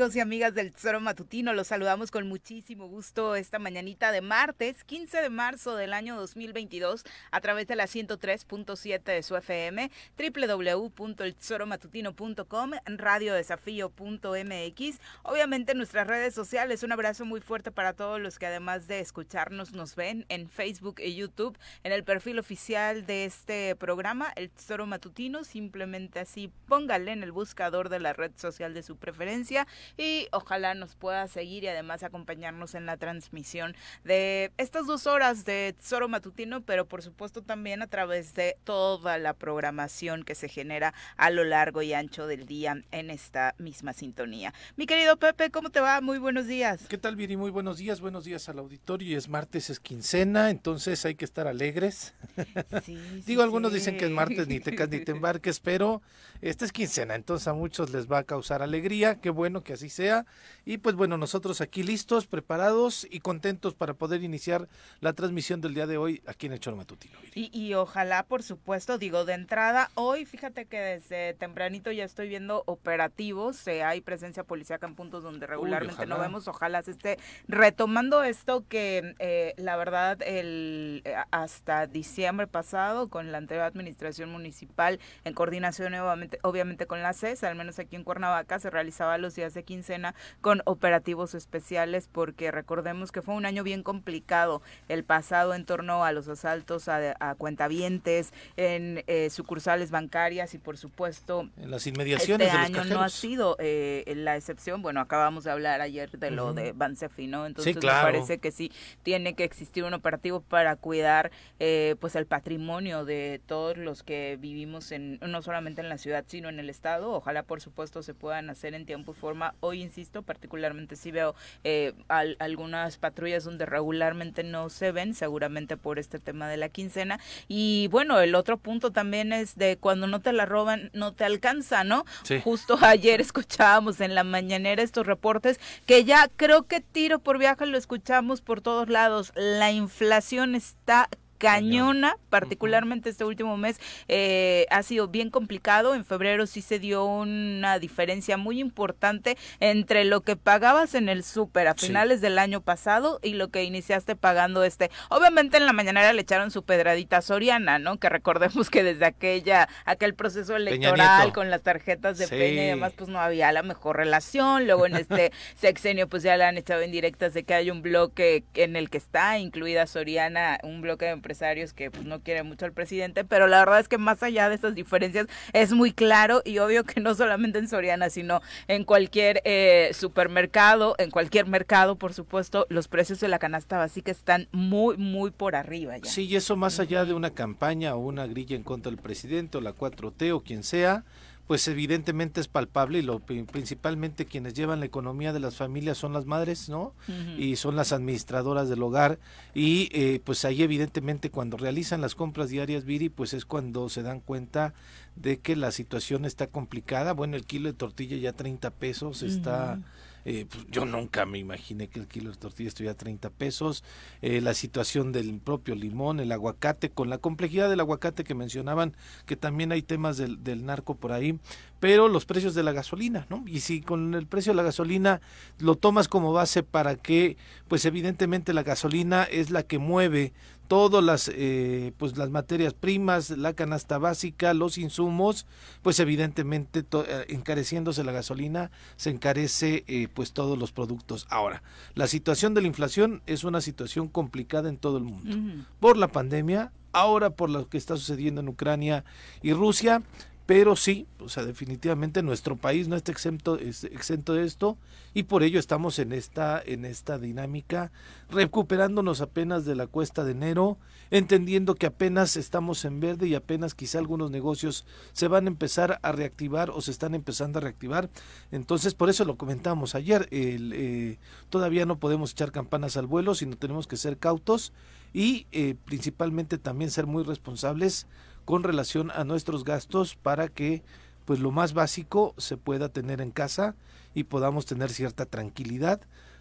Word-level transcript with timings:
Amigos 0.00 0.14
y 0.14 0.20
amigas 0.20 0.54
del 0.54 0.70
Tesoro 0.70 1.00
Matutino, 1.00 1.52
los 1.54 1.66
saludamos 1.66 2.12
con 2.12 2.28
muchísimo 2.28 2.86
gusto 2.86 3.34
esta 3.34 3.58
mañanita 3.58 4.12
de 4.12 4.20
martes, 4.20 4.84
15 4.84 5.22
de 5.22 5.28
marzo 5.28 5.74
del 5.74 5.92
año 5.92 6.14
2022, 6.14 7.02
a 7.32 7.40
través 7.40 7.66
de 7.66 7.74
la 7.74 7.86
103.7 7.86 9.02
de 9.02 9.24
su 9.24 9.34
FM, 9.34 9.90
www.eltesoromatutino.com, 10.16 12.70
radiodesafío.mx, 12.86 15.00
obviamente 15.24 15.74
nuestras 15.74 16.06
redes 16.06 16.32
sociales. 16.32 16.84
Un 16.84 16.92
abrazo 16.92 17.24
muy 17.24 17.40
fuerte 17.40 17.72
para 17.72 17.92
todos 17.92 18.20
los 18.20 18.38
que 18.38 18.46
además 18.46 18.86
de 18.86 19.00
escucharnos 19.00 19.72
nos 19.72 19.96
ven 19.96 20.26
en 20.28 20.48
Facebook 20.48 21.00
y 21.00 21.16
YouTube, 21.16 21.58
en 21.82 21.90
el 21.90 22.04
perfil 22.04 22.38
oficial 22.38 23.04
de 23.04 23.24
este 23.24 23.74
programa, 23.74 24.32
El 24.36 24.50
Tesoro 24.50 24.86
Matutino, 24.86 25.42
simplemente 25.42 26.20
así 26.20 26.52
póngale 26.68 27.10
en 27.10 27.24
el 27.24 27.32
buscador 27.32 27.88
de 27.88 27.98
la 27.98 28.12
red 28.12 28.30
social 28.36 28.74
de 28.74 28.84
su 28.84 28.96
preferencia 28.96 29.66
y 29.96 30.28
ojalá 30.32 30.74
nos 30.74 30.94
pueda 30.94 31.26
seguir 31.28 31.64
y 31.64 31.68
además 31.68 32.02
acompañarnos 32.02 32.74
en 32.74 32.86
la 32.86 32.96
transmisión 32.96 33.74
de 34.04 34.52
estas 34.58 34.86
dos 34.86 35.06
horas 35.06 35.44
de 35.44 35.74
Tesoro 35.78 36.08
Matutino, 36.08 36.60
pero 36.60 36.86
por 36.86 37.02
supuesto 37.02 37.42
también 37.42 37.82
a 37.82 37.86
través 37.86 38.34
de 38.34 38.56
toda 38.64 39.18
la 39.18 39.34
programación 39.34 40.24
que 40.24 40.34
se 40.34 40.48
genera 40.48 40.94
a 41.16 41.30
lo 41.30 41.44
largo 41.44 41.82
y 41.82 41.92
ancho 41.92 42.26
del 42.26 42.46
día 42.46 42.82
en 42.90 43.10
esta 43.10 43.54
misma 43.58 43.92
sintonía. 43.92 44.52
Mi 44.76 44.86
querido 44.86 45.16
Pepe, 45.16 45.50
¿cómo 45.50 45.70
te 45.70 45.80
va? 45.80 46.00
Muy 46.00 46.18
buenos 46.18 46.46
días. 46.46 46.86
¿Qué 46.88 46.98
tal, 46.98 47.16
Viri? 47.16 47.36
Muy 47.36 47.50
buenos 47.50 47.78
días, 47.78 48.00
buenos 48.00 48.24
días 48.24 48.48
al 48.48 48.58
auditorio. 48.58 49.08
Y 49.08 49.14
es 49.14 49.28
martes, 49.28 49.70
es 49.70 49.80
quincena, 49.80 50.50
entonces 50.50 51.04
hay 51.04 51.14
que 51.14 51.24
estar 51.24 51.46
alegres. 51.46 52.14
Sí, 52.84 52.96
Digo, 53.26 53.42
algunos 53.42 53.72
dicen 53.72 53.96
que 53.96 54.06
es 54.06 54.10
martes, 54.10 54.48
ni 54.48 54.60
te 54.60 54.70
ni 54.70 55.04
te 55.04 55.12
embarques, 55.12 55.60
pero 55.60 56.00
esta 56.40 56.64
es 56.64 56.72
quincena, 56.72 57.14
entonces 57.14 57.48
a 57.48 57.54
muchos 57.54 57.90
les 57.90 58.10
va 58.10 58.18
a 58.18 58.24
causar 58.24 58.62
alegría. 58.62 59.16
Qué 59.20 59.30
bueno 59.30 59.62
que 59.62 59.72
así 59.78 59.88
sea. 59.88 60.26
Y 60.64 60.78
pues 60.78 60.94
bueno, 60.94 61.16
nosotros 61.16 61.60
aquí 61.60 61.82
listos, 61.82 62.26
preparados 62.26 63.06
y 63.10 63.20
contentos 63.20 63.74
para 63.74 63.94
poder 63.94 64.22
iniciar 64.22 64.68
la 65.00 65.12
transmisión 65.12 65.60
del 65.60 65.74
día 65.74 65.86
de 65.86 65.96
hoy 65.96 66.22
aquí 66.26 66.46
en 66.46 66.52
el 66.52 66.60
Choro 66.60 66.76
Matutino. 66.76 67.18
Y, 67.34 67.50
y 67.58 67.74
ojalá, 67.74 68.24
por 68.24 68.42
supuesto, 68.42 68.98
digo, 68.98 69.24
de 69.24 69.34
entrada, 69.34 69.90
hoy 69.94 70.24
fíjate 70.26 70.66
que 70.66 70.78
desde 70.78 71.34
tempranito 71.34 71.90
ya 71.92 72.04
estoy 72.04 72.28
viendo 72.28 72.64
operativos, 72.66 73.66
eh, 73.66 73.82
hay 73.82 74.00
presencia 74.00 74.44
policíaca 74.44 74.86
en 74.86 74.94
puntos 74.94 75.22
donde 75.22 75.46
regularmente 75.46 76.06
no 76.06 76.18
vemos, 76.18 76.48
ojalá 76.48 76.82
se 76.82 76.90
esté 76.90 77.18
retomando 77.46 78.22
esto 78.22 78.64
que 78.68 79.14
eh, 79.18 79.54
la 79.56 79.76
verdad 79.76 80.20
el 80.22 81.02
eh, 81.04 81.14
hasta 81.30 81.86
diciembre 81.86 82.46
pasado 82.46 83.08
con 83.08 83.32
la 83.32 83.38
anterior 83.38 83.64
administración 83.64 84.30
municipal 84.30 84.98
en 85.24 85.34
coordinación 85.34 85.94
obviamente, 85.94 86.38
obviamente 86.42 86.86
con 86.86 87.02
la 87.02 87.12
CES, 87.12 87.44
al 87.44 87.56
menos 87.56 87.78
aquí 87.78 87.96
en 87.96 88.04
Cuernavaca 88.04 88.58
se 88.58 88.70
realizaba 88.70 89.18
los 89.18 89.34
días 89.34 89.54
de 89.54 89.60
quincena 89.68 90.14
con 90.40 90.62
operativos 90.64 91.34
especiales 91.34 92.08
porque 92.10 92.50
recordemos 92.50 93.12
que 93.12 93.20
fue 93.20 93.34
un 93.34 93.44
año 93.44 93.62
bien 93.62 93.82
complicado 93.82 94.62
el 94.88 95.04
pasado 95.04 95.52
en 95.52 95.66
torno 95.66 96.06
a 96.06 96.12
los 96.12 96.26
asaltos 96.26 96.88
a, 96.88 97.14
a 97.20 97.34
cuentavientes, 97.34 98.32
en 98.56 99.04
eh, 99.06 99.28
sucursales 99.28 99.90
bancarias 99.90 100.54
y 100.54 100.58
por 100.58 100.78
supuesto 100.78 101.50
en 101.58 101.70
las 101.70 101.86
inmediaciones 101.86 102.46
este 102.46 102.58
de 102.58 102.64
año 102.64 102.84
no 102.84 103.02
ha 103.02 103.10
sido 103.10 103.56
eh, 103.58 104.04
la 104.16 104.36
excepción. 104.36 104.80
Bueno, 104.80 105.00
acabamos 105.00 105.44
de 105.44 105.50
hablar 105.50 105.82
ayer 105.82 106.10
de 106.10 106.30
lo 106.30 106.54
de 106.54 106.72
Bansefi, 106.72 107.26
¿no? 107.26 107.44
Entonces 107.44 107.76
me 107.76 107.82
parece 107.82 108.38
que 108.38 108.50
sí 108.50 108.72
tiene 109.02 109.34
que 109.34 109.44
existir 109.44 109.84
un 109.84 109.92
operativo 109.92 110.40
para 110.40 110.76
cuidar 110.76 111.30
eh, 111.58 111.96
pues 112.00 112.16
el 112.16 112.24
patrimonio 112.24 113.04
de 113.04 113.42
todos 113.46 113.76
los 113.76 114.02
que 114.02 114.38
vivimos 114.40 114.92
en 114.92 115.18
no 115.20 115.42
solamente 115.42 115.82
en 115.82 115.90
la 115.90 115.98
ciudad 115.98 116.24
sino 116.26 116.48
en 116.48 116.58
el 116.58 116.70
estado. 116.70 117.12
Ojalá 117.12 117.42
por 117.42 117.60
supuesto 117.60 118.02
se 118.02 118.14
puedan 118.14 118.48
hacer 118.48 118.72
en 118.72 118.86
tiempo 118.86 119.12
y 119.12 119.14
forma 119.14 119.54
hoy, 119.60 119.82
insisto, 119.82 120.22
particularmente 120.22 120.96
si 120.96 121.10
veo 121.10 121.34
eh, 121.64 121.94
algunas 122.08 122.98
patrullas 122.98 123.44
donde 123.44 123.66
regularmente 123.66 124.42
no 124.44 124.68
se 124.68 124.92
ven, 124.92 125.14
seguramente 125.14 125.76
por 125.76 125.98
este 125.98 126.18
tema 126.18 126.48
de 126.48 126.56
la 126.56 126.68
quincena. 126.68 127.20
Y 127.48 127.88
bueno, 127.88 128.20
el 128.20 128.34
otro 128.34 128.58
punto 128.58 128.90
también 128.90 129.32
es 129.32 129.56
de 129.56 129.76
cuando 129.78 130.06
no 130.06 130.20
te 130.20 130.32
la 130.32 130.46
roban, 130.46 130.90
no 130.92 131.12
te 131.12 131.24
alcanza, 131.24 131.84
¿no? 131.84 132.04
Justo 132.44 132.78
ayer 132.82 133.20
escuchábamos 133.20 134.00
en 134.00 134.14
la 134.14 134.24
mañanera 134.24 134.82
estos 134.82 135.06
reportes 135.06 135.60
que 135.86 136.04
ya 136.04 136.28
creo 136.36 136.66
que 136.66 136.80
tiro 136.80 137.18
por 137.18 137.38
viaje 137.38 137.66
lo 137.66 137.78
escuchamos 137.78 138.40
por 138.40 138.60
todos 138.60 138.88
lados. 138.88 139.32
La 139.34 139.70
inflación 139.70 140.54
está 140.54 141.08
cañona, 141.38 142.16
particularmente 142.30 143.10
este 143.10 143.24
último 143.24 143.56
mes 143.56 143.80
eh, 144.08 144.66
ha 144.70 144.82
sido 144.82 145.08
bien 145.08 145.30
complicado. 145.30 145.94
En 145.94 146.04
febrero 146.04 146.46
sí 146.46 146.60
se 146.60 146.78
dio 146.78 147.04
una 147.04 147.78
diferencia 147.78 148.36
muy 148.36 148.60
importante 148.60 149.36
entre 149.60 150.04
lo 150.04 150.22
que 150.22 150.36
pagabas 150.36 150.94
en 150.94 151.08
el 151.08 151.24
súper 151.24 151.68
a 151.68 151.74
finales 151.74 152.20
del 152.20 152.38
año 152.38 152.60
pasado 152.60 153.20
y 153.22 153.34
lo 153.34 153.48
que 153.48 153.64
iniciaste 153.64 154.16
pagando 154.16 154.64
este. 154.64 154.90
Obviamente 155.08 155.56
en 155.56 155.66
la 155.66 155.72
mañanera 155.72 156.12
le 156.12 156.22
echaron 156.22 156.50
su 156.50 156.64
pedradita 156.64 157.22
soriana, 157.22 157.78
¿no? 157.78 157.98
Que 157.98 158.08
recordemos 158.08 158.68
que 158.70 158.82
desde 158.82 159.06
aquella, 159.06 159.68
aquel 159.84 160.14
proceso 160.14 160.56
electoral 160.56 161.32
con 161.32 161.50
las 161.50 161.62
tarjetas 161.62 162.18
de 162.18 162.28
Peña 162.28 162.64
y 162.64 162.66
demás, 162.68 162.92
pues 162.96 163.08
no 163.08 163.20
había 163.20 163.52
la 163.52 163.62
mejor 163.62 163.96
relación. 163.96 164.66
Luego 164.66 164.86
en 164.86 164.96
este 164.96 165.32
sexenio, 165.56 166.08
pues 166.08 166.22
ya 166.22 166.36
le 166.36 166.44
han 166.44 166.58
echado 166.58 166.82
indirectas 166.82 167.34
de 167.34 167.44
que 167.44 167.54
hay 167.54 167.70
un 167.70 167.82
bloque 167.82 168.44
en 168.54 168.76
el 168.76 168.90
que 168.90 168.98
está 168.98 169.38
incluida 169.38 169.86
Soriana, 169.86 170.58
un 170.62 170.80
bloque 170.80 171.06
de 171.06 171.12
empresarios 171.28 171.74
que 171.74 171.90
pues, 171.90 172.06
no 172.06 172.22
quieren 172.22 172.46
mucho 172.46 172.64
al 172.64 172.72
presidente, 172.72 173.22
pero 173.22 173.46
la 173.48 173.58
verdad 173.58 173.80
es 173.80 173.88
que 173.88 173.98
más 173.98 174.22
allá 174.22 174.48
de 174.48 174.54
estas 174.54 174.74
diferencias 174.74 175.26
es 175.52 175.72
muy 175.72 175.92
claro 175.92 176.40
y 176.42 176.58
obvio 176.58 176.84
que 176.84 177.00
no 177.02 177.14
solamente 177.14 177.58
en 177.58 177.68
Soriana, 177.68 178.08
sino 178.08 178.40
en 178.66 178.84
cualquier 178.84 179.42
eh, 179.44 179.90
supermercado, 179.92 180.94
en 180.96 181.10
cualquier 181.10 181.44
mercado, 181.46 181.96
por 181.96 182.14
supuesto, 182.14 182.66
los 182.70 182.88
precios 182.88 183.20
de 183.20 183.28
la 183.28 183.38
canasta 183.38 183.76
básica 183.76 184.10
están 184.10 184.48
muy, 184.52 184.96
muy 184.96 185.30
por 185.30 185.54
arriba 185.54 185.98
ya. 185.98 186.10
Sí, 186.10 186.24
y 186.24 186.36
eso 186.36 186.56
más 186.56 186.80
allá 186.80 187.04
de 187.04 187.12
una 187.12 187.30
campaña 187.30 187.94
o 187.94 187.98
una 187.98 188.26
grilla 188.26 188.56
en 188.56 188.62
contra 188.62 188.90
del 188.90 188.98
presidente 188.98 189.58
o 189.58 189.60
la 189.60 189.74
4T 189.74 190.32
o 190.32 190.40
quien 190.40 190.62
sea, 190.62 191.04
pues 191.48 191.66
evidentemente 191.66 192.42
es 192.42 192.46
palpable 192.46 192.98
y 192.98 193.02
lo 193.02 193.20
principalmente 193.20 194.26
quienes 194.26 194.52
llevan 194.52 194.80
la 194.80 194.86
economía 194.86 195.32
de 195.32 195.40
las 195.40 195.56
familias 195.56 195.96
son 195.96 196.12
las 196.12 196.26
madres, 196.26 196.68
¿no? 196.68 196.92
Y 197.38 197.56
son 197.56 197.74
las 197.74 197.92
administradoras 197.92 198.68
del 198.68 198.82
hogar 198.82 199.18
y 199.54 199.88
eh, 199.92 200.20
pues 200.22 200.44
ahí 200.44 200.62
evidentemente 200.62 201.30
cuando 201.30 201.56
realizan 201.56 202.02
las 202.02 202.14
compras 202.14 202.50
diarias 202.50 202.84
Viri, 202.84 203.08
pues 203.08 203.32
es 203.32 203.46
cuando 203.46 203.88
se 203.88 204.02
dan 204.02 204.20
cuenta 204.20 204.74
de 205.16 205.38
que 205.38 205.56
la 205.56 205.72
situación 205.72 206.26
está 206.26 206.48
complicada. 206.48 207.14
Bueno, 207.14 207.34
el 207.34 207.46
kilo 207.46 207.70
de 207.70 207.74
tortilla 207.74 208.18
ya 208.18 208.34
30 208.34 208.70
pesos 208.72 209.22
está 209.22 209.78
eh, 210.24 210.46
pues, 210.48 210.66
yo 210.70 210.84
nunca 210.84 211.26
me 211.26 211.38
imaginé 211.38 211.88
que 211.88 212.00
el 212.00 212.06
kilo 212.06 212.30
de 212.30 212.36
tortilla 212.36 212.68
estuviera 212.68 212.92
a 212.92 212.96
30 212.96 213.30
pesos. 213.30 213.84
Eh, 214.22 214.40
la 214.40 214.54
situación 214.54 215.12
del 215.12 215.40
propio 215.40 215.74
limón, 215.74 216.20
el 216.20 216.32
aguacate, 216.32 216.90
con 216.90 217.10
la 217.10 217.18
complejidad 217.18 217.68
del 217.68 217.80
aguacate 217.80 218.24
que 218.24 218.34
mencionaban, 218.34 218.94
que 219.26 219.36
también 219.36 219.72
hay 219.72 219.82
temas 219.82 220.16
del, 220.16 220.42
del 220.42 220.64
narco 220.64 220.96
por 220.96 221.12
ahí, 221.12 221.38
pero 221.80 222.08
los 222.08 222.24
precios 222.24 222.54
de 222.54 222.62
la 222.62 222.72
gasolina, 222.72 223.26
¿no? 223.30 223.44
Y 223.46 223.60
si 223.60 223.80
con 223.80 224.14
el 224.14 224.26
precio 224.26 224.52
de 224.52 224.56
la 224.56 224.62
gasolina 224.62 225.20
lo 225.58 225.76
tomas 225.76 226.08
como 226.08 226.32
base 226.32 226.62
para 226.62 226.96
que, 226.96 227.36
pues 227.68 227.84
evidentemente 227.84 228.52
la 228.52 228.62
gasolina 228.62 229.24
es 229.24 229.50
la 229.50 229.62
que 229.62 229.78
mueve 229.78 230.32
todas 230.68 231.02
las 231.02 231.30
eh, 231.34 231.92
pues 231.96 232.16
las 232.16 232.30
materias 232.30 232.74
primas, 232.74 233.30
la 233.30 233.54
canasta 233.54 233.98
básica, 233.98 234.54
los 234.54 234.78
insumos, 234.78 235.46
pues 235.82 235.98
evidentemente 235.98 236.80
eh, 236.80 237.24
encareciéndose 237.28 238.04
la 238.04 238.12
gasolina 238.12 238.70
se 238.96 239.10
encarece 239.10 239.84
eh, 239.88 240.08
pues 240.12 240.32
todos 240.32 240.58
los 240.58 240.70
productos. 240.70 241.26
Ahora, 241.30 241.62
la 241.94 242.06
situación 242.06 242.54
de 242.54 242.60
la 242.60 242.68
inflación 242.68 243.22
es 243.26 243.44
una 243.44 243.60
situación 243.62 244.08
complicada 244.08 244.68
en 244.68 244.76
todo 244.76 244.98
el 244.98 245.04
mundo 245.04 245.64
por 245.80 245.96
la 245.96 246.08
pandemia, 246.08 246.70
ahora 246.92 247.30
por 247.30 247.48
lo 247.48 247.68
que 247.68 247.78
está 247.78 247.96
sucediendo 247.96 248.42
en 248.42 248.48
Ucrania 248.48 249.04
y 249.42 249.54
Rusia 249.54 250.02
pero 250.48 250.76
sí, 250.76 251.06
o 251.20 251.28
sea, 251.28 251.44
definitivamente 251.44 252.22
nuestro 252.22 252.56
país 252.56 252.88
no 252.88 252.96
está 252.96 253.12
exento, 253.12 253.58
exento 253.58 254.32
de 254.32 254.46
esto 254.46 254.78
y 255.12 255.24
por 255.24 255.42
ello 255.42 255.60
estamos 255.60 255.98
en 255.98 256.10
esta, 256.14 256.58
en 256.64 256.86
esta 256.86 257.18
dinámica, 257.18 257.92
recuperándonos 258.30 259.20
apenas 259.20 259.66
de 259.66 259.74
la 259.74 259.86
cuesta 259.86 260.24
de 260.24 260.30
enero, 260.30 260.78
entendiendo 261.10 261.74
que 261.74 261.84
apenas 261.84 262.38
estamos 262.38 262.86
en 262.86 262.98
verde 262.98 263.28
y 263.28 263.34
apenas 263.34 263.74
quizá 263.74 263.98
algunos 263.98 264.30
negocios 264.30 264.86
se 265.12 265.28
van 265.28 265.44
a 265.44 265.50
empezar 265.50 265.98
a 266.00 266.12
reactivar 266.12 266.70
o 266.70 266.80
se 266.80 266.92
están 266.92 267.14
empezando 267.14 267.58
a 267.58 267.60
reactivar. 267.60 268.08
Entonces, 268.50 268.94
por 268.94 269.10
eso 269.10 269.26
lo 269.26 269.36
comentamos 269.36 269.94
ayer, 269.94 270.28
el, 270.30 270.72
eh, 270.74 271.18
todavía 271.50 271.84
no 271.84 271.98
podemos 271.98 272.30
echar 272.30 272.52
campanas 272.52 272.96
al 272.96 273.06
vuelo, 273.06 273.34
sino 273.34 273.58
tenemos 273.58 273.86
que 273.86 273.98
ser 273.98 274.16
cautos 274.16 274.72
y 275.12 275.46
eh, 275.52 275.74
principalmente 275.84 276.56
también 276.56 276.90
ser 276.90 277.06
muy 277.06 277.22
responsables 277.22 278.06
con 278.48 278.62
relación 278.62 279.10
a 279.10 279.24
nuestros 279.24 279.62
gastos 279.62 280.14
para 280.14 280.48
que 280.48 280.82
pues 281.26 281.38
lo 281.38 281.50
más 281.50 281.74
básico 281.74 282.32
se 282.38 282.56
pueda 282.56 282.88
tener 282.88 283.20
en 283.20 283.30
casa 283.30 283.76
y 284.14 284.24
podamos 284.24 284.64
tener 284.64 284.88
cierta 284.88 285.26
tranquilidad, 285.26 286.00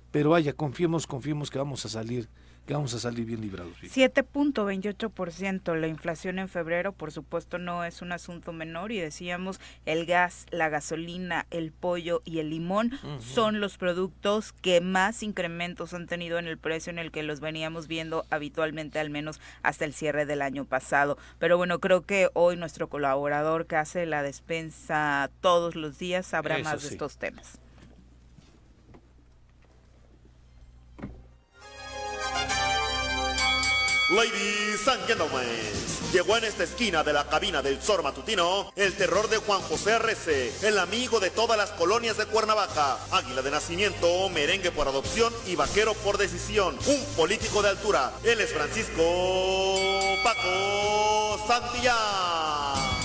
pero 0.09 0.29
vaya, 0.29 0.53
confiemos, 0.53 1.05
confiemos 1.05 1.49
que 1.49 1.57
vamos 1.57 1.85
a 1.85 1.89
salir 1.89 2.29
que 2.67 2.73
vamos 2.73 2.93
a 2.93 2.99
salir 2.99 3.25
bien 3.25 3.39
librados. 3.41 3.73
7.28% 3.81 5.75
la 5.75 5.87
inflación 5.87 6.37
en 6.37 6.49
febrero, 6.49 6.91
por 6.91 7.13
supuesto, 7.13 7.57
no 7.57 7.85
es 7.85 8.01
un 8.01 8.11
asunto 8.11 8.51
menor 8.51 8.91
y 8.91 8.99
decíamos 8.99 9.61
el 9.85 10.05
gas, 10.05 10.45
la 10.51 10.67
gasolina, 10.67 11.47
el 11.49 11.71
pollo 11.71 12.21
y 12.25 12.39
el 12.39 12.49
limón 12.49 12.91
son 13.19 13.61
los 13.61 13.77
productos 13.77 14.51
que 14.51 14.81
más 14.81 15.23
incrementos 15.23 15.93
han 15.93 16.07
tenido 16.07 16.39
en 16.39 16.47
el 16.47 16.57
precio 16.57 16.91
en 16.91 16.99
el 16.99 17.11
que 17.11 17.23
los 17.23 17.39
veníamos 17.39 17.87
viendo 17.87 18.25
habitualmente, 18.29 18.99
al 18.99 19.09
menos 19.09 19.39
hasta 19.63 19.85
el 19.85 19.93
cierre 19.93 20.25
del 20.25 20.41
año 20.41 20.65
pasado. 20.65 21.17
Pero 21.39 21.55
bueno, 21.55 21.79
creo 21.79 22.01
que 22.01 22.29
hoy 22.33 22.57
nuestro 22.57 22.89
colaborador 22.89 23.65
que 23.65 23.77
hace 23.77 24.05
la 24.05 24.23
despensa 24.23 25.31
todos 25.39 25.75
los 25.75 25.97
días 25.97 26.27
sabrá 26.27 26.57
más 26.59 26.83
de 26.83 26.89
estos 26.89 27.17
temas. 27.17 27.59
Ladies 34.09 34.87
and 34.87 35.05
gentlemen, 35.05 35.43
llegó 36.13 36.37
en 36.37 36.45
esta 36.45 36.63
esquina 36.63 37.03
de 37.03 37.11
la 37.11 37.27
cabina 37.27 37.61
del 37.61 37.81
Zor 37.81 38.03
Matutino 38.03 38.71
el 38.77 38.93
terror 38.93 39.27
de 39.27 39.35
Juan 39.35 39.59
José 39.63 39.95
Arrece, 39.95 40.53
el 40.61 40.79
amigo 40.79 41.19
de 41.19 41.29
todas 41.29 41.57
las 41.57 41.71
colonias 41.71 42.15
de 42.15 42.25
Cuernavaca, 42.25 42.99
águila 43.11 43.41
de 43.41 43.51
nacimiento, 43.51 44.29
merengue 44.29 44.71
por 44.71 44.87
adopción 44.87 45.33
y 45.45 45.57
vaquero 45.57 45.93
por 45.93 46.17
decisión, 46.17 46.77
un 46.87 47.03
político 47.17 47.61
de 47.61 47.67
altura. 47.67 48.13
Él 48.23 48.39
es 48.39 48.53
Francisco 48.53 49.03
Paco 50.23 51.45
Santillán. 51.45 52.96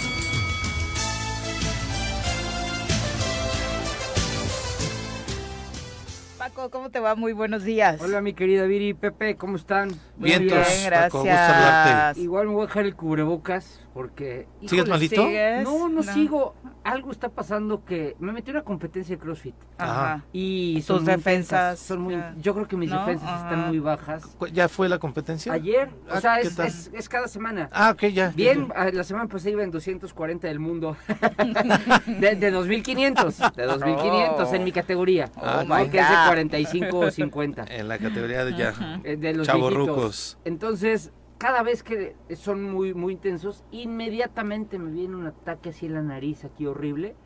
Paco, 6.62 6.70
¿cómo 6.70 6.90
te 6.90 7.00
va? 7.00 7.16
Muy 7.16 7.32
buenos 7.32 7.64
días. 7.64 8.00
Hola, 8.00 8.20
mi 8.20 8.34
querida 8.34 8.66
Viri 8.66 8.94
Pepe, 8.94 9.34
¿cómo 9.34 9.56
están? 9.56 9.90
Bien, 10.16 10.46
gracias. 10.46 12.16
Igual 12.18 12.46
me 12.46 12.52
voy 12.52 12.62
a 12.62 12.66
dejar 12.66 12.84
el 12.84 12.94
cubrebocas 12.94 13.80
porque... 13.94 14.46
¿Sigues 14.66 14.88
malito? 14.88 15.26
No, 15.62 15.88
no, 15.88 16.02
sigo. 16.02 16.54
Algo 16.84 17.12
está 17.12 17.28
pasando 17.28 17.84
que 17.84 18.16
me 18.18 18.32
metí 18.32 18.50
en 18.50 18.56
una 18.56 18.64
competencia 18.64 19.16
de 19.16 19.22
CrossFit. 19.22 19.54
Ajá. 19.78 20.24
Y 20.32 20.82
sus 20.86 21.04
defensas... 21.04 21.78
Son 21.78 22.00
muy, 22.00 22.16
yo 22.40 22.54
creo 22.54 22.66
que 22.66 22.76
mis 22.76 22.90
defensas 22.90 23.42
están 23.42 23.68
muy 23.68 23.78
bajas. 23.78 24.36
¿Ya 24.52 24.68
fue 24.68 24.88
la 24.88 24.98
competencia? 24.98 25.52
Ayer. 25.52 25.90
o 26.08 26.14
ah, 26.14 26.20
sea, 26.20 26.40
es, 26.40 26.90
es, 26.92 27.08
cada 27.08 27.28
semana. 27.28 27.68
Ah, 27.72 27.90
ok, 27.90 28.04
ya. 28.06 28.32
Bien, 28.34 28.68
ah, 28.74 28.88
la 28.92 29.04
semana 29.04 29.28
pasada 29.28 29.50
iba 29.50 29.62
en 29.62 29.70
240 29.70 30.48
del 30.48 30.58
mundo. 30.58 30.96
de, 32.06 32.34
de 32.36 32.50
2500. 32.50 33.38
De 33.56 33.64
2500 33.64 34.52
en 34.52 34.64
mi 34.64 34.72
categoría. 34.72 35.30
Oh, 35.36 35.64
my 35.66 35.88
que 35.88 35.98
es 35.98 36.08
de 36.08 36.16
45 36.26 36.98
o 36.98 37.10
50. 37.10 37.64
En 37.68 37.88
la 37.88 37.98
categoría 37.98 38.44
de 38.44 38.56
ya. 38.56 39.00
Eh, 39.04 39.16
de 39.16 39.34
los 39.34 39.46
Chavorrucos. 39.46 40.38
Entonces, 40.44 41.12
cada 41.42 41.64
vez 41.64 41.82
que 41.82 42.14
son 42.36 42.62
muy, 42.62 42.94
muy 42.94 43.14
intensos, 43.14 43.64
inmediatamente 43.72 44.78
me 44.78 44.92
viene 44.92 45.16
un 45.16 45.26
ataque 45.26 45.70
así 45.70 45.86
en 45.86 45.94
la 45.94 46.02
nariz, 46.02 46.44
aquí 46.44 46.66
horrible, 46.66 47.16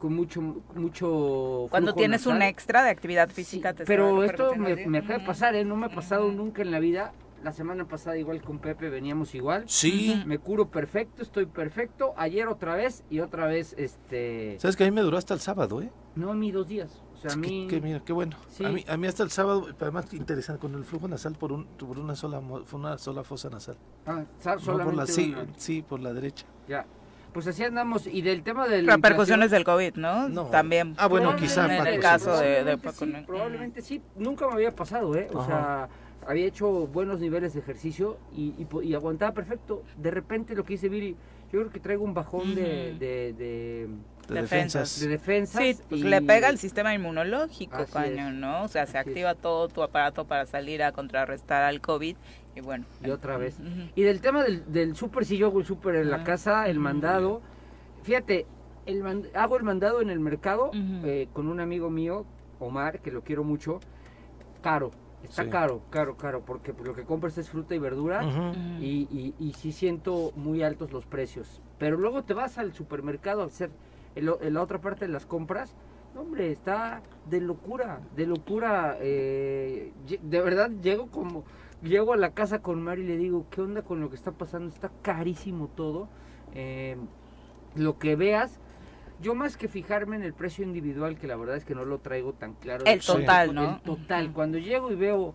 con 0.00 0.14
mucho, 0.14 0.40
mucho... 0.74 1.68
Cuando 1.70 1.94
tienes 1.94 2.26
un 2.26 2.42
extra 2.42 2.82
de 2.82 2.90
actividad 2.90 3.30
física, 3.30 3.72
te 3.72 3.84
Pero 3.84 4.24
esto 4.24 4.56
me, 4.56 4.86
me, 4.86 4.98
acaba 4.98 5.20
de 5.20 5.24
pasar, 5.24 5.54
¿eh? 5.54 5.64
No 5.64 5.76
me 5.76 5.86
ha 5.86 5.90
pasado 5.90 6.32
nunca 6.32 6.62
en 6.62 6.72
la 6.72 6.80
vida. 6.80 7.12
La 7.44 7.52
semana 7.52 7.86
pasada 7.86 8.16
igual 8.16 8.42
con 8.42 8.58
Pepe 8.58 8.88
veníamos 8.88 9.32
igual. 9.36 9.62
Sí. 9.68 10.20
Me 10.26 10.38
curo 10.38 10.68
perfecto, 10.68 11.22
estoy 11.22 11.46
perfecto. 11.46 12.14
Ayer 12.16 12.48
otra 12.48 12.74
vez 12.74 13.04
y 13.10 13.20
otra 13.20 13.46
vez 13.46 13.76
este... 13.78 14.58
¿Sabes 14.58 14.74
que 14.74 14.82
a 14.82 14.86
mí 14.86 14.92
me 14.92 15.02
duró 15.02 15.18
hasta 15.18 15.34
el 15.34 15.40
sábado, 15.40 15.82
eh? 15.82 15.90
No, 16.16 16.32
a 16.32 16.34
mí 16.34 16.50
dos 16.50 16.66
días 16.66 17.00
a 17.30 17.36
mí... 17.36 17.66
Qué, 17.68 17.80
mira, 17.80 18.00
qué 18.04 18.12
bueno. 18.12 18.36
A, 18.64 18.68
mí, 18.68 18.84
a 18.88 18.96
mí 18.96 19.06
hasta 19.06 19.22
el 19.22 19.30
sábado, 19.30 19.68
además 19.80 20.12
interesante, 20.12 20.60
con 20.60 20.74
el 20.74 20.84
flujo 20.84 21.08
nasal 21.08 21.34
por, 21.34 21.52
un, 21.52 21.64
por 21.64 21.98
una, 21.98 22.14
sola, 22.14 22.40
una 22.72 22.98
sola 22.98 23.24
fosa 23.24 23.50
nasal. 23.50 23.76
Ah, 24.06 24.24
solamente 24.58 24.84
por 24.84 24.94
la, 24.94 25.06
sí, 25.06 25.34
sí, 25.56 25.82
por 25.82 26.00
la 26.00 26.12
derecha. 26.12 26.46
Ya. 26.68 26.86
Pues 27.32 27.46
así 27.46 27.64
andamos. 27.64 28.06
Y 28.06 28.20
del 28.22 28.42
tema 28.42 28.68
de 28.68 28.82
Repercusiones 28.82 29.50
del 29.50 29.64
COVID, 29.64 29.94
¿no? 29.96 30.28
no. 30.28 30.44
También. 30.46 30.94
Ah, 30.98 31.06
bueno, 31.06 31.34
quizá. 31.36 31.64
En 31.78 31.86
el 31.86 32.00
caso 32.00 32.36
de, 32.36 32.64
de 32.64 32.78
Probablemente 33.26 33.80
sí. 33.80 34.02
Nunca 34.16 34.46
me 34.48 34.54
había 34.54 34.74
pasado, 34.74 35.14
¿eh? 35.16 35.28
O 35.32 35.44
sea, 35.44 35.88
había 36.26 36.46
hecho 36.46 36.68
buenos 36.88 37.20
niveles 37.20 37.54
de 37.54 37.60
ejercicio 37.60 38.18
y, 38.36 38.66
y, 38.82 38.94
aguantaba 38.94 39.32
perfecto. 39.32 39.82
De 39.96 40.10
repente 40.10 40.54
lo 40.54 40.64
que 40.64 40.74
hice 40.74 40.88
Viri, 40.88 41.16
yo 41.52 41.60
creo 41.60 41.70
que 41.70 41.80
traigo 41.80 42.04
un 42.04 42.14
bajón 42.14 42.54
de, 42.54 42.94
de 42.98 43.32
de 43.32 43.88
defensas. 44.32 45.00
De 45.00 45.08
defensas. 45.08 45.62
Sí, 45.62 45.78
pues 45.88 46.00
le 46.02 46.22
pega 46.22 46.48
al 46.48 46.58
sistema 46.58 46.94
inmunológico, 46.94 47.84
caño, 47.92 48.30
¿no? 48.32 48.64
O 48.64 48.68
sea, 48.68 48.86
se 48.86 48.98
activa 48.98 49.34
todo 49.34 49.68
tu 49.68 49.82
aparato 49.82 50.26
para 50.26 50.46
salir 50.46 50.82
a 50.82 50.92
contrarrestar 50.92 51.62
al 51.62 51.80
COVID 51.80 52.16
y 52.54 52.60
bueno. 52.60 52.84
Y 53.04 53.10
otra 53.10 53.36
vez. 53.36 53.58
Y 53.94 54.02
del 54.02 54.20
tema 54.20 54.42
del, 54.42 54.70
del 54.72 54.96
súper, 54.96 55.24
si 55.24 55.36
yo 55.36 55.48
hago 55.48 55.60
el 55.60 55.66
súper 55.66 55.96
en 55.96 56.10
la 56.10 56.24
casa, 56.24 56.68
el 56.68 56.78
mandado, 56.78 57.42
fíjate, 58.02 58.46
el 58.86 59.30
hago 59.34 59.56
el 59.56 59.62
mandado 59.62 60.00
en 60.00 60.10
el 60.10 60.20
mercado 60.20 60.70
eh, 60.74 61.28
con 61.32 61.48
un 61.48 61.60
amigo 61.60 61.90
mío, 61.90 62.26
Omar, 62.58 63.00
que 63.00 63.10
lo 63.10 63.22
quiero 63.22 63.44
mucho, 63.44 63.80
caro. 64.62 64.90
Está 65.22 65.48
caro, 65.48 65.82
caro, 65.88 66.16
caro, 66.16 66.44
porque 66.44 66.74
lo 66.82 66.94
que 66.94 67.04
compras 67.04 67.38
es 67.38 67.48
fruta 67.48 67.76
y 67.76 67.78
verdura 67.78 68.24
y, 68.80 69.06
y, 69.08 69.34
y 69.38 69.52
sí 69.52 69.70
siento 69.70 70.32
muy 70.34 70.64
altos 70.64 70.90
los 70.90 71.06
precios. 71.06 71.62
Pero 71.78 71.96
luego 71.96 72.24
te 72.24 72.34
vas 72.34 72.58
al 72.58 72.74
supermercado 72.74 73.42
a 73.42 73.46
hacer 73.46 73.70
en, 74.14 74.54
la 74.54 74.62
otra 74.62 74.80
parte 74.80 75.06
de 75.06 75.12
las 75.12 75.26
compras, 75.26 75.74
hombre, 76.16 76.50
está 76.50 77.02
de 77.28 77.40
locura, 77.40 78.00
de 78.16 78.26
locura. 78.26 78.96
Eh, 79.00 79.92
de 80.22 80.40
verdad, 80.40 80.70
llego 80.82 81.08
como, 81.08 81.44
llego 81.82 82.12
a 82.12 82.16
la 82.16 82.32
casa 82.32 82.60
con 82.60 82.82
Mari 82.82 83.02
y 83.02 83.06
le 83.06 83.16
digo, 83.16 83.46
¿qué 83.50 83.60
onda 83.60 83.82
con 83.82 84.00
lo 84.00 84.10
que 84.10 84.16
está 84.16 84.32
pasando? 84.32 84.68
Está 84.68 84.90
carísimo 85.02 85.68
todo. 85.68 86.08
Eh, 86.54 86.96
lo 87.74 87.98
que 87.98 88.16
veas, 88.16 88.60
yo 89.20 89.34
más 89.34 89.56
que 89.56 89.68
fijarme 89.68 90.16
en 90.16 90.22
el 90.22 90.34
precio 90.34 90.64
individual, 90.64 91.18
que 91.18 91.26
la 91.26 91.36
verdad 91.36 91.56
es 91.56 91.64
que 91.64 91.74
no 91.74 91.84
lo 91.84 91.98
traigo 92.00 92.34
tan 92.34 92.54
claro. 92.54 92.84
El 92.86 93.00
total, 93.00 93.54
¿no? 93.54 93.76
El 93.76 93.80
total. 93.80 94.32
Cuando 94.32 94.58
llego 94.58 94.92
y 94.92 94.96
veo, 94.96 95.34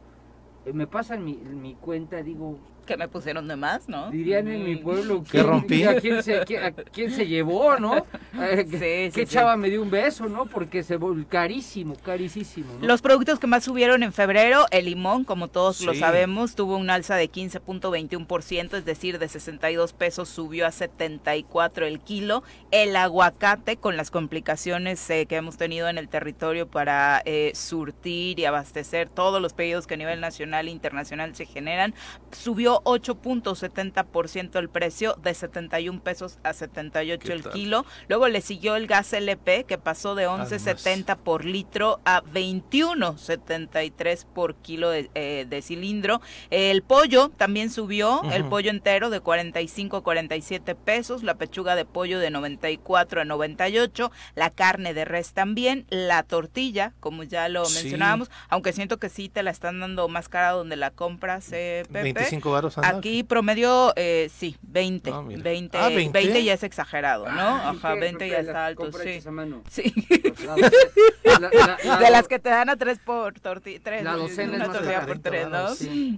eh, 0.65 0.73
me 0.73 0.85
pasan 0.85 1.25
mi, 1.25 1.35
mi 1.37 1.73
cuenta, 1.75 2.21
digo, 2.21 2.59
que 2.87 2.97
me 2.97 3.07
pusieron 3.07 3.47
de 3.47 3.55
más, 3.55 3.87
¿no? 3.87 4.09
Dirían 4.09 4.47
en 4.47 4.63
mi 4.63 4.75
mm. 4.77 4.81
pueblo 4.81 5.23
que 5.23 5.43
rompí. 5.43 5.83
¿A 5.83 5.99
quién 5.99 6.23
se, 6.23 6.43
quién 6.91 7.11
se 7.11 7.27
llevó, 7.27 7.77
no? 7.77 8.05
Eh, 8.39 9.09
¿Qué 9.13 9.25
chava 9.25 9.57
me 9.57 9.69
dio 9.69 9.81
un 9.81 9.89
beso, 9.89 10.29
no? 10.29 10.45
Porque 10.45 10.83
se 10.83 10.95
volvió 10.95 11.27
carísimo, 11.27 11.95
carísimo. 11.95 12.67
Los 12.81 13.01
productos 13.01 13.39
que 13.39 13.47
más 13.47 13.63
subieron 13.63 14.03
en 14.03 14.13
febrero, 14.13 14.65
el 14.69 14.85
limón, 14.85 15.23
como 15.23 15.47
todos 15.47 15.81
lo 15.81 15.93
sabemos, 15.95 16.55
tuvo 16.55 16.77
un 16.77 16.89
alza 16.89 17.15
de 17.15 17.31
15.21%, 17.31 18.77
es 18.77 18.85
decir, 18.85 19.17
de 19.17 19.27
62 19.27 19.93
pesos 19.93 20.29
subió 20.29 20.67
a 20.67 20.71
74 20.71 21.85
el 21.85 21.99
kilo. 21.99 22.43
El 22.71 22.95
aguacate, 22.95 23.77
con 23.77 23.97
las 23.97 24.11
complicaciones 24.11 25.09
eh, 25.09 25.25
que 25.25 25.35
hemos 25.35 25.57
tenido 25.57 25.89
en 25.89 25.97
el 25.97 26.09
territorio 26.09 26.67
para 26.67 27.21
eh, 27.25 27.51
surtir 27.55 28.39
y 28.39 28.45
abastecer 28.45 29.09
todos 29.09 29.41
los 29.41 29.53
pedidos 29.53 29.87
que 29.87 29.95
a 29.95 29.97
nivel 29.97 30.21
nacional 30.21 30.67
e 30.67 30.71
internacional 30.71 31.35
se 31.35 31.45
generan, 31.45 31.93
subió 32.31 32.76
8.70% 32.83 34.59
el 34.59 34.69
precio 34.69 35.15
de 35.21 35.33
71 35.33 36.01
pesos 36.01 36.39
a 36.43 36.53
78 36.53 37.33
el 37.33 37.43
kilo. 37.43 37.85
Luego 38.07 38.27
le 38.27 38.41
siguió 38.41 38.75
el 38.75 38.87
gas 38.87 39.13
LP 39.13 39.65
que 39.65 39.77
pasó 39.77 40.15
de 40.15 40.27
11.70 40.27 41.17
por 41.17 41.45
litro 41.45 41.99
a 42.05 42.23
21.73 42.23 44.25
por 44.25 44.55
kilo 44.55 44.89
de, 44.89 45.09
eh, 45.15 45.61
cilindro. 45.61 46.21
El 46.49 46.83
pollo 46.83 47.29
también 47.29 47.69
subió, 47.69 48.21
el 48.31 48.45
pollo 48.45 48.69
entero 48.69 49.09
de 49.09 49.19
45 49.19 49.97
a 49.97 50.03
47 50.03 50.75
pesos, 50.75 51.23
la 51.23 51.35
pechuga 51.35 51.75
de 51.75 51.85
pollo 51.85 52.19
de 52.19 52.29
94 52.29 53.21
a 53.21 53.25
98, 53.25 54.11
la 54.35 54.49
carne 54.49 54.93
de 54.93 55.05
res 55.05 55.33
también, 55.33 55.85
la 55.89 56.23
tortilla, 56.23 56.93
como 56.99 57.23
ya 57.23 57.49
lo 57.49 57.61
mencionábamos, 57.61 58.29
aunque 58.49 58.73
siento 58.73 58.97
que 58.97 59.09
sí 59.09 59.29
te 59.29 59.43
la 59.43 59.51
están 59.51 59.79
dando 59.79 60.07
más 60.07 60.29
cara 60.29 60.51
donde 60.51 60.75
la 60.75 60.91
compras, 60.91 61.51
eh, 61.51 61.83
Pepe. 61.91 62.13
25 62.13 62.51
Aquí 62.83 63.23
promedio, 63.23 63.93
eh, 63.95 64.29
sí, 64.33 64.55
20. 64.61 65.11
20, 65.41 65.77
20. 66.11 66.43
ya 66.43 66.53
es 66.53 66.63
exagerado, 66.63 67.29
¿no? 67.29 67.41
Ajá, 67.41 67.95
20 67.95 68.27
ya 68.27 68.39
está 68.39 68.65
alto, 68.67 68.91
sí. 68.91 69.21
Sí. 69.69 69.93
de 71.23 72.11
las 72.11 72.27
que 72.27 72.39
te 72.39 72.49
dan 72.49 72.69
a 72.69 72.75
tres 72.75 72.99
por 72.99 73.39
tortilla, 73.39 73.79
tres, 73.83 74.03
la 74.03 74.15
docena 74.15 74.55
una 74.55 74.71
tortilla 74.71 75.05
por 75.05 75.19
tres, 75.19 75.47
¿no? 75.49 75.67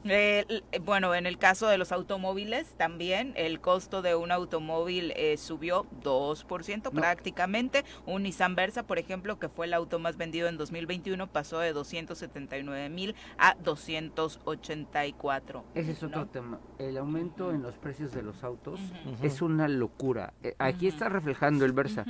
Eh, 0.06 0.46
bueno, 0.82 1.16
en 1.16 1.26
el 1.26 1.38
caso 1.38 1.68
de 1.68 1.78
los 1.78 1.92
automóviles 1.92 2.68
también, 2.78 3.34
el 3.36 3.60
costo 3.60 4.02
de 4.02 4.16
un 4.16 4.32
automóvil 4.32 5.14
eh, 5.16 5.38
subió 5.38 5.86
2% 6.04 6.92
prácticamente. 6.92 7.84
Un 8.06 8.24
Nissan 8.24 8.56
Versa, 8.56 8.84
por 8.84 9.00
ejemplo, 9.00 9.40
que 9.40 9.50
fue 9.50 9.66
el 9.66 9.74
auto 9.74 10.00
más 10.00 10.18
vendido 10.18 10.48
en 10.48 10.58
2021, 10.58 11.28
pasó 11.28 11.60
de 11.60 11.74
279 11.74 12.90
mil 12.90 13.16
a 13.38 13.56
284. 13.64 15.64
Ese 15.76 15.92
es 15.92 16.04
otro 16.04 16.26
tema. 16.28 16.39
El 16.78 16.98
aumento 16.98 17.52
en 17.52 17.62
los 17.62 17.76
precios 17.78 18.12
de 18.14 18.22
los 18.22 18.44
autos 18.44 18.80
es 19.22 19.42
una 19.42 19.68
locura. 19.68 20.34
Eh, 20.44 20.56
aquí 20.60 20.88
está 20.88 21.10
reflejando 21.10 21.66
el 21.66 21.74
Versa. 21.74 22.06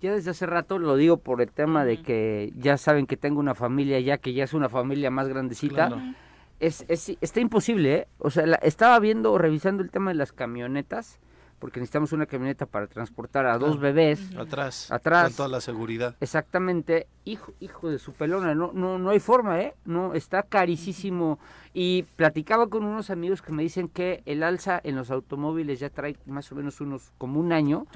Ya 0.00 0.12
desde 0.12 0.30
hace 0.30 0.46
rato 0.46 0.78
lo 0.78 0.96
digo 0.96 1.18
por 1.18 1.40
el 1.40 1.50
tema 1.52 1.84
de 1.84 2.02
que 2.02 2.52
ya 2.56 2.76
saben 2.76 3.06
que 3.06 3.16
tengo 3.16 3.38
una 3.38 3.54
familia 3.54 4.00
ya 4.00 4.18
que 4.18 4.32
ya 4.32 4.44
es 4.44 4.52
una 4.52 4.68
familia 4.68 5.10
más 5.10 5.28
grandecita. 5.28 6.14
es, 6.58 6.84
es, 6.88 7.16
está 7.20 7.40
imposible, 7.40 7.94
¿eh? 7.94 8.08
O 8.18 8.30
sea, 8.30 8.44
estaba 8.62 8.98
viendo, 8.98 9.36
revisando 9.38 9.82
el 9.82 9.90
tema 9.90 10.10
de 10.10 10.16
las 10.16 10.32
camionetas, 10.32 11.20
porque 11.62 11.78
necesitamos 11.78 12.10
una 12.10 12.26
camioneta 12.26 12.66
para 12.66 12.88
transportar 12.88 13.46
a 13.46 13.56
dos 13.56 13.78
bebés. 13.78 14.34
Atrás. 14.36 14.90
Atrás. 14.90 15.28
Con 15.28 15.36
toda 15.36 15.48
la 15.48 15.60
seguridad. 15.60 16.16
Exactamente. 16.18 17.06
Hijo, 17.24 17.52
hijo 17.60 17.88
de 17.88 18.00
su 18.00 18.12
pelona, 18.14 18.52
no, 18.52 18.72
no, 18.72 18.98
no 18.98 19.10
hay 19.10 19.20
forma, 19.20 19.60
¿eh? 19.60 19.72
No, 19.84 20.12
está 20.12 20.42
carísimo. 20.42 21.38
Y 21.72 22.02
platicaba 22.16 22.68
con 22.68 22.82
unos 22.82 23.10
amigos 23.10 23.42
que 23.42 23.52
me 23.52 23.62
dicen 23.62 23.86
que 23.86 24.24
el 24.26 24.42
alza 24.42 24.80
en 24.82 24.96
los 24.96 25.12
automóviles 25.12 25.78
ya 25.78 25.88
trae 25.88 26.16
más 26.26 26.50
o 26.50 26.56
menos 26.56 26.80
unos, 26.80 27.12
como 27.16 27.38
un 27.38 27.52
año. 27.52 27.86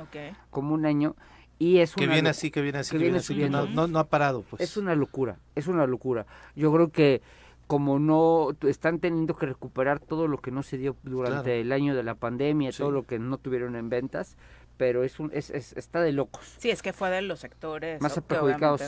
Como 0.51 0.73
un 0.73 0.87
año. 0.87 1.17
Y 1.59 1.79
es 1.79 1.93
que 1.97 2.07
viene 2.07 2.29
así, 2.29 2.53
que 2.53 2.63
viene 2.63 2.79
así, 2.79 2.93
que, 2.93 2.99
viene, 2.99 3.19
así, 3.19 3.35
no, 3.49 3.67
no, 3.67 3.89
no 3.89 3.99
ha 3.99 4.05
parado. 4.05 4.43
Pues. 4.43 4.63
Es 4.63 4.77
una 4.77 4.95
locura, 4.95 5.41
es 5.57 5.67
una 5.67 5.89
locura. 5.89 6.25
Yo 6.55 6.73
creo 6.73 6.93
que 6.93 7.21
como 7.67 7.99
no 7.99 8.51
están 8.63 9.01
teniendo 9.01 9.37
que 9.37 9.47
recuperar 9.47 9.99
todo 9.99 10.29
lo 10.29 10.39
que 10.39 10.51
no 10.51 10.63
se 10.63 10.79
dio 10.79 10.97
durante 11.03 11.61
el 11.61 11.73
año 11.73 11.95
de 11.95 12.03
la 12.03 12.15
pandemia, 12.15 12.71
todo 12.73 12.91
lo 12.91 13.05
que 13.05 13.19
no 13.19 13.39
tuvieron 13.39 13.75
en 13.75 13.89
ventas, 13.89 14.37
pero 14.77 15.05
es 15.05 15.19
un 15.21 15.31
es, 15.33 15.51
está 15.51 16.01
de 16.01 16.13
locos. 16.13 16.45
Sí, 16.59 16.71
es 16.71 16.83
que 16.83 16.93
fue 16.93 17.11
de 17.11 17.23
los 17.23 17.41
sectores 17.41 18.01
más 18.01 18.21
perjudicados. 18.21 18.83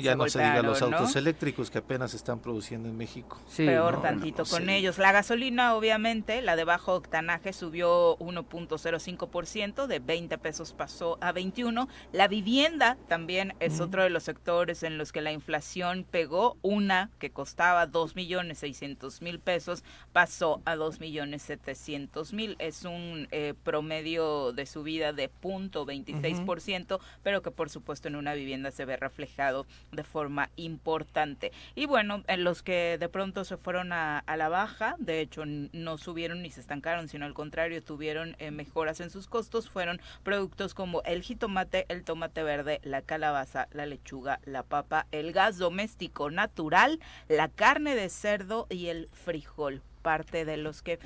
ya 0.00 0.14
no 0.14 0.28
se 0.28 0.38
diga 0.38 0.62
los 0.62 0.82
autos 0.82 1.16
eléctricos 1.16 1.70
que 1.70 1.78
apenas 1.78 2.12
se 2.12 2.16
están 2.16 2.40
produciendo 2.40 2.88
en 2.88 2.96
México. 2.96 3.40
Peor 3.56 4.02
tantito 4.02 4.44
con 4.44 4.68
ellos. 4.68 4.98
La 4.98 5.12
gasolina, 5.12 5.74
obviamente, 5.74 6.42
la 6.42 6.56
de 6.56 6.64
bajo 6.64 6.94
octanaje 6.94 7.52
subió 7.52 8.16
1.05%, 8.18 9.86
de 9.86 9.98
20 9.98 10.38
pesos 10.38 10.72
pasó 10.72 11.18
a 11.20 11.32
21. 11.32 11.88
La 12.12 12.28
vivienda 12.28 12.96
también 13.08 13.54
es 13.60 13.80
otro 13.80 14.02
de 14.02 14.10
los 14.10 14.22
sectores 14.22 14.82
en 14.82 14.98
los 14.98 15.12
que 15.12 15.20
la 15.20 15.32
inflación 15.32 16.06
pegó. 16.10 16.56
Una 16.62 17.10
que 17.18 17.30
costaba 17.30 17.86
2 17.86 18.16
millones 18.16 18.58
600 18.58 19.22
mil 19.22 19.40
pesos 19.40 19.84
pasó 20.12 20.62
a 20.64 20.76
2 20.76 21.00
millones 21.00 21.42
700 21.42 22.32
mil. 22.32 22.56
Es 22.58 22.84
un 22.84 23.28
eh, 23.30 23.54
promedio 23.62 24.52
de 24.52 24.66
subida 24.66 25.05
de 25.12 25.30
0.26%, 25.42 27.00
pero 27.22 27.42
que 27.42 27.50
por 27.50 27.70
supuesto 27.70 28.08
en 28.08 28.16
una 28.16 28.34
vivienda 28.34 28.70
se 28.70 28.84
ve 28.84 28.96
reflejado 28.96 29.66
de 29.92 30.04
forma 30.04 30.50
importante. 30.56 31.52
Y 31.74 31.86
bueno, 31.86 32.22
en 32.26 32.44
los 32.44 32.62
que 32.62 32.96
de 32.98 33.08
pronto 33.08 33.44
se 33.44 33.56
fueron 33.56 33.92
a, 33.92 34.22
la 34.36 34.48
baja, 34.48 34.96
de 34.98 35.20
hecho 35.20 35.44
no 35.46 35.98
subieron 35.98 36.42
ni 36.42 36.50
se 36.50 36.60
estancaron, 36.60 37.08
sino 37.08 37.24
al 37.24 37.34
contrario, 37.34 37.82
tuvieron 37.82 38.36
eh, 38.38 38.50
mejoras 38.50 39.00
en 39.00 39.10
sus 39.10 39.28
costos, 39.28 39.70
fueron 39.70 40.00
productos 40.22 40.74
como 40.74 41.02
el 41.02 41.22
jitomate, 41.22 41.86
el 41.88 42.04
tomate 42.04 42.42
verde, 42.42 42.80
la 42.82 43.02
calabaza, 43.02 43.68
la 43.72 43.86
lechuga, 43.86 44.40
la 44.44 44.62
papa, 44.62 45.06
el 45.12 45.32
gas 45.32 45.58
doméstico 45.58 46.30
natural, 46.30 47.00
la 47.28 47.48
carne 47.48 47.94
de 47.94 48.08
cerdo 48.08 48.66
y 48.68 48.88
el 48.88 49.08
frijol 49.12 49.82
parte 50.06 50.44
de 50.44 50.56
los 50.56 50.82
que 50.82 51.00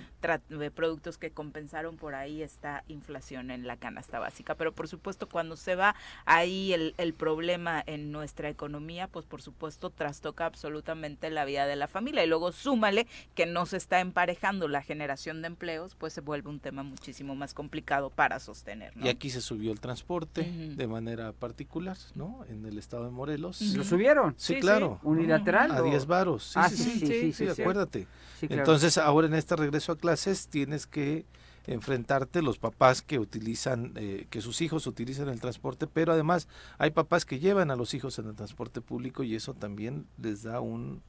de 0.50 0.70
productos 0.70 1.16
que 1.16 1.30
compensaron 1.30 1.96
por 1.96 2.14
ahí 2.14 2.42
esta 2.42 2.84
inflación 2.86 3.50
en 3.50 3.66
la 3.66 3.78
canasta 3.78 4.18
básica. 4.18 4.56
Pero 4.56 4.72
por 4.74 4.88
supuesto, 4.88 5.26
cuando 5.26 5.56
se 5.56 5.74
va 5.74 5.94
ahí 6.26 6.74
el, 6.74 6.94
el 6.98 7.14
problema 7.14 7.82
en 7.86 8.12
nuestra 8.12 8.50
economía, 8.50 9.08
pues 9.08 9.24
por 9.24 9.40
supuesto 9.40 9.88
trastoca 9.88 10.44
absolutamente 10.44 11.30
la 11.30 11.46
vida 11.46 11.64
de 11.64 11.76
la 11.76 11.88
familia. 11.88 12.22
Y 12.22 12.26
luego 12.26 12.52
súmale 12.52 13.06
que 13.34 13.46
no 13.46 13.64
se 13.64 13.78
está 13.78 14.00
emparejando 14.00 14.68
la 14.68 14.82
generación 14.82 15.40
de 15.40 15.46
empleos, 15.46 15.94
pues 15.94 16.12
se 16.12 16.20
vuelve 16.20 16.50
un 16.50 16.60
tema 16.60 16.82
muchísimo 16.82 17.34
más 17.34 17.54
complicado 17.54 18.10
para 18.10 18.38
sostener. 18.38 18.92
Y 19.02 19.08
aquí 19.08 19.30
se 19.30 19.40
subió 19.40 19.72
el 19.72 19.80
transporte 19.80 20.42
de 20.42 20.86
manera 20.86 21.32
particular, 21.32 21.96
¿no? 22.14 22.44
En 22.50 22.66
el 22.66 22.76
estado 22.76 23.06
de 23.06 23.12
Morelos. 23.12 23.62
¿Lo 23.62 23.82
subieron? 23.82 24.34
Sí, 24.36 24.60
claro. 24.60 25.00
¿Unilateral? 25.02 25.70
A 25.70 25.80
10 25.80 26.04
varos. 26.04 26.52
Ah, 26.54 26.68
sí, 26.68 27.00
sí, 27.00 27.32
sí, 27.32 27.48
acuérdate. 27.48 28.06
Entonces, 28.42 28.89
ahora 28.98 29.26
en 29.26 29.34
este 29.34 29.56
regreso 29.56 29.92
a 29.92 29.98
clases 29.98 30.48
tienes 30.48 30.86
que 30.86 31.26
enfrentarte 31.66 32.42
los 32.42 32.58
papás 32.58 33.02
que 33.02 33.18
utilizan, 33.18 33.92
eh, 33.96 34.26
que 34.30 34.40
sus 34.40 34.60
hijos 34.60 34.86
utilizan 34.86 35.28
el 35.28 35.40
transporte, 35.40 35.86
pero 35.86 36.12
además 36.12 36.48
hay 36.78 36.90
papás 36.90 37.24
que 37.24 37.38
llevan 37.38 37.70
a 37.70 37.76
los 37.76 37.94
hijos 37.94 38.18
en 38.18 38.26
el 38.26 38.34
transporte 38.34 38.80
público 38.80 39.22
y 39.22 39.34
eso 39.34 39.54
también 39.54 40.06
les 40.18 40.42
da 40.42 40.60
un 40.60 41.02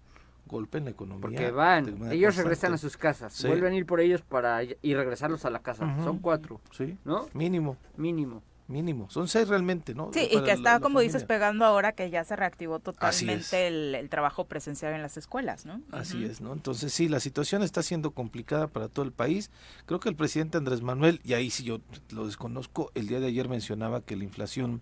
golpe 0.46 0.78
en 0.78 0.86
la 0.86 0.92
economía. 0.92 1.22
Porque 1.22 1.52
van, 1.52 2.12
ellos 2.12 2.36
regresan 2.36 2.74
a 2.74 2.78
sus 2.78 2.98
casas, 2.98 3.44
vuelven 3.46 3.74
a 3.74 3.76
ir 3.76 3.86
por 3.86 4.02
ellos 4.02 4.22
para 4.22 4.64
y 4.64 4.94
regresarlos 4.94 5.46
a 5.46 5.50
la 5.50 5.60
casa. 5.60 5.96
Son 6.04 6.20
cuatro, 6.20 6.62
sí, 6.72 6.98
¿no? 7.06 7.28
Mínimo. 7.34 7.78
Mínimo 7.98 8.44
mínimo. 8.72 9.10
Son 9.10 9.28
seis 9.28 9.48
realmente, 9.48 9.94
¿no? 9.94 10.12
Sí, 10.14 10.28
y 10.32 10.42
que 10.42 10.52
está, 10.52 10.80
como 10.80 11.00
dices, 11.00 11.24
pegando 11.24 11.66
ahora 11.66 11.92
que 11.92 12.10
ya 12.10 12.24
se 12.24 12.36
reactivó 12.36 12.80
totalmente 12.80 13.68
el, 13.68 14.08
trabajo 14.10 14.46
presencial 14.46 14.94
en 14.94 15.02
las 15.02 15.18
escuelas, 15.18 15.66
¿no? 15.66 15.82
Así 15.92 16.26
es, 16.26 16.42
¿no? 16.42 16.54
Entonces 16.54 16.92
sí, 16.94 17.08
la 17.08 17.20
situación 17.20 17.64
está 17.64 17.84
siendo 17.84 18.12
complicada 18.12 18.68
para 18.68 18.88
todo 18.88 19.06
el 19.06 19.12
país. 19.12 19.52
Creo 19.86 20.00
que 20.00 20.10
el 20.10 20.16
presidente 20.16 20.58
Andrés 20.58 20.82
Manuel, 20.82 21.22
y 21.24 21.34
ahí 21.34 21.50
sí 21.50 21.64
yo 21.64 21.80
lo 22.12 22.26
desconozco, 22.26 22.92
el 22.96 23.08
día 23.08 23.20
de 23.20 23.28
ayer 23.28 23.48
mencionaba 23.48 24.02
que 24.02 24.16
la 24.16 24.24
inflación 24.24 24.82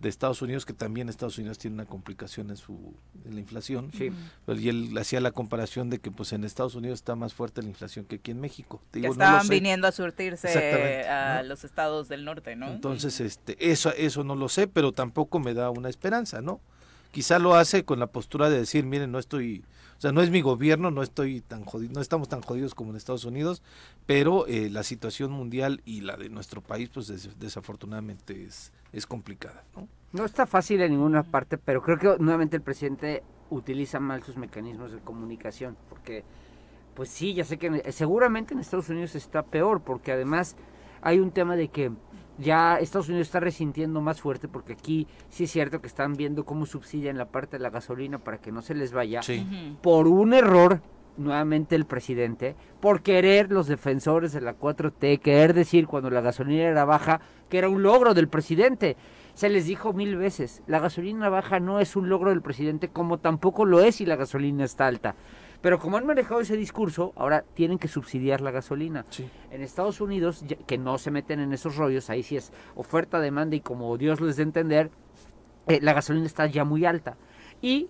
de 0.00 0.08
Estados 0.08 0.42
Unidos, 0.42 0.64
que 0.64 0.72
también 0.72 1.08
Estados 1.08 1.38
Unidos 1.38 1.58
tiene 1.58 1.74
una 1.74 1.86
complicación 1.86 2.50
en 2.50 2.56
su 2.56 2.94
en 3.24 3.34
la 3.34 3.40
inflación. 3.40 3.90
Sí. 3.92 4.10
Y 4.46 4.68
él 4.68 4.96
hacía 4.96 5.20
la 5.20 5.32
comparación 5.32 5.90
de 5.90 5.98
que 5.98 6.10
pues 6.10 6.32
en 6.32 6.44
Estados 6.44 6.74
Unidos 6.74 7.00
está 7.00 7.16
más 7.16 7.34
fuerte 7.34 7.62
la 7.62 7.68
inflación 7.68 8.04
que 8.04 8.16
aquí 8.16 8.30
en 8.30 8.40
México. 8.40 8.80
que 8.92 9.06
estaban 9.06 9.48
viniendo 9.48 9.86
a 9.88 9.92
surtirse 9.92 11.08
a 11.08 11.42
los 11.42 11.64
estados 11.64 12.08
del 12.08 12.24
norte, 12.24 12.54
¿no? 12.54 12.68
Entonces, 12.68 13.20
este, 13.20 13.70
eso, 13.70 13.92
eso 13.96 14.24
no 14.24 14.36
lo 14.36 14.48
sé, 14.48 14.68
pero 14.68 14.92
tampoco 14.92 15.40
me 15.40 15.54
da 15.54 15.70
una 15.70 15.88
esperanza, 15.88 16.40
¿no? 16.40 16.60
Quizá 17.18 17.40
lo 17.40 17.56
hace 17.56 17.84
con 17.84 17.98
la 17.98 18.06
postura 18.06 18.48
de 18.48 18.60
decir, 18.60 18.86
miren, 18.86 19.10
no 19.10 19.18
estoy, 19.18 19.64
o 19.96 20.00
sea, 20.00 20.12
no 20.12 20.22
es 20.22 20.30
mi 20.30 20.40
gobierno, 20.40 20.92
no 20.92 21.02
estoy 21.02 21.40
tan 21.40 21.64
jodido, 21.64 21.92
no 21.92 22.00
estamos 22.00 22.28
tan 22.28 22.42
jodidos 22.42 22.76
como 22.76 22.90
en 22.90 22.96
Estados 22.96 23.24
Unidos, 23.24 23.60
pero 24.06 24.46
eh, 24.46 24.70
la 24.70 24.84
situación 24.84 25.32
mundial 25.32 25.82
y 25.84 26.02
la 26.02 26.16
de 26.16 26.28
nuestro 26.28 26.60
país, 26.60 26.90
pues 26.94 27.08
desafortunadamente 27.40 28.44
es, 28.44 28.72
es 28.92 29.04
complicada, 29.04 29.64
¿no? 29.74 29.88
No 30.12 30.24
está 30.24 30.46
fácil 30.46 30.80
en 30.80 30.92
ninguna 30.92 31.24
parte, 31.24 31.58
pero 31.58 31.82
creo 31.82 31.98
que 31.98 32.22
nuevamente 32.22 32.54
el 32.54 32.62
presidente 32.62 33.24
utiliza 33.50 33.98
mal 33.98 34.22
sus 34.22 34.36
mecanismos 34.36 34.92
de 34.92 35.00
comunicación, 35.00 35.76
porque 35.88 36.22
pues 36.94 37.08
sí, 37.08 37.34
ya 37.34 37.42
sé 37.42 37.58
que 37.58 37.90
seguramente 37.90 38.54
en 38.54 38.60
Estados 38.60 38.90
Unidos 38.90 39.16
está 39.16 39.42
peor, 39.42 39.80
porque 39.80 40.12
además 40.12 40.54
hay 41.02 41.18
un 41.18 41.32
tema 41.32 41.56
de 41.56 41.66
que 41.66 41.90
ya 42.38 42.78
Estados 42.78 43.08
Unidos 43.08 43.26
está 43.26 43.40
resintiendo 43.40 44.00
más 44.00 44.20
fuerte, 44.20 44.48
porque 44.48 44.72
aquí 44.72 45.06
sí 45.28 45.44
es 45.44 45.50
cierto 45.50 45.80
que 45.80 45.86
están 45.86 46.14
viendo 46.14 46.44
cómo 46.44 46.66
subsidian 46.66 47.18
la 47.18 47.26
parte 47.26 47.56
de 47.58 47.62
la 47.62 47.70
gasolina 47.70 48.18
para 48.18 48.38
que 48.38 48.52
no 48.52 48.62
se 48.62 48.74
les 48.74 48.92
vaya, 48.92 49.20
por 49.82 50.06
un 50.06 50.34
error 50.34 50.80
nuevamente 51.16 51.74
el 51.74 51.84
presidente, 51.84 52.54
por 52.80 53.02
querer 53.02 53.50
los 53.50 53.66
defensores 53.66 54.32
de 54.32 54.40
la 54.40 54.56
4T, 54.56 55.20
querer 55.20 55.52
decir 55.52 55.86
cuando 55.86 56.10
la 56.10 56.20
gasolina 56.20 56.62
era 56.62 56.84
baja, 56.84 57.20
que 57.48 57.58
era 57.58 57.68
un 57.68 57.82
logro 57.82 58.14
del 58.14 58.28
presidente. 58.28 58.96
Se 59.34 59.48
les 59.48 59.66
dijo 59.66 59.92
mil 59.92 60.16
veces, 60.16 60.62
la 60.66 60.80
gasolina 60.80 61.28
baja 61.28 61.60
no 61.60 61.80
es 61.80 61.96
un 61.96 62.08
logro 62.08 62.30
del 62.30 62.42
presidente, 62.42 62.88
como 62.88 63.18
tampoco 63.18 63.64
lo 63.64 63.80
es 63.80 63.96
si 63.96 64.06
la 64.06 64.16
gasolina 64.16 64.64
está 64.64 64.86
alta. 64.86 65.14
Pero 65.60 65.78
como 65.78 65.96
han 65.96 66.06
manejado 66.06 66.40
ese 66.40 66.56
discurso, 66.56 67.12
ahora 67.16 67.44
tienen 67.54 67.78
que 67.78 67.88
subsidiar 67.88 68.40
la 68.40 68.52
gasolina. 68.52 69.04
En 69.50 69.62
Estados 69.62 70.00
Unidos, 70.00 70.44
que 70.66 70.78
no 70.78 70.98
se 70.98 71.10
meten 71.10 71.40
en 71.40 71.52
esos 71.52 71.76
rollos, 71.76 72.10
ahí 72.10 72.22
sí 72.22 72.36
es 72.36 72.52
oferta, 72.76 73.18
demanda 73.20 73.56
y 73.56 73.60
como 73.60 73.96
Dios 73.98 74.20
les 74.20 74.36
dé 74.36 74.44
entender, 74.44 74.90
eh, 75.66 75.80
la 75.82 75.94
gasolina 75.94 76.26
está 76.26 76.46
ya 76.46 76.64
muy 76.64 76.84
alta. 76.84 77.16
Y 77.60 77.88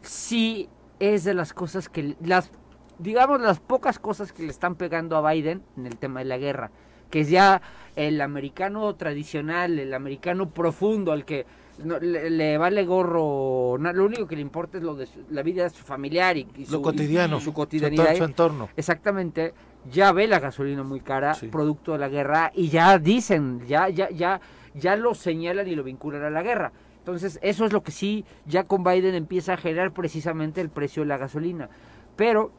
sí 0.00 0.68
es 1.00 1.24
de 1.24 1.34
las 1.34 1.52
cosas 1.52 1.88
que, 1.88 2.16
las 2.22 2.52
digamos, 2.98 3.40
las 3.40 3.60
pocas 3.60 3.98
cosas 3.98 4.32
que 4.32 4.42
le 4.42 4.50
están 4.50 4.74
pegando 4.74 5.16
a 5.16 5.32
Biden 5.32 5.62
en 5.76 5.86
el 5.86 5.96
tema 5.96 6.20
de 6.20 6.26
la 6.26 6.38
guerra, 6.38 6.70
que 7.10 7.20
es 7.20 7.30
ya 7.30 7.62
el 7.96 8.20
americano 8.20 8.94
tradicional, 8.96 9.78
el 9.78 9.94
americano 9.94 10.50
profundo, 10.50 11.12
al 11.12 11.24
que 11.24 11.46
le, 11.78 12.58
vale 12.58 12.84
gorro, 12.84 13.76
lo 13.78 14.04
único 14.04 14.26
que 14.26 14.36
le 14.36 14.42
importa 14.42 14.78
es 14.78 14.84
lo 14.84 14.94
de 14.94 15.08
la 15.30 15.42
vida 15.42 15.68
familiar 15.70 16.36
y, 16.36 16.46
su, 16.64 16.72
lo 16.72 16.82
cotidiano, 16.82 17.40
su 17.40 17.52
cotidianidad, 17.52 18.16
su, 18.16 18.24
entorno. 18.24 18.68
Exactamente, 18.76 19.54
ya 19.90 20.12
ve 20.12 20.26
la 20.26 20.40
gasolina 20.40 20.82
muy 20.82 21.00
cara, 21.00 21.36
producto 21.50 21.92
de 21.92 21.98
la 21.98 22.08
guerra, 22.08 22.52
y 22.54 22.68
ya 22.68 22.98
dicen, 22.98 23.66
ya, 23.66 23.88
ya, 23.88 24.10
ya, 24.10 24.40
ya 24.74 24.96
lo 24.96 25.14
señalan 25.14 25.68
y 25.68 25.74
lo 25.74 25.84
vinculan 25.84 26.22
a 26.22 26.30
la 26.30 26.42
guerra. 26.42 26.72
Entonces, 26.98 27.38
eso 27.42 27.64
es 27.64 27.72
lo 27.72 27.82
que 27.82 27.90
sí, 27.90 28.24
ya 28.44 28.64
con 28.64 28.84
Biden 28.84 29.14
empieza 29.14 29.54
a 29.54 29.56
generar 29.56 29.92
precisamente 29.92 30.60
el 30.60 30.68
precio 30.68 31.02
de 31.02 31.08
la 31.08 31.16
gasolina. 31.16 31.70
Pero 32.16 32.52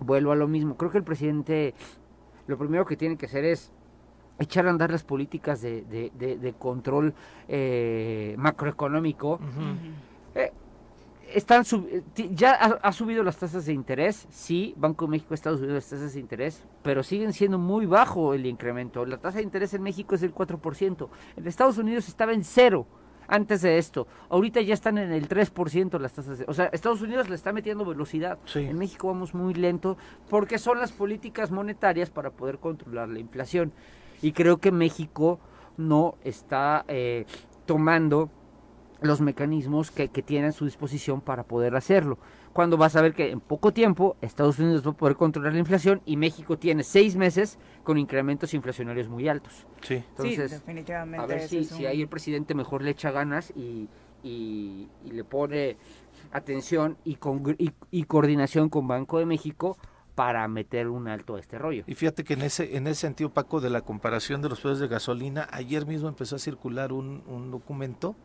vuelvo 0.00 0.32
a 0.32 0.36
lo 0.36 0.48
mismo. 0.48 0.76
Creo 0.76 0.90
que 0.90 0.98
el 0.98 1.04
presidente 1.04 1.74
lo 2.46 2.58
primero 2.58 2.84
que 2.84 2.96
tiene 2.96 3.16
que 3.16 3.26
hacer 3.26 3.44
es 3.44 3.72
echar 4.40 4.66
a 4.66 4.70
andar 4.70 4.90
las 4.90 5.04
políticas 5.04 5.60
de, 5.60 5.82
de, 5.82 6.54
control 6.58 7.14
eh, 7.46 8.34
macroeconómico. 8.38 9.38
Eh, 10.34 10.52
están 11.34 11.62
ya 12.34 12.52
ha, 12.54 12.92
subido 12.92 13.22
las 13.22 13.36
tasas 13.36 13.66
de 13.66 13.72
interés, 13.72 14.26
sí, 14.30 14.74
Banco 14.76 15.04
de 15.04 15.12
México 15.12 15.34
está 15.34 15.50
subiendo 15.52 15.74
las 15.74 15.88
tasas 15.88 16.14
de 16.14 16.20
interés, 16.20 16.64
pero 16.82 17.02
siguen 17.04 17.32
siendo 17.32 17.58
muy 17.58 17.86
bajo 17.86 18.34
el 18.34 18.46
incremento. 18.46 19.04
La 19.04 19.18
tasa 19.18 19.38
de 19.38 19.44
interés 19.44 19.74
en 19.74 19.82
México 19.82 20.14
es 20.14 20.22
del 20.22 20.34
4%, 20.34 21.08
en 21.36 21.46
Estados 21.46 21.78
Unidos 21.78 22.08
estaba 22.08 22.32
en 22.32 22.42
cero 22.42 22.86
antes 23.28 23.62
de 23.62 23.78
esto. 23.78 24.08
Ahorita 24.28 24.60
ya 24.60 24.74
están 24.74 24.98
en 24.98 25.12
el 25.12 25.28
3% 25.28 26.00
las 26.00 26.12
tasas. 26.12 26.42
o 26.48 26.52
sea, 26.52 26.66
Estados 26.72 27.00
Unidos 27.00 27.28
le 27.28 27.36
está 27.36 27.52
metiendo 27.52 27.84
velocidad. 27.84 28.38
En 28.54 28.76
México 28.76 29.06
vamos 29.06 29.34
muy 29.34 29.54
lento 29.54 29.96
porque 30.28 30.58
son 30.58 30.80
las 30.80 30.90
políticas 30.90 31.52
monetarias 31.52 32.10
para 32.10 32.30
poder 32.30 32.58
controlar 32.58 33.08
la 33.08 33.20
inflación. 33.20 33.72
Y 34.22 34.32
creo 34.32 34.58
que 34.58 34.72
México 34.72 35.40
no 35.76 36.16
está 36.24 36.84
eh, 36.88 37.26
tomando 37.66 38.30
los 39.00 39.20
mecanismos 39.20 39.90
que, 39.90 40.08
que 40.08 40.22
tiene 40.22 40.48
a 40.48 40.52
su 40.52 40.66
disposición 40.66 41.20
para 41.20 41.44
poder 41.44 41.74
hacerlo 41.74 42.18
cuando 42.52 42.76
vas 42.76 42.96
a 42.96 43.02
ver 43.02 43.14
que 43.14 43.30
en 43.30 43.40
poco 43.40 43.72
tiempo 43.72 44.16
Estados 44.20 44.58
Unidos 44.58 44.86
va 44.86 44.90
a 44.90 44.96
poder 44.96 45.16
controlar 45.16 45.52
la 45.52 45.60
inflación 45.60 46.02
y 46.04 46.16
México 46.16 46.58
tiene 46.58 46.82
seis 46.82 47.16
meses 47.16 47.58
con 47.84 47.98
incrementos 47.98 48.54
inflacionarios 48.54 49.08
muy 49.08 49.28
altos. 49.28 49.66
Sí, 49.82 49.94
Entonces, 49.94 50.50
definitivamente. 50.50 51.22
A 51.22 51.26
ver 51.26 51.48
si, 51.48 51.64
si, 51.64 51.86
ahí 51.86 52.02
el 52.02 52.08
presidente 52.08 52.54
mejor 52.54 52.82
le 52.82 52.90
echa 52.90 53.10
ganas 53.12 53.52
y, 53.54 53.88
y, 54.22 54.88
le 55.04 55.24
pone 55.24 55.76
atención 56.32 56.96
y, 57.04 57.16
con, 57.16 57.56
y, 57.58 58.04
coordinación 58.04 58.68
con 58.68 58.88
Banco 58.88 59.18
de 59.18 59.26
México 59.26 59.76
para 60.14 60.46
meter 60.48 60.88
un 60.88 61.08
alto 61.08 61.36
a 61.36 61.40
este 61.40 61.58
rollo. 61.58 61.84
Y 61.86 61.94
fíjate 61.94 62.24
que 62.24 62.34
en 62.34 62.42
ese 62.42 62.76
en 62.76 62.86
ese 62.86 63.00
sentido, 63.02 63.30
Paco, 63.30 63.60
de 63.60 63.70
la 63.70 63.82
comparación 63.82 64.42
de 64.42 64.48
los 64.48 64.60
precios 64.60 64.80
de 64.80 64.88
gasolina, 64.88 65.48
ayer 65.52 65.86
mismo 65.86 66.08
empezó 66.08 66.36
a 66.36 66.38
circular 66.38 66.92
un, 66.92 67.22
un 67.26 67.50
documento 67.50 68.16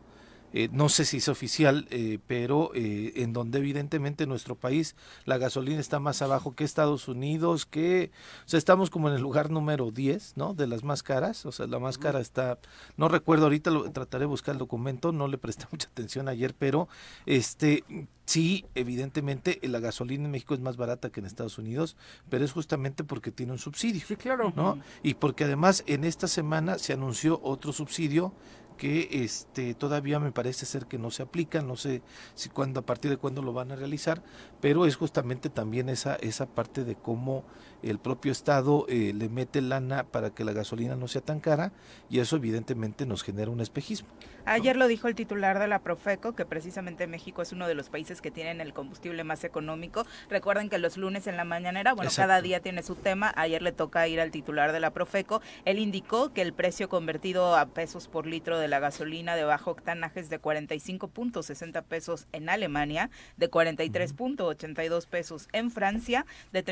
eh, 0.58 0.70
no 0.72 0.88
sé 0.88 1.04
si 1.04 1.18
es 1.18 1.28
oficial, 1.28 1.86
eh, 1.90 2.18
pero 2.26 2.70
eh, 2.74 3.12
en 3.16 3.34
donde 3.34 3.58
evidentemente 3.58 4.26
nuestro 4.26 4.54
país 4.54 4.96
la 5.26 5.36
gasolina 5.36 5.78
está 5.78 6.00
más 6.00 6.22
abajo 6.22 6.54
que 6.54 6.64
Estados 6.64 7.08
Unidos, 7.08 7.66
que 7.66 8.10
o 8.46 8.48
sea, 8.48 8.56
estamos 8.56 8.88
como 8.88 9.10
en 9.10 9.16
el 9.16 9.20
lugar 9.20 9.50
número 9.50 9.90
10, 9.90 10.38
¿no? 10.38 10.54
De 10.54 10.66
las 10.66 10.82
más 10.82 11.02
caras, 11.02 11.44
o 11.44 11.52
sea, 11.52 11.66
la 11.66 11.78
más 11.78 11.98
cara 11.98 12.20
está, 12.20 12.58
no 12.96 13.08
recuerdo 13.08 13.44
ahorita, 13.44 13.70
lo, 13.70 13.92
trataré 13.92 14.22
de 14.22 14.28
buscar 14.28 14.54
el 14.54 14.58
documento, 14.58 15.12
no 15.12 15.28
le 15.28 15.36
presté 15.36 15.66
mucha 15.72 15.88
atención 15.88 16.26
ayer, 16.26 16.54
pero 16.58 16.88
este 17.26 17.84
Sí, 18.26 18.64
evidentemente 18.74 19.60
la 19.62 19.78
gasolina 19.78 20.24
en 20.24 20.32
México 20.32 20.54
es 20.54 20.58
más 20.58 20.76
barata 20.76 21.10
que 21.10 21.20
en 21.20 21.26
Estados 21.26 21.58
Unidos, 21.58 21.96
pero 22.28 22.44
es 22.44 22.50
justamente 22.50 23.04
porque 23.04 23.30
tiene 23.30 23.52
un 23.52 23.58
subsidio. 23.58 24.04
Sí, 24.04 24.16
claro. 24.16 24.52
¿no? 24.56 24.80
Y 25.04 25.14
porque 25.14 25.44
además 25.44 25.84
en 25.86 26.02
esta 26.02 26.26
semana 26.26 26.76
se 26.80 26.92
anunció 26.92 27.40
otro 27.44 27.72
subsidio 27.72 28.34
que 28.76 29.08
este 29.24 29.74
todavía 29.74 30.20
me 30.20 30.32
parece 30.32 30.66
ser 30.66 30.86
que 30.86 30.98
no 30.98 31.10
se 31.10 31.22
aplica, 31.22 31.62
no 31.62 31.76
sé 31.76 32.02
si 32.34 32.48
cuándo 32.48 32.80
a 32.80 32.86
partir 32.86 33.10
de 33.10 33.16
cuándo 33.16 33.42
lo 33.42 33.52
van 33.52 33.72
a 33.72 33.76
realizar, 33.76 34.22
pero 34.60 34.86
es 34.86 34.96
justamente 34.96 35.50
también 35.50 35.88
esa 35.88 36.16
esa 36.16 36.46
parte 36.46 36.84
de 36.84 36.94
cómo 36.94 37.44
el 37.82 37.98
propio 37.98 38.32
estado 38.32 38.86
eh, 38.88 39.12
le 39.14 39.28
mete 39.28 39.60
lana 39.60 40.04
para 40.04 40.30
que 40.30 40.44
la 40.44 40.52
gasolina 40.52 40.96
no 40.96 41.08
sea 41.08 41.20
tan 41.20 41.40
cara 41.40 41.72
y 42.08 42.20
eso 42.20 42.36
evidentemente 42.36 43.06
nos 43.06 43.22
genera 43.22 43.50
un 43.50 43.60
espejismo. 43.60 44.08
Ayer 44.48 44.76
lo 44.76 44.86
dijo 44.86 45.08
el 45.08 45.16
titular 45.16 45.58
de 45.58 45.66
la 45.66 45.80
Profeco, 45.80 46.36
que 46.36 46.46
precisamente 46.46 47.08
México 47.08 47.42
es 47.42 47.50
uno 47.50 47.66
de 47.66 47.74
los 47.74 47.88
países 47.88 48.20
que 48.20 48.30
tienen 48.30 48.60
el 48.60 48.72
combustible 48.72 49.24
más 49.24 49.42
económico. 49.42 50.06
Recuerden 50.30 50.68
que 50.68 50.78
los 50.78 50.96
lunes 50.96 51.26
en 51.26 51.36
la 51.36 51.42
mañanera, 51.42 51.94
bueno, 51.94 52.12
cada 52.14 52.40
día 52.40 52.60
tiene 52.60 52.84
su 52.84 52.94
tema. 52.94 53.32
Ayer 53.36 53.60
le 53.60 53.72
toca 53.72 54.06
ir 54.06 54.20
al 54.20 54.30
titular 54.30 54.70
de 54.70 54.78
la 54.78 54.92
Profeco. 54.92 55.42
Él 55.64 55.80
indicó 55.80 56.32
que 56.32 56.42
el 56.42 56.52
precio 56.52 56.88
convertido 56.88 57.56
a 57.56 57.66
pesos 57.66 58.06
por 58.06 58.26
litro 58.26 58.60
de 58.60 58.68
la 58.68 58.78
gasolina 58.78 59.34
de 59.34 59.42
bajo 59.42 59.72
octanaje 59.72 60.20
es 60.20 60.30
de 60.30 60.40
45.60 60.40 61.82
pesos 61.82 62.28
en 62.30 62.48
Alemania, 62.48 63.10
de 63.36 63.50
43.82 63.50 65.08
pesos 65.08 65.48
en 65.52 65.72
Francia, 65.72 66.24
de 66.52 66.64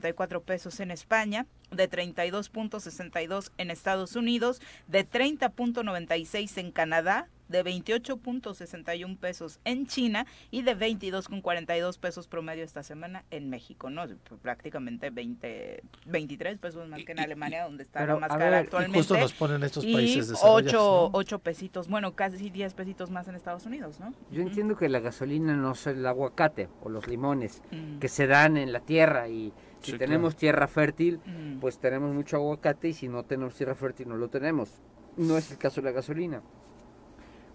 39.74 0.00 0.42
pesos 0.42 0.80
en 0.80 0.90
España, 0.90 1.46
de 1.70 1.90
32.62 1.90 3.50
en 3.58 3.70
Estados 3.70 4.16
Unidos, 4.16 4.60
de 4.88 5.08
30.96 5.08 6.58
en 6.58 6.72
Canadá, 6.72 7.28
de 7.48 7.64
28.61 7.64 9.18
pesos 9.18 9.60
en 9.64 9.86
China 9.86 10.26
y 10.50 10.62
de 10.62 10.76
22.42 10.76 11.98
pesos 11.98 12.26
promedio 12.26 12.64
esta 12.64 12.82
semana 12.82 13.24
en 13.30 13.50
México, 13.50 13.90
¿no? 13.90 14.04
Prácticamente 14.40 15.10
20, 15.10 15.82
23 16.06 16.58
pesos 16.58 16.88
más 16.88 17.04
que 17.04 17.12
en 17.12 17.20
Alemania, 17.20 17.64
donde 17.64 17.82
está 17.82 18.06
la 18.06 18.16
más 18.16 18.30
cara 18.30 18.60
actualmente. 18.60 18.98
Y 18.98 19.00
justo 19.00 19.18
nos 19.18 19.34
ponen 19.34 19.62
estos 19.62 19.84
países 19.84 20.28
de 20.28 20.34
8, 20.40 21.10
8 21.12 21.38
pesitos, 21.40 21.88
bueno, 21.88 22.14
casi 22.14 22.48
10 22.48 22.72
pesitos 22.72 23.10
más 23.10 23.28
en 23.28 23.34
Estados 23.34 23.66
Unidos, 23.66 24.00
¿no? 24.00 24.14
Yo 24.30 24.40
entiendo 24.40 24.74
que 24.76 24.88
la 24.88 25.00
gasolina 25.00 25.54
no 25.54 25.72
es 25.72 25.86
el 25.86 26.04
aguacate 26.06 26.70
o 26.82 26.88
los 26.88 27.06
limones 27.06 27.62
mm. 27.70 27.98
que 27.98 28.08
se 28.08 28.26
dan 28.26 28.56
en 28.56 28.72
la 28.72 28.80
tierra 28.80 29.28
y 29.28 29.52
si 29.82 29.98
tenemos 29.98 30.36
tierra 30.36 30.66
fértil, 30.66 31.20
mm. 31.24 31.60
pues 31.60 31.78
tenemos 31.78 32.14
mucho 32.14 32.36
aguacate 32.36 32.88
y 32.88 32.92
si 32.92 33.08
no 33.08 33.24
tenemos 33.24 33.54
tierra 33.54 33.74
fértil 33.74 34.08
no 34.08 34.16
lo 34.16 34.28
tenemos. 34.28 34.80
No 35.16 35.36
es 35.36 35.50
el 35.50 35.58
caso 35.58 35.80
de 35.80 35.86
la 35.86 35.92
gasolina. 35.92 36.42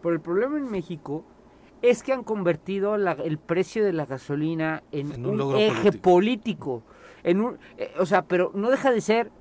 Pero 0.01 0.13
el 0.13 0.21
problema 0.21 0.57
en 0.57 0.69
México 0.69 1.23
es 1.81 2.03
que 2.03 2.13
han 2.13 2.23
convertido 2.23 2.95
el 2.95 3.37
precio 3.37 3.83
de 3.83 3.93
la 3.93 4.05
gasolina 4.05 4.83
en, 4.91 5.25
un, 5.25 5.55
eje 5.57 5.91
político. 5.91 6.83
En 7.23 7.41
un, 7.41 7.57
eh, 7.77 7.93
o 7.99 8.05
sea, 8.05 8.23
pero 8.23 8.51
no 8.53 8.69
deja 8.69 8.91
de 8.91 9.01
ser, 9.01 9.31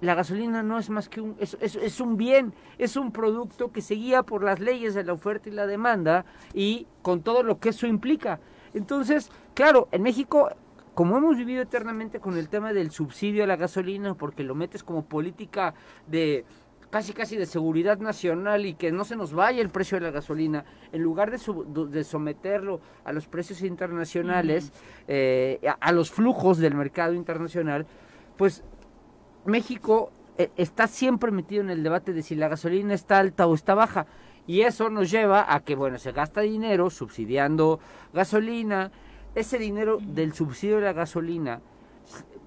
la 0.00 0.14
gasolina 0.14 0.62
no 0.62 0.78
es 0.78 0.90
más 0.90 1.08
que 1.08 1.20
un, 1.20 1.36
es, 1.38 1.56
es, 1.60 2.00
un 2.00 2.16
bien, 2.16 2.52
es 2.78 2.96
un 2.96 3.12
producto 3.12 3.72
que 3.72 3.80
se 3.80 3.94
guía 3.94 4.22
por 4.22 4.42
las 4.44 4.60
leyes 4.60 4.94
de 4.94 5.04
la 5.04 5.14
oferta 5.14 5.48
y 5.48 5.52
la 5.52 5.66
demanda 5.66 6.26
y 6.52 6.86
con 7.02 7.22
todo 7.22 7.42
lo 7.42 7.58
que 7.58 7.70
eso 7.70 7.86
implica. 7.86 8.40
Entonces, 8.74 9.30
claro, 9.54 9.88
en 9.92 10.02
México 10.02 10.50
como 10.96 11.18
hemos 11.18 11.36
vivido 11.36 11.60
eternamente 11.60 12.20
con 12.20 12.38
el 12.38 12.48
tema 12.48 12.72
del 12.72 12.90
subsidio 12.90 13.44
a 13.44 13.46
la 13.46 13.56
gasolina, 13.56 14.14
porque 14.14 14.42
lo 14.42 14.54
metes 14.54 14.82
como 14.82 15.04
política 15.04 15.74
de 16.06 16.46
casi 16.88 17.12
casi 17.12 17.36
de 17.36 17.44
seguridad 17.44 17.98
nacional 17.98 18.64
y 18.64 18.72
que 18.72 18.92
no 18.92 19.04
se 19.04 19.14
nos 19.14 19.34
vaya 19.34 19.60
el 19.60 19.68
precio 19.68 19.98
de 19.98 20.06
la 20.06 20.10
gasolina, 20.10 20.64
en 20.92 21.02
lugar 21.02 21.30
de, 21.30 22.02
someterlo 22.02 22.80
a 23.04 23.12
los 23.12 23.26
precios 23.26 23.60
internacionales, 23.60 24.72
eh, 25.06 25.60
a, 25.78 25.92
los 25.92 26.10
flujos 26.10 26.56
del 26.56 26.74
mercado 26.74 27.12
internacional, 27.12 27.86
pues 28.38 28.64
México 29.44 30.10
eh, 30.38 30.48
está 30.56 30.86
siempre 30.86 31.30
metido 31.30 31.60
en 31.60 31.68
el 31.68 31.82
debate 31.82 32.14
de 32.14 32.22
si 32.22 32.36
la 32.36 32.48
gasolina 32.48 32.94
está 32.94 33.18
alta 33.18 33.46
o 33.46 33.54
está 33.54 33.74
baja. 33.74 34.06
Y 34.46 34.62
eso 34.62 34.88
nos 34.88 35.10
lleva 35.10 35.52
a 35.52 35.60
que, 35.60 35.74
bueno, 35.74 35.98
se 35.98 36.12
gasta 36.12 36.40
dinero 36.40 36.88
subsidiando 36.88 37.80
gasolina. 38.14 38.90
Ese 39.36 39.58
dinero 39.58 39.98
del 40.00 40.32
subsidio 40.32 40.76
de 40.76 40.86
la 40.86 40.94
gasolina 40.94 41.60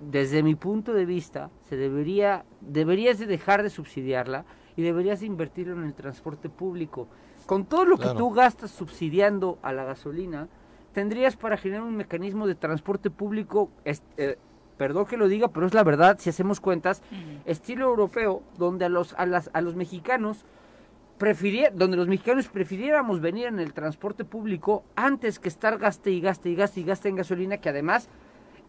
desde 0.02 0.41
mi 0.41 0.56
punto 0.56 0.91
de 0.91 1.06
vista, 1.06 1.52
se 1.69 1.78
debería, 1.78 2.45
deberías 2.62 3.19
de 3.19 3.28
dejar 3.28 3.62
de 3.62 3.69
subsidiarla 3.69 4.43
y 4.75 4.82
deberías 4.82 5.19
de 5.19 5.28
invertirlo 5.28 5.73
en 5.73 5.84
el 5.84 5.93
transporte 5.93 6.49
público. 6.49 7.08
Con 7.45 7.65
todo 7.65 7.86
lo 7.86 7.99
que 7.99 8.10
tú 8.17 8.32
gastas 8.32 8.71
subsidiando 8.71 9.60
a 9.62 9.71
la 9.71 9.84
gasolina, 9.84 10.47
tendrías 10.91 11.36
para 11.36 11.58
generar 11.58 11.84
un 11.84 11.95
mecanismo 11.95 12.47
de 12.47 12.56
transporte 12.56 13.12
público, 13.12 13.69
eh, 13.86 14.38
perdón 14.75 15.06
que 15.06 15.17
lo 15.17 15.28
diga, 15.28 15.49
pero 15.49 15.67
es 15.67 15.75
la 15.75 15.84
verdad, 15.84 16.17
si 16.19 16.32
hacemos 16.32 16.60
cuentas, 16.60 17.04
estilo 17.45 17.86
europeo, 17.86 18.41
donde 18.58 18.86
a 18.86 18.89
los, 18.89 19.13
a 19.13 19.28
las, 19.28 19.52
a 19.54 19.62
los 19.62 19.75
mexicanos 19.75 20.43
donde 21.73 21.97
los 21.97 22.08
mexicanos 22.08 22.47
prefiriéramos 22.47 23.19
venir 23.19 23.47
en 23.47 23.60
el 23.60 23.73
transporte 23.73 24.23
público 24.23 24.84
antes 24.95 25.38
que 25.38 25.49
estar 25.49 25.77
gaste 25.77 26.12
y 26.12 26.21
gaste 26.21 26.49
y 26.49 26.55
gaste 26.55 26.79
y 26.79 26.84
gaste 26.84 27.10
en 27.10 27.15
gasolina, 27.17 27.58
que 27.58 27.69
además 27.69 28.10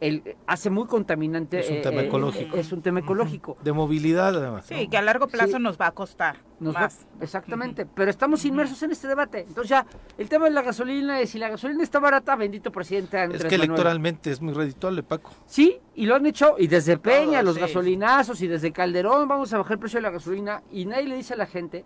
el, 0.00 0.36
hace 0.46 0.70
muy 0.70 0.86
contaminante. 0.86 1.60
Es 1.60 1.70
un 1.70 1.82
tema 1.82 2.02
eh, 2.02 2.06
ecológico. 2.06 2.56
es 2.56 2.72
un 2.72 2.82
tema 2.82 3.00
ecológico. 3.00 3.56
De 3.62 3.72
movilidad, 3.72 4.34
además. 4.34 4.66
Sí, 4.66 4.88
que 4.88 4.96
a 4.96 5.02
largo 5.02 5.28
plazo 5.28 5.58
nos 5.58 5.78
va 5.78 5.88
a 5.88 5.90
costar. 5.92 6.38
más. 6.58 7.06
exactamente, 7.20 7.86
pero 7.86 8.10
estamos 8.10 8.44
inmersos 8.44 8.82
en 8.82 8.90
este 8.90 9.08
debate. 9.08 9.40
Entonces 9.40 9.70
ya, 9.70 9.86
el 10.18 10.28
tema 10.28 10.46
de 10.46 10.52
la 10.52 10.62
gasolina 10.62 11.20
es 11.20 11.30
si 11.30 11.38
la 11.38 11.50
gasolina 11.50 11.82
está 11.82 12.00
barata, 12.00 12.34
bendito 12.34 12.72
presidente 12.72 13.22
Es 13.32 13.44
que 13.44 13.54
electoralmente 13.54 14.30
es 14.30 14.40
muy 14.40 14.54
redituable, 14.54 15.02
Paco. 15.02 15.30
Sí, 15.46 15.78
y 15.94 16.06
lo 16.06 16.16
han 16.16 16.26
hecho, 16.26 16.56
y 16.58 16.66
desde 16.66 16.96
Peña, 16.96 17.42
los 17.42 17.58
gasolinazos, 17.58 18.40
y 18.42 18.48
desde 18.48 18.72
Calderón, 18.72 19.28
vamos 19.28 19.52
a 19.52 19.58
bajar 19.58 19.74
el 19.74 19.78
precio 19.78 19.98
de 19.98 20.02
la 20.02 20.10
gasolina, 20.10 20.62
y 20.72 20.86
nadie 20.86 21.08
le 21.08 21.16
dice 21.16 21.34
a 21.34 21.36
la 21.36 21.46
gente 21.46 21.84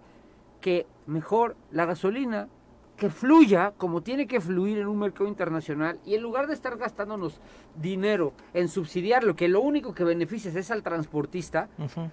que 0.64 0.86
mejor 1.06 1.56
la 1.72 1.84
gasolina 1.84 2.48
que 2.96 3.10
fluya 3.10 3.74
como 3.76 4.02
tiene 4.02 4.26
que 4.26 4.40
fluir 4.40 4.78
en 4.78 4.86
un 4.86 4.98
mercado 4.98 5.28
internacional 5.28 6.00
y 6.06 6.14
en 6.14 6.22
lugar 6.22 6.46
de 6.46 6.54
estar 6.54 6.78
gastándonos 6.78 7.38
dinero 7.74 8.32
en 8.54 8.68
subsidiar 8.68 9.24
lo 9.24 9.36
que 9.36 9.46
lo 9.46 9.60
único 9.60 9.92
que 9.92 10.04
beneficia 10.04 10.50
es 10.58 10.70
al 10.70 10.82
transportista, 10.82 11.68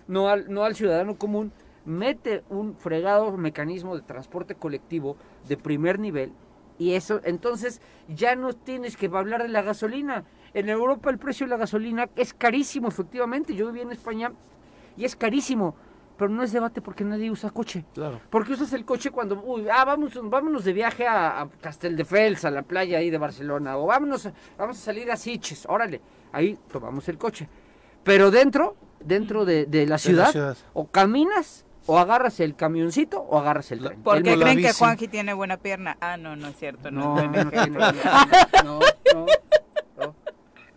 no, 0.09 0.27
al, 0.27 0.51
no 0.51 0.65
al 0.65 0.75
ciudadano 0.75 1.15
común, 1.15 1.53
mete 1.85 2.43
un 2.49 2.75
fregado 2.75 3.37
mecanismo 3.37 3.95
de 3.95 4.01
transporte 4.01 4.55
colectivo 4.55 5.15
de 5.47 5.55
primer 5.55 5.97
nivel 5.97 6.33
y 6.77 6.95
eso 6.95 7.21
entonces 7.23 7.81
ya 8.09 8.35
no 8.35 8.51
tienes 8.51 8.97
que 8.97 9.05
hablar 9.05 9.43
de 9.43 9.47
la 9.47 9.61
gasolina. 9.61 10.25
En 10.53 10.67
Europa 10.67 11.09
el 11.09 11.19
precio 11.19 11.45
de 11.45 11.51
la 11.51 11.57
gasolina 11.57 12.09
es 12.17 12.33
carísimo, 12.33 12.89
efectivamente. 12.89 13.55
Yo 13.55 13.67
viví 13.67 13.79
en 13.79 13.93
España 13.93 14.33
y 14.97 15.05
es 15.05 15.15
carísimo 15.15 15.73
pero 16.21 16.31
no 16.31 16.43
es 16.43 16.51
debate 16.51 16.81
porque 16.81 17.03
nadie 17.03 17.31
usa 17.31 17.49
coche. 17.49 17.84
Claro. 17.95 18.21
Porque 18.29 18.53
usas 18.53 18.71
el 18.73 18.86
coche 18.86 19.10
cuando, 19.10 19.41
uy, 19.43 19.65
ah, 19.73 19.84
vamos, 19.86 20.12
vámonos 20.21 20.63
de 20.63 20.71
viaje 20.71 21.07
a, 21.07 21.41
a 21.41 21.49
Casteldefels, 21.49 22.45
a 22.45 22.51
la 22.51 22.62
playa 22.62 22.99
ahí 22.99 23.10
de 23.10 23.17
Barcelona, 23.17 23.75
o 23.75 23.88
vámonos, 23.88 24.29
vamos 24.55 24.77
a 24.77 24.79
salir 24.79 25.10
a 25.10 25.17
Siches, 25.17 25.65
órale, 25.67 25.99
ahí 26.31 26.60
tomamos 26.71 27.10
el 27.10 27.17
coche. 27.17 27.49
Pero 28.03 28.29
dentro, 28.29 28.75
dentro 29.03 29.45
de, 29.45 29.65
la, 29.88 29.97
ciudad, 29.97 30.55
o 30.73 30.86
caminas 30.89 31.65
o 31.88 31.97
agarras 31.97 32.39
el 32.39 32.55
camioncito 32.55 33.19
o 33.19 33.39
agarras 33.39 33.71
el 33.71 33.79
tren. 33.79 34.03
¿Por 34.03 34.21
qué 34.21 34.38
creen 34.38 34.62
que 34.62 34.73
Juanji 34.73 35.07
tiene 35.07 35.34
buena 35.34 35.57
pierna? 35.57 35.97
Ah, 36.01 36.17
no, 36.17 36.36
no 36.36 36.49
es 36.49 36.55
cierto. 36.55 36.91
No, 36.91 37.15
no, 37.15 37.43
no, 37.45 37.67
no, 38.63 38.79
no, 39.13 39.25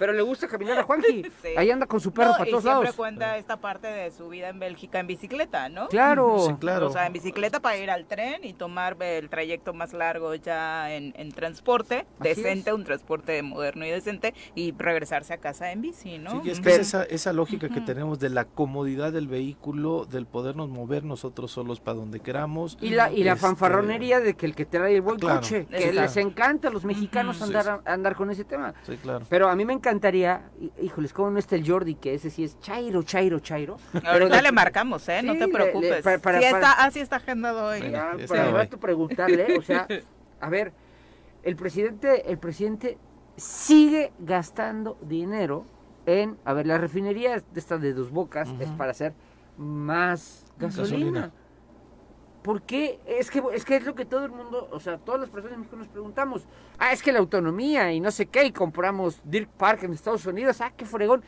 pero 0.04 0.12
le 0.12 0.22
gusta 0.22 0.46
caminar 0.48 0.78
a 0.78 0.82
Juanji. 0.86 1.24
Ahí 1.56 1.70
anda 1.70 1.86
con 1.86 1.98
su 1.98 2.12
perro 2.12 2.32
para 2.32 2.44
todos 2.44 2.62
lados. 2.62 2.82
siempre 2.82 2.94
cuenta 2.94 3.38
esta 3.38 3.56
parte 3.56 3.86
de 3.86 4.10
su 4.10 4.28
vida 4.28 4.50
en 4.50 4.58
Bélgica 4.58 5.00
en 5.00 5.06
bicicleta, 5.06 5.70
¿no? 5.70 5.88
Claro. 5.88 6.58
claro. 6.60 6.88
O 6.88 6.92
sea, 6.92 7.06
en 7.06 7.14
bicicleta 7.14 7.60
para 7.60 7.78
ir 7.78 7.90
al 7.90 8.04
tren 8.04 8.44
y 8.44 8.52
tomar 8.52 8.98
el 9.00 9.30
trayecto 9.30 9.72
más 9.72 9.94
largo 9.94 10.34
ya 10.34 10.94
en, 10.94 11.32
transporte 11.32 12.04
decente, 12.20 12.74
un 12.74 12.84
transporte 12.84 13.40
moderno 13.42 13.86
y 13.86 13.90
decente, 13.90 14.34
y 14.54 14.72
regresarse 14.76 15.32
a 15.32 15.38
casa 15.38 15.72
en 15.72 15.80
bici, 15.80 16.18
¿no? 16.18 16.42
Sí, 16.42 16.50
es 16.50 16.60
que 16.60 16.68
es 16.68 16.80
esa, 16.80 17.04
esa 17.04 17.32
lógica 17.32 17.70
que 17.70 17.80
tenemos 17.80 18.18
de 18.18 18.28
la 18.28 18.44
comodidad 18.44 19.10
del 19.10 19.26
vehículo, 19.26 20.04
del 20.04 20.26
podernos 20.26 20.68
mover 20.68 21.04
nosotros 21.04 21.50
solos 21.50 21.80
para 21.80 21.96
donde 21.96 22.20
queramos. 22.20 22.76
Y 22.82 22.90
la, 22.90 23.10
y 23.10 23.24
la 23.24 23.32
este, 23.32 23.46
fanfarronería 23.46 24.20
de 24.20 24.34
que 24.34 24.44
el 24.44 24.54
que 24.54 24.66
trae 24.66 24.96
el 24.96 25.00
buen 25.00 25.18
coche, 25.18 25.64
que 25.64 25.94
les 25.94 26.16
encanta 26.18 26.68
a 26.68 26.70
los 26.70 26.84
mexicanos 26.84 27.40
andar, 27.40 27.80
andar 27.86 28.14
con 28.16 28.30
ese 28.30 28.44
tema. 28.44 28.74
Sí, 28.82 28.98
claro. 28.98 29.24
Pero 29.30 29.48
a 29.48 29.56
mí 29.56 29.64
me 29.64 29.72
encantaría, 29.94 30.50
híjoles, 30.80 31.12
¿cómo 31.12 31.30
no 31.30 31.38
está 31.38 31.56
el 31.56 31.66
Jordi? 31.66 31.94
Que 31.94 32.14
ese 32.14 32.30
sí 32.30 32.44
es 32.44 32.58
Chairo, 32.60 33.02
Chairo, 33.02 33.38
Chairo. 33.40 33.76
Ya 33.92 34.42
le 34.42 34.52
marcamos, 34.52 35.08
¿eh? 35.08 35.22
no 35.22 35.34
te 35.36 35.48
preocupes. 35.48 36.02
para, 36.02 36.40
está, 36.40 36.72
así 36.72 37.00
está 37.00 37.16
agendado 37.16 37.66
hoy. 37.66 37.80
para 38.28 38.66
preguntarle, 38.66 39.58
o 39.58 39.62
sea, 39.62 39.86
a 40.40 40.48
ver, 40.48 40.72
el 41.42 41.56
presidente, 41.56 42.30
el 42.30 42.38
presidente 42.38 42.98
sigue 43.36 44.12
gastando 44.18 44.98
dinero 45.00 45.64
en, 46.06 46.36
a 46.44 46.52
ver, 46.52 46.66
la 46.66 46.78
refinería 46.78 47.36
de 47.36 47.60
esta 47.60 47.78
de 47.78 47.92
dos 47.92 48.10
bocas 48.10 48.48
es 48.60 48.68
para 48.70 48.90
hacer 48.90 49.14
más 49.56 50.44
gasolina. 50.58 51.32
¿Por 52.44 52.60
qué? 52.60 53.00
Es 53.06 53.30
que, 53.30 53.42
es 53.54 53.64
que 53.64 53.76
es 53.76 53.86
lo 53.86 53.94
que 53.94 54.04
todo 54.04 54.26
el 54.26 54.30
mundo, 54.30 54.68
o 54.70 54.78
sea, 54.78 54.98
todas 54.98 55.18
las 55.18 55.30
personas 55.30 55.58
en 55.72 55.78
nos 55.78 55.88
preguntamos. 55.88 56.44
Ah, 56.78 56.92
es 56.92 57.02
que 57.02 57.10
la 57.10 57.18
autonomía 57.18 57.90
y 57.90 58.00
no 58.00 58.10
sé 58.10 58.26
qué, 58.26 58.44
y 58.44 58.52
compramos 58.52 59.18
Dirk 59.24 59.48
Park 59.48 59.84
en 59.84 59.94
Estados 59.94 60.26
Unidos. 60.26 60.60
Ah, 60.60 60.70
qué 60.76 60.84
fregón. 60.84 61.22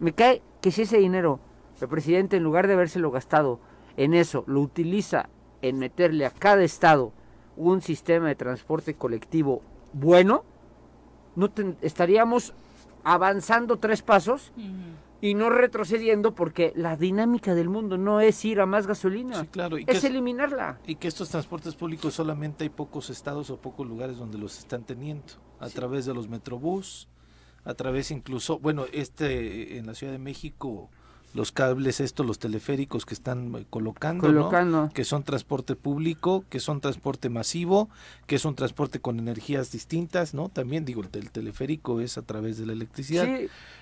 Me 0.00 0.12
cae 0.12 0.42
que 0.60 0.72
si 0.72 0.82
ese 0.82 0.98
dinero, 0.98 1.38
el 1.80 1.86
presidente, 1.86 2.36
en 2.36 2.42
lugar 2.42 2.66
de 2.66 2.72
habérselo 2.72 3.12
gastado 3.12 3.60
en 3.96 4.12
eso, 4.12 4.42
lo 4.48 4.60
utiliza 4.60 5.28
en 5.62 5.78
meterle 5.78 6.26
a 6.26 6.30
cada 6.30 6.64
estado 6.64 7.12
un 7.56 7.80
sistema 7.80 8.26
de 8.26 8.34
transporte 8.34 8.94
colectivo 8.94 9.62
bueno, 9.92 10.42
no 11.36 11.48
estaríamos 11.80 12.54
avanzando 13.04 13.78
tres 13.78 14.02
pasos 14.02 14.50
y 15.24 15.32
no 15.32 15.48
retrocediendo 15.48 16.34
porque 16.34 16.74
la 16.76 16.98
dinámica 16.98 17.54
del 17.54 17.70
mundo 17.70 17.96
no 17.96 18.20
es 18.20 18.44
ir 18.44 18.60
a 18.60 18.66
más 18.66 18.86
gasolina, 18.86 19.46
claro. 19.46 19.78
es, 19.78 20.04
eliminarla. 20.04 20.78
Y 20.86 20.96
que 20.96 21.08
estos 21.08 21.30
transportes 21.30 21.74
públicos 21.74 22.12
solamente 22.12 22.64
hay 22.64 22.68
pocos 22.68 23.08
estados 23.08 23.48
o 23.48 23.56
pocos 23.56 23.88
lugares 23.88 24.18
donde 24.18 24.36
los 24.36 24.58
están 24.58 24.84
teniendo, 24.84 25.32
a 25.60 25.70
través 25.70 26.04
de 26.04 26.12
los 26.12 26.28
metrobús, 26.28 27.08
a 27.64 27.72
través 27.72 28.10
incluso, 28.10 28.58
bueno, 28.58 28.84
este 28.92 29.78
en 29.78 29.86
la 29.86 29.94
Ciudad 29.94 30.12
de 30.12 30.18
México 30.18 30.90
los 31.34 31.50
cables 31.50 32.00
estos, 32.00 32.24
los 32.24 32.38
teleféricos 32.38 33.04
que 33.04 33.12
están 33.12 33.54
eh, 33.56 33.66
colocando, 33.68 34.90
que 34.94 35.04
son 35.04 35.24
transporte 35.24 35.74
público, 35.74 36.44
que 36.48 36.60
son 36.60 36.80
transporte 36.80 37.28
masivo, 37.28 37.90
que 38.26 38.36
es 38.36 38.44
un 38.44 38.54
transporte 38.54 39.00
con 39.00 39.18
energías 39.18 39.72
distintas, 39.72 40.32
¿no? 40.32 40.48
También 40.48 40.84
digo, 40.84 41.02
el 41.02 41.30
teleférico 41.30 42.00
es 42.00 42.16
a 42.18 42.22
través 42.22 42.56
de 42.56 42.66
la 42.66 42.72
electricidad. 42.72 43.28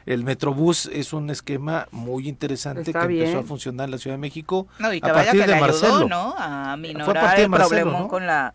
El 0.07 0.25
Metrobús 0.25 0.87
es 0.87 1.13
un 1.13 1.29
esquema 1.29 1.89
muy 1.91 2.27
interesante 2.27 2.93
que 2.93 2.99
empezó 2.99 3.41
a 3.41 3.43
funcionar 3.43 3.85
en 3.85 3.91
la 3.93 3.99
Ciudad 3.99 4.17
de 4.17 4.21
México 4.21 4.67
no, 4.79 4.93
y 4.93 4.99
a 4.99 5.13
partir 5.13 5.47
de 5.47 5.61
Marcelo. 5.61 6.09
¿no? 6.09 6.35
A 6.39 6.77
minorar 6.79 7.39
el 7.39 7.51
problema 7.51 8.09
con 8.09 8.27
la 8.27 8.55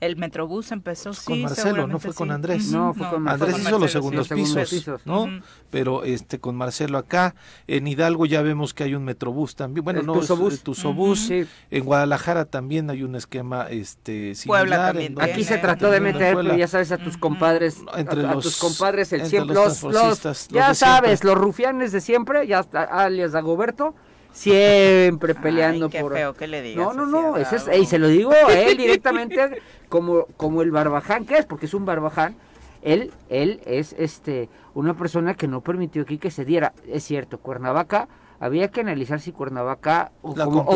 el 0.00 0.16
Metrobús 0.16 0.72
empezó 0.72 1.12
sí, 1.12 1.24
con 1.26 1.42
Marcelo, 1.42 1.86
no 1.86 1.98
fue 1.98 2.14
con 2.14 2.30
Andrés. 2.30 2.70
No, 2.70 2.94
fue 2.94 3.08
con 3.08 3.28
Andrés 3.28 3.58
hizo 3.58 3.78
los 3.78 3.90
segundos 3.90 4.28
pisos, 4.28 5.06
¿no? 5.06 5.28
Pero 5.70 6.04
este 6.04 6.38
con 6.38 6.56
Marcelo 6.56 6.98
acá 6.98 7.34
en 7.66 7.86
Hidalgo 7.86 8.26
ya 8.26 8.42
vemos 8.42 8.74
que 8.74 8.84
hay 8.84 8.94
un 8.94 9.04
Metrobús 9.04 9.56
también. 9.56 9.84
Bueno, 9.84 10.02
no, 10.02 10.12
Tuzobús. 10.14 10.62
Tuzobús. 10.62 11.30
En 11.30 11.84
Guadalajara 11.84 12.44
también 12.44 12.90
hay 12.90 13.02
un 13.02 13.14
esquema 13.14 13.68
este 13.68 14.34
similar. 14.34 14.62
Puebla 14.62 14.86
también. 14.88 15.20
Aquí 15.20 15.44
se 15.44 15.58
trató 15.58 15.90
de 15.90 16.00
meter, 16.00 16.36
pero 16.36 16.56
ya 16.56 16.68
sabes 16.68 16.92
a 16.92 16.98
tus 16.98 17.16
compadres, 17.16 17.78
entre 17.96 18.26
a, 18.26 18.34
los, 18.34 18.44
tus 18.44 18.56
compadres 18.56 19.12
el 19.12 19.26
siempre 19.26 19.54
los, 19.54 19.82
los, 19.82 20.48
ya 20.48 20.74
sabes, 20.74 21.24
los 21.24 21.36
rufianes 21.36 21.92
de 21.92 22.00
siempre, 22.00 22.46
ya 22.46 22.60
alias 22.90 23.32
Dagoberto 23.32 23.94
siempre 24.38 25.34
peleando 25.42 25.88
qué 25.90 26.00
por 26.00 26.12
feo 26.12 26.34
que 26.34 26.46
le 26.46 26.62
digas 26.62 26.86
no 26.86 26.92
no 26.92 27.06
no 27.06 27.36
ese 27.36 27.56
es, 27.56 27.68
y 27.76 27.86
se 27.86 27.98
lo 27.98 28.08
digo 28.08 28.32
a 28.32 28.52
él 28.52 28.76
directamente 28.76 29.62
como 29.88 30.26
como 30.36 30.62
el 30.62 30.70
barbaján 30.70 31.24
que 31.24 31.38
es 31.38 31.46
porque 31.46 31.66
es 31.66 31.74
un 31.74 31.84
barbaján 31.84 32.36
él 32.82 33.12
él 33.28 33.60
es 33.66 33.94
este 33.98 34.48
una 34.78 34.94
persona 34.94 35.34
que 35.34 35.48
no 35.48 35.60
permitió 35.60 36.02
aquí 36.02 36.18
que 36.18 36.30
se 36.30 36.44
diera. 36.44 36.72
Es 36.86 37.02
cierto 37.04 37.38
Cuernavaca 37.38 38.08
había 38.40 38.68
que 38.68 38.80
analizar 38.80 39.18
si 39.20 39.32
Cuernavaca 39.32 40.12
o, 40.22 40.34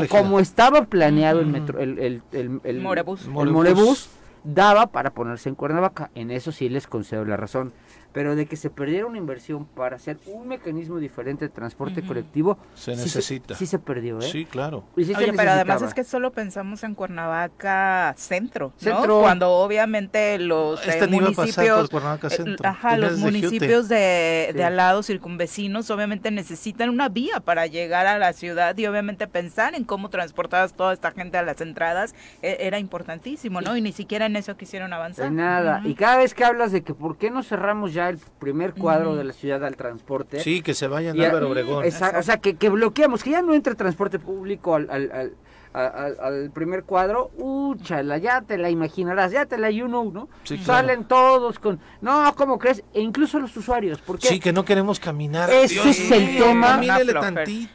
como, 0.09 0.41
estaba 0.41 0.87
planeado 0.87 1.39
el 1.39 1.47
metro 1.47 1.79
el 1.79 1.99
el, 2.01 2.23
el, 2.33 2.61
el, 2.65 2.81
Morebús 2.81 4.09
daba 4.43 4.89
para 4.89 5.11
ponerse 5.11 5.49
en 5.49 5.55
Cuernavaca. 5.55 6.11
En 6.17 6.33
eso 6.33 6.51
sí 6.51 6.69
les 6.69 6.89
concedo 6.89 7.25
la 7.25 7.37
razón 7.37 7.73
pero 8.13 8.37
de 8.37 8.47
que 8.47 8.57
se 8.57 8.71
perdiera 8.71 9.07
una 9.07 9.19
inversión 9.19 9.65
para 9.65 9.97
hacer 9.97 10.19
un 10.27 10.49
mecanismo 10.49 10.99
diferente 10.99 11.47
de 11.47 11.49
transporte 11.49 12.03
colectivo, 12.03 12.59
se 12.75 12.93
necesita. 12.93 13.55
Sí 13.55 13.67
se, 13.67 13.79
perdió, 13.79 14.19
¿eh? 14.19 14.23
Sí, 14.23 14.45
claro. 14.45 14.85
Oye, 14.97 15.15
pero 15.37 15.51
además 15.53 15.83
es 15.83 15.95
que 15.95 16.05
solo 16.05 16.33
pensamos 16.33 16.83
en 16.85 16.95
Cuernavaca 16.95 18.15
centro, 18.17 18.73
¿no? 18.83 19.21
Cuando 19.21 19.51
obviamente 19.51 20.39
los 20.39 20.87
este 20.87 21.07
municipios, 21.07 21.89
Cuernavaca 21.89 22.29
eh, 22.29 22.31
centro. 22.31 22.69
ajá, 22.69 22.97
los 22.97 23.19
municipios 23.19 23.89
de, 23.89 24.53
de, 24.55 24.65
al 24.65 24.77
lado 24.77 25.03
circunvecinos 25.03 25.91
obviamente 25.91 26.31
necesitan 26.31 26.91
una 26.91 27.09
vía 27.09 27.41
para 27.41 27.67
llegar 27.67 28.07
a 28.07 28.19
la 28.19 28.33
ciudad 28.33 28.77
y 28.77 28.87
obviamente 28.87 29.27
pensar 29.27 29.75
en 29.75 29.85
cómo 29.85 30.11
transportabas 30.11 30.75
toda 30.75 30.93
esta 30.93 31.13
gente 31.13 31.39
a 31.39 31.43
las 31.43 31.61
entradas 31.61 32.15
e, 32.43 32.59
era 32.61 32.79
importantísimo, 32.79 33.61
¿no? 33.61 33.77
Y 33.77 33.81
ni 33.81 33.93
siquiera 33.93 34.27
en 34.27 34.37
eso 34.37 34.57
quisieron 34.57 34.93
avanzar. 34.93 35.31
nada. 35.31 35.83
Y 35.85 35.95
cada 35.95 36.19
vez 36.19 36.35
que 36.35 36.45
hablas 36.45 36.73
de 36.73 36.83
que 36.83 36.95
por 36.95 37.17
qué 37.17 37.31
no 37.31 37.43
cerramos 37.43 37.95
ya 37.95 38.02
el 38.09 38.19
primer 38.39 38.75
cuadro 38.75 39.17
de 39.17 39.25
la 39.25 39.33
ciudad 39.33 39.65
al 39.65 39.77
transporte. 39.77 40.41
Sí, 40.41 40.63
que 40.63 40.75
se 40.75 40.87
vayan 40.87 41.21
a 41.21 41.27
Álvaro 41.27 41.49
Obregón. 41.49 41.85
o 41.85 42.23
sea, 42.23 42.37
que, 42.39 42.57
que, 42.57 42.69
bloqueamos, 42.69 43.23
que 43.23 43.31
ya 43.31 43.43
no 43.43 43.55
entre 43.55 43.75
transporte 43.75 44.19
público 44.19 44.75
al, 44.75 44.91
al, 44.91 45.33
al, 45.73 46.51
primer 46.53 46.85
cuadro, 46.85 47.31
úchala, 47.37 48.19
ya 48.19 48.43
te 48.43 48.59
la 48.59 48.71
imaginarás, 48.71 49.33
ya 49.33 49.47
te 49.47 49.59
la 49.59 49.71
you 49.71 49.87
know, 49.87 50.11
¿no? 50.13 50.29
Salen 50.65 51.05
todos 51.05 51.59
con, 51.59 51.81
no, 52.01 52.35
¿cómo 52.37 52.59
crees? 52.59 52.85
E 52.93 53.01
incluso 53.01 53.39
los 53.39 53.57
usuarios, 53.57 54.01
porque 54.01 54.29
Sí, 54.29 54.41
que 54.41 54.53
no 54.53 54.65
queremos 54.65 55.01
caminar. 55.01 55.51
Ese 55.51 55.91
es 55.91 56.11
el 56.11 56.39
tema, 56.39 56.81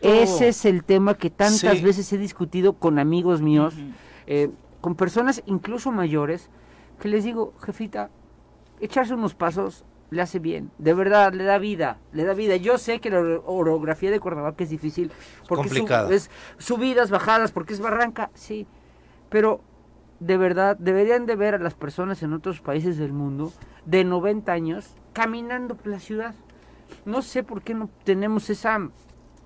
ese 0.02 0.48
es 0.50 0.66
el 0.66 0.84
tema 0.84 1.16
que 1.16 1.30
tantas 1.30 1.82
veces 1.82 2.12
he 2.14 2.18
discutido 2.18 2.74
con 2.74 3.00
amigos 3.00 3.42
míos, 3.42 3.74
eh, 4.28 4.50
con 4.82 4.96
personas 4.96 5.42
incluso 5.46 5.92
mayores, 5.92 6.50
que 7.00 7.08
les 7.08 7.24
digo, 7.24 7.54
jefita, 7.62 8.10
echarse 8.80 9.14
unos 9.14 9.34
pasos 9.34 9.84
le 10.10 10.22
hace 10.22 10.40
bien, 10.40 10.72
de 10.78 10.94
verdad, 10.94 11.34
le 11.34 11.44
da 11.44 11.58
vida, 11.58 12.00
le 12.14 12.24
da 12.24 12.34
vida. 12.34 12.56
Yo 12.56 12.78
sé 12.78 13.00
que 13.00 13.10
la 13.10 13.20
orografía 13.46 14.10
de 14.10 14.20
Cuernavaca 14.20 14.64
es 14.64 14.70
difícil, 14.70 15.12
porque 15.48 15.86
es 16.12 16.30
subidas, 16.58 17.10
bajadas, 17.10 17.52
porque 17.52 17.74
es 17.74 17.80
barranca, 17.80 18.30
sí, 18.34 18.68
pero 19.30 19.62
de 20.20 20.38
verdad 20.38 20.78
deberían 20.78 21.26
de 21.26 21.36
ver 21.36 21.56
a 21.56 21.60
las 21.60 21.74
personas 21.74 22.24
en 22.24 22.34
otros 22.34 22.62
países 22.62 22.98
del 22.98 23.14
mundo 23.14 23.52
de 23.86 24.04
90 24.04 24.52
años 24.52 24.96
caminando 25.14 25.76
por 25.76 25.88
la 25.88 26.00
ciudad. 26.00 26.36
No 27.06 27.22
sé 27.22 27.44
por 27.44 27.62
qué 27.62 27.74
no 27.74 27.90
tenemos 28.04 28.50
esa, 28.50 28.90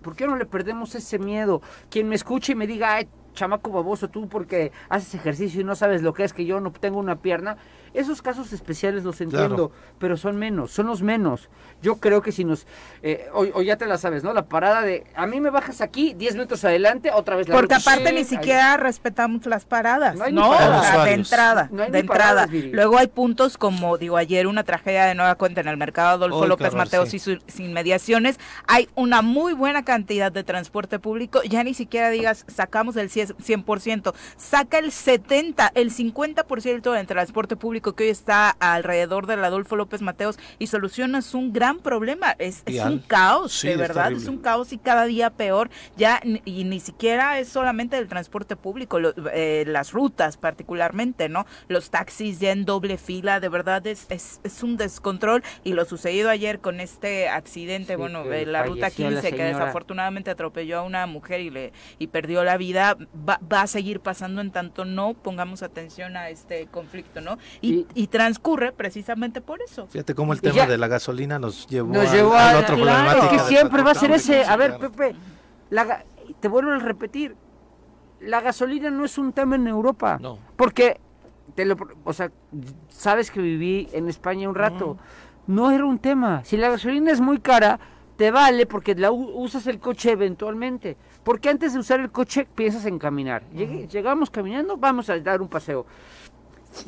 por 0.01 0.15
qué 0.15 0.27
no 0.27 0.35
le 0.35 0.45
perdemos 0.45 0.93
ese 0.95 1.17
miedo. 1.17 1.61
Quien 1.89 2.07
me 2.07 2.15
escuche 2.15 2.53
y 2.53 2.55
me 2.55 2.67
diga, 2.67 2.95
ay, 2.95 3.09
chamaco 3.33 3.71
baboso, 3.71 4.09
tú 4.09 4.27
porque 4.27 4.71
haces 4.89 5.15
ejercicio 5.15 5.61
y 5.61 5.63
no 5.63 5.75
sabes 5.75 6.01
lo 6.01 6.13
que 6.13 6.23
es 6.23 6.33
que 6.33 6.45
yo 6.45 6.59
no 6.59 6.71
tengo 6.71 6.99
una 6.99 7.17
pierna, 7.17 7.57
esos 7.93 8.21
casos 8.21 8.53
especiales 8.53 9.03
los 9.03 9.19
entiendo, 9.21 9.71
pero 9.99 10.17
son 10.17 10.37
menos, 10.37 10.71
son 10.71 10.87
los 10.87 11.01
menos. 11.01 11.49
Yo 11.81 11.97
creo 11.97 12.21
que 12.21 12.31
si 12.31 12.43
nos... 12.43 12.67
Eh, 13.01 13.27
o, 13.33 13.61
ya 13.61 13.75
te 13.75 13.85
la 13.87 13.97
sabes, 13.97 14.23
¿no? 14.23 14.33
La 14.33 14.45
parada 14.45 14.81
de... 14.81 15.05
A 15.15 15.25
mí 15.27 15.41
me 15.41 15.49
bajas 15.49 15.81
aquí, 15.81 16.13
10 16.13 16.33
minutos 16.33 16.63
adelante, 16.63 17.11
otra 17.11 17.35
vez 17.35 17.47
la 17.49 17.55
Porque 17.55 17.73
aparte 17.73 18.13
ni 18.13 18.23
siquiera 18.23 18.77
respetamos 18.77 19.45
las 19.45 19.65
paradas, 19.65 20.15
¿no? 20.15 20.23
de 20.23 21.13
entrada, 21.13 21.69
de 21.71 21.99
entrada. 21.99 22.47
Luego 22.71 22.97
hay 22.97 23.07
puntos 23.07 23.57
como, 23.57 23.97
digo, 23.97 24.17
ayer 24.17 24.47
una 24.47 24.63
tragedia 24.63 25.05
de 25.05 25.15
nueva 25.15 25.35
cuenta 25.35 25.61
en 25.61 25.67
el 25.67 25.77
mercado 25.77 26.09
Adolfo 26.11 26.45
López 26.45 26.73
Mateos 26.73 27.13
y 27.13 27.19
sus 27.19 27.39
inmediaciones. 27.57 28.39
Hay 28.67 28.89
una 28.95 29.21
muy 29.21 29.53
buena 29.53 29.83
cantidad 29.83 30.31
de 30.31 30.43
transporte 30.43 30.99
público. 30.99 31.41
Ya 31.43 31.63
ni 31.63 31.73
siquiera 31.73 32.09
digas, 32.09 32.45
sacamos 32.47 32.95
el 32.95 33.09
100%, 33.09 34.13
saca 34.37 34.77
el 34.77 34.91
70, 34.91 35.71
el 35.75 35.91
50% 35.91 36.91
del 36.93 37.07
transporte 37.07 37.55
público 37.55 37.80
público 37.81 37.95
que 37.95 38.03
hoy 38.03 38.09
está 38.09 38.51
alrededor 38.59 39.25
del 39.25 39.43
Adolfo 39.43 39.75
López 39.75 40.01
Mateos 40.01 40.37
y 40.59 40.67
solucionas 40.67 41.33
un 41.33 41.51
gran 41.51 41.79
problema. 41.79 42.35
Es, 42.37 42.63
un 42.85 42.99
caos, 42.99 43.61
de 43.63 43.75
verdad, 43.75 44.11
es, 44.11 44.27
un 44.27 44.37
caos 44.37 44.71
y 44.71 44.77
cada 44.77 45.05
día 45.05 45.31
peor. 45.31 45.69
Ya 45.97 46.21
y 46.45 46.63
ni 46.63 46.79
siquiera 46.79 47.39
es 47.39 47.49
solamente 47.49 47.97
el 47.97 48.07
transporte 48.07 48.55
público, 48.55 48.99
eh, 49.33 49.63
las 49.67 49.91
rutas 49.91 50.37
particularmente, 50.37 51.27
¿no? 51.27 51.45
Los 51.67 51.89
taxis 51.89 52.39
ya 52.39 52.51
en 52.51 52.65
doble 52.65 52.97
fila, 52.97 53.39
de 53.39 53.49
verdad 53.49 53.85
es, 53.87 54.05
es, 54.09 54.39
es 54.43 54.63
un 54.63 54.77
descontrol 54.77 55.43
y 55.63 55.73
lo 55.73 55.85
sucedido 55.85 56.29
ayer 56.29 56.59
con 56.59 56.79
este 56.79 57.29
accidente, 57.29 57.95
bueno, 57.95 58.23
de 58.23 58.45
la 58.45 58.63
ruta 58.63 58.91
15 58.91 59.31
que 59.31 59.43
desafortunadamente 59.43 60.29
atropelló 60.29 60.79
a 60.79 60.83
una 60.83 61.05
mujer 61.07 61.41
y 61.41 61.49
le 61.49 61.73
y 61.97 62.07
perdió 62.07 62.43
la 62.43 62.57
vida, 62.57 62.97
va, 63.27 63.39
va, 63.51 63.63
a 63.63 63.67
seguir 63.67 63.99
pasando 63.99 64.41
en 64.41 64.51
tanto 64.51 64.85
no 64.85 65.13
pongamos 65.13 65.63
atención 65.63 66.17
a 66.17 66.29
este 66.29 66.67
conflicto, 66.67 67.21
¿no? 67.21 67.37
Y, 67.61 67.70
y, 67.93 68.07
transcurre 68.07 68.71
precisamente 68.71 69.41
por 69.41 69.61
eso. 69.61 69.87
Fíjate 69.87 70.15
cómo 70.15 70.33
el 70.33 70.41
tema 70.41 70.65
de 70.65 70.77
la 70.77 70.87
gasolina 70.87 71.39
nos 71.39 71.67
llevó, 71.67 71.95
a, 72.35 72.59
otro 72.59 72.77
claro, 72.77 73.29
que 73.29 73.39
siempre 73.39 73.81
va 73.81 73.91
a 73.91 73.95
ser 73.95 74.11
ese, 74.11 74.43
a 74.43 74.55
ver, 74.55 74.77
Pepe, 74.77 75.15
la, 75.69 76.03
te 76.39 76.47
vuelvo 76.47 76.71
a 76.71 76.79
repetir, 76.79 77.35
la 78.19 78.41
gasolina 78.41 78.89
no 78.91 79.05
es 79.05 79.17
un 79.17 79.33
tema 79.33 79.55
en 79.55 79.67
Europa. 79.67 80.17
No. 80.21 80.37
Porque, 80.55 80.99
te 81.55 81.65
lo, 81.65 81.75
o 82.03 82.13
sea, 82.13 82.31
sabes 82.89 83.31
que 83.31 83.41
viví 83.41 83.87
en 83.93 84.07
España 84.07 84.47
un 84.47 84.55
rato. 84.55 84.97
No 85.47 85.71
era 85.71 85.85
un 85.85 85.99
tema. 85.99 86.43
Si 86.45 86.55
la 86.55 86.69
gasolina 86.69 87.11
es 87.11 87.19
muy 87.19 87.39
cara, 87.39 87.79
te 88.15 88.31
vale 88.31 88.65
porque 88.67 88.93
la 88.95 89.11
usas 89.11 89.65
el 89.67 89.79
coche 89.79 90.11
eventualmente. 90.11 90.97
Porque 91.23 91.49
antes 91.49 91.73
de 91.73 91.79
usar 91.79 91.99
el 91.99 92.11
coche 92.11 92.47
piensas 92.55 92.85
en 92.85 92.99
caminar. 92.99 93.43
Llegamos 93.49 94.29
caminando, 94.29 94.77
vamos 94.77 95.09
a 95.09 95.19
dar 95.19 95.41
un 95.41 95.47
paseo. 95.47 95.85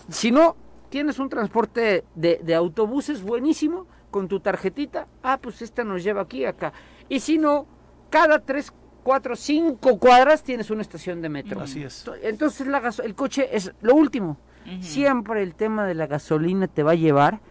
Si 0.09 0.31
no, 0.31 0.55
tienes 0.93 1.17
un 1.17 1.27
transporte 1.27 2.03
de, 2.13 2.39
de, 2.43 2.53
autobuses 2.53 3.23
buenísimo 3.23 3.87
con 4.11 4.27
tu 4.27 4.39
tarjetita. 4.39 5.07
Ah, 5.23 5.39
pues 5.41 5.63
esta 5.63 5.83
nos 5.83 6.03
lleva 6.03 6.21
aquí, 6.21 6.45
acá. 6.45 6.71
Y 7.09 7.19
si 7.19 7.39
no, 7.39 7.65
cada 8.11 8.37
tres 8.37 8.71
cuatro, 9.01 9.35
cinco 9.35 9.97
cuadras 9.97 10.43
tienes 10.43 10.69
una 10.69 10.83
estación 10.83 11.19
de 11.19 11.29
metro. 11.29 11.61
Así 11.61 11.81
es. 11.81 12.05
Entonces 12.21 12.67
la 12.67 12.93
el 13.03 13.15
coche 13.15 13.49
es 13.51 13.73
lo 13.81 13.95
último. 13.95 14.37
Siempre 14.81 15.41
el 15.41 15.55
tema 15.55 15.87
de 15.87 15.95
la 15.95 16.05
gasolina 16.05 16.67
te 16.67 16.83
va 16.83 16.91
a 16.91 16.95
llevar 16.95 17.41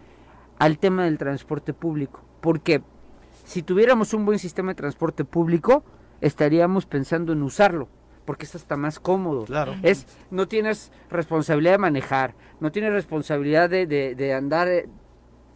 al 0.61 0.79
tema 0.79 1.07
del 1.07 1.19
transporte 1.19 1.75
público. 1.75 2.23
Porque 2.41 2.81
si 3.45 3.65
tuviéramos 3.65 4.15
un 4.15 4.25
buen 4.25 4.39
sistema 4.39 4.71
de 4.71 4.77
transporte 4.77 5.25
público, 5.25 5.83
estaríamos 6.21 6.87
pensando 6.87 7.33
en 7.33 7.43
usarlo. 7.43 7.89
Porque 8.25 8.45
es 8.45 8.55
hasta 8.55 8.77
más 8.77 9.01
cómodo. 9.01 9.45
Claro. 9.45 9.75
Es, 9.83 10.07
no 10.31 10.47
tienes 10.47 10.93
responsabilidad 11.11 11.73
de 11.73 11.79
manejar, 11.79 12.35
no 12.61 12.71
tienes 12.71 12.93
responsabilidad 12.93 13.69
de, 13.69 13.87
de 13.87 14.35
andar 14.35 14.69
eh, 14.69 14.89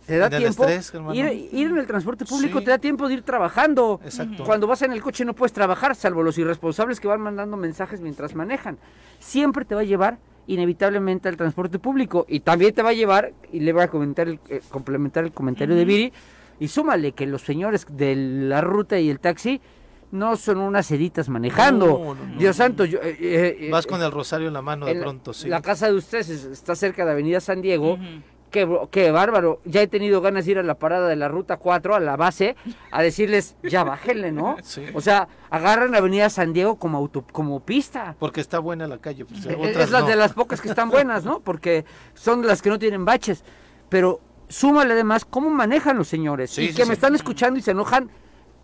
te 0.07 0.19
da 0.19 0.31
tiempo 0.31 0.65
ir, 1.13 1.27
en 1.53 1.79
el 1.79 1.87
transporte 1.87 2.25
público 2.25 2.63
te 2.63 2.71
da 2.71 2.79
tiempo 2.79 3.09
de 3.09 3.15
ir 3.15 3.23
trabajando 3.23 4.01
Exacto. 4.05 4.45
cuando 4.45 4.67
vas 4.67 4.83
en 4.83 4.93
el 4.93 5.03
coche 5.03 5.25
no 5.25 5.35
puedes 5.35 5.53
trabajar 5.53 5.97
salvo 5.97 6.23
los 6.23 6.39
irresponsables 6.39 7.01
que 7.01 7.09
van 7.09 7.21
mandando 7.21 7.57
mensajes 7.57 8.01
mientras 8.01 8.35
manejan 8.35 8.79
siempre 9.19 9.65
te 9.65 9.75
va 9.75 9.81
a 9.81 9.85
llevar 9.85 10.19
inevitablemente 10.47 11.29
al 11.29 11.37
transporte 11.37 11.81
público 11.81 12.25
y 12.29 12.41
también 12.41 12.73
te 12.73 12.83
va 12.83 12.91
a 12.91 12.93
llevar 12.93 13.33
y 13.53 13.61
le 13.61 13.73
voy 13.73 13.83
a 13.83 13.89
comentar 13.89 14.29
el, 14.29 14.39
eh, 14.49 14.61
complementar 14.71 15.25
el 15.25 15.33
comentario 15.33 15.75
de 15.75 15.85
Viri 15.85 16.13
y 16.61 16.69
súmale 16.69 17.13
que 17.13 17.27
los 17.27 17.43
señores 17.43 17.85
de 17.91 18.15
la 18.15 18.61
ruta 18.61 18.99
y 19.01 19.11
el 19.11 19.19
taxi 19.19 19.61
no 20.19 20.37
son 20.37 20.59
unas 20.59 20.91
editas 20.91 21.29
manejando. 21.29 22.17
Dios 22.39 22.57
santo, 22.57 22.85
yo, 22.85 22.99
eh, 23.03 23.17
eh, 23.21 23.69
vas 23.71 23.87
con 23.87 24.03
el 24.03 24.11
rosario 24.11 24.49
en 24.49 24.55
la 24.55 24.63
mano 24.63 24.87
de 24.87 24.95
pronto, 24.97 25.33
sí. 25.33 25.49
La 25.49 25.63
casa 25.63 25.87
de 25.89 25.95
ustedes 25.95 26.29
está 26.29 26.75
cerca 26.75 27.05
de 27.05 27.13
Avenida 27.13 27.41
San 27.41 27.63
Diego 27.63 27.99
Qué, 28.91 29.11
bárbaro. 29.11 29.61
Ya 29.65 29.83
he 29.83 29.87
tenido 29.87 30.21
ganas 30.21 30.47
de 30.47 30.53
ir 30.53 30.59
a 30.59 30.63
la 30.63 30.79
parada 30.79 31.09
de 31.09 31.17
la 31.17 31.29
ruta 31.29 31.57
4, 31.59 31.95
a 31.95 32.01
la 32.01 32.17
base, 32.17 32.57
a 32.91 33.03
decirles, 33.03 33.57
ya 33.63 33.85
bájenle, 33.85 34.33
¿no? 34.33 34.57
O 34.95 35.01
sea, 35.01 35.29
agarran 35.51 35.95
Avenida 35.95 36.31
San 36.31 36.53
Diego 36.53 36.77
como 36.77 36.97
auto, 36.99 37.25
como 37.33 37.61
pista. 37.61 38.17
Porque 38.19 38.41
está 38.41 38.59
buena 38.59 38.87
la 38.87 38.99
calle. 38.99 39.25
Pues, 39.25 39.45
eh, 39.47 39.57
es 39.79 39.91
la 39.91 40.03
de 40.03 40.17
las 40.17 40.33
pocas 40.33 40.61
que 40.61 40.69
están 40.69 40.91
buenas, 40.91 41.25
¿no? 41.25 41.41
Porque 41.41 41.85
son 42.15 42.47
las 42.47 42.63
que 42.63 42.71
no 42.71 42.79
tienen 42.79 43.05
baches. 43.05 43.45
Pero 43.89 44.21
súmale 44.49 44.95
además 44.95 45.25
cómo 45.25 45.51
manejan 45.51 45.99
los 45.99 46.09
señores. 46.09 46.57
y 46.59 46.73
que 46.73 46.87
me 46.87 46.95
están 46.95 47.15
escuchando 47.15 47.59
y 47.59 47.63
se 47.63 47.73
enojan, 47.73 48.11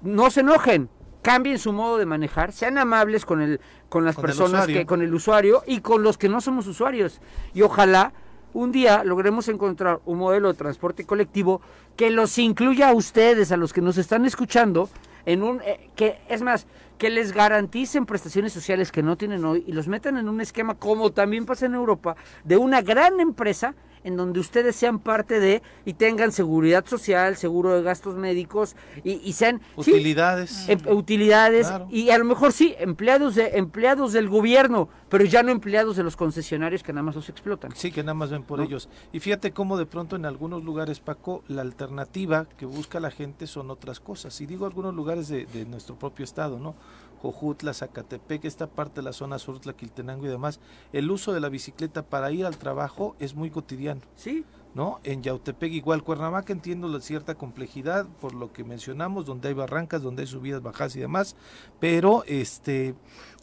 no 0.01 0.31
se 0.31 0.41
enojen. 0.41 0.89
Cambien 1.23 1.59
su 1.59 1.73
modo 1.73 1.99
de 1.99 2.07
manejar, 2.07 2.53
sean 2.53 2.79
amables 2.79 3.25
con 3.25 3.41
el 3.41 3.61
con 3.89 4.05
las 4.05 4.17
personas 4.17 4.67
que 4.67 4.87
con 4.87 5.03
el 5.03 5.15
usuario 5.15 5.63
y 5.67 5.81
con 5.81 6.03
los 6.03 6.19
que 6.19 6.29
no 6.29 6.41
somos 6.41 6.67
usuarios. 6.67 7.21
Y 7.55 7.63
ojalá 7.63 8.13
un 8.55 8.73
día 8.73 9.05
logremos 9.05 9.49
encontrar 9.49 10.01
un 10.05 10.19
modelo 10.19 10.49
de 10.49 10.59
transporte 10.59 11.05
colectivo 11.05 11.61
que 11.97 12.11
los 12.11 12.37
incluya 12.39 12.89
a 12.89 12.95
ustedes, 12.95 13.53
a 13.53 13.57
los 13.57 13.73
que 13.73 13.81
nos 13.81 13.99
están 13.99 14.27
escuchando, 14.27 14.89
en 15.25 15.43
un 15.43 15.61
eh, 15.63 15.91
que 15.95 16.21
es 16.29 16.43
más 16.43 16.67
que 16.99 17.11
les 17.11 17.33
garanticen 17.33 18.07
prestaciones 18.07 18.53
sociales 18.53 18.93
que 18.93 19.03
no 19.03 19.17
tienen 19.17 19.45
hoy 19.45 19.65
y 19.67 19.73
los 19.73 19.89
metan 19.89 20.17
en 20.19 20.29
un 20.29 20.41
esquema 20.41 20.75
como 20.75 21.11
también 21.11 21.47
pasa 21.47 21.67
en 21.67 21.75
Europa 21.75 22.17
de 22.45 22.57
una 22.57 22.83
gran 22.83 23.21
empresa 23.21 23.75
en 24.05 24.17
donde 24.17 24.41
ustedes 24.41 24.77
sean 24.77 24.99
parte 24.99 25.41
de 25.41 25.63
y 25.85 25.95
tengan 25.95 26.33
seguridad 26.33 26.87
social, 26.87 27.37
seguro 27.37 27.75
de 27.75 27.83
gastos 27.83 28.17
médicos 28.17 28.77
y, 29.05 29.33
sean 29.33 29.61
utilidades, 29.77 30.69
em, 30.69 30.81
utilidades 30.89 31.73
y 31.91 32.11
a 32.11 32.19
lo 32.19 32.25
mejor 32.25 32.53
sí 32.53 32.75
empleados 32.79 33.35
de 33.35 33.59
empleados 33.59 34.13
del 34.13 34.29
gobierno, 34.29 34.89
pero 35.09 35.25
ya 35.25 35.43
no 35.43 35.51
empleados 35.51 35.97
de 35.97 36.03
los 36.03 36.17
concesionarios 36.17 36.83
que 36.83 36.93
nada 36.93 37.03
más 37.03 37.15
los 37.15 37.29
explotan. 37.29 37.73
Sí, 37.75 37.91
que 37.93 38.03
nada 38.03 38.15
más 38.15 38.31
ven 38.31 38.43
por 38.43 38.61
ellos. 38.61 38.89
Y 39.13 39.21
fíjate 39.21 39.53
cómo 39.53 39.77
de 39.77 39.87
pronto 39.87 40.17
en 40.17 40.27
algunos 40.27 40.65
lugares, 40.65 41.01
Paco, 41.01 41.43
la 41.49 41.63
alternativa 41.63 42.47
que 42.57 42.67
busca 42.67 43.01
la 43.01 43.11
gente 43.11 43.47
son 43.47 43.71
otras 43.71 44.01
cosas. 44.01 44.41
Y 44.41 44.47
digo 44.47 44.67
algunos 44.67 44.95
lugares 44.95 45.29
de, 45.29 45.47
de 45.47 45.65
nuestro 45.65 45.97
propio 45.97 46.25
estado, 46.25 46.59
¿no? 46.59 46.75
Jojutla, 47.23 47.73
Zacatepec, 47.73 48.45
esta 48.45 48.67
parte 48.67 48.97
de 48.97 49.05
la 49.05 49.13
zona 49.13 49.39
sur, 49.39 49.61
Tlaquiltenango 49.61 50.27
y 50.27 50.29
demás, 50.29 50.59
el 50.93 51.09
uso 51.11 51.33
de 51.33 51.39
la 51.39 51.49
bicicleta 51.49 52.03
para 52.03 52.33
ir 52.33 52.45
al 52.45 52.59
trabajo 52.59 53.15
es 53.21 53.37
muy 53.37 53.51
cotidiano. 53.51 54.01
Sí. 54.17 54.45
¿No? 54.75 55.01
En 55.05 55.23
Yautepec 55.23 55.71
igual, 55.73 56.03
Cuernavaca 56.03 56.51
entiendo 56.53 56.89
la 56.89 57.01
cierta 57.01 57.35
complejidad 57.35 58.07
por 58.21 58.35
lo 58.35 58.55
que 58.55 58.65
mencionamos, 58.65 59.27
donde 59.27 59.49
hay 59.49 59.55
barrancas, 59.55 60.01
donde 60.01 60.23
hay 60.23 60.27
subidas, 60.27 60.63
bajas 60.63 60.97
y 60.97 61.01
demás, 61.01 61.37
pero 61.79 62.25
este 62.27 62.95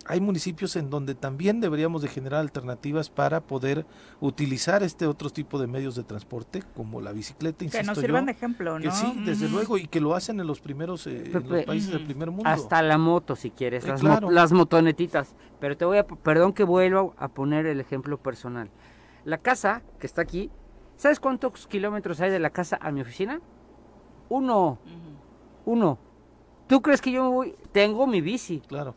hay 0.05 0.21
municipios 0.21 0.75
en 0.75 0.89
donde 0.89 1.13
también 1.13 1.59
deberíamos 1.59 2.01
de 2.01 2.07
generar 2.07 2.39
alternativas 2.39 3.11
para 3.11 3.41
poder 3.41 3.85
utilizar 4.19 4.81
este 4.81 5.05
otro 5.05 5.29
tipo 5.29 5.59
de 5.59 5.67
medios 5.67 5.95
de 5.95 6.03
transporte, 6.03 6.63
como 6.75 6.99
la 6.99 7.11
bicicleta, 7.11 7.63
insisto 7.63 7.83
Que 7.83 7.87
nos 7.87 7.99
sirvan 7.99 8.25
de 8.25 8.31
ejemplo, 8.31 8.79
¿no? 8.79 8.83
Que 8.83 8.91
sí, 8.91 9.21
desde 9.23 9.49
luego, 9.49 9.77
y 9.77 9.87
que 9.87 9.99
lo 9.99 10.15
hacen 10.15 10.39
en 10.39 10.47
los 10.47 10.61
primeros, 10.61 11.05
eh, 11.05 11.25
en 11.25 11.47
los 11.47 11.63
países 11.63 11.91
del 11.91 12.05
primer 12.05 12.31
mundo. 12.31 12.49
Hasta 12.49 12.81
la 12.81 12.97
moto, 12.97 13.35
si 13.35 13.51
quieres, 13.51 13.85
las, 13.85 14.01
las 14.01 14.51
motonetitas. 14.51 15.35
Pero 15.59 15.77
te 15.77 15.85
voy 15.85 15.99
a, 15.99 16.07
perdón 16.07 16.53
que 16.53 16.63
vuelva 16.63 17.11
a 17.17 17.27
poner 17.27 17.65
el 17.65 17.79
ejemplo 17.79 18.17
personal. 18.17 18.71
La 19.25 19.37
casa 19.37 19.83
que 19.99 20.07
está 20.07 20.21
aquí, 20.21 20.49
¿sabes 20.99 21.19
cuántos 21.19 21.65
kilómetros 21.65 22.21
hay 22.21 22.29
de 22.29 22.37
la 22.37 22.51
casa 22.51 22.77
a 22.79 22.91
mi 22.91 23.01
oficina? 23.01 23.41
Uno. 24.29 24.77
Uno. 25.65 25.97
¿Tú 26.67 26.83
crees 26.83 27.01
que 27.01 27.11
yo 27.11 27.31
voy? 27.31 27.55
Tengo 27.71 28.05
mi 28.05 28.21
bici. 28.21 28.61
Claro 28.67 28.93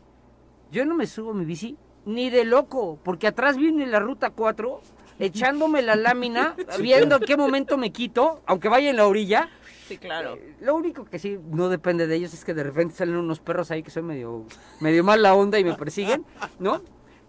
yo 0.73 0.85
no 0.85 0.95
me 0.95 1.05
subo 1.05 1.33
mi 1.33 1.45
bici 1.45 1.77
ni 2.05 2.29
de 2.29 2.43
loco, 2.43 2.99
porque 3.03 3.27
atrás 3.27 3.55
viene 3.55 3.85
la 3.85 3.99
ruta 3.99 4.31
4 4.31 4.81
echándome 5.19 5.83
la 5.83 5.95
lámina, 5.95 6.55
viendo 6.81 7.17
en 7.17 7.21
qué 7.21 7.37
momento 7.37 7.77
me 7.77 7.91
quito, 7.91 8.41
aunque 8.45 8.67
vaya 8.67 8.89
en 8.89 8.97
la 8.97 9.07
orilla. 9.07 9.49
Sí, 9.87 9.97
claro. 9.97 10.33
Eh, 10.33 10.55
lo 10.61 10.75
único 10.75 11.05
que 11.05 11.19
sí 11.19 11.39
no 11.51 11.69
depende 11.69 12.07
de 12.07 12.15
ellos 12.15 12.33
es 12.33 12.43
que 12.43 12.53
de 12.53 12.63
repente 12.63 12.95
salen 12.95 13.15
unos 13.15 13.39
perros 13.39 13.69
ahí 13.69 13.83
que 13.83 13.91
son 13.91 14.07
medio, 14.07 14.45
medio 14.81 15.03
la 15.15 15.35
onda 15.35 15.59
y 15.59 15.63
me 15.63 15.75
persiguen, 15.75 16.25
¿no? 16.59 16.81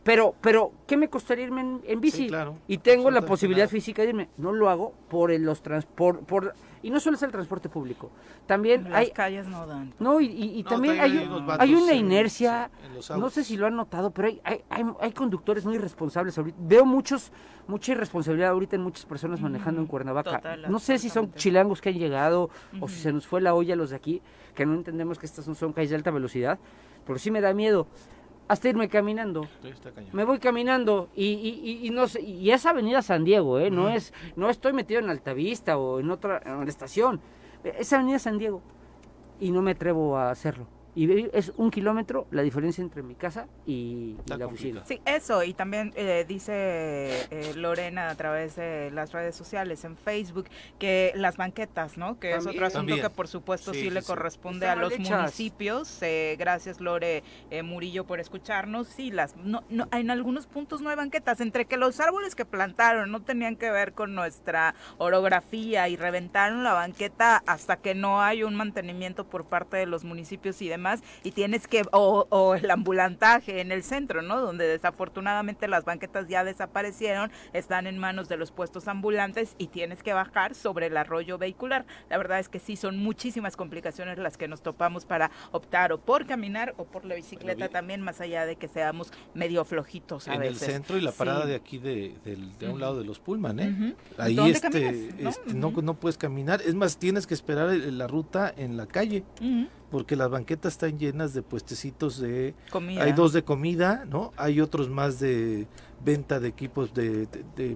Pero, 0.04 0.34
pero, 0.42 0.70
¿qué 0.86 0.98
me 0.98 1.08
costaría 1.08 1.46
irme 1.46 1.80
en, 1.82 2.00
bici? 2.00 2.28
claro, 2.28 2.58
y 2.68 2.78
tengo 2.78 3.10
la 3.10 3.22
posibilidad 3.22 3.68
física 3.68 4.02
de 4.02 4.10
irme. 4.10 4.28
No 4.36 4.52
lo 4.52 4.68
hago 4.68 4.92
por 5.08 5.32
los 5.40 5.62
transportes, 5.62 6.26
por, 6.26 6.54
y 6.82 6.90
no 6.90 7.00
solo 7.00 7.16
es 7.16 7.22
el 7.22 7.32
transporte 7.32 7.70
público. 7.70 8.10
También 8.46 8.84
Las 8.84 8.94
hay... 8.94 9.10
calles 9.12 9.48
no 9.48 9.66
dan. 9.66 9.94
No, 9.98 10.20
y, 10.20 10.62
también 10.68 11.00
hay, 11.00 11.26
hay, 11.58 11.74
una 11.74 11.94
inercia, 11.94 12.70
no 13.16 13.30
sé 13.30 13.42
si 13.44 13.56
lo 13.56 13.66
han 13.66 13.74
notado, 13.74 14.10
pero 14.10 14.28
hay, 14.28 14.40
hay, 14.44 14.84
hay, 15.00 15.12
conductores 15.12 15.64
muy 15.64 15.76
irresponsables 15.76 16.36
ahorita. 16.36 16.58
Veo 16.60 16.84
muchos, 16.84 17.32
mucha 17.66 17.92
irresponsabilidad 17.92 18.50
ahorita 18.50 18.76
en 18.76 18.82
muchas 18.82 19.06
personas 19.06 19.40
manejando 19.40 19.80
en 19.80 19.86
Cuernavaca. 19.86 20.42
no 20.68 20.78
sé 20.78 20.98
si 20.98 21.08
son 21.08 21.32
chilangos 21.32 21.80
que 21.80 21.88
han 21.88 21.98
llegado 21.98 22.50
o 22.78 22.88
si 22.88 22.96
se 23.00 23.10
nos 23.10 23.26
fue 23.26 23.40
la 23.40 23.54
olla 23.54 23.74
los 23.74 23.88
de 23.88 23.96
aquí, 23.96 24.20
que 24.54 24.66
no 24.66 24.74
entendemos 24.74 25.18
que 25.18 25.24
estas 25.24 25.48
no 25.48 25.54
son 25.54 25.72
calles 25.72 25.88
de 25.88 25.96
alta 25.96 26.10
velocidad, 26.10 26.58
pero 27.06 27.18
sí 27.18 27.30
me 27.30 27.40
da 27.40 27.54
miedo 27.54 27.86
hasta 28.48 28.68
irme 28.68 28.88
caminando. 28.88 29.46
Me 30.12 30.24
voy 30.24 30.38
caminando 30.38 31.08
y, 31.14 31.24
y, 31.24 31.86
y, 31.86 31.90
no 31.90 32.08
sé, 32.08 32.20
y 32.20 32.50
es 32.50 32.66
Avenida 32.66 33.02
San 33.02 33.24
Diego, 33.24 33.58
¿eh? 33.58 33.70
no 33.70 33.88
es 33.88 34.12
no 34.36 34.50
estoy 34.50 34.72
metido 34.72 35.00
en 35.00 35.10
Altavista 35.10 35.78
o 35.78 36.00
en 36.00 36.10
otra 36.10 36.42
en 36.44 36.68
estación. 36.68 37.20
Es 37.64 37.92
Avenida 37.92 38.18
San 38.18 38.38
Diego 38.38 38.60
y 39.40 39.50
no 39.50 39.62
me 39.62 39.72
atrevo 39.72 40.16
a 40.16 40.30
hacerlo. 40.30 40.66
Y 40.96 41.28
es 41.32 41.52
un 41.56 41.70
kilómetro 41.70 42.28
la 42.30 42.42
diferencia 42.42 42.80
entre 42.80 43.02
mi 43.02 43.16
casa 43.16 43.48
y, 43.66 44.16
la 44.26 44.46
oficina. 44.46 44.84
Sí, 44.84 45.00
eso, 45.04 45.42
y 45.42 45.52
también 45.52 45.92
eh, 45.96 46.24
dice 46.26 46.52
eh, 46.54 47.52
Lorena 47.56 48.10
a 48.10 48.14
través 48.14 48.54
de 48.56 48.92
las 48.92 49.12
redes 49.12 49.34
sociales, 49.34 49.84
en 49.84 49.96
Facebook, 49.96 50.46
que 50.78 51.12
las 51.16 51.36
banquetas, 51.36 51.98
¿no? 51.98 52.20
Que 52.20 52.34
es 52.34 52.46
otro 52.46 52.66
asunto 52.66 52.94
que 52.94 53.10
por 53.10 53.26
supuesto 53.26 53.74
sí, 53.74 53.90
le 53.90 54.02
corresponde 54.02 54.68
a 54.68 54.76
los 54.76 54.96
municipios. 54.98 55.98
Eh, 56.02 56.36
gracias 56.38 56.80
Lore 56.80 57.24
Murillo 57.64 58.04
por 58.04 58.20
escucharnos. 58.20 58.86
Sí, 58.86 59.10
las, 59.10 59.36
no, 59.36 59.64
no, 59.70 59.88
en 59.90 60.10
algunos 60.10 60.46
puntos 60.46 60.80
no 60.80 60.90
hay 60.90 60.96
banquetas, 60.96 61.40
entre 61.40 61.64
que 61.64 61.76
los 61.76 61.98
árboles 61.98 62.36
que 62.36 62.44
plantaron 62.44 63.10
no 63.10 63.22
tenían 63.22 63.56
que 63.56 63.70
ver 63.70 63.94
con 63.94 64.14
nuestra 64.14 64.76
orografía 64.98 65.88
y 65.88 65.96
reventaron 65.96 66.62
la 66.62 66.72
banqueta 66.72 67.42
hasta 67.46 67.78
que 67.78 67.94
no 67.94 68.22
hay 68.22 68.44
un 68.44 68.54
mantenimiento 68.54 69.24
por 69.24 69.46
parte 69.46 69.76
de 69.76 69.86
los 69.86 70.04
municipios 70.04 70.62
y 70.62 70.68
demás 70.68 70.83
y 71.22 71.32
tienes 71.32 71.66
que, 71.66 71.82
o, 71.92 72.54
el 72.54 72.70
ambulantaje 72.70 73.60
en 73.60 73.72
el 73.72 73.82
centro, 73.82 74.22
¿no? 74.22 74.40
Donde 74.40 74.66
desafortunadamente 74.66 75.68
las 75.68 75.84
banquetas 75.84 76.28
ya 76.28 76.44
desaparecieron, 76.44 77.30
están 77.52 77.86
en 77.86 77.98
manos 77.98 78.28
de 78.28 78.36
los 78.36 78.50
puestos 78.50 78.88
ambulantes 78.88 79.54
y 79.58 79.68
tienes 79.68 80.02
que 80.02 80.12
bajar 80.12 80.54
sobre 80.54 80.86
el 80.86 80.96
arroyo 80.96 81.38
vehicular. 81.38 81.86
La 82.10 82.18
verdad 82.18 82.38
es 82.38 82.48
que 82.48 82.58
sí, 82.58 82.76
son 82.76 82.98
muchísimas 82.98 83.56
complicaciones 83.56 84.18
las 84.18 84.36
que 84.36 84.48
nos 84.48 84.62
topamos 84.62 85.04
para 85.04 85.30
optar 85.52 85.92
o 85.92 85.98
por 85.98 86.26
caminar 86.26 86.74
o 86.76 86.84
por 86.84 87.04
la 87.04 87.14
bicicleta 87.14 87.68
también, 87.68 88.00
más 88.00 88.20
allá 88.20 88.46
de 88.46 88.56
que 88.56 88.68
seamos 88.68 89.12
medio 89.34 89.64
flojitos 89.64 90.28
a 90.28 90.34
en 90.34 90.40
veces. 90.40 90.62
el 90.62 90.72
centro 90.72 90.98
y 90.98 91.00
la 91.00 91.12
parada 91.12 91.46
de 91.46 91.54
aquí 91.54 91.78
de, 91.78 92.14
un 92.68 92.80
lado 92.80 92.98
de 92.98 93.04
los 93.04 93.18
Pullman, 93.18 93.60
¿eh? 93.60 93.94
Ahí 94.18 94.38
este, 94.50 95.10
este 95.18 95.54
¿No? 95.54 95.70
¿No? 95.70 95.94
puedes 95.94 96.18
caminar, 96.18 96.60
es 96.62 96.74
más, 96.74 96.98
tienes 96.98 97.26
que 97.26 97.34
esperar 97.34 97.74
la 97.74 98.06
ruta 98.06 98.52
en 98.56 98.76
la 98.76 98.86
calle 98.86 99.24
porque 99.94 100.16
las 100.16 100.28
banquetas 100.28 100.72
están 100.72 100.98
llenas 100.98 101.34
de 101.34 101.42
puestecitos 101.42 102.18
de 102.18 102.56
comida. 102.68 103.04
Hay 103.04 103.12
dos 103.12 103.32
de 103.32 103.44
comida, 103.44 104.04
¿no? 104.10 104.32
Hay 104.36 104.60
otros 104.60 104.88
más 104.90 105.20
de 105.20 105.68
venta 106.04 106.40
de 106.40 106.48
equipos 106.48 106.92
de, 106.92 107.28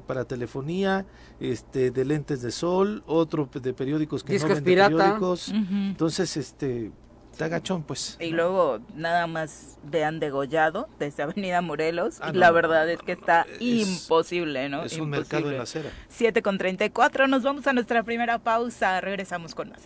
para 0.04 0.24
telefonía, 0.24 1.06
este 1.38 1.92
de 1.92 2.04
lentes 2.04 2.42
de 2.42 2.50
sol, 2.50 3.04
otro 3.06 3.48
de 3.52 3.72
periódicos 3.72 4.24
que 4.24 4.36
no 4.36 4.48
venden 4.48 4.64
periódicos. 4.64 5.50
Entonces, 5.50 6.36
este 6.36 6.90
está 7.30 7.46
gachón, 7.46 7.84
pues. 7.84 8.16
Y 8.18 8.30
luego 8.30 8.80
nada 8.96 9.28
más 9.28 9.78
vean 9.84 10.18
degollado 10.18 10.88
desde 10.98 11.22
Avenida 11.22 11.60
Morelos. 11.60 12.18
Ah, 12.20 12.32
y 12.34 12.36
la 12.36 12.50
verdad 12.50 12.90
es 12.90 13.00
que 13.00 13.12
está 13.12 13.46
imposible, 13.60 14.68
¿no? 14.68 14.82
Es 14.82 14.98
un 14.98 15.08
mercado 15.08 15.52
en 15.52 15.58
la 15.58 15.62
acera. 15.62 15.90
7 16.08 16.42
con 16.42 16.58
34, 16.58 17.28
nos 17.28 17.44
vamos 17.44 17.64
a 17.68 17.72
nuestra 17.72 18.02
primera 18.02 18.40
pausa, 18.40 19.00
regresamos 19.00 19.54
con 19.54 19.70
más. 19.70 19.82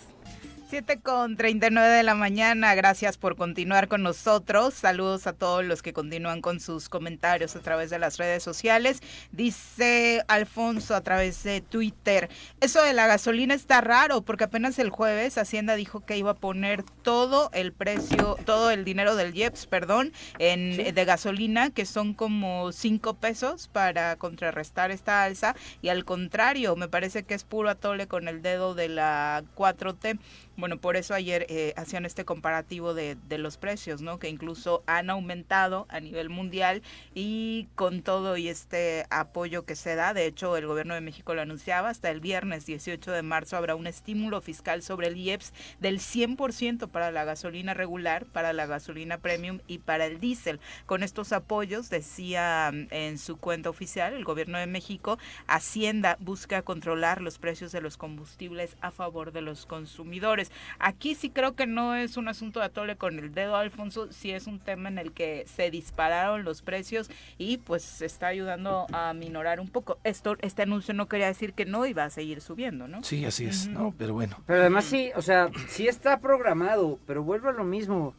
7 0.72 1.00
con 1.00 1.36
39 1.36 1.86
de 1.96 2.02
la 2.02 2.14
mañana, 2.14 2.74
gracias 2.74 3.18
por 3.18 3.36
continuar 3.36 3.88
con 3.88 4.02
nosotros. 4.02 4.72
Saludos 4.72 5.26
a 5.26 5.34
todos 5.34 5.62
los 5.62 5.82
que 5.82 5.92
continúan 5.92 6.40
con 6.40 6.60
sus 6.60 6.88
comentarios 6.88 7.54
a 7.56 7.60
través 7.60 7.90
de 7.90 7.98
las 7.98 8.16
redes 8.16 8.42
sociales. 8.42 9.02
Dice 9.32 10.24
Alfonso 10.28 10.94
a 10.94 11.02
través 11.02 11.42
de 11.42 11.60
Twitter, 11.60 12.30
eso 12.62 12.82
de 12.82 12.94
la 12.94 13.06
gasolina 13.06 13.52
está 13.52 13.82
raro 13.82 14.22
porque 14.22 14.44
apenas 14.44 14.78
el 14.78 14.88
jueves 14.88 15.36
Hacienda 15.36 15.74
dijo 15.74 16.06
que 16.06 16.16
iba 16.16 16.30
a 16.30 16.36
poner 16.36 16.84
todo 17.02 17.50
el 17.52 17.74
precio, 17.74 18.38
todo 18.46 18.70
el 18.70 18.86
dinero 18.86 19.14
del 19.14 19.36
IEPS, 19.36 19.66
perdón, 19.66 20.14
en, 20.38 20.94
de 20.94 21.04
gasolina, 21.04 21.68
que 21.68 21.84
son 21.84 22.14
como 22.14 22.72
5 22.72 23.12
pesos 23.18 23.68
para 23.68 24.16
contrarrestar 24.16 24.90
esta 24.90 25.22
alza. 25.22 25.54
Y 25.82 25.90
al 25.90 26.06
contrario, 26.06 26.76
me 26.76 26.88
parece 26.88 27.24
que 27.24 27.34
es 27.34 27.44
puro 27.44 27.68
atole 27.68 28.06
con 28.06 28.26
el 28.26 28.40
dedo 28.40 28.74
de 28.74 28.88
la 28.88 29.44
4T. 29.54 30.18
Bueno, 30.56 30.76
por 30.76 30.96
eso 30.96 31.14
ayer 31.14 31.46
eh, 31.48 31.72
hacían 31.76 32.04
este 32.04 32.24
comparativo 32.24 32.92
de, 32.94 33.16
los 33.38 33.56
precios, 33.56 34.02
¿no? 34.02 34.18
Que 34.18 34.28
incluso 34.28 34.82
han 34.86 35.08
aumentado 35.08 35.86
a 35.88 35.98
nivel 35.98 36.28
mundial 36.28 36.82
y 37.14 37.68
con 37.74 38.02
todo 38.02 38.36
y 38.36 38.48
este 38.48 39.06
apoyo 39.08 39.64
que 39.64 39.74
se 39.74 39.94
da, 39.94 40.12
de 40.12 40.26
hecho 40.26 40.56
el 40.58 40.66
gobierno 40.66 40.94
de 40.94 41.00
México 41.00 41.34
lo 41.34 41.40
anunciaba, 41.40 41.88
hasta 41.88 42.10
el 42.10 42.20
viernes 42.20 42.66
18 42.66 43.10
de 43.10 43.22
marzo 43.22 43.56
habrá 43.56 43.74
un 43.74 43.86
estímulo 43.86 44.42
fiscal 44.42 44.82
sobre 44.82 45.08
el 45.08 45.16
IEPS 45.16 45.54
del 45.80 45.98
100% 45.98 46.88
para 46.88 47.10
la 47.10 47.24
gasolina 47.24 47.72
regular, 47.72 48.26
para 48.26 48.52
la 48.52 48.66
gasolina 48.66 49.18
premium 49.18 49.60
y 49.66 49.78
para 49.78 50.04
el 50.04 50.20
diésel. 50.20 50.60
Con 50.84 51.02
estos 51.02 51.32
apoyos, 51.32 51.88
decía 51.88 52.70
mm, 52.72 52.88
en 52.90 53.18
su 53.18 53.38
cuenta 53.38 53.70
oficial 53.70 54.12
el 54.12 54.24
gobierno 54.24 54.58
de 54.58 54.66
México, 54.66 55.18
Hacienda 55.46 56.16
busca 56.20 56.62
controlar 56.62 57.20
los 57.22 57.38
precios 57.38 57.72
de 57.72 57.80
los 57.80 57.96
combustibles 57.96 58.76
a 58.80 58.90
favor 58.90 59.32
de 59.32 59.40
los 59.40 59.66
consumidores. 59.66 60.41
Aquí 60.78 61.14
sí 61.14 61.30
creo 61.30 61.54
que 61.54 61.66
no 61.66 61.94
es 61.94 62.16
un 62.16 62.28
asunto 62.28 62.60
de 62.60 62.66
atole 62.66 62.96
con 62.96 63.18
el 63.18 63.32
dedo, 63.32 63.56
Alfonso, 63.56 64.08
sí 64.10 64.30
es 64.30 64.46
un 64.46 64.58
tema 64.58 64.88
en 64.88 64.98
el 64.98 65.12
que 65.12 65.44
se 65.46 65.70
dispararon 65.70 66.44
los 66.44 66.62
precios 66.62 67.10
y 67.38 67.58
pues 67.58 67.82
se 67.82 68.06
está 68.06 68.28
ayudando 68.28 68.86
a 68.92 69.12
minorar 69.14 69.60
un 69.60 69.68
poco. 69.68 69.98
Esto, 70.04 70.36
este 70.40 70.62
anuncio 70.62 70.94
no 70.94 71.06
quería 71.06 71.26
decir 71.26 71.54
que 71.54 71.64
no 71.64 71.86
iba 71.86 72.04
a 72.04 72.10
seguir 72.10 72.40
subiendo, 72.40 72.88
¿no? 72.88 73.02
Sí, 73.02 73.24
así 73.24 73.44
es, 73.44 73.68
no, 73.68 73.94
pero 73.96 74.14
bueno. 74.14 74.36
Pero 74.46 74.60
además 74.60 74.84
sí, 74.84 75.10
o 75.16 75.22
sea, 75.22 75.50
sí 75.68 75.88
está 75.88 76.18
programado, 76.20 76.98
pero 77.06 77.22
vuelve 77.22 77.48
a 77.48 77.52
lo 77.52 77.64
mismo. 77.64 78.14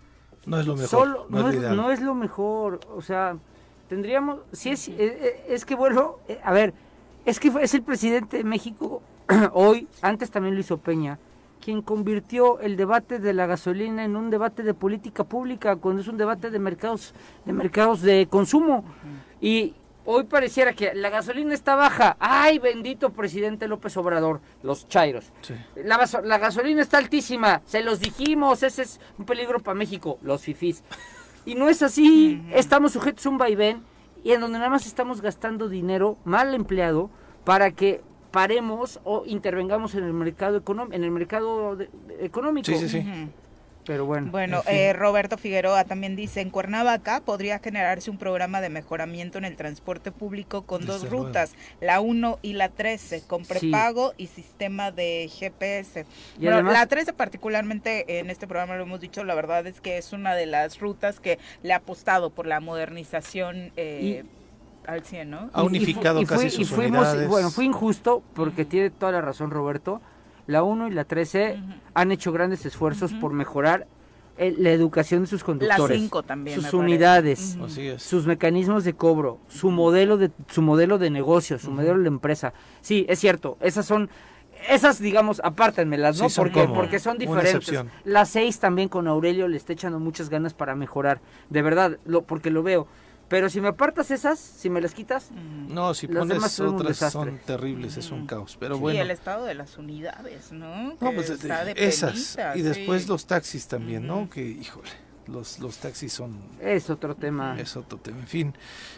No 0.46 0.60
es 0.60 0.68
lo 0.68 0.76
mejor. 0.76 1.28
no, 1.30 1.92
es, 1.92 2.02
lo 2.02 2.16
mejor, 2.16 2.82
o 2.94 3.02
sea, 3.02 3.38
tendríamos, 3.88 4.40
si 4.52 4.72
es, 4.72 4.90
es, 4.90 5.00
eh, 5.00 5.18
eh, 5.22 5.46
es 5.50 5.66
que 5.66 5.76
vuelvo, 5.76 6.20
eh, 6.28 6.40
a 6.44 6.52
ver, 6.52 6.74
es 7.26 7.40
que 7.40 7.52
es 7.62 7.74
el 7.74 7.84
presidente 7.84 8.38
de 8.38 8.44
México 8.44 9.02
hoy, 9.54 9.88
antes 10.02 10.32
también 10.32 10.56
lo 10.56 10.62
hizo 10.62 10.78
Peña, 10.78 11.18
quien 11.64 11.82
convirtió 11.82 12.60
el 12.60 12.76
debate 12.76 13.20
de 13.20 13.32
la 13.34 13.46
gasolina 13.46 14.04
en 14.04 14.18
un 14.18 14.30
debate 14.30 14.64
de 14.64 14.74
política 14.74 15.24
pública 15.24 15.78
cuando 15.78 16.02
es 16.02 16.10
un 16.10 16.18
debate 16.18 16.52
de 16.52 16.60
mercados 16.60 17.14
de 17.46 17.54
mercados 17.54 18.02
de 18.02 18.28
consumo. 18.30 18.84
Y 19.40 19.74
hoy 20.04 20.26
pareciera 20.26 20.74
que 20.74 20.94
la 20.94 21.10
gasolina 21.10 21.54
está 21.54 21.76
baja. 21.76 22.18
Ay 22.20 22.60
bendito 22.60 23.12
presidente 23.12 23.70
López 23.70 23.96
Obrador 23.96 24.42
los 24.62 24.90
chairos. 24.90 25.32
La, 25.76 26.38
gasolina 26.38 26.82
está 26.82 26.98
altísima 26.98 27.62
se 27.66 27.82
los 27.82 28.02
dijimos 28.02 28.62
ese 28.62 28.82
es 28.82 29.00
un 29.18 29.26
peligro 29.26 29.60
para 29.60 29.76
México 29.76 30.20
los 30.22 30.42
fifís. 30.42 30.84
Y 31.46 31.56
no 31.56 31.70
es 31.70 31.82
así 31.82 32.44
estamos 32.52 32.92
sujetos 32.92 33.26
a 33.26 33.30
un 33.30 33.38
vaivén 33.38 33.84
y 34.22 34.34
en 34.34 34.42
donde 34.42 34.58
nada 34.58 34.70
más 34.70 34.86
estamos 34.86 35.22
gastando 35.22 35.70
dinero 35.70 36.18
mal 36.26 36.54
empleado 36.54 37.10
para 37.46 37.72
que 37.72 38.02
paremos 38.34 39.00
o 39.04 39.24
intervengamos 39.28 39.94
en 39.94 40.04
el 40.06 40.12
mercado 40.12 40.58
económico, 40.58 40.96
en 40.96 41.04
el 41.04 41.12
mercado 41.12 41.78
económico. 42.20 42.66
Sí, 42.66 42.78
sí, 42.80 42.90
sí. 42.90 43.06
Pero 43.86 44.06
bueno. 44.06 44.32
Bueno, 44.32 44.64
eh, 44.66 44.94
Roberto 44.94 45.38
Figueroa 45.38 45.84
también 45.84 46.16
dice, 46.16 46.42
en 46.42 46.50
Cuernavaca 46.50 47.20
podría 47.20 47.60
generarse 47.60 48.10
un 48.10 48.18
programa 48.18 48.60
de 48.60 48.70
mejoramiento 48.70 49.38
en 49.38 49.46
el 49.46 49.56
transporte 49.56 50.12
público 50.12 50.64
con 50.64 50.86
dos 50.86 51.10
rutas, 51.10 51.54
la 51.80 52.00
1 52.00 52.40
y 52.42 52.54
la 52.54 52.70
13, 52.70 53.24
con 53.28 53.44
prepago 53.46 54.14
y 54.18 54.28
sistema 54.28 54.92
de 54.92 55.30
GPS. 55.32 56.06
bueno, 56.40 56.72
la 56.72 56.88
13 56.88 57.14
particularmente 57.14 58.20
en 58.20 58.30
este 58.30 58.48
programa 58.48 58.78
lo 58.78 58.84
hemos 58.84 59.02
dicho, 59.02 59.24
la 59.26 59.36
verdad 59.36 59.68
es 59.68 59.80
que 59.80 59.98
es 59.98 60.12
una 60.12 60.34
de 60.34 60.46
las 60.46 60.80
rutas 60.80 61.20
que 61.20 61.38
le 61.62 61.74
ha 61.74 61.78
apostado 61.78 62.30
por 62.30 62.48
la 62.48 62.62
modernización. 62.62 63.74
Eh, 63.76 64.24
al 64.88 65.04
100, 65.04 65.30
¿no? 65.30 65.50
Ha 65.54 65.64
unificado 65.64 66.24
casi 66.26 66.50
sus 66.50 66.70
fuimos, 66.70 67.28
Bueno, 67.28 67.50
fue 67.50 67.66
injusto 67.66 68.24
porque 68.34 68.66
tiene 68.66 68.90
toda 68.90 69.12
la 69.12 69.22
razón 69.22 69.52
Roberto. 69.52 70.02
La 70.46 70.64
1 70.64 70.90
y 70.90 70.92
la 70.92 71.06
13 71.06 71.58
han 71.94 72.12
hecho 72.12 72.32
grandes 72.32 72.66
esfuerzos 72.66 73.14
por 73.14 73.32
mejorar 73.32 73.88
la 74.38 74.72
educación 74.72 75.22
de 75.22 75.28
sus 75.28 75.44
conductores, 75.44 76.00
5 76.00 76.24
también, 76.24 76.60
sus 76.60 76.74
unidades, 76.74 77.58
sus 77.98 78.26
mecanismos 78.26 78.84
de 78.84 78.94
cobro, 78.94 79.40
su 79.48 79.70
modelo 79.70 80.18
de 80.18 80.32
su 80.50 80.62
modelo 80.62 80.98
de 80.98 81.10
negocio, 81.10 81.60
su 81.60 81.72
modelo 81.72 82.00
de 82.00 82.08
empresa. 82.08 82.54
Sí, 82.82 83.06
es 83.08 83.20
cierto, 83.20 83.58
esas 83.62 83.86
son 83.86 84.10
esas 84.70 85.00
digamos 85.00 85.42
apártenmelas, 85.44 86.20
¿no? 86.20 86.28
porque 86.36 86.68
porque 86.68 87.00
son 87.00 87.18
diferentes. 87.18 87.84
La 88.04 88.26
6 88.26 88.60
también 88.60 88.90
con 88.90 89.08
Aurelio 89.08 89.48
le 89.48 89.58
está 89.58 89.74
echando 89.74 90.00
muchas 90.00 90.30
ganas 90.30 90.54
para 90.54 90.76
mejorar, 90.76 91.22
de 91.50 91.62
verdad, 91.62 92.00
lo 92.06 92.24
porque 92.24 92.50
lo 92.50 92.64
veo. 92.64 92.88
Pero 93.34 93.50
si 93.50 93.62
me 93.62 93.70
apartas 93.70 94.12
esas, 94.12 94.38
si 94.38 94.70
me 94.70 94.80
las 94.80 94.94
quitas, 94.94 95.32
no, 95.68 95.96
si 95.96 96.08
pones 96.08 96.60
otras 96.60 97.12
son 97.12 97.40
terribles, 97.40 97.98
es 97.98 98.12
un 98.12 98.28
caos. 98.28 98.58
Pero 98.60 98.78
bueno. 98.78 99.00
Y 99.00 99.02
el 99.02 99.10
estado 99.10 99.46
de 99.46 99.56
las 99.56 99.80
unidades, 99.80 100.52
¿no? 100.52 100.90
No, 101.02 101.12
pues 101.16 101.32
esas 101.76 102.38
y 102.54 102.62
después 102.62 103.08
los 103.08 103.26
taxis 103.26 103.68
también, 103.68 104.06
¿no? 104.06 104.30
Que 104.30 104.46
híjole. 104.46 104.92
Los, 105.26 105.58
los 105.60 105.78
taxis 105.78 106.14
son... 106.14 106.38
Es 106.62 106.92
otro 106.92 107.16
tema. 107.16 107.60
Es 107.60 107.76
otro 107.76 107.98
tema. 107.98 108.20
En 108.20 108.28
fin, 108.28 108.54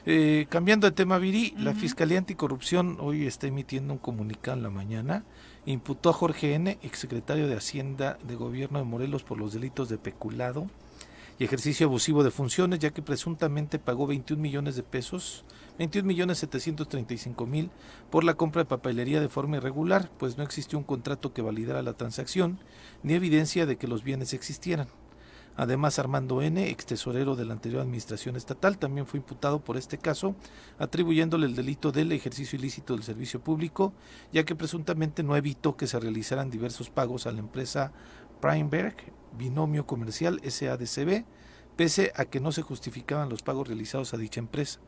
eh, 0.06 0.48
cambiando 0.50 0.86
de 0.88 0.92
tema, 0.92 1.18
Viri, 1.18 1.54
la 1.58 1.74
Fiscalía 1.74 2.18
Anticorrupción 2.18 2.98
hoy 3.00 3.28
está 3.28 3.48
emitiendo 3.48 3.94
un 3.94 4.00
comunicado 4.00 4.58
en 4.58 4.64
la 4.64 4.70
mañana. 4.70 5.24
Imputó 5.66 6.10
a 6.10 6.14
Jorge 6.14 6.56
N., 6.56 6.78
exsecretario 6.82 7.48
de 7.48 7.56
Hacienda 7.56 8.18
de 8.22 8.36
Gobierno 8.36 8.80
de 8.80 8.86
Morelos, 8.86 9.24
por 9.24 9.38
los 9.38 9.54
delitos 9.54 9.88
de 9.88 9.98
peculado, 9.98 10.68
y 11.38 11.44
ejercicio 11.44 11.88
abusivo 11.88 12.24
de 12.24 12.32
funciones, 12.32 12.80
ya 12.80 12.92
que 12.92 13.02
presuntamente 13.02 13.80
pagó 13.80 14.08
21 14.08 14.42
millones 14.42 14.76
de 14.76 14.84
pesos, 14.84 15.44
21 15.78 16.08
millones 16.08 16.38
735 16.40 17.46
mil 17.46 17.72
por 18.10 18.24
la 18.24 18.36
compra 18.36 18.62
de 18.62 18.70
papelería 18.70 19.20
de 19.20 19.30
forma 19.30 19.58
irregular, 19.58 20.10
pues 20.18 20.38
no 20.38 20.44
existió 20.44 20.78
un 20.78 20.86
contrato 20.86 21.34
que 21.34 21.42
validara 21.42 21.82
la 21.82 21.94
transacción, 21.94 22.60
ni 23.04 23.14
evidencia 23.14 23.66
de 23.66 23.78
que 23.78 23.88
los 23.88 24.04
bienes 24.04 24.34
existieran. 24.34 24.88
Además, 25.58 26.00
Armando 26.00 26.42
N., 26.42 26.70
ex 26.70 26.86
tesorero 26.86 27.36
de 27.36 27.46
la 27.46 27.54
anterior 27.54 27.82
administración 27.82 28.36
estatal, 28.36 28.78
también 28.78 29.08
fue 29.08 29.20
imputado 29.20 29.64
por 29.64 29.78
este 29.78 29.98
caso, 29.98 30.36
atribuyéndole 30.78 31.46
el 31.46 31.56
delito 31.56 31.94
del 31.94 32.12
ejercicio 32.12 32.60
ilícito 32.60 32.94
del 32.94 33.04
servicio 33.04 33.40
público, 33.40 33.94
ya 34.34 34.44
que 34.44 34.56
presuntamente 34.56 35.24
no 35.24 35.38
evitó 35.38 35.78
que 35.78 35.88
se 35.88 36.00
realizaran 36.00 36.50
diversos 36.50 36.90
pagos 36.90 37.26
a 37.26 37.32
la 37.32 37.40
empresa 37.40 37.94
Primeberg, 38.42 38.98
binomio 39.36 39.86
comercial 39.86 40.42
SADCB, 40.44 41.26
pese 41.76 42.12
a 42.16 42.26
que 42.26 42.40
no 42.40 42.52
se 42.52 42.62
justificaban 42.62 43.30
los 43.30 43.44
pagos 43.44 43.68
realizados 43.68 44.14
a 44.14 44.18
dicha 44.18 44.40
empresa. 44.40 44.80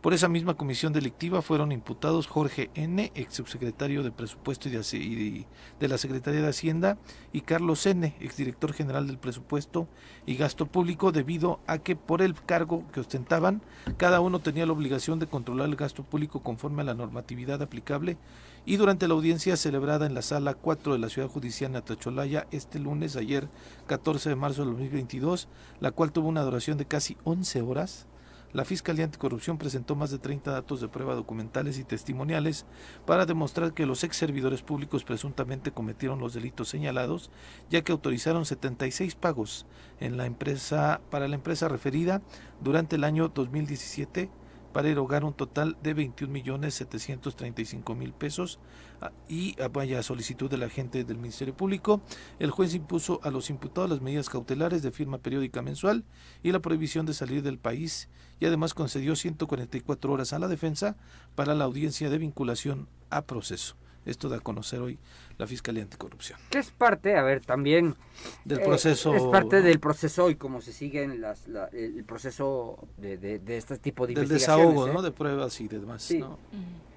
Por 0.00 0.12
esa 0.12 0.28
misma 0.28 0.54
comisión 0.54 0.92
delictiva 0.92 1.40
fueron 1.40 1.72
imputados 1.72 2.26
Jorge 2.26 2.70
N., 2.74 3.10
ex 3.14 3.34
subsecretario 3.34 4.02
de 4.02 4.12
Presupuesto 4.12 4.68
y 4.68 5.46
de, 5.80 5.88
la 5.88 5.96
Secretaría 5.96 6.42
de 6.42 6.48
Hacienda, 6.48 6.98
y 7.32 7.40
Carlos 7.40 7.86
N., 7.86 8.14
exdirector 8.20 8.74
general 8.74 9.06
del 9.06 9.16
Presupuesto 9.16 9.88
y 10.26 10.36
Gasto 10.36 10.66
Público, 10.66 11.10
debido 11.10 11.60
a 11.66 11.78
que 11.78 11.96
por 11.96 12.20
el 12.20 12.34
cargo 12.34 12.84
que 12.92 13.00
ostentaban, 13.00 13.62
cada 13.96 14.20
uno 14.20 14.40
tenía 14.40 14.66
la 14.66 14.74
obligación 14.74 15.18
de 15.18 15.26
controlar 15.26 15.70
el 15.70 15.76
gasto 15.76 16.02
público 16.02 16.42
conforme 16.42 16.82
a 16.82 16.84
la 16.84 16.94
normatividad 16.94 17.62
aplicable 17.62 18.18
y 18.66 18.76
durante 18.76 19.08
la 19.08 19.14
audiencia 19.14 19.56
celebrada 19.56 20.06
en 20.06 20.14
la 20.14 20.22
sala 20.22 20.54
4 20.54 20.94
de 20.94 20.98
la 20.98 21.10
Ciudad 21.10 21.28
Judicial 21.28 21.72
de 21.72 21.78
Atacholaya 21.78 22.46
este 22.50 22.78
lunes, 22.78 23.16
ayer 23.16 23.48
14 23.86 24.30
de 24.30 24.36
marzo 24.36 24.62
de 24.64 24.70
2022, 24.70 25.48
la 25.80 25.90
cual 25.90 26.12
tuvo 26.12 26.28
una 26.28 26.42
duración 26.42 26.78
de 26.78 26.86
casi 26.86 27.16
11 27.24 27.60
horas, 27.60 28.06
la 28.54 28.64
Fiscalía 28.64 29.04
Anticorrupción 29.04 29.58
presentó 29.58 29.96
más 29.96 30.12
de 30.12 30.18
30 30.18 30.52
datos 30.52 30.80
de 30.80 30.86
prueba 30.86 31.16
documentales 31.16 31.76
y 31.76 31.84
testimoniales 31.84 32.66
para 33.04 33.26
demostrar 33.26 33.74
que 33.74 33.84
los 33.84 34.04
ex 34.04 34.16
servidores 34.16 34.62
públicos 34.62 35.02
presuntamente 35.02 35.72
cometieron 35.72 36.20
los 36.20 36.34
delitos 36.34 36.68
señalados, 36.68 37.30
ya 37.68 37.82
que 37.82 37.90
autorizaron 37.90 38.46
76 38.46 39.16
pagos 39.16 39.66
en 39.98 40.16
la 40.16 40.26
empresa 40.26 41.00
para 41.10 41.26
la 41.26 41.34
empresa 41.34 41.68
referida 41.68 42.22
durante 42.62 42.94
el 42.94 43.02
año 43.02 43.28
2017 43.28 44.30
para 44.74 44.90
erogar 44.90 45.24
un 45.24 45.32
total 45.32 45.78
de 45.82 45.96
21.735.000 45.96 48.12
pesos 48.12 48.58
ah, 49.00 49.10
y 49.28 49.54
ah, 49.62 49.68
vaya 49.68 50.02
solicitud 50.02 50.50
del 50.50 50.64
agente 50.64 51.04
del 51.04 51.16
Ministerio 51.16 51.56
Público, 51.56 52.02
el 52.40 52.50
juez 52.50 52.74
impuso 52.74 53.20
a 53.22 53.30
los 53.30 53.50
imputados 53.50 53.88
las 53.88 54.00
medidas 54.00 54.28
cautelares 54.28 54.82
de 54.82 54.90
firma 54.90 55.18
periódica 55.18 55.62
mensual 55.62 56.02
y 56.42 56.50
la 56.50 56.58
prohibición 56.58 57.06
de 57.06 57.14
salir 57.14 57.44
del 57.44 57.58
país 57.58 58.08
y 58.40 58.46
además 58.46 58.74
concedió 58.74 59.14
144 59.14 60.12
horas 60.12 60.32
a 60.32 60.40
la 60.40 60.48
defensa 60.48 60.96
para 61.36 61.54
la 61.54 61.62
audiencia 61.64 62.10
de 62.10 62.18
vinculación 62.18 62.88
a 63.10 63.22
proceso. 63.22 63.76
Esto 64.06 64.28
da 64.28 64.36
a 64.36 64.40
conocer 64.40 64.80
hoy 64.80 64.98
la 65.38 65.46
Fiscalía 65.46 65.82
Anticorrupción. 65.82 66.38
Que 66.50 66.58
es 66.58 66.70
parte, 66.70 67.16
a 67.16 67.22
ver, 67.22 67.40
también 67.40 67.96
del 68.44 68.60
eh, 68.60 68.64
proceso. 68.64 69.14
es 69.14 69.22
parte 69.24 69.62
del 69.62 69.80
proceso 69.80 70.30
y 70.30 70.36
cómo 70.36 70.60
se 70.60 70.72
sigue 70.72 71.06
las, 71.18 71.46
el 71.72 72.04
proceso 72.04 72.86
de, 72.98 73.16
de, 73.16 73.56
este 73.56 73.78
tipo 73.78 74.06
de 74.06 74.14
Del 74.14 74.28
desahogo, 74.28 74.88
¿eh? 74.88 74.92
¿no? 74.92 75.02
De 75.02 75.10
pruebas 75.10 75.60
y 75.60 75.68
demás. 75.68 76.02
Sí. 76.02 76.18
¿no? 76.18 76.38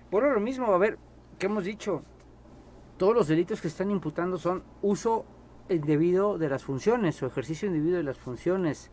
Por 0.09 0.23
lo 0.23 0.39
mismo, 0.39 0.67
a 0.67 0.77
ver, 0.77 0.97
¿qué 1.39 1.45
hemos 1.47 1.63
dicho? 1.63 2.03
Todos 2.97 3.13
los 3.13 3.27
delitos 3.27 3.61
que 3.61 3.67
están 3.67 3.91
imputando 3.91 4.37
son 4.37 4.63
uso 4.81 5.25
indebido 5.69 6.37
de 6.37 6.49
las 6.49 6.63
funciones 6.63 7.21
o 7.21 7.27
ejercicio 7.27 7.67
indebido 7.67 7.97
de 7.97 8.03
las 8.03 8.17
funciones, 8.17 8.89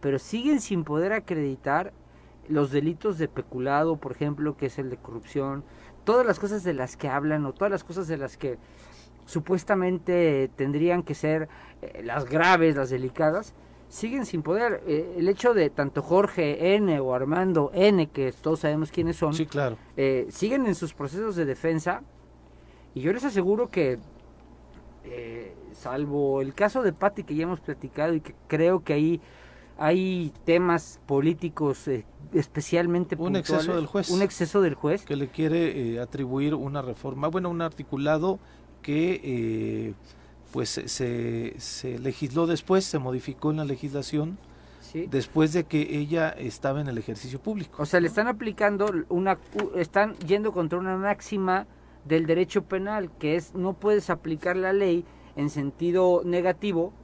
pero 0.00 0.18
siguen 0.18 0.60
sin 0.60 0.84
poder 0.84 1.12
acreditar 1.12 1.92
los 2.48 2.70
delitos 2.70 3.18
de 3.18 3.28
peculado, 3.28 3.96
por 3.96 4.12
ejemplo, 4.12 4.56
que 4.56 4.66
es 4.66 4.78
el 4.78 4.90
de 4.90 4.96
corrupción, 4.96 5.64
todas 6.06 6.24
las 6.24 6.38
cosas 6.38 6.62
de 6.62 6.72
las 6.72 6.96
que 6.96 7.08
hablan 7.08 7.44
o 7.44 7.52
todas 7.52 7.70
las 7.70 7.84
cosas 7.84 8.06
de 8.06 8.16
las 8.16 8.38
que 8.38 8.58
supuestamente 9.26 10.48
tendrían 10.54 11.02
que 11.02 11.14
ser 11.14 11.48
eh, 11.82 12.00
las 12.04 12.24
graves, 12.24 12.76
las 12.76 12.90
delicadas, 12.90 13.52
siguen 13.88 14.24
sin 14.24 14.42
poder. 14.42 14.84
Eh, 14.86 15.16
el 15.18 15.28
hecho 15.28 15.52
de 15.52 15.68
tanto 15.68 16.02
Jorge 16.02 16.76
N 16.76 16.98
o 17.00 17.12
Armando 17.12 17.72
N, 17.74 18.06
que 18.06 18.32
todos 18.32 18.60
sabemos 18.60 18.92
quiénes 18.92 19.16
son, 19.16 19.34
sí, 19.34 19.46
claro. 19.46 19.76
Eh, 19.96 20.26
siguen 20.30 20.64
en 20.66 20.76
sus 20.76 20.94
procesos 20.94 21.34
de 21.34 21.44
defensa 21.44 22.02
y 22.94 23.00
yo 23.00 23.12
les 23.12 23.24
aseguro 23.24 23.68
que, 23.68 23.98
salvo 25.72 26.40
el 26.40 26.54
caso 26.54 26.82
de 26.82 26.92
Patti 26.92 27.24
que 27.24 27.34
ya 27.34 27.42
hemos 27.42 27.60
platicado 27.60 28.14
y 28.14 28.20
que 28.20 28.34
creo 28.46 28.82
que 28.82 28.92
ahí 28.92 29.20
hay 29.78 30.32
temas 30.44 31.00
políticos 31.06 31.86
eh, 31.88 32.04
especialmente 32.32 33.16
un 33.18 33.36
exceso 33.36 33.74
del 33.74 33.86
juez. 33.86 34.10
Un 34.10 34.22
exceso 34.22 34.60
del 34.60 34.74
juez. 34.74 35.04
Que 35.04 35.16
le 35.16 35.28
quiere 35.28 35.94
eh, 35.94 36.00
atribuir 36.00 36.54
una 36.54 36.82
reforma 36.82 37.28
bueno 37.28 37.50
un 37.50 37.62
articulado 37.62 38.38
que 38.82 39.20
eh, 39.22 39.94
pues 40.52 40.70
se, 40.70 41.54
se 41.58 41.98
legisló 41.98 42.46
después 42.46 42.84
se 42.84 42.98
modificó 42.98 43.50
en 43.50 43.58
la 43.58 43.64
legislación 43.64 44.38
después 45.10 45.52
de 45.52 45.64
que 45.64 45.98
ella 45.98 46.30
estaba 46.30 46.80
en 46.80 46.88
el 46.88 46.96
ejercicio 46.96 47.38
público. 47.38 47.82
O 47.82 47.86
sea 47.86 48.00
le 48.00 48.06
están 48.06 48.28
aplicando 48.28 48.90
una 49.10 49.36
están 49.74 50.14
yendo 50.20 50.52
contra 50.52 50.78
una 50.78 50.96
máxima 50.96 51.66
del 52.06 52.24
derecho 52.24 52.62
penal 52.62 53.10
que 53.18 53.36
es 53.36 53.54
no 53.54 53.74
puedes 53.74 54.08
aplicar 54.08 54.56
la 54.56 54.72
ley 54.72 55.04
en 55.34 55.50
sentido 55.50 56.22
negativo 56.24 56.94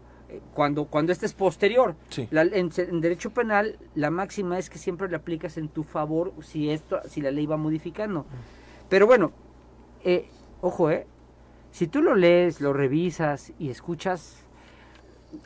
cuando, 0.55 0.87
cuando 0.87 1.13
este 1.13 1.27
es 1.27 1.35
posterior. 1.35 1.95
en, 2.31 3.01
derecho 3.01 3.31
penal, 3.31 3.79
la 3.95 4.11
máxima 4.11 4.59
es 4.59 4.71
que 4.71 4.79
siempre 4.79 5.09
le 5.09 5.17
aplicas 5.17 5.57
en 5.57 5.69
tu 5.69 5.83
favor 5.83 6.33
si 6.43 6.71
esto, 6.71 7.01
si 7.09 7.21
la 7.21 7.31
ley 7.31 7.47
va 7.47 7.57
modificando. 7.57 8.27
Pero 8.89 9.07
bueno, 9.07 9.33
eh, 10.05 10.29
ojo, 10.61 10.91
eh, 10.91 11.07
si 11.71 11.87
tú 11.87 12.03
lo 12.03 12.15
lees, 12.15 12.61
lo 12.61 12.73
revisas 12.73 13.53
y 13.59 13.71
escuchas, 13.71 14.45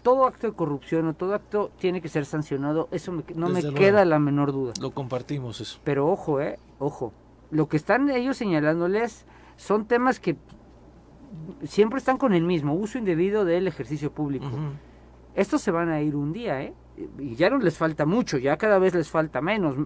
todo 0.03 0.27
acto 0.27 0.49
de 0.49 0.53
corrupción 0.53 1.07
o 1.09 1.15
todo 1.15 1.35
acto 1.35 1.71
tiene 1.79 2.01
que 2.01 2.09
ser 2.09 2.27
sancionado, 2.27 2.89
eso 2.91 3.13
no 3.35 3.49
me 3.49 3.63
queda 3.75 4.05
la 4.05 4.19
menor 4.19 4.53
duda. 4.53 4.73
Lo 4.81 4.91
compartimos 4.91 5.61
eso. 5.61 5.79
Pero 5.85 6.09
ojo, 6.09 6.41
eh, 6.41 6.59
ojo, 6.79 7.13
lo 7.51 7.69
que 7.69 7.77
están 7.77 8.11
ellos 8.11 8.37
señalándoles 8.37 9.25
son 9.57 9.87
temas 9.87 10.21
que 10.21 10.37
siempre 11.65 11.99
están 11.99 12.19
con 12.19 12.35
el 12.35 12.43
mismo 12.43 12.75
uso 12.75 12.99
indebido 12.99 13.45
del 13.45 13.67
ejercicio 13.67 14.13
público. 14.13 14.47
Estos 15.35 15.61
se 15.61 15.71
van 15.71 15.91
a 15.91 16.01
ir 16.01 16.17
un 16.17 16.33
día, 16.33 16.63
¿eh? 16.63 16.75
Y 17.19 17.35
ya 17.35 17.51
no 17.51 17.59
les 17.59 17.77
falta 17.77 18.07
mucho, 18.07 18.39
ya 18.39 18.57
cada 18.57 18.79
vez 18.79 18.95
les 18.95 19.11
falta 19.11 19.41
menos. 19.41 19.77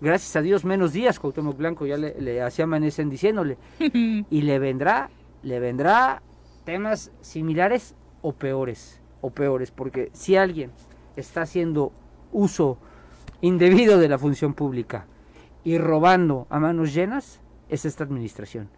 Gracias 0.00 0.36
a 0.36 0.42
Dios, 0.42 0.64
menos 0.64 0.92
días, 0.92 1.18
Cuauhtémoc 1.18 1.56
Blanco 1.56 1.86
ya 1.86 1.96
le, 1.96 2.20
le 2.20 2.42
así 2.42 2.62
amanecen 2.62 3.10
diciéndole. 3.10 3.58
y 3.78 4.42
le 4.42 4.58
vendrá, 4.58 5.10
le 5.42 5.60
vendrá 5.60 6.22
temas 6.64 7.12
similares 7.20 7.94
o 8.22 8.32
peores, 8.32 9.00
o 9.20 9.30
peores, 9.30 9.70
porque 9.70 10.10
si 10.12 10.36
alguien 10.36 10.72
está 11.16 11.42
haciendo 11.42 11.92
uso 12.32 12.78
indebido 13.40 13.98
de 13.98 14.08
la 14.08 14.18
función 14.18 14.54
pública 14.54 15.06
y 15.64 15.78
robando 15.78 16.46
a 16.50 16.58
manos 16.58 16.92
llenas, 16.94 17.40
es 17.68 17.84
esta 17.84 18.04
administración. 18.04 18.68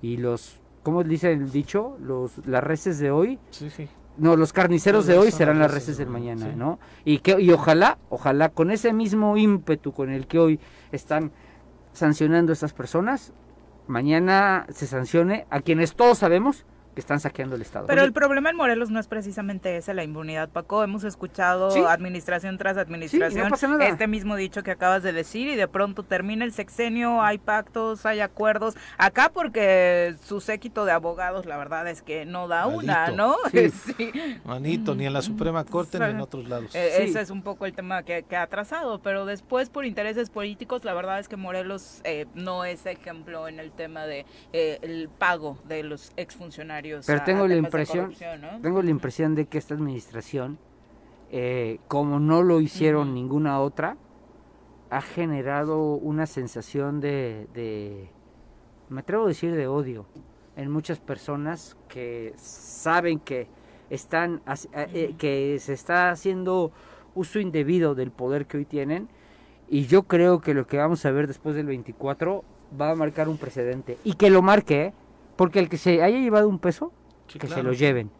Y 0.00 0.16
los 0.16 0.61
¿cómo 0.82 1.04
dice 1.04 1.32
el 1.32 1.50
dicho? 1.50 1.96
Los, 2.00 2.46
las 2.46 2.62
reces 2.62 2.98
de 2.98 3.10
hoy. 3.10 3.38
Sí, 3.50 3.70
sí. 3.70 3.88
No, 4.18 4.36
los 4.36 4.52
carniceros 4.52 5.06
de 5.06 5.16
hoy 5.16 5.30
serán 5.30 5.58
las 5.58 5.72
reces 5.72 5.96
del 5.96 6.08
mañana, 6.08 6.48
¿no? 6.54 6.78
Y 7.04 7.20
que 7.20 7.40
y 7.40 7.50
ojalá, 7.50 7.98
ojalá 8.10 8.50
con 8.50 8.70
ese 8.70 8.92
mismo 8.92 9.38
ímpetu 9.38 9.92
con 9.92 10.10
el 10.10 10.26
que 10.26 10.38
hoy 10.38 10.60
están 10.90 11.32
sancionando 11.94 12.52
a 12.52 12.54
estas 12.54 12.74
personas, 12.74 13.32
mañana 13.86 14.66
se 14.68 14.86
sancione 14.86 15.46
a 15.48 15.60
quienes 15.60 15.94
todos 15.94 16.18
sabemos 16.18 16.66
que 16.94 17.00
están 17.00 17.20
saqueando 17.20 17.56
el 17.56 17.62
Estado. 17.62 17.86
Pero 17.86 18.02
el 18.02 18.12
problema 18.12 18.50
en 18.50 18.56
Morelos 18.56 18.90
no 18.90 19.00
es 19.00 19.06
precisamente 19.06 19.76
ese, 19.76 19.94
la 19.94 20.04
impunidad, 20.04 20.50
Paco. 20.50 20.82
Hemos 20.84 21.04
escuchado 21.04 21.88
administración 21.88 22.58
tras 22.58 22.76
administración 22.76 23.50
este 23.82 24.06
mismo 24.06 24.36
dicho 24.36 24.62
que 24.62 24.70
acabas 24.70 25.02
de 25.02 25.12
decir 25.12 25.48
y 25.48 25.56
de 25.56 25.68
pronto 25.68 26.02
termina 26.02 26.44
el 26.44 26.52
sexenio, 26.52 27.22
hay 27.22 27.38
pactos, 27.38 28.04
hay 28.04 28.20
acuerdos. 28.20 28.76
Acá 28.98 29.30
porque 29.32 30.14
su 30.22 30.40
séquito 30.40 30.84
de 30.84 30.92
abogados, 30.92 31.46
la 31.46 31.56
verdad 31.56 31.88
es 31.88 32.02
que 32.02 32.26
no 32.26 32.48
da 32.48 32.66
una, 32.66 33.10
¿no? 33.10 33.36
Sí. 33.52 34.12
Manito, 34.44 34.94
ni 34.94 35.06
en 35.06 35.12
la 35.12 35.22
Suprema 35.22 35.64
Corte 35.72 35.98
ni 35.98 36.06
en 36.06 36.20
otros 36.20 36.48
lados. 36.48 36.74
E, 36.74 37.04
ese 37.04 37.20
es 37.20 37.30
un 37.30 37.42
poco 37.42 37.64
el 37.64 37.72
tema 37.72 38.02
que, 38.02 38.24
ha 38.36 38.46
trazado, 38.46 39.00
pero 39.00 39.24
después 39.24 39.70
por 39.70 39.84
intereses 39.84 40.30
políticos, 40.30 40.84
la 40.84 40.94
verdad 40.94 41.18
es 41.18 41.28
que 41.28 41.36
Morelos 41.36 42.00
eh, 42.04 42.26
no 42.34 42.64
es 42.64 42.86
ejemplo 42.86 43.48
en 43.48 43.60
el 43.60 43.70
tema 43.72 44.06
de 44.06 44.26
eh, 44.52 44.78
el 44.82 45.08
pago 45.08 45.58
de 45.66 45.82
los 45.82 46.12
exfuncionarios 46.16 46.81
pero 47.06 47.24
tengo 47.24 47.46
la 47.46 47.56
impresión, 47.56 48.12
tengo 48.62 48.82
la 48.82 48.90
impresión 48.90 49.34
de 49.34 49.46
que 49.46 49.58
esta 49.58 49.74
administración, 49.74 50.58
eh, 51.30 51.78
como 51.88 52.20
no 52.20 52.42
lo 52.42 52.60
hicieron 52.60 53.14
ninguna 53.14 53.60
otra, 53.60 53.96
ha 54.90 55.00
generado 55.00 55.94
una 55.94 56.26
sensación 56.26 57.00
de, 57.00 58.10
me 58.88 59.00
atrevo 59.00 59.24
a 59.24 59.28
decir, 59.28 59.54
de 59.54 59.66
odio 59.66 60.06
en 60.56 60.70
muchas 60.70 61.00
personas 61.00 61.76
que 61.88 62.34
saben 62.36 63.18
que 63.18 63.48
están, 63.88 64.42
eh, 64.74 64.88
eh, 64.92 65.14
que 65.16 65.58
se 65.60 65.72
está 65.72 66.10
haciendo 66.10 66.72
uso 67.14 67.40
indebido 67.40 67.94
del 67.94 68.10
poder 68.10 68.46
que 68.46 68.58
hoy 68.58 68.64
tienen. 68.64 69.08
Y 69.68 69.86
yo 69.86 70.02
creo 70.02 70.40
que 70.40 70.54
lo 70.54 70.66
que 70.66 70.76
vamos 70.76 71.04
a 71.06 71.10
ver 71.10 71.26
después 71.26 71.54
del 71.54 71.66
24 71.66 72.44
va 72.78 72.90
a 72.90 72.94
marcar 72.94 73.28
un 73.28 73.38
precedente. 73.38 73.98
Y 74.04 74.14
que 74.14 74.30
lo 74.30 74.42
marque, 74.42 74.92
porque 75.36 75.58
el 75.58 75.68
que 75.68 75.76
se 75.76 76.02
haya 76.02 76.18
llevado 76.18 76.48
un 76.48 76.58
peso, 76.58 76.92
que 77.26 77.46
se 77.46 77.62
lo 77.62 77.72
lleven. 77.72 78.10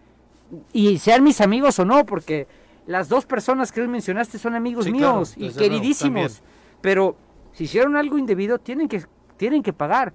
Y 0.72 0.98
sean 0.98 1.22
mis 1.22 1.40
amigos 1.40 1.78
o 1.78 1.84
no, 1.84 2.04
porque 2.04 2.46
las 2.86 3.08
dos 3.08 3.26
personas 3.26 3.72
que 3.72 3.80
hoy 3.80 3.88
mencionaste 3.88 4.38
son 4.38 4.54
amigos 4.54 4.90
míos 4.90 5.34
y 5.36 5.50
queridísimos. 5.50 6.42
pero 6.80 7.16
si 7.52 7.64
hicieron 7.64 7.96
algo 7.96 8.18
indebido, 8.18 8.58
tienen 8.58 8.88
que, 8.88 9.04
tienen 9.36 9.62
que 9.62 9.72
pagar. 9.72 10.12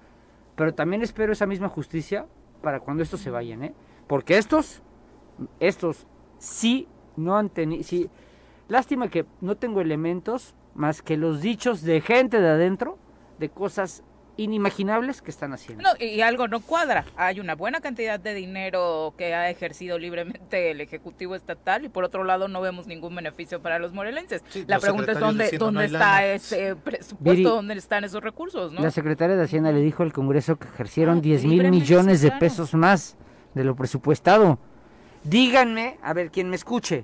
Pero 0.55 0.73
también 0.73 1.03
espero 1.03 1.33
esa 1.33 1.45
misma 1.45 1.69
justicia 1.69 2.25
para 2.61 2.79
cuando 2.79 3.03
estos 3.03 3.21
se 3.21 3.29
vayan, 3.29 3.63
¿eh? 3.63 3.75
Porque 4.07 4.37
estos, 4.37 4.81
estos 5.59 6.07
sí 6.39 6.87
no 7.15 7.37
han 7.37 7.49
tenido... 7.49 7.83
Sí, 7.83 8.09
lástima 8.67 9.07
que 9.09 9.25
no 9.39 9.55
tengo 9.55 9.81
elementos 9.81 10.55
más 10.73 11.01
que 11.01 11.15
los 11.15 11.41
dichos 11.41 11.83
de 11.83 12.01
gente 12.01 12.41
de 12.41 12.49
adentro 12.49 12.97
de 13.39 13.49
cosas 13.49 14.03
inimaginables 14.37 15.21
que 15.21 15.31
están 15.31 15.53
haciendo. 15.53 15.83
No, 15.83 15.89
y 16.03 16.21
algo 16.21 16.47
no 16.47 16.61
cuadra. 16.61 17.05
Hay 17.15 17.39
una 17.39 17.55
buena 17.55 17.81
cantidad 17.81 18.19
de 18.19 18.33
dinero 18.33 19.13
que 19.17 19.33
ha 19.33 19.49
ejercido 19.49 19.97
libremente 19.99 20.71
el 20.71 20.81
Ejecutivo 20.81 21.35
Estatal 21.35 21.85
y 21.85 21.89
por 21.89 22.03
otro 22.03 22.23
lado 22.23 22.47
no 22.47 22.61
vemos 22.61 22.87
ningún 22.87 23.15
beneficio 23.15 23.61
para 23.61 23.79
los 23.79 23.93
morelenses. 23.93 24.43
la 24.67 24.79
pregunta 24.79 25.11
es 25.11 25.19
dónde, 25.19 25.57
dónde 25.57 25.85
está 25.85 26.25
ese 26.25 26.75
presupuesto, 26.75 27.49
dónde 27.55 27.73
están 27.73 28.03
esos 28.03 28.23
recursos. 28.23 28.71
¿no? 28.71 28.81
La 28.81 28.91
secretaria 28.91 29.35
de 29.35 29.43
Hacienda 29.43 29.71
le 29.71 29.81
dijo 29.81 30.03
al 30.03 30.13
Congreso 30.13 30.57
que 30.57 30.67
ejercieron 30.67 31.21
10 31.21 31.45
mil 31.45 31.69
millones 31.69 32.21
de 32.21 32.31
pesos 32.31 32.73
más 32.73 33.17
de 33.53 33.63
lo 33.63 33.75
presupuestado. 33.75 34.59
Díganme, 35.23 35.97
a 36.01 36.13
ver, 36.13 36.31
quien 36.31 36.49
me 36.49 36.55
escuche, 36.55 37.03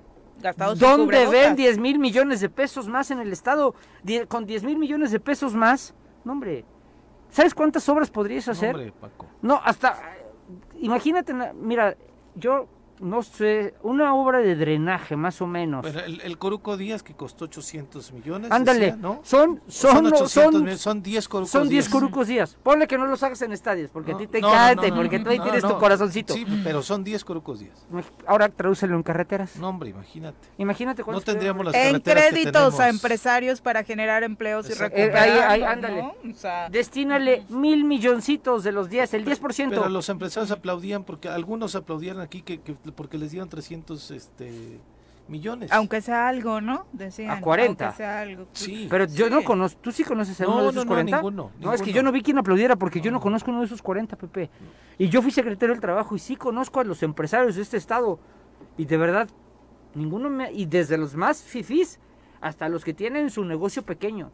¿Dónde 0.77 1.25
ven 1.27 1.55
10 1.55 1.77
mil 1.77 1.99
millones 1.99 2.41
de 2.41 2.49
pesos 2.49 2.87
más 2.87 3.11
en 3.11 3.19
el 3.19 3.31
Estado? 3.31 3.75
con 4.27 4.45
10 4.45 4.63
mil 4.63 4.77
millones 4.77 5.11
de 5.11 5.19
pesos 5.19 5.53
más, 5.55 5.93
no 6.25 6.33
hombre, 6.33 6.65
¿sabes 7.33 7.53
cuántas 7.53 7.89
obras 7.89 8.09
podrías 8.09 8.47
hacer? 8.47 8.93
No, 9.41 9.59
hasta, 9.63 9.99
imagínate, 10.79 11.33
mira, 11.53 11.97
yo 12.35 12.67
no 12.99 13.23
sé, 13.23 13.73
una 13.83 14.15
obra 14.15 14.39
de 14.39 14.55
drenaje 14.55 15.15
más 15.15 15.41
o 15.41 15.47
menos. 15.47 15.85
el, 15.85 16.37
Coruco 16.37 16.77
Díaz 16.77 17.03
que 17.03 17.13
costó 17.13 17.45
800 17.45 18.11
millones. 18.13 18.51
Ándale, 18.51 18.95
¿no? 18.97 19.19
son, 19.23 19.61
son, 19.67 20.11
son, 20.27 20.77
son, 20.77 21.03
10 21.03 21.27
Corucos 21.27 21.51
Son 21.51 21.69
10 21.69 21.89
Corucos 21.89 22.27
Díaz. 22.27 22.57
Ponle 22.63 22.87
que 22.87 22.97
no 22.97 23.05
los 23.05 23.21
hagas 23.23 23.41
en 23.41 23.53
estadios, 23.53 23.89
porque 23.91 24.13
a 24.13 24.17
ti 24.17 24.27
te 24.27 24.39
encanta 24.39 24.93
porque 24.93 25.19
tú 25.19 25.29
ahí 25.29 25.39
tienes 25.39 25.63
tu 25.63 25.77
corazoncito. 25.77 26.33
Sí, 26.33 26.45
pero 26.63 26.81
son 26.81 27.03
10 27.03 27.23
Corucos 27.25 27.59
Díaz. 27.59 27.85
Ahora 28.25 28.49
tradúcelo 28.49 28.95
en 28.95 29.03
carreteras. 29.03 29.55
No, 29.57 29.69
hombre, 29.69 29.89
imagínate. 29.89 30.47
Imagínate 30.57 31.03
No 31.05 31.21
tendríamos 31.21 31.65
las 31.65 31.75
En 31.75 31.99
créditos 31.99 32.79
a 32.79 32.89
empresarios 32.89 33.61
para 33.61 33.83
generar 33.83 34.23
empleos 34.23 34.69
y 34.69 34.73
recuperar. 34.73 35.27
Eh, 35.27 35.43
ahí, 35.43 35.63
ándale. 35.63 36.13
Destínale 36.69 37.45
mil 37.49 37.83
milloncitos 37.83 38.63
de 38.63 38.71
los 38.71 38.89
10, 38.89 39.13
el 39.13 39.25
10%. 39.25 39.69
Pero 39.69 39.89
los 39.89 40.09
empresarios 40.09 40.51
aplaudían 40.51 41.03
porque 41.03 41.29
algunos 41.29 41.75
aplaudían 41.75 42.19
aquí 42.19 42.41
que, 42.41 42.61
que 42.61 42.75
porque 42.91 43.17
les 43.17 43.31
dieron 43.31 43.49
300 43.49 44.11
este, 44.11 44.79
millones. 45.27 45.71
Aunque 45.71 46.01
sea 46.01 46.27
algo, 46.27 46.61
¿no? 46.61 46.85
Decían. 46.91 47.31
A 47.31 47.41
40. 47.41 47.85
Aunque 47.85 47.97
sea 47.97 48.21
algo. 48.21 48.47
Sí. 48.53 48.87
Pero 48.89 49.05
yo 49.05 49.29
no 49.29 49.43
conozco, 49.43 49.79
¿tú 49.81 49.91
sí 49.91 50.03
conoces 50.03 50.39
a 50.41 50.47
uno 50.47 50.63
de 50.63 50.69
esos 50.69 50.85
40? 50.85 51.11
No, 51.11 51.17
ninguno, 51.17 51.51
no, 51.59 51.73
es 51.73 51.81
que 51.81 51.93
yo 51.93 52.03
no 52.03 52.11
vi 52.11 52.21
quien 52.21 52.37
aplaudiera 52.37 52.75
porque 52.75 53.01
yo 53.01 53.11
no 53.11 53.19
conozco 53.19 53.51
uno 53.51 53.61
de 53.61 53.67
esos 53.67 53.81
40, 53.81 54.17
Pepe. 54.17 54.49
Y 54.97 55.09
yo 55.09 55.21
fui 55.21 55.31
secretario 55.31 55.73
del 55.73 55.81
trabajo 55.81 56.15
y 56.15 56.19
sí 56.19 56.35
conozco 56.35 56.79
a 56.79 56.83
los 56.83 57.03
empresarios 57.03 57.55
de 57.55 57.61
este 57.61 57.77
estado. 57.77 58.19
Y 58.77 58.85
de 58.85 58.97
verdad, 58.97 59.29
ninguno 59.95 60.29
me... 60.29 60.51
Y 60.51 60.65
desde 60.65 60.97
los 60.97 61.15
más 61.15 61.41
fifís 61.41 61.99
hasta 62.41 62.69
los 62.69 62.83
que 62.83 62.93
tienen 62.93 63.29
su 63.29 63.45
negocio 63.45 63.83
pequeño. 63.83 64.31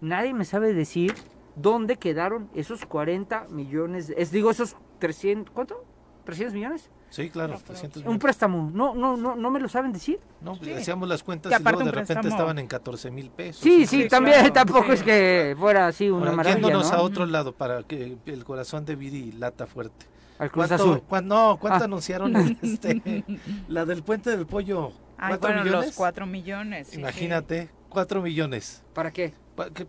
Nadie 0.00 0.34
me 0.34 0.44
sabe 0.44 0.72
decir 0.72 1.14
dónde 1.54 1.96
quedaron 1.96 2.48
esos 2.54 2.86
40 2.86 3.48
millones. 3.50 4.12
Es, 4.16 4.30
digo, 4.30 4.50
esos 4.50 4.76
300... 4.98 5.52
¿Cuánto? 5.52 5.84
¿300 6.26 6.52
millones? 6.52 6.90
Sí, 7.12 7.28
claro, 7.28 7.60
Un 8.06 8.18
préstamo, 8.18 8.70
no, 8.72 8.94
no, 8.94 9.18
no, 9.18 9.36
no 9.36 9.50
me 9.50 9.60
lo 9.60 9.68
saben 9.68 9.92
decir. 9.92 10.18
No, 10.40 10.56
pues 10.56 10.78
hacíamos 10.78 11.06
las 11.06 11.22
cuentas 11.22 11.52
y 11.52 11.62
luego 11.62 11.84
de 11.84 11.90
repente 11.90 12.26
estaban 12.26 12.58
en 12.58 12.66
14 12.66 13.10
mil 13.10 13.28
pesos. 13.28 13.62
Sí, 13.62 13.86
sí, 13.86 14.08
también 14.08 14.50
tampoco 14.50 14.94
es 14.94 15.02
que 15.02 15.54
fuera 15.58 15.88
así 15.88 16.08
una 16.08 16.30
Ahora, 16.30 16.36
maravilla, 16.36 16.78
a 16.78 17.02
otro 17.02 17.26
lado 17.26 17.52
para 17.52 17.82
que 17.82 18.16
el 18.24 18.44
corazón 18.46 18.86
de 18.86 18.96
Viri 18.96 19.32
lata 19.32 19.66
fuerte. 19.66 20.06
Al 20.38 20.50
Cruz 20.50 20.72
Azul. 20.72 21.02
no, 21.22 21.58
¿cuánto 21.60 21.82
ah. 21.82 21.84
anunciaron 21.84 22.34
este, 22.62 23.24
la 23.68 23.84
del 23.84 24.02
puente 24.02 24.30
del 24.30 24.46
pollo? 24.46 24.92
¿Cuatro 25.18 25.50
millones? 25.50 25.72
los 25.72 25.94
cuatro 25.94 26.26
millones. 26.26 26.94
Imagínate, 26.94 27.68
cuatro 27.90 28.22
millones. 28.22 28.82
¿Para 28.94 29.10
qué? 29.12 29.34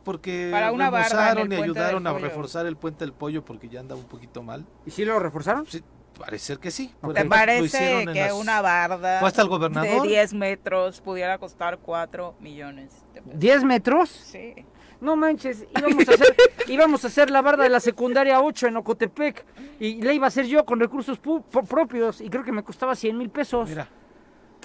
porque 0.04 0.50
Para 0.52 0.74
una 0.74 0.92
y 0.92 1.54
ayudaron 1.54 2.06
a 2.06 2.14
reforzar 2.14 2.66
el 2.66 2.76
puente 2.76 3.06
del 3.06 3.14
pollo 3.14 3.46
porque 3.46 3.70
ya 3.70 3.80
andaba 3.80 4.02
un 4.02 4.08
poquito 4.08 4.44
mal. 4.44 4.66
¿Y 4.86 4.92
sí 4.92 5.06
lo 5.06 5.18
reforzaron? 5.20 5.66
Sí, 5.68 5.82
Parece 6.20 6.58
que 6.58 6.72
sí. 6.72 6.94
¿Te 7.14 7.26
parece 7.26 8.06
que 8.12 8.32
una 8.34 8.62
barda 8.62 9.22
de 9.82 10.02
10 10.02 10.34
metros 10.34 11.02
pudiera 11.02 11.38
costar 11.38 11.80
4 11.80 12.36
millones 12.40 13.04
¿10 13.26 13.64
metros? 13.64 14.10
Sí. 14.10 14.54
No 15.02 15.18
manches, 15.18 15.66
íbamos 15.78 16.08
a, 16.08 16.14
hacer, 16.14 16.36
íbamos 16.68 17.04
a 17.04 17.08
hacer 17.08 17.30
la 17.30 17.42
barda 17.42 17.64
de 17.64 17.70
la 17.70 17.82
secundaria 17.82 18.42
8 18.42 18.68
en 18.68 18.78
Ocotepec 18.78 19.46
y 19.80 20.02
la 20.02 20.14
iba 20.14 20.26
a 20.26 20.30
hacer 20.30 20.46
yo 20.46 20.66
con 20.66 20.80
recursos 20.80 21.20
propios 21.20 22.22
y 22.22 22.30
creo 22.30 22.44
que 22.44 22.54
me 22.54 22.64
costaba 22.64 22.96
100 22.96 23.18
mil 23.18 23.30
pesos. 23.30 23.68
Mira 23.68 23.90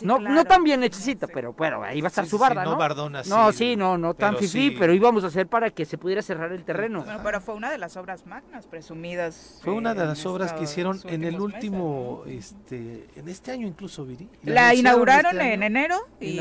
no, 0.02 0.18
no 0.18 0.44
tan 0.44 0.62
bien 0.62 0.82
hechicita, 0.82 1.26
pero 1.26 1.52
bueno, 1.52 1.82
ahí 1.82 2.00
va 2.00 2.06
a 2.06 2.10
estar 2.10 2.26
su 2.26 2.38
barda, 2.38 2.64
¿no? 2.64 2.72
No, 2.72 2.76
bardona, 2.76 3.22
no, 3.28 3.52
sí, 3.52 3.76
no, 3.76 3.98
no 3.98 4.14
tan 4.14 4.36
fifí, 4.36 4.70
pero 4.72 4.92
íbamos 4.92 5.24
a 5.24 5.28
hacer 5.28 5.46
para 5.46 5.70
que 5.70 5.84
se 5.84 5.98
pudiera 5.98 6.22
cerrar 6.22 6.52
el 6.52 6.64
terreno. 6.64 7.02
Bueno, 7.02 7.20
pero 7.22 7.40
fue 7.40 7.54
una 7.54 7.70
de 7.70 7.78
las 7.78 7.96
obras 7.96 8.26
magnas 8.26 8.66
presumidas. 8.66 9.60
Fue 9.62 9.72
una 9.72 9.94
de 9.94 10.06
las 10.06 10.24
obras 10.26 10.52
que 10.52 10.64
hicieron 10.64 11.00
en 11.04 11.24
el 11.24 11.40
último, 11.40 12.22
este, 12.26 13.08
en 13.16 13.28
este 13.28 13.52
año 13.52 13.66
incluso, 13.66 14.04
Viri. 14.04 14.28
La, 14.44 14.74
inauguraron 14.74 15.40
este 15.40 15.54
en 15.54 15.62
enero. 15.62 15.96
Y, 16.20 16.40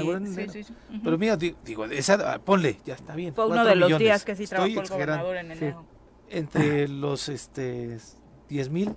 Pero 1.03 1.17
mira, 1.17 1.37
digo, 1.37 1.85
esa, 1.85 2.33
ah, 2.33 2.39
ponle, 2.39 2.79
ya 2.85 2.95
está 2.95 3.15
bien. 3.15 3.33
Fue 3.33 3.47
uno 3.47 3.65
de 3.65 3.75
los 3.75 3.97
días 3.97 4.23
que 4.23 4.35
sí 4.35 4.47
trabajó 4.47 4.81
el 4.81 4.87
gobernador 4.87 5.37
en 5.37 5.51
enero. 5.51 5.85
Entre 6.29 6.87
los, 6.87 7.29
este, 7.29 7.97
10 8.49 8.69
mil. 8.69 8.95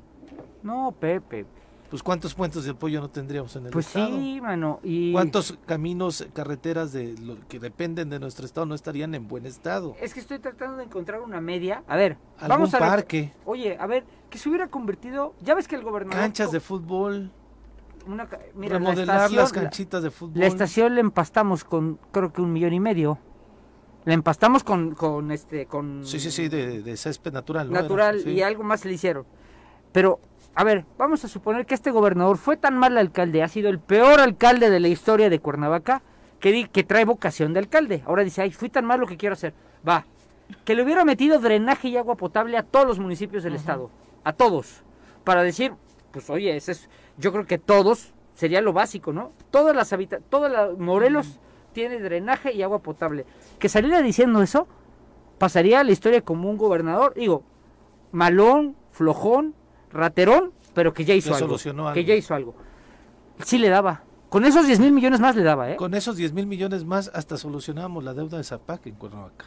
No, 0.63 0.95
Pepe 0.99 1.47
pues 1.91 2.05
cuántos 2.05 2.35
puentes 2.35 2.65
de 2.65 2.73
pollo 2.73 3.01
no 3.01 3.11
tendríamos 3.11 3.55
en 3.57 3.67
el 3.67 3.73
pues 3.73 3.89
estado. 3.89 4.11
Pues 4.11 4.21
sí, 4.21 4.41
mano. 4.41 4.79
Y... 4.85 5.13
¿Cuántos 5.13 5.59
caminos, 5.67 6.27
carreteras 6.33 6.93
de 6.93 7.17
lo 7.19 7.37
que 7.49 7.59
dependen 7.59 8.09
de 8.09 8.21
nuestro 8.21 8.47
estado 8.47 8.65
no 8.65 8.77
estarían 8.77 9.13
en 9.17 9.27
buen 9.27 9.45
estado? 9.45 9.97
Es 10.01 10.15
que 10.15 10.21
estoy 10.21 10.39
tratando 10.39 10.77
de 10.77 10.85
encontrar 10.85 11.21
una 11.21 11.41
media. 11.41 11.83
A 11.89 11.97
ver, 11.97 12.17
vamos 12.47 12.73
a 12.75 12.79
parque. 12.79 13.33
Oye, 13.45 13.77
a 13.79 13.87
ver, 13.89 14.05
que 14.31 14.39
se 14.39 14.49
hubiera 14.49 14.69
convertido, 14.69 15.35
ya 15.43 15.57
ves 15.57 15.67
que 15.67 15.75
el 15.75 15.83
gobernador 15.83 16.23
canchas 16.23 16.53
de 16.53 16.61
fútbol. 16.61 17.33
Una, 18.07 18.29
mira, 18.55 18.79
remodelar 18.79 19.31
las 19.33 19.53
canchitas 19.53 20.03
de 20.05 20.13
fútbol. 20.13 20.39
La 20.39 20.47
estación 20.47 20.95
la 20.95 21.01
empastamos 21.01 21.65
con 21.65 21.99
creo 22.13 22.33
que 22.33 22.41
un 22.41 22.53
millón 22.53 22.73
y 22.73 22.81
medio. 22.81 23.19
La 24.05 24.15
empastamos 24.15 24.65
con, 24.65 24.95
con 24.95 25.31
este, 25.31 25.67
con... 25.67 26.07
Sí, 26.07 26.21
sí, 26.21 26.31
sí, 26.31 26.49
de, 26.49 26.97
césped 26.97 27.33
natural. 27.33 27.71
Natural 27.71 28.27
y 28.27 28.41
algo 28.41 28.63
más 28.63 28.85
le 28.87 28.95
hicieron. 28.95 29.27
Pero 29.93 30.21
a 30.55 30.65
ver, 30.65 30.85
vamos 30.99 31.25
a 31.25 31.29
suponer 31.29 31.65
que 31.65 31.75
este 31.75 31.91
gobernador 31.91 32.37
fue 32.37 32.57
tan 32.57 32.77
mal 32.77 32.99
alcalde, 32.99 33.43
ha 33.43 33.49
sido 33.49 33.71
el 33.71 33.79
peor 33.79 34.21
alcalde 34.21 34.69
de 34.71 34.81
la 34.81 34.89
historia 34.89 35.31
de 35.31 35.39
Cuernavaca, 35.39 36.03
que, 36.41 36.69
que 36.69 36.85
trae 36.85 37.05
vocación 37.05 37.53
de 37.53 37.61
alcalde. 37.61 38.03
Ahora 38.07 38.25
dice, 38.25 38.43
ay, 38.43 38.51
fui 38.51 38.69
tan 38.69 38.85
malo 38.85 39.07
que 39.07 39.17
quiero 39.17 39.35
hacer. 39.35 39.55
Va, 39.87 40.07
que 40.65 40.75
le 40.75 40.83
hubiera 40.83 41.05
metido 41.05 41.39
drenaje 41.39 41.89
y 41.89 41.97
agua 41.97 42.17
potable 42.17 42.57
a 42.57 42.63
todos 42.63 42.87
los 42.87 42.99
municipios 42.99 43.43
del 43.45 43.55
estado, 43.55 43.91
a 44.25 44.33
todos, 44.33 44.83
para 45.25 45.43
decir, 45.43 45.75
pues 46.13 46.29
oye, 46.31 46.57
ese 46.57 46.73
es, 46.73 46.89
yo 47.19 47.33
creo 47.33 47.47
que 47.47 47.59
todos 47.59 48.13
sería 48.35 48.61
lo 48.61 48.73
básico, 48.73 49.13
¿no? 49.13 49.33
Todas 49.51 49.77
las 49.77 49.93
habitaciones, 49.93 50.29
todas 50.31 50.51
las 50.51 50.77
Morelos 50.79 51.39
tiene 51.73 52.01
drenaje 52.01 52.53
y 52.53 52.63
agua 52.63 52.81
potable. 52.81 53.27
Que 53.59 53.69
saliera 53.69 54.03
diciendo 54.03 54.43
eso, 54.43 54.67
pasaría 55.39 55.81
a 55.81 55.85
la 55.85 55.93
historia 55.93 56.23
como 56.23 56.51
un 56.51 56.57
gobernador, 56.57 57.15
digo, 57.15 57.45
malón, 58.13 58.77
flojón, 58.91 59.55
raterón, 59.93 60.53
pero 60.75 60.93
que 60.93 61.05
ya 61.05 61.15
hizo 61.15 61.35
algo, 61.35 61.57
Que 61.93 62.05
ya 62.05 62.15
hizo 62.15 62.35
algo. 62.35 62.55
Sí 63.45 63.59
le 63.59 63.69
daba. 63.69 64.03
Con 64.29 64.45
esos 64.45 64.67
10 64.67 64.79
mil 64.79 64.93
millones 64.93 65.19
más 65.19 65.35
le 65.35 65.43
daba, 65.43 65.73
¿eh? 65.73 65.77
Con 65.77 65.95
esos 65.95 66.17
10 66.17 66.33
mil 66.33 66.47
millones 66.47 66.85
más 66.85 67.11
hasta 67.13 67.37
solucionamos 67.37 68.05
la 68.05 68.15
deuda 68.15 68.39
de 68.39 68.45
Zapac 68.45 68.87
en 68.87 68.95
Cuernavaca. 68.95 69.47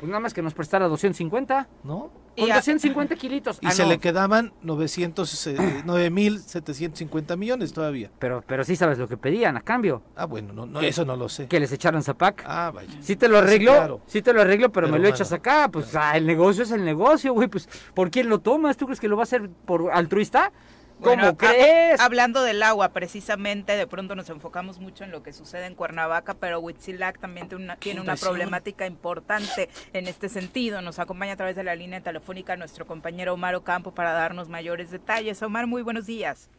Pues 0.00 0.08
nada 0.08 0.20
más 0.20 0.32
que 0.32 0.40
nos 0.40 0.54
prestara 0.54 0.88
250. 0.88 1.68
¿No? 1.84 2.10
Con 2.34 2.48
250 2.48 3.16
kilitos. 3.16 3.58
Y 3.60 3.66
ah, 3.66 3.70
se 3.70 3.84
le 3.84 3.98
quedaban 3.98 4.54
900, 4.62 5.46
eh, 5.48 5.56
9.750 5.84 7.36
millones 7.36 7.74
todavía. 7.74 8.10
Pero, 8.18 8.42
pero 8.46 8.64
sí 8.64 8.76
sabes 8.76 8.96
lo 8.96 9.08
que 9.08 9.18
pedían 9.18 9.58
a 9.58 9.60
cambio. 9.60 10.02
Ah, 10.16 10.24
bueno, 10.24 10.54
no, 10.54 10.64
no 10.64 10.80
eso 10.80 11.04
no 11.04 11.16
lo 11.16 11.28
sé. 11.28 11.48
Que 11.48 11.60
les 11.60 11.70
echaran 11.72 12.02
Zapac. 12.02 12.42
Ah, 12.46 12.70
vaya. 12.74 12.88
Sí 13.02 13.14
te 13.16 13.28
lo 13.28 13.36
arreglo, 13.36 14.00
sí, 14.06 14.22
te 14.22 14.32
lo 14.32 14.40
arreglo, 14.40 14.72
pero, 14.72 14.88
me 14.88 14.98
lo 14.98 15.06
echas 15.06 15.32
acá. 15.32 15.68
Pues 15.70 15.94
ah, 15.94 16.16
el 16.16 16.26
negocio 16.26 16.62
es 16.62 16.70
el 16.70 16.82
negocio, 16.82 17.34
güey. 17.34 17.48
Pues, 17.48 17.68
¿por 17.92 18.10
quién 18.10 18.30
lo 18.30 18.38
tomas? 18.38 18.78
¿Tú 18.78 18.86
crees 18.86 19.00
que 19.00 19.08
lo 19.08 19.16
va 19.16 19.22
a 19.22 19.24
hacer 19.24 19.50
por 19.66 19.90
altruista? 19.92 20.50
¿Cómo 21.02 21.36
crees? 21.36 22.00
hablando 22.00 22.42
del 22.42 22.62
agua, 22.62 22.90
precisamente, 22.90 23.76
de 23.76 23.86
pronto 23.86 24.14
nos 24.14 24.30
enfocamos 24.30 24.78
mucho 24.78 25.04
en 25.04 25.10
lo 25.10 25.22
que 25.22 25.32
sucede 25.32 25.66
en 25.66 25.74
Cuernavaca, 25.74 26.34
pero 26.34 26.60
Huitzilac 26.60 27.18
también 27.18 27.48
tiene 27.48 27.64
una, 27.64 27.76
tiene 27.76 28.00
una 28.00 28.16
problemática 28.16 28.86
importante 28.86 29.68
en 29.92 30.06
este 30.06 30.28
sentido. 30.28 30.82
Nos 30.82 30.98
acompaña 30.98 31.32
a 31.32 31.36
través 31.36 31.56
de 31.56 31.64
la 31.64 31.74
línea 31.74 32.00
telefónica 32.00 32.56
nuestro 32.56 32.86
compañero 32.86 33.34
Omar 33.34 33.54
Ocampo 33.54 33.92
para 33.92 34.12
darnos 34.12 34.48
mayores 34.48 34.90
detalles. 34.90 35.42
Omar, 35.42 35.66
muy 35.66 35.82
buenos 35.82 36.06
días. 36.06 36.50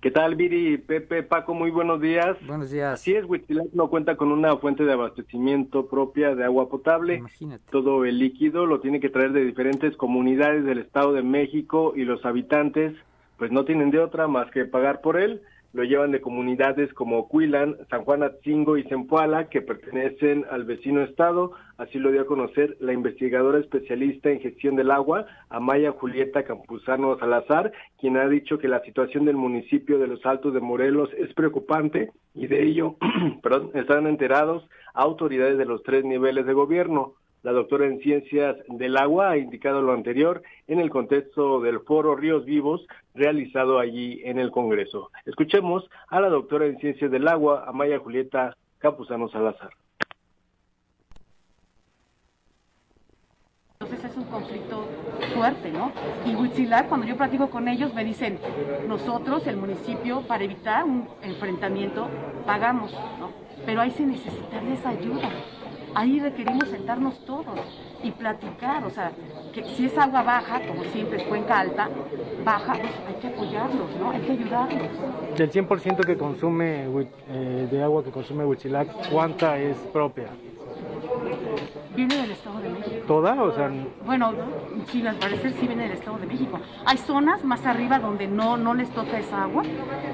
¿Qué 0.00 0.10
tal, 0.10 0.34
Viri? 0.34 0.78
Pepe, 0.78 1.22
Paco, 1.22 1.52
muy 1.52 1.70
buenos 1.70 2.00
días. 2.00 2.38
Buenos 2.46 2.70
días. 2.70 2.94
Así 2.94 3.12
es, 3.12 3.26
Huitzilac 3.28 3.66
no 3.74 3.90
cuenta 3.90 4.16
con 4.16 4.32
una 4.32 4.56
fuente 4.56 4.84
de 4.84 4.94
abastecimiento 4.94 5.88
propia 5.88 6.34
de 6.34 6.44
agua 6.44 6.70
potable. 6.70 7.16
Imagínate. 7.16 7.62
Todo 7.70 8.06
el 8.06 8.18
líquido 8.18 8.64
lo 8.64 8.80
tiene 8.80 8.98
que 8.98 9.10
traer 9.10 9.32
de 9.32 9.44
diferentes 9.44 9.94
comunidades 9.98 10.64
del 10.64 10.78
Estado 10.78 11.12
de 11.12 11.22
México 11.22 11.92
y 11.94 12.04
los 12.04 12.24
habitantes 12.24 12.94
pues 13.40 13.50
no 13.50 13.64
tienen 13.64 13.90
de 13.90 13.98
otra 13.98 14.28
más 14.28 14.48
que 14.50 14.66
pagar 14.66 15.00
por 15.00 15.18
él 15.18 15.40
lo 15.72 15.84
llevan 15.84 16.10
de 16.10 16.20
comunidades 16.20 16.92
como 16.94 17.28
Cuilan, 17.28 17.76
San 17.90 18.04
Juan 18.04 18.22
Atzingo 18.22 18.76
y 18.76 18.82
Zempoala, 18.84 19.48
que 19.48 19.62
pertenecen 19.62 20.44
al 20.50 20.64
vecino 20.64 21.02
estado. 21.02 21.52
Así 21.78 21.98
lo 21.98 22.10
dio 22.10 22.22
a 22.22 22.26
conocer 22.26 22.76
la 22.80 22.92
investigadora 22.92 23.58
especialista 23.58 24.30
en 24.30 24.40
gestión 24.40 24.74
del 24.74 24.90
agua, 24.90 25.26
Amaya 25.48 25.92
Julieta 25.92 26.42
Campuzano 26.42 27.16
Salazar, 27.18 27.72
quien 28.00 28.16
ha 28.16 28.28
dicho 28.28 28.58
que 28.58 28.68
la 28.68 28.82
situación 28.82 29.24
del 29.24 29.36
municipio 29.36 29.98
de 29.98 30.08
Los 30.08 30.26
Altos 30.26 30.52
de 30.54 30.60
Morelos 30.60 31.08
es 31.16 31.32
preocupante 31.34 32.10
y 32.34 32.48
de 32.48 32.64
ello 32.64 32.96
perdón, 33.42 33.70
están 33.74 34.06
enterados 34.06 34.68
autoridades 34.92 35.56
de 35.56 35.66
los 35.66 35.82
tres 35.84 36.04
niveles 36.04 36.46
de 36.46 36.52
gobierno. 36.52 37.14
La 37.42 37.52
doctora 37.52 37.86
en 37.86 38.00
Ciencias 38.00 38.56
del 38.68 38.98
Agua 38.98 39.30
ha 39.30 39.38
indicado 39.38 39.80
lo 39.80 39.94
anterior 39.94 40.42
en 40.66 40.78
el 40.78 40.90
contexto 40.90 41.60
del 41.60 41.80
foro 41.80 42.14
Ríos 42.14 42.44
Vivos 42.44 42.86
realizado 43.14 43.78
allí 43.78 44.20
en 44.24 44.38
el 44.38 44.50
Congreso. 44.50 45.10
Escuchemos 45.24 45.88
a 46.08 46.20
la 46.20 46.28
doctora 46.28 46.66
en 46.66 46.78
Ciencias 46.78 47.10
del 47.10 47.26
Agua, 47.26 47.64
Amaya 47.66 47.98
Julieta 47.98 48.58
Capuzano 48.78 49.30
Salazar. 49.30 49.70
Entonces 53.80 54.10
es 54.10 54.16
un 54.18 54.24
conflicto 54.24 54.86
fuerte, 55.34 55.72
¿no? 55.72 55.92
Y 56.26 56.34
Huitzilar, 56.34 56.88
cuando 56.88 57.06
yo 57.06 57.16
platico 57.16 57.48
con 57.48 57.68
ellos, 57.68 57.94
me 57.94 58.04
dicen, 58.04 58.38
nosotros, 58.86 59.46
el 59.46 59.56
municipio, 59.56 60.20
para 60.28 60.44
evitar 60.44 60.84
un 60.84 61.08
enfrentamiento, 61.22 62.06
pagamos, 62.44 62.92
¿no? 63.18 63.30
Pero 63.64 63.80
ahí 63.80 63.90
se 63.92 64.04
necesita 64.04 64.60
esa 64.60 64.90
ayuda 64.90 65.30
ahí 65.94 66.20
requerimos 66.20 66.68
sentarnos 66.68 67.18
todos 67.24 67.58
y 68.02 68.10
platicar, 68.12 68.84
o 68.84 68.90
sea, 68.90 69.12
que 69.52 69.64
si 69.64 69.86
es 69.86 69.98
agua 69.98 70.22
baja, 70.22 70.60
como 70.66 70.84
siempre 70.84 71.22
es 71.22 71.28
cuenca 71.28 71.60
alta, 71.60 71.88
baja, 72.44 72.74
pues 72.74 72.92
hay 73.08 73.14
que 73.20 73.28
apoyarlos, 73.28 73.96
¿no? 73.98 74.10
Hay 74.10 74.20
que 74.20 74.32
ayudarlos. 74.32 74.88
Del 75.36 75.50
100% 75.50 76.04
que 76.04 76.16
consume, 76.16 76.86
eh, 77.28 77.68
de 77.70 77.82
agua 77.82 78.04
que 78.04 78.10
consume 78.10 78.44
Huitzilac, 78.44 79.10
¿cuánta 79.10 79.58
es 79.58 79.76
propia? 79.92 80.28
Viene 81.94 82.16
del 82.16 82.30
Estado 82.30 82.60
de 82.60 82.68
México. 82.70 83.04
¿Toda? 83.06 83.42
O 83.42 83.52
sea, 83.52 83.70
bueno, 84.04 84.32
sí, 84.86 85.06
al 85.06 85.16
parecer 85.16 85.52
sí 85.52 85.66
viene 85.66 85.84
del 85.84 85.92
Estado 85.92 86.18
de 86.18 86.26
México. 86.26 86.60
Hay 86.84 86.98
zonas 86.98 87.44
más 87.44 87.66
arriba 87.66 87.98
donde 87.98 88.26
no, 88.26 88.56
no 88.56 88.74
les 88.74 88.90
toca 88.90 89.18
esa 89.18 89.44
agua. 89.44 89.62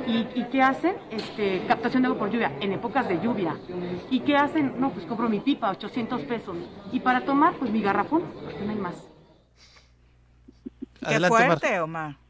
¿Y, 0.06 0.44
qué 0.50 0.62
hacen? 0.62 0.96
Este, 1.10 1.64
captación 1.66 2.02
de 2.02 2.08
agua 2.08 2.18
por 2.18 2.30
lluvia, 2.30 2.52
en 2.60 2.72
épocas 2.72 3.08
de 3.08 3.20
lluvia. 3.20 3.56
¿Y 4.10 4.20
qué 4.20 4.36
hacen? 4.36 4.80
No, 4.80 4.90
pues 4.90 5.06
compro 5.06 5.28
mi 5.28 5.40
pipa, 5.40 5.70
800 5.70 6.22
pesos. 6.22 6.56
Y 6.92 7.00
para 7.00 7.24
tomar, 7.24 7.54
pues 7.54 7.70
mi 7.70 7.82
garrafón, 7.82 8.22
porque 8.42 8.64
no 8.64 8.70
hay 8.70 8.78
más. 8.78 9.08
Qué 11.06 11.20
fuerte, 11.20 11.80
Omar. 11.80 12.25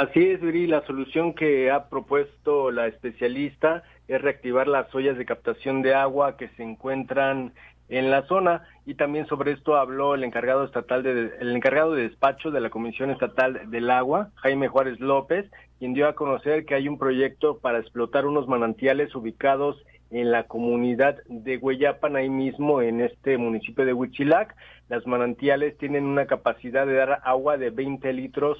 Así 0.00 0.30
es, 0.30 0.40
Viri, 0.40 0.66
la 0.66 0.80
solución 0.86 1.34
que 1.34 1.70
ha 1.70 1.90
propuesto 1.90 2.70
la 2.70 2.86
especialista 2.86 3.82
es 4.08 4.18
reactivar 4.22 4.66
las 4.66 4.94
ollas 4.94 5.18
de 5.18 5.26
captación 5.26 5.82
de 5.82 5.94
agua 5.94 6.38
que 6.38 6.48
se 6.56 6.62
encuentran 6.62 7.52
en 7.90 8.10
la 8.10 8.22
zona 8.22 8.62
y 8.86 8.94
también 8.94 9.26
sobre 9.26 9.52
esto 9.52 9.76
habló 9.76 10.14
el 10.14 10.24
encargado 10.24 10.64
estatal 10.64 11.02
de 11.02 11.32
el 11.38 11.54
encargado 11.54 11.92
de 11.92 12.04
despacho 12.04 12.50
de 12.50 12.62
la 12.62 12.70
Comisión 12.70 13.10
Estatal 13.10 13.70
del 13.70 13.90
Agua, 13.90 14.30
Jaime 14.36 14.68
Juárez 14.68 14.98
López, 15.00 15.50
quien 15.78 15.92
dio 15.92 16.08
a 16.08 16.14
conocer 16.14 16.64
que 16.64 16.76
hay 16.76 16.88
un 16.88 16.98
proyecto 16.98 17.58
para 17.58 17.78
explotar 17.78 18.24
unos 18.24 18.48
manantiales 18.48 19.14
ubicados 19.14 19.84
en 20.10 20.32
la 20.32 20.44
comunidad 20.44 21.18
de 21.28 21.58
Hueyapan, 21.58 22.16
ahí 22.16 22.30
mismo 22.30 22.80
en 22.80 23.02
este 23.02 23.36
municipio 23.36 23.84
de 23.84 23.92
Huichilac. 23.92 24.56
Las 24.88 25.06
manantiales 25.06 25.76
tienen 25.76 26.04
una 26.04 26.26
capacidad 26.26 26.86
de 26.86 26.94
dar 26.94 27.20
agua 27.22 27.58
de 27.58 27.68
20 27.68 28.10
litros 28.14 28.58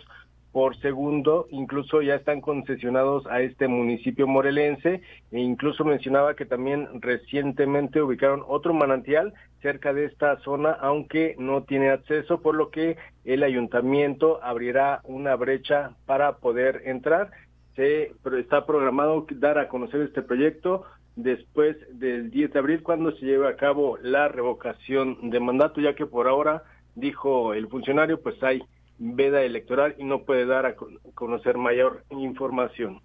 por 0.52 0.76
segundo, 0.80 1.46
incluso 1.50 2.02
ya 2.02 2.16
están 2.16 2.40
concesionados 2.40 3.26
a 3.26 3.40
este 3.40 3.68
municipio 3.68 4.26
morelense 4.26 5.00
e 5.30 5.38
incluso 5.38 5.84
mencionaba 5.84 6.34
que 6.34 6.44
también 6.44 6.88
recientemente 7.00 8.02
ubicaron 8.02 8.42
otro 8.46 8.74
manantial 8.74 9.32
cerca 9.62 9.92
de 9.92 10.06
esta 10.06 10.38
zona, 10.40 10.72
aunque 10.72 11.36
no 11.38 11.62
tiene 11.62 11.90
acceso, 11.90 12.40
por 12.40 12.56
lo 12.56 12.70
que 12.70 12.96
el 13.24 13.42
ayuntamiento 13.42 14.42
abrirá 14.42 15.00
una 15.04 15.36
brecha 15.36 15.92
para 16.06 16.38
poder 16.38 16.82
entrar. 16.86 17.30
Se 17.76 18.12
está 18.38 18.66
programado 18.66 19.26
dar 19.30 19.58
a 19.58 19.68
conocer 19.68 20.00
este 20.00 20.22
proyecto 20.22 20.84
después 21.14 21.76
del 21.92 22.30
10 22.30 22.52
de 22.52 22.58
abril 22.58 22.82
cuando 22.82 23.12
se 23.12 23.24
lleve 23.24 23.48
a 23.48 23.56
cabo 23.56 23.98
la 24.02 24.28
revocación 24.28 25.30
de 25.30 25.38
mandato, 25.38 25.80
ya 25.80 25.94
que 25.94 26.06
por 26.06 26.26
ahora 26.26 26.64
dijo 26.94 27.54
el 27.54 27.68
funcionario, 27.68 28.20
pues 28.20 28.42
hay 28.42 28.62
veda 29.00 29.42
electoral 29.42 29.94
y 29.98 30.04
no 30.04 30.24
puede 30.24 30.44
dar 30.46 30.66
a 30.66 30.76
conocer 31.14 31.56
mayor 31.56 32.04
información 32.10 33.00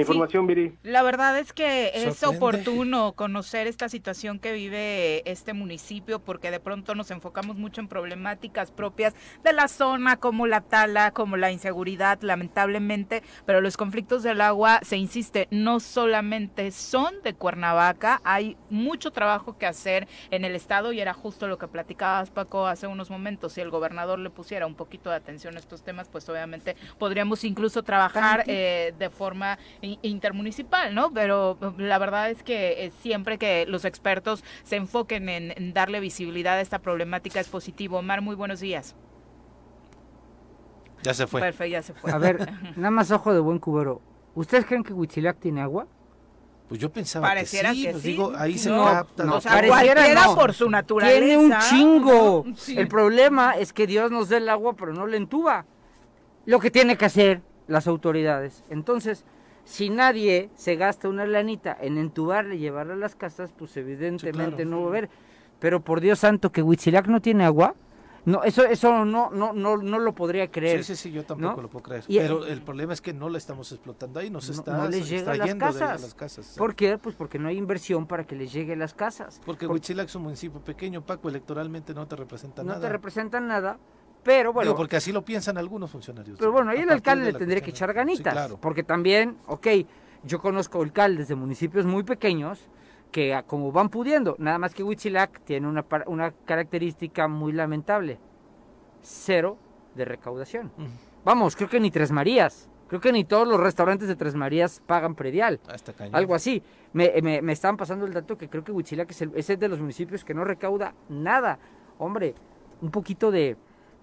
información, 0.00 0.46
Viri. 0.46 0.72
La 0.82 1.02
verdad 1.02 1.38
es 1.38 1.52
que 1.52 1.92
es 1.94 2.22
oportuno 2.22 3.12
conocer 3.12 3.66
esta 3.66 3.88
situación 3.88 4.38
que 4.38 4.52
vive 4.52 5.28
este 5.30 5.52
municipio 5.52 6.20
porque 6.20 6.50
de 6.50 6.60
pronto 6.60 6.94
nos 6.94 7.10
enfocamos 7.10 7.56
mucho 7.56 7.80
en 7.80 7.88
problemáticas 7.88 8.70
propias 8.70 9.14
de 9.42 9.52
la 9.52 9.68
zona, 9.68 10.16
como 10.16 10.46
la 10.46 10.60
tala, 10.60 11.12
como 11.12 11.36
la 11.36 11.50
inseguridad, 11.50 12.20
lamentablemente, 12.22 13.22
pero 13.46 13.60
los 13.60 13.76
conflictos 13.76 14.22
del 14.22 14.40
agua, 14.40 14.80
se 14.82 14.96
insiste, 14.96 15.48
no 15.50 15.80
solamente 15.80 16.70
son 16.70 17.22
de 17.22 17.34
Cuernavaca, 17.34 18.20
hay 18.24 18.56
mucho 18.70 19.10
trabajo 19.10 19.58
que 19.58 19.66
hacer 19.66 20.08
en 20.30 20.44
el 20.44 20.54
estado 20.54 20.92
y 20.92 21.00
era 21.00 21.14
justo 21.14 21.46
lo 21.46 21.58
que 21.58 21.68
platicabas, 21.68 22.30
Paco, 22.30 22.66
hace 22.66 22.86
unos 22.86 23.10
momentos. 23.10 23.52
Si 23.52 23.60
el 23.60 23.70
gobernador 23.70 24.18
le 24.18 24.30
pusiera 24.30 24.66
un 24.66 24.74
poquito 24.74 25.10
de 25.10 25.16
atención 25.16 25.56
a 25.56 25.60
estos 25.60 25.82
temas, 25.82 26.08
pues 26.08 26.28
obviamente 26.28 26.76
podríamos 26.98 27.44
incluso 27.44 27.82
trabajar 27.82 28.44
eh, 28.46 28.94
de 28.98 29.10
forma 29.10 29.58
intermunicipal, 30.02 30.94
¿no? 30.94 31.12
Pero 31.12 31.58
la 31.78 31.98
verdad 31.98 32.30
es 32.30 32.42
que 32.42 32.84
eh, 32.84 32.92
siempre 33.02 33.38
que 33.38 33.66
los 33.66 33.84
expertos 33.84 34.44
se 34.62 34.76
enfoquen 34.76 35.28
en, 35.28 35.72
darle 35.72 36.00
visibilidad 36.00 36.54
a 36.54 36.60
esta 36.60 36.80
problemática 36.80 37.40
es 37.40 37.48
positivo. 37.48 37.98
Omar, 37.98 38.20
muy 38.20 38.34
buenos 38.34 38.60
días. 38.60 38.94
Ya 41.02 41.14
se 41.14 41.26
fue. 41.26 41.40
Perfecto, 41.40 41.70
ya 41.70 41.82
se 41.82 41.94
fue. 41.94 42.10
A 42.10 42.18
ver, 42.18 42.48
nada 42.76 42.90
más 42.90 43.10
ojo 43.10 43.32
de 43.32 43.40
buen 43.40 43.58
cubero. 43.58 44.00
¿Ustedes 44.34 44.64
creen 44.64 44.82
que 44.82 44.92
Huitzilac 44.92 45.38
tiene 45.38 45.60
agua? 45.60 45.86
Pues 46.68 46.80
yo 46.80 46.90
pensaba 46.90 47.34
que 47.34 47.44
sí, 47.44 47.88
pues 47.90 48.02
digo, 48.02 48.32
ahí 48.36 48.56
se 48.56 48.70
capta. 48.70 49.24
No, 49.24 49.36
o 49.36 49.40
sea, 49.40 49.62
cualquiera 49.66 50.34
por 50.34 50.54
su 50.54 50.70
naturaleza. 50.70 51.18
Tiene 51.20 51.36
un 51.36 51.54
chingo. 51.68 52.44
El 52.68 52.88
problema 52.88 53.52
es 53.52 53.72
que 53.72 53.86
Dios 53.86 54.10
nos 54.10 54.30
dé 54.30 54.38
el 54.38 54.48
agua, 54.48 54.74
pero 54.74 54.94
no 54.94 55.06
le 55.06 55.18
entuba. 55.18 55.66
Lo 56.46 56.58
que 56.60 56.70
tiene 56.70 56.96
que 56.96 57.04
hacer 57.04 57.42
las 57.66 57.86
autoridades. 57.86 58.64
Entonces, 58.70 59.24
si 59.64 59.90
nadie 59.90 60.50
se 60.54 60.76
gasta 60.76 61.08
una 61.08 61.26
lanita 61.26 61.76
en 61.80 61.98
entubarle 61.98 62.56
y 62.56 62.58
llevarle 62.58 62.94
a 62.94 62.96
las 62.96 63.14
casas, 63.14 63.52
pues 63.56 63.76
evidentemente 63.76 64.64
no 64.64 64.80
va 64.80 64.86
a 64.86 64.88
haber. 64.88 65.10
Pero 65.58 65.80
por 65.80 66.00
Dios 66.00 66.18
santo, 66.18 66.52
que 66.52 66.62
Huitzilac 66.62 67.06
no 67.06 67.20
tiene 67.20 67.44
agua, 67.44 67.74
no, 68.26 68.42
eso, 68.42 68.64
eso 68.64 69.04
no, 69.04 69.30
no, 69.30 69.52
no, 69.52 69.76
no 69.76 69.98
lo 69.98 70.14
podría 70.14 70.50
creer. 70.50 70.82
Sí, 70.82 70.96
sí, 70.96 71.02
sí, 71.02 71.12
yo 71.12 71.24
tampoco 71.24 71.60
lo 71.60 71.68
puedo 71.68 71.82
creer. 71.82 72.04
Pero 72.08 72.46
el 72.46 72.62
problema 72.62 72.94
es 72.94 73.00
que 73.00 73.12
no 73.12 73.28
la 73.28 73.38
estamos 73.38 73.70
explotando 73.70 74.18
ahí, 74.18 74.30
nos 74.30 74.48
está 74.48 74.78
no 74.78 74.88
les 74.88 75.08
llega 75.08 75.32
a 75.32 75.36
las 75.36 75.54
casas. 75.54 76.00
las 76.00 76.14
casas. 76.14 76.54
¿Por 76.56 76.74
qué? 76.74 76.96
Pues 76.96 77.14
porque 77.16 77.38
no 77.38 77.48
hay 77.48 77.58
inversión 77.58 78.06
para 78.06 78.24
que 78.24 78.34
les 78.34 78.52
llegue 78.52 78.72
a 78.72 78.76
las 78.76 78.94
casas. 78.94 79.40
Porque 79.44 79.66
Huitzilac 79.66 80.08
es 80.08 80.14
un 80.14 80.22
municipio 80.22 80.60
pequeño, 80.60 81.04
Paco, 81.04 81.28
electoralmente 81.28 81.92
no 81.92 82.06
te 82.08 82.16
representa 82.16 82.62
nada. 82.62 82.76
No 82.76 82.80
te 82.80 82.88
representan 82.88 83.46
nada. 83.46 83.78
Pero 84.24 84.52
bueno. 84.52 84.74
porque 84.74 84.96
así 84.96 85.12
lo 85.12 85.22
piensan 85.22 85.58
algunos 85.58 85.90
funcionarios. 85.90 86.38
Pero 86.38 86.50
bueno, 86.50 86.70
ahí 86.70 86.80
el 86.80 86.90
alcalde 86.90 87.32
le 87.32 87.38
tendría 87.38 87.60
que 87.60 87.70
echar 87.70 87.92
ganitas. 87.92 88.52
Porque 88.60 88.82
también, 88.82 89.36
ok, 89.46 89.66
yo 90.24 90.40
conozco 90.40 90.82
alcaldes 90.82 91.28
de 91.28 91.34
municipios 91.34 91.84
muy 91.86 92.02
pequeños 92.02 92.60
que 93.12 93.40
como 93.46 93.70
van 93.70 93.90
pudiendo, 93.90 94.34
nada 94.38 94.58
más 94.58 94.74
que 94.74 94.82
Huitzilac 94.82 95.40
tiene 95.44 95.68
una, 95.68 95.84
una 96.06 96.32
característica 96.32 97.28
muy 97.28 97.52
lamentable. 97.52 98.18
Cero 99.02 99.56
de 99.94 100.04
recaudación. 100.04 100.72
Vamos, 101.24 101.54
creo 101.54 101.68
que 101.68 101.78
ni 101.78 101.92
Tres 101.92 102.10
Marías. 102.10 102.68
Creo 102.88 103.00
que 103.00 103.12
ni 103.12 103.24
todos 103.24 103.46
los 103.46 103.60
restaurantes 103.60 104.08
de 104.08 104.16
Tres 104.16 104.34
Marías 104.34 104.82
pagan 104.84 105.14
predial. 105.14 105.60
Algo 106.12 106.34
así. 106.34 106.62
Me, 106.92 107.12
me, 107.22 107.40
me, 107.40 107.52
estaban 107.52 107.76
pasando 107.76 108.04
el 108.04 108.12
dato 108.12 108.36
que 108.36 108.48
creo 108.48 108.64
que 108.64 108.72
Huitzilac 108.72 109.10
es, 109.10 109.22
el, 109.22 109.32
es 109.34 109.46
de 109.46 109.68
los 109.68 109.78
municipios 109.78 110.24
que 110.24 110.34
no 110.34 110.44
recauda 110.44 110.94
nada. 111.08 111.58
Hombre, 111.98 112.34
un 112.80 112.90
poquito 112.90 113.30
de, 113.30 113.56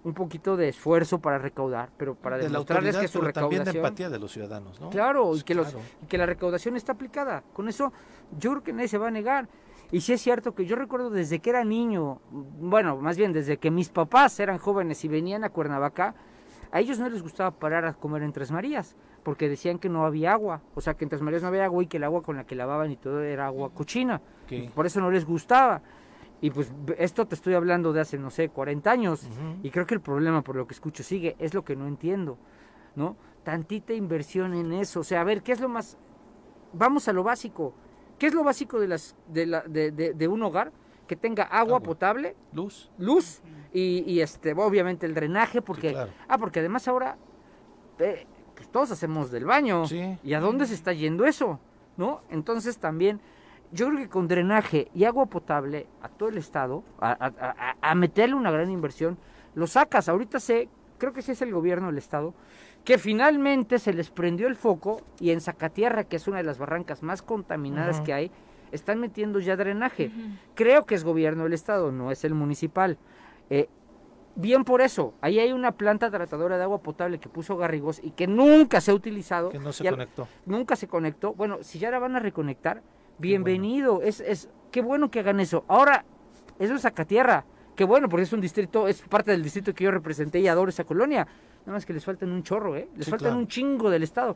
un 0.04 0.14
poquito 0.14 0.58
de 0.58 0.70
esfuerzo 0.70 1.20
para 1.20 1.38
recaudar, 1.38 1.90
pero 1.98 2.16
para 2.16 2.38
demostrarles 2.38 2.98
que 2.98 3.08
su 3.08 3.22
recaudación... 3.22 3.64
También 3.64 3.74
de 3.74 3.80
empatía 3.80 4.10
de 4.10 4.20
los 4.20 4.32
ciudadanos, 4.32 4.80
¿no? 4.82 4.90
Claro, 4.90 5.36
y 5.36 5.42
que, 5.44 5.54
Los, 5.54 5.76
que 6.08 6.18
la 6.18 6.26
recaudación 6.26 6.76
está 6.76 6.94
aplicada. 6.94 7.44
Con 7.54 7.70
eso 7.70 7.94
yo 8.40 8.52
creo 8.52 8.64
que 8.64 8.74
nadie 8.74 8.88
se 8.88 8.98
va 8.98 9.10
a 9.10 9.12
negar. 9.12 9.48
Y 9.92 10.02
sí 10.02 10.14
es 10.14 10.22
cierto 10.22 10.56
que 10.56 10.66
yo 10.66 10.76
recuerdo 10.76 11.10
desde 11.10 11.40
que 11.40 11.50
era 11.50 11.64
niño, 11.64 12.22
bueno, 12.32 12.98
más 12.98 13.18
bien 13.18 13.34
desde 13.34 13.58
que 13.58 13.70
mis 13.70 13.90
papás 13.90 14.40
eran 14.40 14.58
jóvenes 14.58 15.04
y 15.04 15.08
venían 15.08 15.44
a 15.44 15.50
Cuernavaca, 15.50 16.16
A 16.72 16.80
ellos 16.80 17.00
no 17.00 17.10
les 17.10 17.22
gustaba 17.22 17.52
parar 17.52 17.86
a 17.86 17.94
comer 17.94 18.24
en 18.24 18.32
Tres 18.32 18.50
Marías, 18.50 18.96
porque 19.24 19.50
decían 19.50 19.78
que 19.78 19.90
no 19.90 20.06
había 20.06 20.32
agua, 20.32 20.62
o 20.74 20.80
sea, 20.80 20.94
que 20.94 21.04
en 21.04 21.10
Tres 21.10 21.22
Marías 21.22 21.42
no 21.42 21.50
había 21.50 21.66
agua 21.66 21.84
y 21.84 21.88
que 21.88 21.98
el 21.98 22.06
agua 22.06 22.24
con 22.24 22.38
la 22.38 22.46
que 22.46 22.56
lavaban 22.56 22.92
y 22.92 22.96
todo 22.96 23.22
era 23.22 23.48
agua 23.48 23.72
cochina. 23.74 24.22
Por 24.74 24.86
eso 24.86 25.02
no 25.02 25.12
les 25.12 25.26
gustaba. 25.26 25.82
Y 26.42 26.50
pues 26.50 26.74
esto 26.98 27.28
te 27.28 27.36
estoy 27.36 27.54
hablando 27.54 27.94
de 27.94 28.02
hace, 28.02 28.18
no 28.18 28.32
sé, 28.32 28.50
40 28.50 28.92
años. 28.92 29.30
Y 29.62 29.70
creo 29.70 29.86
que 29.86 29.94
el 29.94 30.02
problema, 30.02 30.42
por 30.42 30.56
lo 30.56 30.66
que 30.66 30.74
escucho, 30.74 31.04
sigue, 31.04 31.36
es 31.38 31.54
lo 31.54 31.64
que 31.64 31.76
no 31.76 31.88
entiendo, 31.88 32.38
¿no? 32.96 33.16
Tantita 33.44 33.94
inversión 33.94 34.56
en 34.56 34.74
eso. 34.74 35.02
O 35.02 35.04
sea, 35.04 35.22
a 35.22 35.24
ver, 35.24 35.44
¿qué 35.44 35.52
es 35.52 35.60
lo 35.60 35.70
más... 35.70 35.98
Vamos 36.74 37.08
a 37.08 37.14
lo 37.14 37.24
básico. 37.24 37.74
¿Qué 38.18 38.28
es 38.28 38.34
lo 38.34 38.44
básico 38.44 38.80
de, 38.80 38.88
las, 38.88 39.16
de, 39.28 39.46
la, 39.46 39.62
de, 39.62 39.92
de, 39.92 40.28
un 40.28 40.42
hogar? 40.42 40.72
Que 41.08 41.16
tenga 41.16 41.44
agua, 41.44 41.80
potable. 41.80 42.36
Luz. 42.54 42.92
Luz. 42.98 43.42
Y, 43.72 44.04
y, 44.08 44.22
este, 44.22 44.54
obviamente 44.54 45.06
el 45.06 45.14
drenaje, 45.14 45.62
porque... 45.62 45.96
Ah, 46.28 46.38
porque 46.40 46.60
además 46.60 46.88
ahora... 46.88 47.18
Eh, 48.00 48.26
pues 48.56 48.72
todos 48.72 48.92
hacemos 48.92 49.30
del 49.30 49.46
baño. 49.46 49.84
¿Y 50.24 50.34
a 50.34 50.40
dónde 50.40 50.66
se 50.66 50.74
está 50.74 50.92
yendo 50.92 51.26
eso? 51.26 51.60
¿No? 51.98 52.22
Entonces 52.30 52.80
también 52.80 53.22
yo 53.72 53.88
creo 53.88 54.00
que 54.00 54.10
con 54.10 54.28
drenaje 54.28 54.90
y 54.94 55.06
agua 55.06 55.26
potable 55.28 55.88
a 56.02 56.10
todo 56.10 56.30
el 56.30 56.38
estado, 56.38 56.84
a, 57.00 57.96
meterle 57.96 58.36
una 58.36 58.52
gran 58.52 58.70
inversión, 58.70 59.18
lo 59.56 59.68
sacas. 59.68 60.10
Ahorita 60.10 60.40
sé, 60.40 60.70
creo 60.98 61.14
que 61.14 61.22
sí 61.22 61.32
es 61.32 61.42
el 61.42 61.54
gobierno 61.54 61.88
del 61.88 61.98
estado, 61.98 62.34
que 62.84 62.98
finalmente 62.98 63.80
se 63.80 63.94
les 63.94 64.10
prendió 64.10 64.48
el 64.48 64.56
foco 64.56 65.02
y 65.20 65.32
en 65.32 65.42
Zacatierra, 65.42 66.04
que 66.04 66.18
es 66.18 66.28
una 66.28 66.38
de 66.38 66.44
las 66.44 66.58
barrancas 66.58 67.04
más 67.04 67.22
contaminadas 67.22 68.02
que 68.02 68.14
hay, 68.14 68.32
están 68.72 69.00
metiendo 69.00 69.40
ya 69.40 69.56
drenaje. 69.56 70.12
Creo 70.56 70.86
que 70.86 70.96
es 70.96 71.04
gobierno 71.04 71.44
del 71.44 71.54
estado, 71.54 71.92
no 71.92 72.12
es 72.12 72.24
el 72.26 72.34
municipal. 72.34 72.98
Eh, 73.50 73.68
bien 74.36 74.64
por 74.64 74.82
eso, 74.82 75.14
ahí 75.22 75.40
hay 75.40 75.52
una 75.54 75.74
planta 75.74 76.10
tratadora 76.10 76.58
de 76.58 76.64
agua 76.64 76.82
potable 76.82 77.20
que 77.20 77.30
puso 77.30 77.58
Garrigos 77.58 78.00
y 78.04 78.12
que 78.12 78.28
nunca 78.28 78.82
se 78.82 78.92
ha 78.92 78.94
utilizado. 78.94 79.50
Que 79.50 79.60
no 79.60 79.72
se 79.72 79.88
conectó. 79.90 80.28
Nunca 80.46 80.76
se 80.76 80.88
conectó. 80.88 81.34
Bueno, 81.34 81.60
si 81.62 81.80
ya 81.80 81.92
la 81.92 82.00
van 82.00 82.16
a 82.16 82.20
reconectar, 82.20 82.82
bienvenido. 83.18 84.02
Es, 84.02 84.20
es, 84.20 84.50
qué 84.72 84.82
bueno 84.82 85.12
que 85.12 85.20
hagan 85.20 85.40
eso. 85.40 85.64
Ahora, 85.68 86.06
eso 86.60 86.76
es 86.76 86.82
Zacatierra. 86.82 87.46
Qué 87.76 87.84
bueno, 87.84 88.10
porque 88.10 88.24
es 88.24 88.34
un 88.34 88.42
distrito, 88.42 88.88
es 88.88 89.02
parte 89.02 89.32
del 89.32 89.44
distrito 89.44 89.74
que 89.74 89.84
yo 89.84 89.92
representé 89.92 90.40
y 90.40 90.48
adoro 90.48 90.70
esa 90.70 90.84
colonia. 90.84 91.28
Nada 91.62 91.74
más 91.74 91.86
que 91.86 91.94
les 91.94 92.04
faltan 92.04 92.32
un 92.32 92.44
chorro, 92.44 92.76
¿eh? 92.76 92.90
Les 92.96 93.10
faltan 93.10 93.36
un 93.36 93.48
chingo 93.48 93.90
del 93.90 94.04
Estado. 94.04 94.36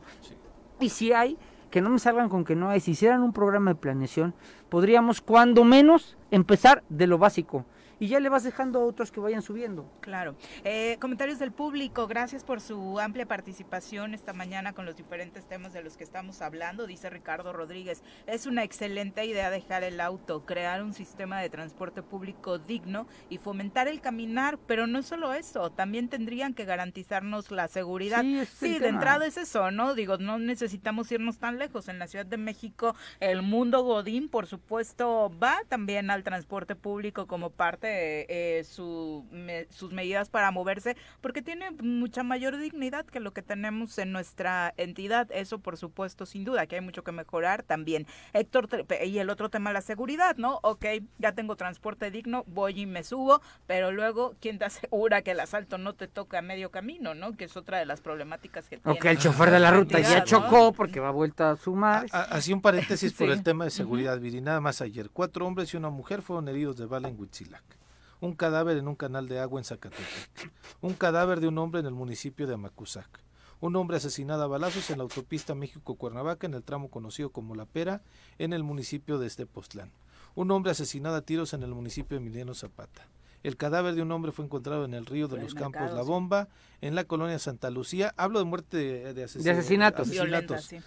Y 0.80 0.88
si 0.88 1.12
hay, 1.12 1.36
que 1.70 1.80
no 1.80 1.90
me 1.90 1.98
salgan 1.98 2.28
con 2.28 2.44
que 2.44 2.56
no 2.56 2.70
hay, 2.70 2.80
si 2.80 2.92
hicieran 2.92 3.22
un 3.22 3.32
programa 3.32 3.72
de 3.72 3.76
planeación, 3.76 4.34
podríamos, 4.68 5.20
cuando 5.20 5.64
menos, 5.64 6.16
empezar 6.30 6.82
de 6.88 7.06
lo 7.06 7.18
básico 7.18 7.64
y 7.98 8.08
ya 8.08 8.20
le 8.20 8.28
vas 8.28 8.44
dejando 8.44 8.80
a 8.80 8.84
otros 8.84 9.10
que 9.10 9.20
vayan 9.20 9.42
subiendo. 9.42 9.90
Claro. 10.00 10.36
Eh, 10.64 10.96
comentarios 11.00 11.38
del 11.38 11.52
público, 11.52 12.06
gracias 12.06 12.44
por 12.44 12.60
su 12.60 13.00
amplia 13.00 13.26
participación 13.26 14.14
esta 14.14 14.32
mañana 14.32 14.72
con 14.72 14.86
los 14.86 14.96
diferentes 14.96 15.46
temas 15.46 15.72
de 15.72 15.82
los 15.82 15.96
que 15.96 16.04
estamos 16.04 16.42
hablando, 16.42 16.86
dice 16.86 17.10
Ricardo 17.10 17.52
Rodríguez. 17.52 18.02
Es 18.26 18.46
una 18.46 18.64
excelente 18.64 19.24
idea 19.24 19.50
dejar 19.50 19.84
el 19.84 20.00
auto, 20.00 20.44
crear 20.44 20.82
un 20.82 20.92
sistema 20.92 21.40
de 21.40 21.50
transporte 21.50 22.02
público 22.02 22.58
digno 22.58 23.06
y 23.28 23.38
fomentar 23.38 23.88
el 23.88 24.00
caminar, 24.00 24.58
pero 24.66 24.86
no 24.86 25.02
solo 25.02 25.32
eso, 25.32 25.70
también 25.70 26.08
tendrían 26.08 26.54
que 26.54 26.64
garantizarnos 26.64 27.50
la 27.50 27.68
seguridad. 27.68 28.24
Sí, 28.58 28.78
de 28.78 28.88
entrada 28.88 29.26
es 29.26 29.36
eso, 29.36 29.70
¿no? 29.70 29.94
Digo, 29.94 30.18
no 30.18 30.38
necesitamos 30.38 31.10
irnos 31.12 31.38
tan 31.38 31.58
lejos. 31.58 31.88
En 31.88 31.98
la 31.98 32.06
Ciudad 32.06 32.26
de 32.26 32.36
México, 32.36 32.94
el 33.20 33.42
mundo 33.42 33.82
Godín, 33.82 34.28
por 34.28 34.46
supuesto, 34.46 35.32
va 35.42 35.58
también 35.68 36.10
al 36.10 36.22
transporte 36.22 36.74
público 36.74 37.26
como 37.26 37.50
parte 37.50 37.85
eh, 37.88 38.64
sus 38.64 39.92
medidas 39.92 40.30
para 40.30 40.50
moverse, 40.50 40.96
porque 41.20 41.42
tiene 41.42 41.70
mucha 41.70 42.22
mayor 42.22 42.58
dignidad 42.58 43.06
que 43.06 43.20
lo 43.20 43.32
que 43.32 43.42
tenemos 43.42 43.98
en 43.98 44.12
nuestra 44.12 44.74
entidad. 44.76 45.28
Eso, 45.30 45.58
por 45.58 45.76
supuesto, 45.76 46.26
sin 46.26 46.44
duda, 46.44 46.66
que 46.66 46.76
hay 46.76 46.80
mucho 46.80 47.04
que 47.04 47.12
mejorar 47.12 47.62
también. 47.62 48.06
Héctor, 48.32 48.68
y 49.04 49.18
el 49.18 49.30
otro 49.30 49.48
tema, 49.48 49.72
la 49.72 49.80
seguridad, 49.80 50.36
¿no? 50.36 50.60
Ok, 50.62 50.86
ya 51.18 51.32
tengo 51.32 51.56
transporte 51.56 52.10
digno, 52.10 52.44
voy 52.46 52.80
y 52.80 52.86
me 52.86 53.02
subo, 53.02 53.40
pero 53.66 53.92
luego, 53.92 54.34
¿quién 54.40 54.58
te 54.58 54.64
asegura 54.64 55.22
que 55.22 55.32
el 55.32 55.40
asalto 55.40 55.78
no 55.78 55.94
te 55.94 56.08
toca 56.08 56.38
a 56.38 56.42
medio 56.42 56.70
camino, 56.70 57.14
¿no? 57.14 57.36
Que 57.36 57.44
es 57.44 57.56
otra 57.56 57.78
de 57.78 57.86
las 57.86 58.00
problemáticas 58.00 58.68
que 58.68 58.78
tiene. 58.78 58.98
Ok, 58.98 59.04
el 59.06 59.18
chofer 59.18 59.50
de 59.50 59.60
la 59.60 59.70
ruta 59.70 60.00
ya 60.00 60.24
chocó 60.24 60.72
porque 60.72 61.00
va 61.00 61.10
vuelta 61.10 61.50
a 61.50 61.56
sumar. 61.56 62.06
Así 62.12 62.52
un 62.52 62.60
paréntesis 62.60 63.12
por 63.18 63.30
el 63.30 63.42
tema 63.42 63.64
de 63.64 63.70
seguridad, 63.70 64.18
Viri. 64.18 64.40
Nada 64.40 64.60
más 64.60 64.80
ayer, 64.80 65.10
cuatro 65.10 65.46
hombres 65.46 65.72
y 65.74 65.76
una 65.76 65.90
mujer 65.90 66.22
fueron 66.22 66.48
heridos 66.48 66.76
de 66.76 66.86
bala 66.86 67.08
en 67.08 67.18
Huitzilac 67.18 67.75
un 68.20 68.34
cadáver 68.34 68.76
en 68.76 68.88
un 68.88 68.94
canal 68.94 69.28
de 69.28 69.38
agua 69.40 69.60
en 69.60 69.64
Zacatepec, 69.64 70.52
un 70.80 70.94
cadáver 70.94 71.40
de 71.40 71.48
un 71.48 71.58
hombre 71.58 71.80
en 71.80 71.86
el 71.86 71.94
municipio 71.94 72.46
de 72.46 72.54
Amacuzac, 72.54 73.20
un 73.60 73.76
hombre 73.76 73.96
asesinado 73.96 74.42
a 74.42 74.46
balazos 74.46 74.90
en 74.90 74.98
la 74.98 75.04
autopista 75.04 75.54
México-Cuernavaca 75.54 76.46
en 76.46 76.54
el 76.54 76.62
tramo 76.62 76.90
conocido 76.90 77.30
como 77.30 77.54
La 77.54 77.66
Pera 77.66 78.02
en 78.38 78.52
el 78.52 78.62
municipio 78.62 79.18
de 79.18 79.26
Estepoztlán, 79.26 79.92
un 80.34 80.50
hombre 80.50 80.72
asesinado 80.72 81.16
a 81.16 81.22
tiros 81.22 81.52
en 81.54 81.62
el 81.62 81.74
municipio 81.74 82.16
de 82.18 82.22
Emiliano 82.22 82.54
Zapata. 82.54 83.06
El 83.42 83.56
cadáver 83.56 83.94
de 83.94 84.02
un 84.02 84.10
hombre 84.10 84.32
fue 84.32 84.44
encontrado 84.44 84.84
en 84.84 84.92
el 84.92 85.06
río 85.06 85.28
de 85.28 85.40
los 85.40 85.54
Campos 85.54 85.92
La 85.92 86.02
Bomba, 86.02 86.48
en 86.80 86.96
la 86.96 87.04
colonia 87.04 87.38
Santa 87.38 87.70
Lucía. 87.70 88.12
Hablo 88.16 88.40
de 88.40 88.44
muerte 88.44 89.14
de, 89.14 89.22
asesinatos, 89.22 90.10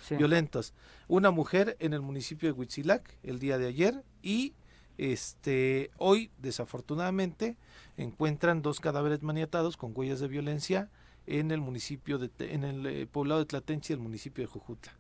violentos. 0.10 0.74
Una 1.08 1.32
mujer 1.32 1.78
en 1.80 1.94
el 1.94 2.02
municipio 2.02 2.52
de 2.52 2.60
Huitzilac 2.60 3.18
el 3.24 3.40
día 3.40 3.58
de 3.58 3.68
ayer 3.68 4.04
y 4.22 4.56
este, 5.00 5.92
hoy, 5.98 6.30
desafortunadamente, 6.40 7.56
encuentran 7.96 8.62
dos 8.62 8.82
cadáveres 8.82 9.24
maniatados 9.24 9.78
con 9.78 9.94
huellas 9.96 10.20
de 10.20 10.28
violencia 10.28 10.90
en 11.26 11.52
el 11.52 11.62
municipio 11.62 12.18
de, 12.18 12.30
en 12.40 12.66
el 12.66 12.86
eh, 12.86 13.08
poblado 13.08 13.40
de 13.40 13.46
Tlatenchi, 13.46 13.94
el 13.94 14.00
municipio 14.00 14.44
de 14.44 14.48
Jujutla. 14.48 14.92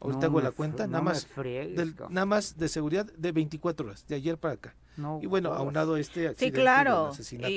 Ahorita 0.00 0.26
hago 0.26 0.40
la 0.40 0.52
cuenta, 0.52 0.86
nada 0.86 1.02
más 1.02 1.26
nada 2.10 2.26
más 2.26 2.56
de 2.56 2.68
seguridad 2.68 3.06
de 3.06 3.32
24 3.32 3.86
horas, 3.86 4.06
de 4.06 4.14
ayer 4.14 4.38
para 4.38 4.54
acá. 4.54 4.76
y 5.20 5.26
bueno, 5.26 5.54
aunado 5.54 5.96
este 5.96 6.28
accidente 6.28 6.56
Sí, 6.56 6.62
claro. 6.62 7.10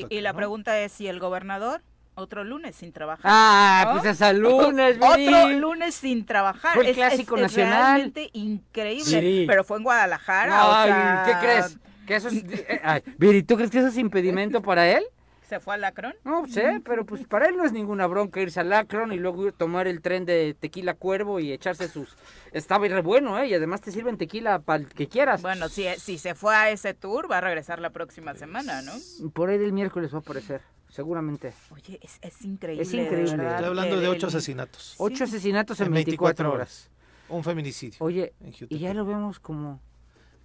Y, 0.09 0.21
la 0.21 0.33
pregunta 0.33 0.79
es 0.79 0.91
si 0.91 1.07
el 1.07 1.19
gobernador 1.19 1.83
otro 2.15 2.43
lunes 2.43 2.75
sin 2.75 2.91
trabajar. 2.91 3.23
Ah, 3.25 3.89
pues 3.93 4.05
hasta 4.05 4.33
lunes, 4.33 4.97
Otro 4.99 5.49
lunes 5.49 5.95
sin 5.95 6.25
trabajar. 6.25 6.75
Fue 6.75 6.89
el 6.89 6.95
clásico 6.95 7.37
nacional. 7.37 7.83
realmente 7.83 8.29
increíble. 8.33 9.45
Pero 9.47 9.63
fue 9.63 9.77
en 9.77 9.83
Guadalajara. 9.83 11.23
¿qué 11.25 11.45
crees? 11.45 11.77
¿Que 12.05 12.15
eso 12.15 12.29
es, 12.29 12.43
eh, 12.43 13.03
Viri, 13.17 13.43
¿tú 13.43 13.55
crees 13.55 13.69
que 13.69 13.79
eso 13.79 13.87
es 13.87 13.97
impedimento 13.97 14.61
para 14.61 14.89
él? 14.89 15.03
¿Se 15.47 15.59
fue 15.59 15.73
al 15.73 15.81
Lacron? 15.81 16.13
No 16.23 16.47
sé, 16.47 16.81
pero 16.85 17.05
pues 17.05 17.27
para 17.27 17.47
él 17.47 17.57
no 17.57 17.65
es 17.65 17.73
ninguna 17.73 18.07
bronca 18.07 18.39
irse 18.39 18.61
al 18.61 18.69
Lacron 18.69 19.11
y 19.11 19.17
luego 19.17 19.51
tomar 19.51 19.85
el 19.85 20.01
tren 20.01 20.23
de 20.23 20.55
tequila 20.57 20.93
cuervo 20.93 21.41
y 21.41 21.51
echarse 21.51 21.89
sus... 21.89 22.15
Estaba 22.53 22.87
re 22.87 23.01
bueno, 23.01 23.37
¿eh? 23.37 23.47
Y 23.49 23.53
además 23.53 23.81
te 23.81 23.91
sirven 23.91 24.17
tequila 24.17 24.59
para 24.59 24.83
el 24.83 24.87
que 24.87 25.07
quieras. 25.07 25.41
Bueno, 25.41 25.67
si, 25.67 25.87
si 25.97 26.17
se 26.17 26.35
fue 26.35 26.55
a 26.55 26.69
ese 26.69 26.93
tour, 26.93 27.29
va 27.29 27.39
a 27.39 27.41
regresar 27.41 27.81
la 27.81 27.89
próxima 27.89 28.33
semana, 28.33 28.81
¿no? 28.81 28.93
Por 29.33 29.49
ahí 29.49 29.57
el 29.57 29.73
miércoles 29.73 30.13
va 30.13 30.19
a 30.19 30.21
aparecer 30.21 30.61
seguramente. 30.91 31.53
Oye, 31.71 31.99
es, 32.01 32.19
es 32.21 32.41
increíble. 32.43 32.83
Es 32.83 32.93
increíble. 32.93 33.31
Estoy 33.31 33.65
hablando 33.65 33.99
de 33.99 34.07
ocho 34.07 34.27
asesinatos. 34.27 34.95
Ocho 34.97 35.23
asesinatos 35.23 35.79
en, 35.81 35.91
24, 35.91 36.51
horas. 36.51 36.89
Un 37.29 37.43
feminicidio. 37.43 37.97
Oye, 38.01 38.33
y 38.69 38.77
ya 38.77 38.93
lo 38.93 39.05
vemos 39.05 39.39
como 39.39 39.81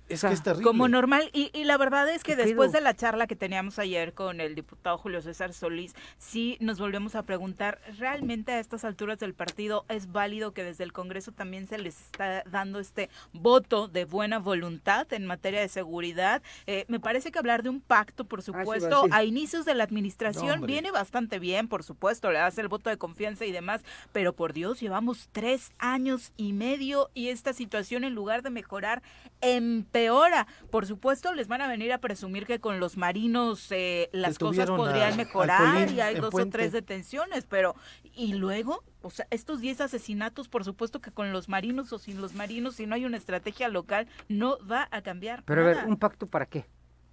es 0.08 0.22
que 0.22 0.28
es 0.28 0.42
terrible. 0.42 0.64
Como 0.64 0.88
normal. 0.88 1.30
Y, 1.32 1.50
y 1.52 1.64
la 1.64 1.76
verdad 1.76 2.08
es 2.08 2.22
que 2.22 2.36
después 2.36 2.72
de 2.72 2.80
la 2.80 2.94
charla 2.94 3.26
que 3.26 3.34
teníamos 3.34 3.78
ayer 3.78 4.14
con 4.14 4.40
el 4.40 4.54
diputado 4.54 4.98
Julio 4.98 5.20
César 5.20 5.52
Solís, 5.52 5.94
sí 6.18 6.56
nos 6.60 6.78
volvemos 6.78 7.14
a 7.16 7.24
preguntar, 7.24 7.80
¿realmente 7.98 8.52
a 8.52 8.60
estas 8.60 8.84
alturas 8.84 9.18
del 9.18 9.34
partido 9.34 9.84
es 9.88 10.12
válido 10.12 10.52
que 10.52 10.62
desde 10.62 10.84
el 10.84 10.92
Congreso 10.92 11.32
también 11.32 11.66
se 11.66 11.78
les 11.78 12.00
está 12.00 12.44
dando 12.44 12.78
este 12.78 13.10
voto 13.32 13.88
de 13.88 14.04
buena 14.04 14.38
voluntad 14.38 15.12
en 15.12 15.26
materia 15.26 15.60
de 15.60 15.68
seguridad? 15.68 16.42
Eh, 16.66 16.84
me 16.88 17.00
parece 17.00 17.32
que 17.32 17.38
hablar 17.38 17.62
de 17.62 17.70
un 17.70 17.80
pacto, 17.80 18.24
por 18.24 18.40
ah, 18.40 18.42
supuesto, 18.42 19.06
a, 19.10 19.24
inicios 19.24 19.64
de 19.64 19.74
la 19.74 19.84
administración 19.84 20.66
viene 20.66 20.92
bastante 20.92 21.38
bien, 21.38 21.66
por 21.66 21.82
supuesto, 21.82 22.30
le 22.30 22.38
das 22.38 22.58
el 22.58 22.68
voto 22.68 22.90
de 22.90 22.96
confianza 22.96 23.44
y 23.44 23.52
demás, 23.52 23.82
pero 24.12 24.34
por 24.34 24.52
Dios, 24.52 24.80
llevamos 24.80 25.28
tres 25.32 25.72
años 25.78 26.32
y 26.36 26.52
medio 26.52 27.10
y 27.12 27.28
esta 27.28 27.52
situación 27.52 28.04
en 28.04 28.14
lugar 28.14 28.42
de 28.42 28.50
mejorar, 28.50 29.02
empeora 29.40 29.95
peora. 29.96 30.46
Por 30.70 30.86
supuesto, 30.86 31.32
les 31.34 31.48
van 31.48 31.62
a 31.62 31.68
venir 31.68 31.92
a 31.92 31.98
presumir 31.98 32.46
que 32.46 32.60
con 32.60 32.80
los 32.80 32.96
marinos 32.96 33.66
eh, 33.70 34.08
las 34.12 34.38
cosas 34.38 34.68
podrían 34.68 35.16
mejorar 35.16 35.90
y 35.90 36.00
hay 36.00 36.16
dos 36.16 36.34
o 36.34 36.46
tres 36.48 36.72
detenciones, 36.72 37.46
pero 37.46 37.74
¿y 38.14 38.34
luego? 38.34 38.84
O 39.02 39.10
sea, 39.10 39.26
estos 39.30 39.60
10 39.60 39.82
asesinatos, 39.82 40.48
por 40.48 40.64
supuesto 40.64 41.00
que 41.00 41.12
con 41.12 41.32
los 41.32 41.48
marinos 41.48 41.92
o 41.92 41.98
sin 41.98 42.20
los 42.20 42.34
marinos, 42.34 42.76
si 42.76 42.86
no 42.86 42.94
hay 42.94 43.04
una 43.04 43.16
estrategia 43.16 43.68
local, 43.68 44.08
no 44.28 44.58
va 44.66 44.88
a 44.90 45.00
cambiar. 45.02 45.44
Pero 45.44 45.62
a 45.62 45.64
ver, 45.64 45.78
¿un 45.86 45.96
pacto 45.96 46.26
para 46.26 46.46
qué? 46.46 46.66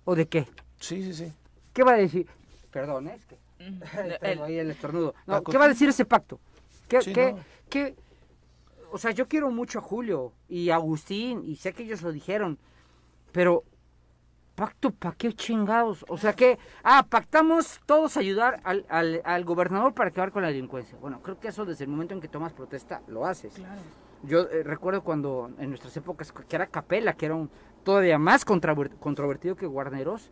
¿O 0.04 0.16
de 0.16 0.28
qué? 0.28 0.48
Sí, 0.80 1.04
sí, 1.04 1.14
sí. 1.14 1.34
¿Qué 1.72 1.84
va 1.84 1.94
a 1.94 1.98
decir? 1.98 2.28
Perdón, 2.72 3.08
¿eh? 3.08 3.16
es 3.16 3.26
que... 3.26 3.38
ahí 4.44 4.58
el 4.58 4.72
estornudo. 4.72 5.14
¿Qué 5.50 5.58
va 5.58 5.66
a 5.66 5.70
decir 5.70 5.88
ese 5.88 6.04
pacto? 6.04 6.40
¿Qué, 6.90 7.00
qué, 7.00 7.36
qué, 7.70 7.96
o 8.94 9.00
sea, 9.00 9.10
yo 9.10 9.28
quiero 9.28 9.50
mucho 9.50 9.80
a 9.80 9.82
Julio 9.82 10.34
y 10.48 10.70
a 10.70 10.76
Agustín 10.76 11.44
y 11.46 11.56
sé 11.56 11.74
que 11.74 11.82
ellos 11.82 12.04
lo 12.04 12.12
dijeron, 12.12 12.60
pero 13.34 13.66
¿Pacto 14.56 14.92
para 14.92 15.16
qué 15.16 15.34
chingados? 15.34 16.06
O 16.08 16.18
sea 16.18 16.34
que, 16.34 16.60
ah, 16.84 17.08
pactamos 17.10 17.82
todos 17.88 18.18
ayudar 18.18 18.62
al, 18.64 18.86
al, 18.88 19.20
al, 19.26 19.46
gobernador 19.46 19.96
para 19.96 20.12
acabar 20.12 20.32
con 20.32 20.44
la 20.44 20.50
delincuencia. 20.50 20.96
Bueno, 21.02 21.22
creo 21.24 21.40
que 21.40 21.48
eso 21.48 21.66
desde 21.66 21.86
el 21.86 21.90
momento 21.90 22.14
en 22.14 22.22
que 22.22 22.28
tomas 22.28 22.54
protesta 22.54 23.02
lo 23.08 23.26
haces. 23.26 23.54
Claro. 23.54 23.82
Yo 24.22 24.42
eh, 24.42 24.62
recuerdo 24.62 25.04
cuando 25.04 25.50
en 25.58 25.70
nuestras 25.70 25.98
épocas, 25.98 26.32
que 26.32 26.56
era 26.56 26.68
Capela, 26.68 27.14
que 27.14 27.26
era 27.26 27.34
un 27.34 27.50
todavía 27.84 28.20
más 28.20 28.46
controvertido 28.46 29.56
que 29.56 29.66
Guarneros, 29.66 30.30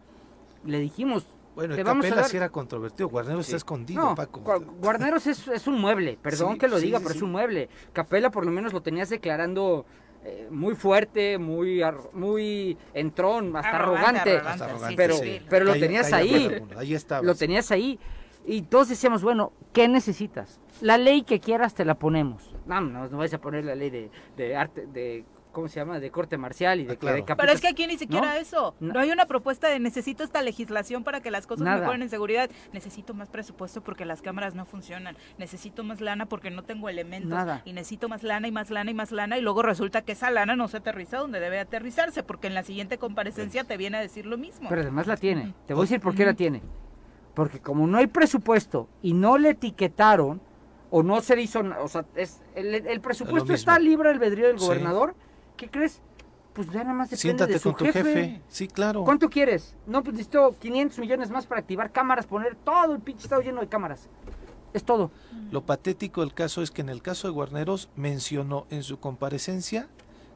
le 0.65 0.79
dijimos, 0.79 1.25
bueno, 1.55 1.73
el 1.73 1.83
Capela 1.83 2.23
sí 2.23 2.37
era 2.37 2.49
controvertido, 2.49 3.09
Guarneros 3.09 3.47
está 3.47 3.57
escondido, 3.57 4.13
Paco. 4.13 4.41
Guarneros 4.79 5.25
es, 5.25 5.47
es, 5.47 5.65
un 5.65 5.81
mueble, 5.81 6.19
perdón 6.21 6.59
que 6.59 6.67
lo 6.67 6.79
diga, 6.79 6.99
pero 6.99 7.11
es 7.11 7.21
un 7.23 7.31
mueble. 7.31 7.69
Capela 7.91 8.29
por 8.29 8.45
lo 8.45 8.51
menos 8.51 8.71
lo 8.71 8.81
tenías 8.81 9.09
declarando 9.09 9.85
eh, 10.23 10.47
muy 10.51 10.75
fuerte, 10.75 11.37
muy 11.37 11.81
muy 12.13 12.77
entrón, 12.93 13.55
hasta 13.55 13.77
arrogante, 13.77 14.39
pero 14.95 15.15
pero 15.49 15.65
lo 15.65 15.73
tenías 15.73 16.13
ahí, 16.13 16.61
ahí 16.77 16.97
lo 17.23 17.35
tenías 17.35 17.71
ahí. 17.71 17.99
Y 18.45 18.63
todos 18.63 18.89
decíamos, 18.89 19.21
bueno, 19.21 19.53
¿qué 19.71 19.87
necesitas? 19.87 20.59
La 20.81 20.97
ley 20.97 21.21
que 21.21 21.39
quieras 21.39 21.75
te 21.75 21.85
la 21.85 21.95
ponemos. 21.95 22.55
No, 22.65 22.81
no, 22.81 23.07
no 23.07 23.17
vais 23.17 23.33
a 23.33 23.39
poner 23.39 23.65
la 23.65 23.75
ley 23.75 23.91
de, 23.91 24.09
de 24.35 24.55
arte, 24.55 24.87
de 24.87 25.25
¿cómo 25.51 25.67
se 25.67 25.79
llama? 25.79 25.99
De 25.99 26.11
corte 26.11 26.37
marcial 26.37 26.79
y 26.79 26.85
de, 26.85 26.93
ah, 26.93 27.35
Pero 27.37 27.51
es 27.51 27.61
que 27.61 27.67
aquí 27.67 27.87
ni 27.87 27.97
siquiera 27.97 28.37
eso. 28.37 28.75
No. 28.79 28.99
hay 28.99 29.11
una 29.11 29.25
propuesta 29.25 29.67
de 29.69 29.79
necesito 29.79 30.23
esta 30.23 30.41
legislación 30.41 31.03
para 31.03 31.21
que 31.21 31.31
las 31.31 31.47
cosas 31.47 31.79
mejoren 31.79 32.01
en 32.01 32.09
seguridad. 32.09 32.49
Necesito 32.73 33.13
más 33.13 33.29
presupuesto 33.29 33.81
porque 33.81 34.05
las 34.05 34.21
cámaras 34.21 34.55
no 34.55 34.65
funcionan. 34.65 35.17
Necesito 35.37 35.83
más 35.83 36.01
lana 36.01 36.25
porque 36.25 36.51
no 36.51 36.63
tengo 36.63 36.89
elementos. 36.89 37.39
Y 37.65 37.73
necesito 37.73 38.09
más 38.09 38.23
lana 38.23 38.47
y 38.47 38.51
más 38.51 38.69
lana 38.69 38.91
y 38.91 38.93
más 38.93 39.11
lana. 39.11 39.37
Y 39.37 39.41
luego 39.41 39.61
resulta 39.61 40.01
que 40.01 40.13
esa 40.13 40.31
lana 40.31 40.55
no 40.55 40.67
se 40.67 40.77
aterriza 40.77 41.17
donde 41.17 41.39
debe 41.39 41.59
aterrizarse 41.59 42.23
porque 42.23 42.47
en 42.47 42.53
la 42.53 42.63
siguiente 42.63 42.97
comparecencia 42.97 43.63
te 43.63 43.77
viene 43.77 43.97
a 43.97 44.01
decir 44.01 44.25
lo 44.25 44.37
mismo. 44.37 44.69
Pero 44.69 44.81
además 44.81 45.07
la 45.07 45.17
tiene. 45.17 45.53
Te 45.67 45.73
voy 45.73 45.81
a 45.81 45.85
decir 45.85 45.99
por 45.99 46.15
qué 46.15 46.25
la 46.25 46.33
tiene. 46.33 46.61
Porque 47.33 47.59
como 47.59 47.87
no 47.87 47.97
hay 47.97 48.07
presupuesto 48.07 48.89
y 49.01 49.13
no 49.13 49.37
le 49.37 49.51
etiquetaron 49.51 50.41
o 50.89 51.03
no 51.03 51.21
se 51.21 51.39
hizo, 51.41 51.61
o 51.81 51.87
sea, 51.87 52.05
es, 52.15 52.41
el, 52.53 52.99
presupuesto 52.99 53.53
está 53.53 53.79
libre 53.79 54.09
albedrío 54.09 54.47
del 54.47 54.57
gobernador. 54.57 55.15
¿Qué 55.61 55.69
crees? 55.69 56.01
Pues 56.53 56.71
ya 56.71 56.83
nada 56.83 56.95
más 56.95 57.11
depende 57.11 57.45
de 57.45 57.59
su 57.59 57.71
con 57.71 57.75
tu 57.75 57.85
jefe. 57.85 58.41
Sí, 58.49 58.67
claro. 58.67 59.03
¿Cuánto 59.03 59.29
quieres? 59.29 59.75
No, 59.85 60.01
pues 60.01 60.15
necesito 60.15 60.55
500 60.59 60.97
millones 60.97 61.29
más 61.29 61.45
para 61.45 61.61
activar 61.61 61.91
cámaras, 61.91 62.25
poner 62.25 62.55
todo 62.55 62.95
el 62.95 62.99
pinche 62.99 63.23
estado 63.23 63.41
lleno 63.43 63.61
de 63.61 63.67
cámaras. 63.67 64.09
Es 64.73 64.83
todo. 64.83 65.11
Lo 65.51 65.63
patético 65.63 66.21
del 66.21 66.33
caso 66.33 66.63
es 66.63 66.71
que 66.71 66.81
en 66.81 66.89
el 66.89 67.03
caso 67.03 67.27
de 67.27 67.33
Guarneros 67.33 67.89
mencionó 67.95 68.65
en 68.71 68.81
su 68.81 68.99
comparecencia 68.99 69.87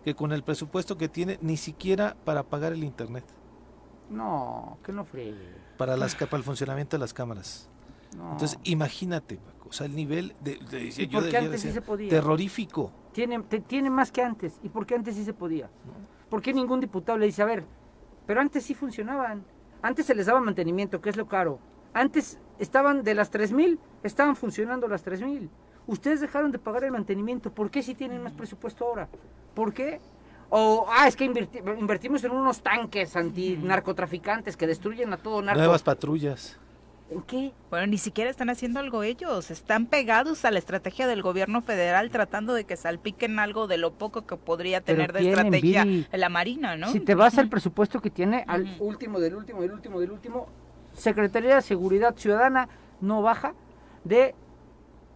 que 0.04 0.14
con 0.14 0.32
el 0.32 0.44
presupuesto 0.44 0.96
que 0.96 1.10
tiene 1.10 1.40
ni 1.42 1.58
siquiera 1.58 2.16
para 2.24 2.44
pagar 2.44 2.74
el 2.74 2.84
internet. 2.84 3.26
No, 4.12 4.78
que 4.84 4.92
no 4.92 5.06
friegue. 5.06 5.56
Para, 5.78 5.98
las, 5.98 6.14
para 6.14 6.38
el 6.38 6.44
funcionamiento 6.44 6.98
de 6.98 7.02
las 7.02 7.14
cámaras. 7.14 7.68
Entonces, 8.14 8.60
imagínate, 8.64 9.40
sea, 9.76 9.88
el 9.88 9.96
nivel 9.96 10.34
de, 10.42 10.58
de 10.58 11.38
antes 11.38 11.62
sí 11.62 11.72
se 11.72 11.82
podía? 11.82 12.10
terrorífico. 12.10 12.92
Tiene, 13.12 13.40
tiene 13.68 13.90
más 13.90 14.12
que 14.12 14.22
antes. 14.22 14.60
¿Y 14.64 14.70
por 14.70 14.86
qué 14.86 14.96
antes 14.96 15.16
sí 15.16 15.24
se 15.24 15.34
podía? 15.34 15.70
¿Por 16.30 16.42
qué 16.42 16.54
ningún 16.54 16.80
diputado 16.80 17.18
le 17.18 17.28
dice, 17.28 17.42
a 17.42 17.46
ver, 17.46 17.64
pero 18.26 18.42
antes 18.42 18.64
sí 18.64 18.74
funcionaban? 18.74 19.46
Antes 19.82 20.06
se 20.06 20.16
les 20.16 20.26
daba 20.26 20.40
mantenimiento, 20.40 21.00
que 21.00 21.10
es 21.10 21.18
lo 21.18 21.28
caro. 21.28 21.60
Antes 21.94 22.40
estaban 22.60 23.04
de 23.04 23.14
las 23.14 23.32
3.000, 23.32 23.78
estaban 24.04 24.36
funcionando 24.36 24.88
las 24.88 25.06
3.000. 25.06 25.50
Ustedes 25.88 26.20
dejaron 26.20 26.52
de 26.52 26.60
pagar 26.60 26.84
el 26.84 26.92
mantenimiento. 26.92 27.52
¿Por 27.52 27.70
qué 27.70 27.84
si 27.84 27.94
tienen 27.96 28.24
más 28.24 28.34
presupuesto 28.34 28.86
ahora? 28.86 29.08
¿Por 29.54 29.74
qué? 29.74 30.02
O, 30.50 30.88
ah, 30.90 31.08
es 31.08 31.16
que 31.16 31.26
invertimos 31.26 32.24
en 32.24 32.32
unos 32.32 32.62
tanques 32.62 33.16
antinarcotraficantes 33.16 34.58
que 34.58 34.68
destruyen 34.68 35.14
a 35.14 35.18
todo 35.18 35.42
narco. 35.42 35.60
Nuevas 35.60 35.84
patrullas. 35.84 36.60
¿En 37.10 37.22
qué? 37.22 37.54
Bueno, 37.70 37.86
ni 37.88 38.00
siquiera 38.00 38.32
están 38.32 38.50
haciendo 38.50 38.80
algo 38.80 39.04
ellos, 39.04 39.52
están 39.52 39.86
pegados 39.86 40.44
a 40.44 40.50
la 40.50 40.58
estrategia 40.58 41.06
del 41.08 41.22
gobierno 41.22 41.62
federal 41.62 42.10
tratando 42.10 42.54
de 42.54 42.64
que 42.64 42.78
salpiquen 42.78 43.38
algo 43.38 43.68
de 43.68 43.78
lo 43.78 43.94
poco 43.94 44.26
que 44.26 44.38
podría 44.38 44.82
tener 44.82 45.14
de 45.14 45.30
estrategia 45.30 45.86
la 46.12 46.30
Marina, 46.30 46.76
¿no? 46.78 46.88
Si 46.92 47.00
te 47.00 47.14
vas 47.14 47.38
al 47.38 47.48
presupuesto 47.48 48.02
que 48.02 48.10
tiene, 48.10 48.44
al 48.48 48.76
último, 48.80 49.20
del 49.20 49.36
último, 49.36 49.62
del 49.62 49.72
último, 49.72 50.00
del 50.00 50.12
último, 50.12 50.48
Secretaría 50.94 51.56
de 51.56 51.62
Seguridad 51.62 52.16
Ciudadana 52.16 52.70
no 53.02 53.22
baja 53.22 53.54
de, 54.04 54.34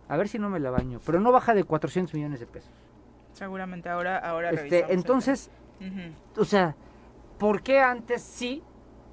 a 0.08 0.16
ver 0.16 0.28
si 0.28 0.38
no 0.38 0.50
me 0.50 0.60
la 0.60 0.70
baño, 0.70 1.00
pero 1.04 1.20
no 1.20 1.32
baja 1.32 1.56
de 1.56 1.64
400 1.64 2.14
millones 2.14 2.40
de 2.40 2.46
pesos. 2.46 2.72
Seguramente 3.34 3.90
ahora, 3.90 4.18
ahora 4.18 4.52
este, 4.52 4.94
Entonces, 4.94 5.50
o 6.38 6.46
sea, 6.46 6.76
¿por 7.40 7.64
qué 7.64 7.80
antes 7.80 8.22
sí 8.22 8.62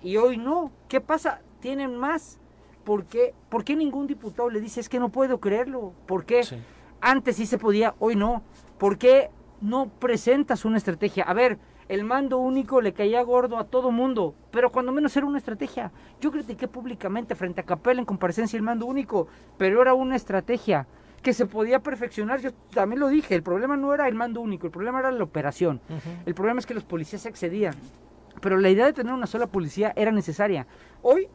y 0.02 0.18
hoy 0.18 0.36
no? 0.36 0.72
¿Qué 0.88 1.00
pasa? 1.00 1.40
Tienen 1.60 1.96
más 1.96 2.38
¿por 2.86 3.04
qué, 3.04 3.34
¿por 3.48 3.64
qué 3.64 3.74
ningún 3.74 4.06
diputado 4.06 4.48
le 4.48 4.60
dice 4.60 4.78
es 4.80 4.88
que 4.88 5.00
no 5.00 5.10
puedo 5.10 5.40
creerlo? 5.40 5.92
¿Por 6.06 6.24
qué 6.24 6.42
antes 7.00 7.36
sí 7.36 7.44
se 7.44 7.58
podía, 7.58 7.94
hoy 7.98 8.14
no? 8.14 8.42
¿Por 8.78 8.96
qué 8.96 9.28
no 9.60 9.88
presentas 9.88 10.64
una 10.64 10.78
estrategia? 10.78 11.24
A 11.24 11.34
ver, 11.34 11.58
el 11.88 12.04
mando 12.04 12.38
único 12.38 12.80
le 12.80 12.92
caía 12.92 13.20
gordo 13.22 13.58
a 13.58 13.64
todo 13.64 13.90
mundo, 13.90 14.34
pero 14.52 14.70
cuando 14.70 14.92
menos 14.92 15.16
era 15.16 15.26
una 15.26 15.38
estrategia. 15.38 15.90
Yo 16.20 16.30
critiqué 16.30 16.68
públicamente 16.68 17.34
frente 17.34 17.60
a 17.60 17.64
Capella 17.64 17.98
en 17.98 18.06
comparecencia 18.06 18.56
el 18.56 18.62
mando 18.62 18.86
único, 18.86 19.26
pero 19.58 19.82
era 19.82 19.92
una 19.92 20.14
estrategia 20.14 20.86
que 21.22 21.32
se 21.32 21.46
podía 21.46 21.80
perfeccionar. 21.80 22.40
Yo 22.40 22.52
también 22.72 23.00
lo 23.00 23.08
dije, 23.08 23.34
el 23.34 23.42
problema 23.42 23.76
no 23.76 23.94
era 23.94 24.06
el 24.06 24.14
mando 24.14 24.40
único, 24.40 24.66
el 24.66 24.72
problema 24.72 25.00
era 25.00 25.10
la 25.10 25.24
operación. 25.24 25.80
El 26.24 26.34
problema 26.34 26.60
es 26.60 26.66
que 26.66 26.74
los 26.74 26.84
policías 26.84 27.22
se 27.22 27.28
excedían. 27.28 27.74
Pero 28.40 28.58
la 28.58 28.70
idea 28.70 28.86
de 28.86 28.92
tener 28.92 29.12
una 29.12 29.26
sola 29.26 29.48
policía 29.48 29.92
era 29.96 30.12
necesaria. 30.12 30.68
Hoy 31.02 31.28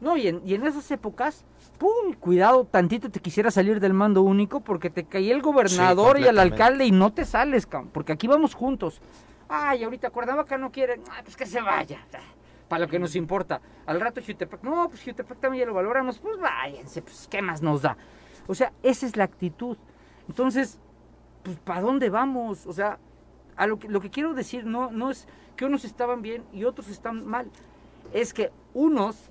no, 0.00 0.16
y 0.16 0.28
en, 0.28 0.42
y 0.44 0.54
en 0.54 0.66
esas 0.66 0.90
épocas, 0.90 1.44
pum, 1.78 2.14
cuidado, 2.18 2.64
tantito 2.64 3.10
te 3.10 3.20
quisiera 3.20 3.50
salir 3.50 3.80
del 3.80 3.94
mando 3.94 4.22
único 4.22 4.60
porque 4.60 4.90
te 4.90 5.04
caía 5.04 5.34
el 5.34 5.42
gobernador 5.42 6.18
y 6.20 6.24
el 6.24 6.38
alcalde 6.38 6.84
y 6.84 6.90
no 6.90 7.12
te 7.12 7.24
sales, 7.24 7.66
porque 7.92 8.12
aquí 8.12 8.26
vamos 8.26 8.54
juntos. 8.54 9.00
Ay, 9.48 9.84
ahorita 9.84 10.10
que 10.46 10.58
no 10.58 10.70
quiere, 10.70 11.00
ah, 11.10 11.20
pues 11.22 11.36
que 11.36 11.46
se 11.46 11.60
vaya, 11.60 12.00
para 12.68 12.84
lo 12.84 12.88
que 12.88 12.98
nos 12.98 13.14
importa. 13.14 13.60
Al 13.86 14.00
rato 14.00 14.20
Jutepec, 14.20 14.62
no, 14.62 14.88
pues 14.88 15.02
Jutepec 15.02 15.38
también 15.38 15.62
ya 15.62 15.66
lo 15.66 15.74
valoramos, 15.74 16.18
pues 16.18 16.38
váyanse, 16.38 17.00
pues 17.02 17.28
qué 17.30 17.40
más 17.40 17.62
nos 17.62 17.82
da. 17.82 17.96
O 18.46 18.54
sea, 18.54 18.72
esa 18.82 19.06
es 19.06 19.16
la 19.16 19.24
actitud. 19.24 19.76
Entonces, 20.28 20.78
pues 21.42 21.58
¿para 21.58 21.80
dónde 21.80 22.10
vamos? 22.10 22.66
O 22.66 22.72
sea, 22.72 22.98
a 23.56 23.66
lo 23.66 23.78
que, 23.78 23.88
lo 23.88 24.00
que 24.00 24.10
quiero 24.10 24.34
decir 24.34 24.66
no, 24.66 24.90
no 24.90 25.10
es 25.10 25.26
que 25.56 25.64
unos 25.64 25.84
estaban 25.84 26.22
bien 26.22 26.44
y 26.52 26.64
otros 26.64 26.88
están 26.88 27.26
mal. 27.26 27.50
Es 28.12 28.34
que 28.34 28.50
unos 28.74 29.30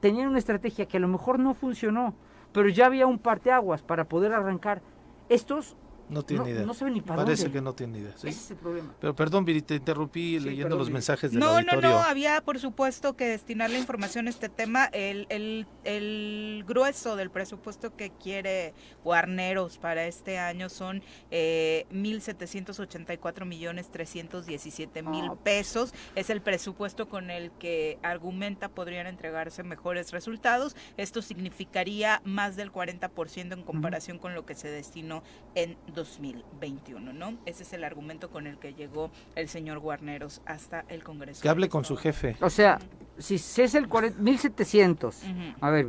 tenían 0.00 0.28
una 0.28 0.38
estrategia 0.38 0.86
que 0.86 0.96
a 0.96 1.00
lo 1.00 1.08
mejor 1.08 1.38
no 1.38 1.54
funcionó, 1.54 2.14
pero 2.52 2.68
ya 2.68 2.86
había 2.86 3.06
un 3.06 3.18
parteaguas 3.18 3.82
para 3.82 4.04
poder 4.04 4.32
arrancar. 4.32 4.82
Estos 5.28 5.76
no 6.08 6.22
tiene 6.22 6.50
idea. 6.50 6.64
No 6.64 6.74
sabe 6.74 6.90
ni 6.90 7.00
para 7.00 7.24
Parece 7.24 7.50
que 7.50 7.60
no 7.60 7.74
tiene 7.74 7.98
idea. 7.98 8.14
Ese 8.16 8.28
es 8.28 8.50
el 8.50 8.56
problema. 8.56 8.94
Pero 9.00 9.14
perdón, 9.14 9.44
Viri, 9.44 9.62
te 9.62 9.76
interrumpí 9.76 10.38
leyendo 10.38 10.76
los 10.76 10.90
mensajes 10.90 11.30
del 11.30 11.40
no, 11.40 11.48
auditorio. 11.48 11.80
No, 11.80 11.88
no, 11.88 11.94
no, 11.96 12.02
había 12.02 12.40
por 12.42 12.58
supuesto 12.58 13.16
que 13.16 13.26
destinar 13.26 13.70
la 13.70 13.78
información 13.78 14.26
a 14.26 14.30
este 14.30 14.48
tema. 14.48 14.86
El, 14.86 15.26
el, 15.28 15.66
el 15.84 16.64
grueso 16.66 17.16
del 17.16 17.30
presupuesto 17.30 17.96
que 17.96 18.10
quiere 18.10 18.74
Guarneros 19.02 19.78
para 19.78 20.06
este 20.06 20.38
año 20.38 20.68
son 20.68 21.02
eh, 21.30 21.86
1.784 21.92 23.44
millones 23.44 23.90
317 23.90 25.02
mil 25.02 25.26
ah, 25.30 25.36
pesos. 25.42 25.94
Es 26.14 26.30
el 26.30 26.40
presupuesto 26.42 27.08
con 27.08 27.30
el 27.30 27.50
que 27.52 27.98
argumenta 28.02 28.68
podrían 28.68 29.06
entregarse 29.06 29.62
mejores 29.62 30.12
resultados. 30.12 30.76
Esto 30.96 31.22
significaría 31.22 32.20
más 32.24 32.56
del 32.56 32.72
40% 32.72 33.52
en 33.52 33.62
comparación 33.62 34.18
con 34.18 34.34
lo 34.34 34.46
que 34.46 34.54
se 34.54 34.68
destinó 34.68 35.22
en 35.54 35.76
2021, 35.94 37.12
¿no? 37.12 37.38
Ese 37.46 37.62
es 37.62 37.72
el 37.72 37.84
argumento 37.84 38.30
con 38.30 38.46
el 38.46 38.58
que 38.58 38.74
llegó 38.74 39.10
el 39.34 39.48
señor 39.48 39.78
Guarneros 39.78 40.42
hasta 40.46 40.84
el 40.88 41.02
Congreso. 41.02 41.42
Que 41.42 41.48
hable 41.48 41.68
con 41.68 41.84
su 41.84 41.96
jefe. 41.96 42.36
O 42.40 42.50
sea, 42.50 42.78
si 43.18 43.36
es 43.36 43.74
el 43.74 43.88
1700, 44.18 45.22
a 45.60 45.70
ver, 45.70 45.86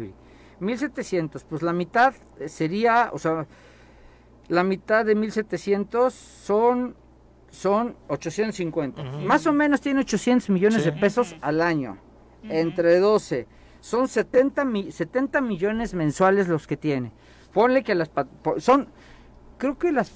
1700, 0.60 1.44
pues 1.44 1.62
la 1.62 1.74
mitad 1.74 2.14
sería, 2.48 3.10
o 3.12 3.20
sea, 3.20 3.46
la 4.48 4.64
mitad 4.64 5.06
de 5.06 5.16
1700 5.16 6.14
son 6.14 6.96
son 7.56 7.96
850. 8.10 9.02
Más 9.22 9.48
o 9.48 9.54
menos 9.54 9.80
tiene 9.80 10.02
800 10.02 10.50
millones 10.50 10.84
de 10.84 10.92
pesos 10.92 11.36
al 11.42 11.62
año. 11.62 11.98
Entre 12.44 13.00
12. 13.00 13.48
Son 13.80 14.08
70, 14.08 14.66
70 14.92 15.42
millones 15.42 15.94
mensuales 15.94 16.48
los 16.48 16.68
que 16.68 16.76
tiene. 16.76 17.12
Ponle 17.54 17.84
que 17.84 17.96
las... 17.96 18.12
Son 18.58 18.90
creo 19.58 19.78
que 19.78 19.92
las 19.92 20.12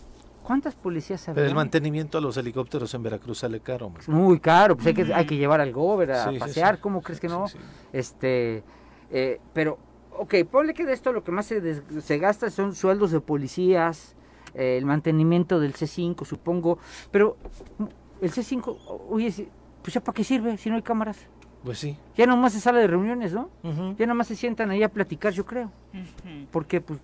¿Cuántas 0.49 0.73
policías 0.73 1.29
había? 1.29 1.35
Pero 1.35 1.47
el 1.47 1.53
mantenimiento 1.53 2.17
a 2.17 2.21
los 2.21 2.35
helicópteros 2.35 2.91
en 2.95 3.03
Veracruz 3.03 3.37
sale 3.37 3.59
caro. 3.59 3.91
Muy 4.07 4.39
caro, 4.39 4.75
pues 4.75 4.87
hay 4.87 4.93
que, 4.95 5.13
hay 5.13 5.25
que 5.27 5.37
llevar 5.37 5.61
al 5.61 5.71
gober 5.71 6.11
a 6.11 6.31
pasear, 6.39 6.79
¿cómo 6.79 7.03
crees 7.03 7.19
que 7.19 7.27
no? 7.27 7.45
Este, 7.93 8.63
eh, 9.11 9.39
pero, 9.53 9.77
ok, 10.17 10.33
ponle 10.49 10.73
que 10.73 10.85
de 10.85 10.93
esto 10.93 11.13
lo 11.13 11.23
que 11.23 11.31
más 11.31 11.45
se, 11.45 11.83
se 12.01 12.17
gasta 12.17 12.49
son 12.49 12.73
sueldos 12.73 13.11
de 13.11 13.21
policías, 13.21 14.15
eh, 14.55 14.77
el 14.77 14.87
mantenimiento 14.87 15.59
del 15.59 15.73
C5, 15.73 16.25
supongo, 16.25 16.79
pero 17.11 17.37
el 18.19 18.31
C5, 18.31 18.75
oye, 19.09 19.49
pues 19.83 19.93
ya 19.93 20.01
para 20.01 20.15
qué 20.15 20.23
sirve 20.23 20.57
si 20.57 20.71
no 20.71 20.77
hay 20.77 20.81
cámaras. 20.81 21.27
Pues 21.63 21.77
sí. 21.77 21.97
Ya 22.15 22.25
nomás 22.25 22.53
se 22.53 22.59
sale 22.59 22.79
de 22.79 22.87
reuniones, 22.87 23.33
¿no? 23.33 23.49
Ya 23.97 24.07
nomás 24.07 24.27
se 24.27 24.35
sientan 24.35 24.71
ahí 24.71 24.81
a 24.81 24.89
platicar, 24.89 25.33
yo 25.33 25.45
creo. 25.45 25.71
Porque, 26.51 26.81
pues, 26.81 26.99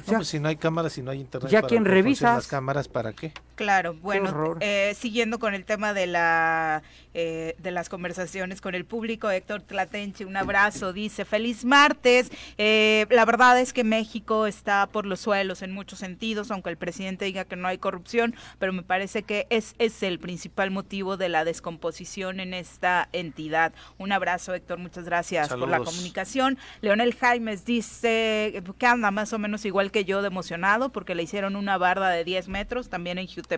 pues, 0.00 0.16
pues, 0.16 0.28
si 0.28 0.40
no 0.40 0.48
hay 0.48 0.56
cámaras, 0.56 0.92
si 0.92 1.02
no 1.02 1.10
hay 1.10 1.20
internet. 1.20 1.50
Ya 1.50 1.62
quien 1.62 1.84
revisa. 1.84 2.34
las 2.34 2.46
cámaras 2.46 2.88
para 2.88 3.12
qué? 3.12 3.32
Claro, 3.60 3.92
bueno, 3.92 4.56
eh, 4.60 4.94
siguiendo 4.96 5.38
con 5.38 5.52
el 5.52 5.66
tema 5.66 5.92
de 5.92 6.06
la 6.06 6.82
eh, 7.12 7.56
de 7.58 7.72
las 7.72 7.90
conversaciones 7.90 8.62
con 8.62 8.74
el 8.74 8.86
público, 8.86 9.30
Héctor 9.30 9.60
Tlatenche, 9.60 10.24
un 10.24 10.38
abrazo, 10.38 10.94
dice, 10.94 11.26
feliz 11.26 11.66
martes. 11.66 12.30
Eh, 12.56 13.06
la 13.10 13.26
verdad 13.26 13.60
es 13.60 13.74
que 13.74 13.84
México 13.84 14.46
está 14.46 14.86
por 14.86 15.04
los 15.04 15.20
suelos 15.20 15.60
en 15.60 15.72
muchos 15.72 15.98
sentidos, 15.98 16.50
aunque 16.50 16.70
el 16.70 16.78
presidente 16.78 17.26
diga 17.26 17.44
que 17.44 17.56
no 17.56 17.68
hay 17.68 17.76
corrupción, 17.76 18.34
pero 18.58 18.72
me 18.72 18.82
parece 18.82 19.24
que 19.24 19.46
es, 19.50 19.74
es 19.78 20.02
el 20.02 20.18
principal 20.18 20.70
motivo 20.70 21.18
de 21.18 21.28
la 21.28 21.44
descomposición 21.44 22.40
en 22.40 22.54
esta 22.54 23.10
entidad. 23.12 23.74
Un 23.98 24.12
abrazo, 24.12 24.54
Héctor, 24.54 24.78
muchas 24.78 25.04
gracias 25.04 25.50
por 25.50 25.68
la 25.68 25.80
comunicación. 25.80 26.56
Leonel 26.80 27.14
Jaimes 27.14 27.66
dice 27.66 28.62
que 28.78 28.86
anda 28.86 29.10
más 29.10 29.34
o 29.34 29.38
menos 29.38 29.66
igual 29.66 29.90
que 29.90 30.06
yo 30.06 30.22
de 30.22 30.28
emocionado 30.28 30.88
porque 30.88 31.14
le 31.14 31.24
hicieron 31.24 31.56
una 31.56 31.76
barda 31.76 32.08
de 32.08 32.24
10 32.24 32.48
metros 32.48 32.88
también 32.88 33.18
en 33.18 33.26
Houston 33.26 33.49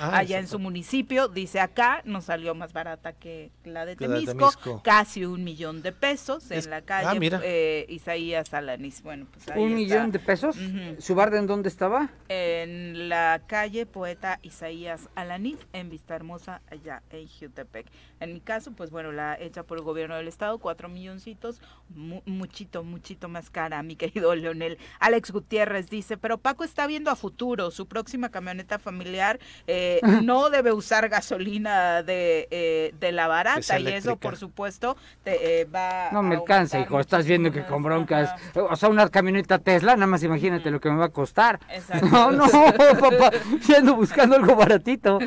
Ah, 0.00 0.18
allá 0.18 0.38
en 0.38 0.48
su 0.48 0.58
municipio. 0.58 1.28
Dice 1.28 1.60
acá, 1.60 2.02
nos 2.04 2.24
salió 2.24 2.54
más 2.54 2.72
barata 2.72 3.12
que 3.12 3.50
la 3.64 3.84
de 3.86 3.96
Temisco, 3.96 4.52
casi 4.82 5.24
un 5.24 5.44
millón 5.44 5.82
de 5.82 5.92
pesos 5.92 6.50
en 6.50 6.68
la 6.70 6.82
calle 6.82 7.30
ah, 7.34 7.40
eh, 7.42 7.86
Isaías 7.88 8.52
Alanis. 8.52 9.02
Bueno, 9.02 9.26
pues 9.32 9.56
¿Un 9.56 9.74
millón 9.74 10.12
de 10.12 10.18
pesos? 10.18 10.56
¿Su 10.98 11.14
barda 11.14 11.38
en 11.38 11.46
dónde 11.46 11.68
estaba? 11.68 12.10
En 12.28 13.08
la 13.08 13.42
calle 13.46 13.86
Poeta 13.86 14.38
Isaías 14.42 15.08
Alanis, 15.14 15.58
en 15.72 15.90
Vista 15.90 16.14
Hermosa, 16.14 16.60
allá 16.70 17.02
en 17.10 17.26
Jutepec. 17.28 17.86
En 18.20 18.32
mi 18.32 18.40
caso, 18.40 18.72
pues 18.72 18.90
bueno, 18.90 19.12
la 19.12 19.38
hecha 19.38 19.62
por 19.62 19.78
el 19.78 19.84
gobierno 19.84 20.16
del 20.16 20.28
estado, 20.28 20.58
cuatro 20.58 20.88
milloncitos, 20.88 21.60
muchito, 21.88 22.82
muchito 22.84 23.28
más 23.28 23.50
cara, 23.50 23.82
mi 23.82 23.96
querido 23.96 24.34
Leonel. 24.34 24.78
Alex 25.00 25.30
Gutiérrez 25.30 25.88
dice, 25.88 26.16
pero 26.16 26.38
Paco 26.38 26.64
está 26.64 26.86
viendo 26.86 27.10
a 27.10 27.16
futuro, 27.16 27.70
su 27.70 27.86
próxima 27.86 28.30
camioneta 28.30 28.78
familiar 28.78 29.37
eh, 29.66 30.00
no 30.22 30.50
debe 30.50 30.72
usar 30.72 31.08
gasolina 31.08 32.02
de, 32.02 32.48
eh, 32.50 32.94
de 32.98 33.12
la 33.12 33.28
barata 33.28 33.78
y 33.78 33.88
eso, 33.88 34.16
por 34.16 34.36
supuesto, 34.36 34.96
te, 35.24 35.60
eh, 35.60 35.64
va 35.64 36.10
No 36.12 36.22
me 36.22 36.36
alcanza, 36.36 36.80
hijo, 36.80 37.00
estás 37.00 37.26
viendo 37.26 37.50
que 37.50 37.64
con 37.64 37.82
broncas, 37.82 38.34
o 38.54 38.76
sea, 38.76 38.88
una 38.88 39.08
camioneta 39.08 39.58
Tesla, 39.58 39.94
nada 39.94 40.06
más 40.06 40.22
imagínate 40.22 40.70
lo 40.70 40.80
que 40.80 40.90
me 40.90 40.96
va 40.96 41.06
a 41.06 41.10
costar. 41.10 41.60
No, 42.10 42.30
no, 42.30 42.46
papá, 43.00 43.30
ando 43.76 43.94
buscando 43.96 44.36
algo 44.36 44.56
baratito. 44.56 45.18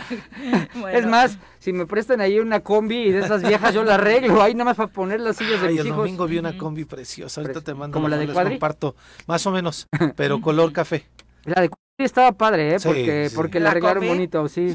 Es 0.91 1.05
más, 1.05 1.38
si 1.59 1.74
me 1.74 1.86
prestan 1.86 2.22
ahí 2.22 2.39
una 2.39 2.62
combi 2.62 3.03
y 3.03 3.12
de 3.12 3.20
esas 3.20 3.43
viejas 3.43 3.74
yo 3.74 3.84
la 3.84 3.95
arreglo, 3.95 4.41
ahí 4.41 4.53
nada 4.53 4.66
más 4.66 4.78
para 4.78 4.89
poner 4.89 5.20
las 5.20 5.38
sillas 5.38 5.62
de 5.62 5.68
Ay, 5.68 5.74
mis 5.76 5.86
el 5.86 5.89
domingo 5.89 6.26
vi 6.26 6.39
una 6.39 6.57
combi 6.57 6.86
preciosa, 6.86 7.41
ahorita 7.41 7.62
te 7.62 7.74
mando. 7.74 7.93
¿Como 7.93 8.09
la 8.09 8.18
de 8.18 8.28
Cuadri? 8.28 8.53
comparto, 8.53 8.95
más 9.28 9.45
o 9.45 9.51
menos, 9.51 9.88
pero 10.16 10.41
color 10.41 10.74
café. 10.74 11.05
La 11.45 11.62
de 11.62 11.70
estaba 12.04 12.32
padre, 12.32 12.76
¿eh? 12.76 12.78
porque, 12.84 13.30
porque 13.36 13.60
la, 13.60 13.72
arreglaron 13.72 14.08
bonito, 14.08 14.47
sí. 14.47 14.74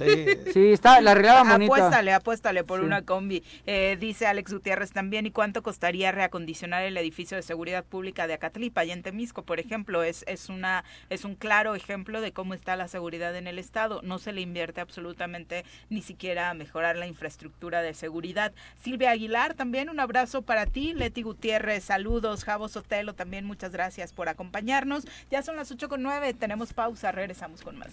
Sí, 0.52 0.72
está, 0.72 1.00
la 1.00 1.12
arreglaron 1.12 1.48
bonito. 1.48 1.74
Apuéstale, 1.74 2.12
apuéstale 2.12 2.64
por 2.64 2.80
una 2.80 3.02
combi. 3.02 3.42
Eh, 3.66 3.96
dice 3.98 4.26
Alex 4.26 4.52
Gutiérrez 4.52 4.92
también, 4.92 5.26
¿y 5.26 5.30
cuánto 5.30 5.62
costaría 5.62 6.12
reacondicionar 6.12 6.82
el 6.82 6.96
edificio 6.96 7.36
de 7.36 7.42
seguridad 7.42 7.84
pública 7.84 8.26
de 8.26 8.34
Acatlipa 8.34 8.84
y 8.84 8.90
en 8.90 9.02
Temisco, 9.02 9.42
por 9.42 9.60
ejemplo? 9.60 10.02
Es, 10.02 10.24
es, 10.26 10.48
una, 10.48 10.84
es 11.10 11.24
un 11.24 11.34
claro 11.34 11.74
ejemplo 11.74 12.20
de 12.20 12.32
cómo 12.32 12.54
está 12.54 12.76
la 12.76 12.88
seguridad 12.88 13.34
en 13.36 13.46
el 13.46 13.58
Estado. 13.58 14.00
No 14.02 14.18
se 14.18 14.32
le 14.32 14.40
invierte 14.40 14.80
absolutamente 14.80 15.64
ni 15.90 16.02
siquiera 16.02 16.50
a 16.50 16.54
mejorar 16.54 16.96
la 16.96 17.06
infraestructura 17.06 17.82
de 17.82 17.94
seguridad. 17.94 18.52
Silvia 18.82 19.10
Aguilar, 19.10 19.54
también 19.54 19.90
un 19.90 20.00
abrazo 20.00 20.42
para 20.42 20.66
ti. 20.66 20.92
Leti 20.94 21.22
Gutiérrez, 21.22 21.84
saludos. 21.84 22.44
Javo 22.44 22.68
Sotelo, 22.68 23.14
también 23.14 23.44
muchas 23.44 23.72
gracias 23.72 24.12
por 24.12 24.28
acompañarnos. 24.28 25.06
Ya 25.30 25.42
son 25.42 25.56
las 25.56 25.70
ocho 25.70 25.88
con 25.88 26.02
nueve, 26.02 26.34
tenemos 26.34 26.72
pausa 26.72 27.12
regresamos 27.16 27.62
con 27.62 27.76
más. 27.78 27.90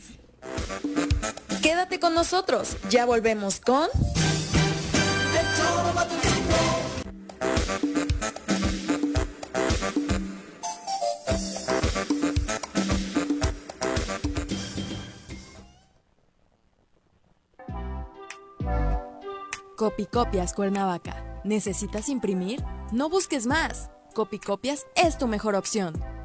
Quédate 1.63 1.99
con 1.99 2.13
nosotros, 2.13 2.77
ya 2.89 3.05
volvemos 3.05 3.59
con... 3.59 3.87
Copicopias 19.75 20.53
Cuernavaca. 20.53 21.41
¿Necesitas 21.43 22.07
imprimir? 22.07 22.63
No 22.93 23.09
busques 23.09 23.47
más. 23.47 23.89
Copicopias 24.13 24.85
es 24.95 25.17
tu 25.17 25.27
mejor 25.27 25.55
opción. 25.55 26.12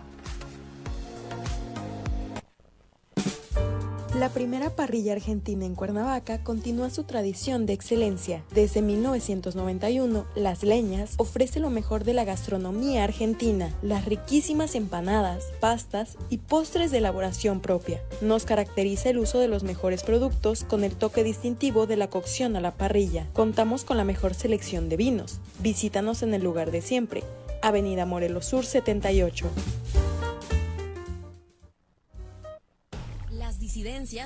La 4.22 4.30
primera 4.30 4.76
parrilla 4.76 5.14
argentina 5.14 5.66
en 5.66 5.74
Cuernavaca 5.74 6.44
continúa 6.44 6.92
su 6.92 7.06
tradición 7.06 7.66
de 7.66 7.74
excelencia. 7.74 8.44
Desde 8.54 8.84
1991, 8.84 10.28
Las 10.36 10.62
Leñas 10.62 11.16
ofrece 11.18 11.60
lo 11.60 11.72
mejor 11.72 12.04
de 12.04 12.14
la 12.14 12.24
gastronomía 12.24 13.04
argentina, 13.04 13.74
las 13.82 14.06
riquísimas 14.06 14.76
empanadas, 14.76 15.46
pastas 15.60 16.18
y 16.30 16.38
postres 16.38 16.92
de 16.92 17.00
elaboración 17.00 17.62
propia. 17.62 18.00
Nos 18.22 18.46
caracteriza 18.46 19.10
el 19.10 19.18
uso 19.18 19.40
de 19.40 19.48
los 19.48 19.64
mejores 19.64 20.04
productos 20.04 20.66
con 20.66 20.84
el 20.84 20.94
toque 20.94 21.24
distintivo 21.24 21.88
de 21.88 21.98
la 21.98 22.08
cocción 22.08 22.56
a 22.56 22.62
la 22.62 22.76
parrilla. 22.76 23.26
Contamos 23.34 23.86
con 23.86 23.98
la 23.98 24.04
mejor 24.04 24.36
selección 24.36 24.88
de 24.88 24.98
vinos. 24.98 25.40
Visítanos 25.64 26.22
en 26.22 26.36
el 26.36 26.44
lugar 26.44 26.70
de 26.70 26.84
siempre, 26.84 27.24
Avenida 27.64 28.06
Morelos 28.06 28.46
Sur 28.46 28.68
78. 28.68 29.50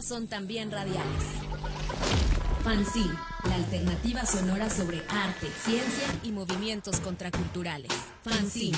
Son 0.01 0.27
también 0.27 0.71
radiales. 0.71 1.23
Fanzine, 2.63 3.13
la 3.47 3.55
alternativa 3.55 4.25
sonora 4.25 4.71
sobre 4.71 5.03
arte, 5.07 5.47
ciencia 5.63 6.07
y 6.23 6.31
movimientos 6.31 6.99
contraculturales. 6.99 7.91
Fanzine. 8.23 8.77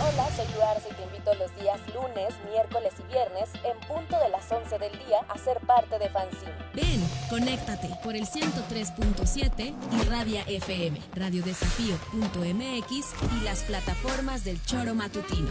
Hola, 0.00 0.26
soy 0.34 0.46
Luarza 0.54 0.88
y 0.90 0.94
te 0.94 1.02
invito 1.02 1.34
los 1.34 1.54
días 1.56 1.78
lunes, 1.94 2.34
miércoles 2.50 2.94
y 2.98 3.12
viernes 3.12 3.50
en 3.62 3.78
punto 3.86 4.18
de 4.18 4.30
las 4.30 4.50
11 4.50 4.78
del 4.78 4.92
día 4.92 5.18
a 5.28 5.36
ser 5.36 5.60
parte 5.60 5.98
de 5.98 6.08
Fanzine. 6.08 6.52
Ven, 6.74 7.06
conéctate 7.28 7.90
por 8.02 8.16
el 8.16 8.26
103.7 8.26 9.74
y 9.92 10.08
Radia 10.08 10.44
FM, 10.48 10.98
radiodesafío.mx 11.14 12.90
y 12.90 13.44
las 13.44 13.62
plataformas 13.64 14.44
del 14.44 14.62
Choro 14.64 14.94
Matutino. 14.94 15.50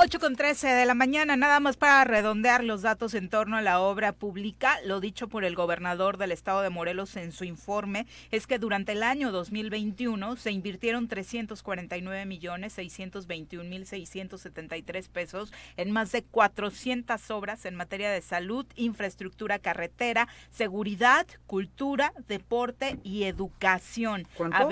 8 0.00 0.20
con 0.20 0.36
13 0.36 0.68
de 0.68 0.86
la 0.86 0.94
mañana, 0.94 1.36
nada 1.36 1.58
más 1.58 1.76
para 1.76 2.04
redondear 2.04 2.62
los 2.62 2.82
datos 2.82 3.14
en 3.14 3.28
torno 3.28 3.56
a 3.56 3.62
la 3.62 3.80
obra 3.80 4.12
pública. 4.12 4.78
Lo 4.84 5.00
dicho 5.00 5.26
por 5.26 5.44
el 5.44 5.56
gobernador 5.56 6.18
del 6.18 6.30
estado 6.30 6.62
de 6.62 6.70
Morelos 6.70 7.16
en 7.16 7.32
su 7.32 7.42
informe 7.42 8.06
es 8.30 8.46
que 8.46 8.60
durante 8.60 8.92
el 8.92 9.02
año 9.02 9.32
2021 9.32 10.36
se 10.36 10.52
invirtieron 10.52 11.08
349 11.08 12.26
millones 12.26 12.74
621 12.74 13.68
mil 13.68 13.86
673 13.86 15.08
pesos 15.08 15.52
en 15.76 15.90
más 15.90 16.12
de 16.12 16.22
400 16.22 17.30
obras 17.32 17.64
en 17.64 17.74
materia 17.74 18.08
de 18.12 18.22
salud, 18.22 18.66
infraestructura 18.76 19.58
carretera, 19.58 20.28
seguridad, 20.52 21.26
cultura, 21.48 22.12
deporte 22.28 23.00
y 23.02 23.24
educación. 23.24 24.28
¿Cuánto? 24.36 24.70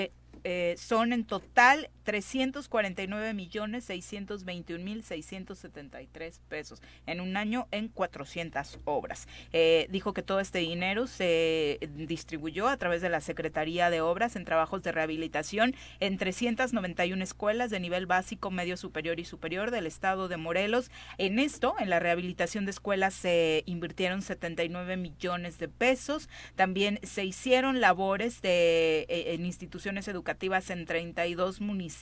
Eh, 0.49 0.77
son 0.79 1.12
en 1.12 1.24
total 1.24 1.91
349 2.07 3.34
millones 3.34 3.84
621 3.84 4.82
mil 4.82 5.02
673 5.02 6.40
pesos 6.48 6.80
en 7.04 7.20
un 7.20 7.36
año 7.36 7.66
en 7.72 7.88
400 7.88 8.78
obras. 8.84 9.26
Eh, 9.52 9.88
dijo 9.90 10.14
que 10.14 10.22
todo 10.22 10.38
este 10.38 10.61
dinero 10.61 11.09
se 11.09 11.80
distribuyó 11.96 12.68
a 12.68 12.76
través 12.76 13.02
de 13.02 13.09
la 13.09 13.20
Secretaría 13.20 13.90
de 13.90 14.00
Obras 14.00 14.36
en 14.36 14.44
trabajos 14.44 14.84
de 14.84 14.92
rehabilitación 14.92 15.74
en 15.98 16.16
391 16.16 17.24
escuelas 17.24 17.70
de 17.70 17.80
nivel 17.80 18.07
básico, 18.07 18.52
medio 18.52 18.76
superior 18.76 19.18
y 19.18 19.24
superior 19.24 19.72
del 19.72 19.86
estado 19.86 20.28
de 20.28 20.36
Morelos. 20.36 20.92
En 21.18 21.40
esto, 21.40 21.74
en 21.80 21.90
la 21.90 21.98
rehabilitación 21.98 22.66
de 22.66 22.70
escuelas 22.70 23.14
se 23.14 23.64
invirtieron 23.66 24.22
79 24.22 24.96
millones 24.96 25.59
de 25.59 25.66
pesos. 25.66 26.28
También 26.54 27.00
se 27.02 27.24
hicieron 27.24 27.80
labores 27.80 28.42
de, 28.42 29.07
eh, 29.09 29.34
en 29.34 29.44
instituciones 29.44 30.07
educativas 30.07 30.70
en 30.70 30.86
32 30.86 31.61
municipios. 31.61 31.95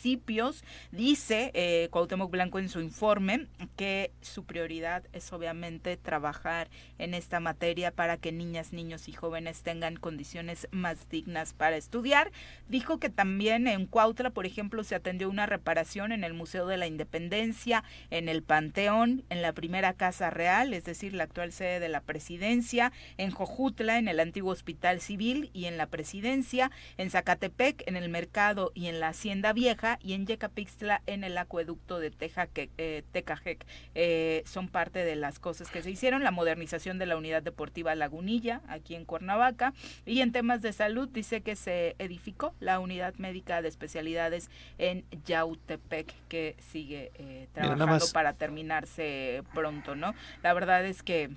Dice 0.92 1.50
eh, 1.54 1.88
Cuauhtémoc 1.90 2.30
Blanco 2.30 2.58
en 2.58 2.68
su 2.68 2.80
informe 2.80 3.46
que 3.76 4.10
su 4.20 4.44
prioridad 4.44 5.02
es 5.12 5.32
obviamente 5.32 5.96
trabajar 5.96 6.68
en 6.98 7.14
esta 7.14 7.40
materia 7.40 7.90
para 7.90 8.16
que 8.16 8.32
niñas, 8.32 8.72
niños 8.72 9.08
y 9.08 9.12
jóvenes 9.12 9.62
tengan 9.62 9.96
condiciones 9.96 10.68
más 10.72 11.08
dignas 11.08 11.54
para 11.54 11.76
estudiar. 11.76 12.32
Dijo 12.68 12.98
que 12.98 13.08
también 13.08 13.66
en 13.66 13.86
Cuautla, 13.86 14.30
por 14.30 14.46
ejemplo, 14.46 14.84
se 14.84 14.94
atendió 14.94 15.30
una 15.30 15.46
reparación 15.46 16.12
en 16.12 16.24
el 16.24 16.34
Museo 16.34 16.66
de 16.66 16.76
la 16.76 16.86
Independencia, 16.86 17.82
en 18.10 18.28
el 18.28 18.42
Panteón, 18.42 19.24
en 19.30 19.42
la 19.42 19.52
primera 19.52 19.94
Casa 19.94 20.30
Real, 20.30 20.74
es 20.74 20.84
decir, 20.84 21.14
la 21.14 21.24
actual 21.24 21.52
sede 21.52 21.80
de 21.80 21.88
la 21.88 22.00
presidencia, 22.00 22.92
en 23.16 23.30
Jojutla, 23.30 23.98
en 23.98 24.08
el 24.08 24.20
antiguo 24.20 24.52
Hospital 24.52 25.00
Civil 25.00 25.50
y 25.52 25.64
en 25.64 25.76
la 25.76 25.86
presidencia, 25.86 26.70
en 26.98 27.10
Zacatepec, 27.10 27.84
en 27.86 27.96
el 27.96 28.08
mercado 28.08 28.70
y 28.74 28.88
en 28.88 29.00
la 29.00 29.08
hacienda 29.08 29.52
vieja 29.52 29.83
y 30.00 30.14
en 30.14 30.26
Yecapixtla 30.26 31.02
en 31.06 31.24
el 31.24 31.36
acueducto 31.38 31.98
de 31.98 32.10
Teja, 32.10 32.48
eh, 32.54 33.02
Tecajec. 33.12 33.66
Eh, 33.94 34.42
son 34.46 34.68
parte 34.68 35.04
de 35.04 35.16
las 35.16 35.38
cosas 35.38 35.70
que 35.70 35.82
se 35.82 35.90
hicieron, 35.90 36.24
la 36.24 36.30
modernización 36.30 36.98
de 36.98 37.06
la 37.06 37.16
unidad 37.16 37.42
deportiva 37.42 37.94
Lagunilla 37.94 38.60
aquí 38.68 38.94
en 38.94 39.04
Cuernavaca 39.04 39.72
y 40.06 40.20
en 40.20 40.32
temas 40.32 40.62
de 40.62 40.72
salud 40.72 41.08
dice 41.08 41.42
que 41.42 41.56
se 41.56 41.96
edificó 41.98 42.54
la 42.60 42.80
unidad 42.80 43.14
médica 43.16 43.62
de 43.62 43.68
especialidades 43.68 44.50
en 44.78 45.04
Yautepec 45.26 46.12
que 46.28 46.56
sigue 46.58 47.12
eh, 47.14 47.48
trabajando 47.52 48.06
para 48.12 48.32
terminarse 48.34 49.42
pronto, 49.54 49.94
¿no? 49.94 50.14
La 50.42 50.54
verdad 50.54 50.84
es 50.84 51.02
que 51.02 51.30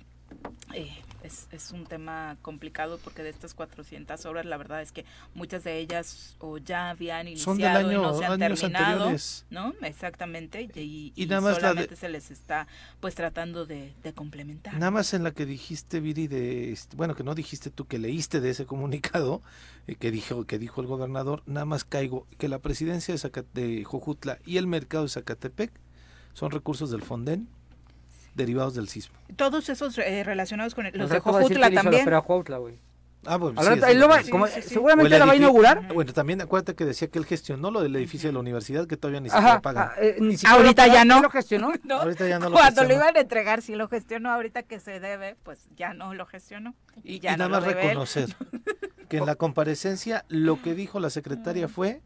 eh, 0.74 0.90
es, 1.22 1.48
es, 1.50 1.72
un 1.72 1.84
tema 1.84 2.36
complicado 2.42 2.98
porque 3.02 3.22
de 3.22 3.30
estas 3.30 3.54
400 3.54 4.24
obras 4.26 4.46
la 4.46 4.56
verdad 4.56 4.82
es 4.82 4.92
que 4.92 5.04
muchas 5.34 5.64
de 5.64 5.78
ellas 5.78 6.36
o 6.38 6.58
ya 6.58 6.90
habían 6.90 7.28
iniciado 7.28 7.56
y 7.92 7.94
no 7.94 8.14
se 8.14 8.24
han 8.24 8.38
terminado, 8.38 9.10
¿no? 9.50 9.74
Exactamente, 9.82 10.68
y, 10.74 11.12
nada 11.28 11.40
más 11.40 11.56
solamente 11.56 11.96
se 11.96 12.08
les 12.08 12.30
está 12.30 12.66
pues 13.00 13.14
tratando 13.14 13.66
de, 13.66 13.92
complementar. 14.14 14.74
Nada 14.74 14.90
más 14.90 15.12
en 15.12 15.22
la 15.22 15.32
que 15.32 15.44
dijiste, 15.44 16.00
Viri, 16.00 16.28
de, 16.28 16.72
este, 16.72 16.96
bueno, 16.96 17.14
que 17.14 17.24
no 17.24 17.34
dijiste 17.34 17.70
tú 17.70 17.86
que 17.86 17.98
leíste 17.98 18.40
de 18.40 18.50
ese 18.50 18.64
comunicado 18.64 19.42
eh, 19.86 19.96
que, 19.96 20.10
dijo, 20.10 20.46
que 20.46 20.58
dijo 20.58 20.80
el 20.80 20.86
gobernador, 20.86 21.42
nada 21.46 21.66
más 21.66 21.84
caigo 21.84 22.26
que 22.38 22.48
la 22.48 22.58
presidencia 22.58 23.14
de, 23.14 23.44
de 23.52 23.84
Jojutla 23.84 24.38
y 24.46 24.56
el 24.56 24.66
mercado 24.66 25.04
de 25.04 25.10
Zacatepec 25.10 25.72
son 26.32 26.50
recursos 26.50 26.90
del 26.90 27.02
Fonden 27.02 27.48
derivados 28.34 28.74
del 28.74 28.88
sismo. 28.88 29.16
Todos 29.36 29.68
esos 29.68 29.98
eh, 29.98 30.22
relacionados 30.24 30.74
con 30.74 30.86
el, 30.86 30.96
los 30.96 31.10
de 31.10 31.20
Jojutla 31.20 31.70
también. 31.70 32.04
Pero 32.04 32.18
a 32.18 32.22
Cuautla, 32.22 32.58
güey. 32.58 32.78
Ah, 33.26 33.36
bueno, 33.36 33.60
sí, 33.60 34.62
seguramente 34.62 35.18
la 35.18 35.26
va 35.26 35.32
a 35.32 35.36
inaugurar. 35.36 35.92
Bueno, 35.92 36.12
también 36.12 36.40
acuérdate 36.40 36.74
que 36.74 36.84
decía 36.84 37.08
que 37.08 37.18
él 37.18 37.26
gestionó 37.26 37.70
lo 37.70 37.82
del 37.82 37.94
edificio 37.96 38.28
de 38.28 38.32
la 38.32 38.38
universidad 38.38 38.86
que 38.86 38.96
todavía 38.96 39.20
ni 39.20 39.28
siquiera 39.28 39.60
pagan. 39.60 39.88
Ah, 39.90 39.94
eh, 40.00 40.16
ni 40.20 40.36
siquiera 40.36 40.54
ahorita 40.54 40.86
ya 40.86 41.04
no. 41.04 41.20
lo 41.20 41.28
gestionó? 41.28 41.72
no. 41.84 41.96
Ahorita 41.96 42.28
ya 42.28 42.38
no 42.38 42.48
lo 42.48 42.56
Cuando 42.56 42.84
lo 42.84 42.94
iban 42.94 43.16
a 43.16 43.20
entregar, 43.20 43.60
si 43.60 43.74
lo 43.74 43.88
gestionó 43.88 44.30
ahorita 44.30 44.62
que 44.62 44.78
se 44.78 45.00
debe, 45.00 45.36
pues 45.42 45.68
ya 45.76 45.94
no 45.94 46.14
lo 46.14 46.26
gestionó. 46.26 46.74
Y, 47.02 47.18
ya 47.18 47.36
nada 47.36 47.50
más 47.50 47.64
reconocer 47.64 48.34
que 49.08 49.18
en 49.18 49.26
la 49.26 49.34
comparecencia 49.36 50.24
lo 50.28 50.62
que 50.62 50.74
dijo 50.74 51.00
la 51.00 51.10
secretaria 51.10 51.68
fue, 51.68 52.02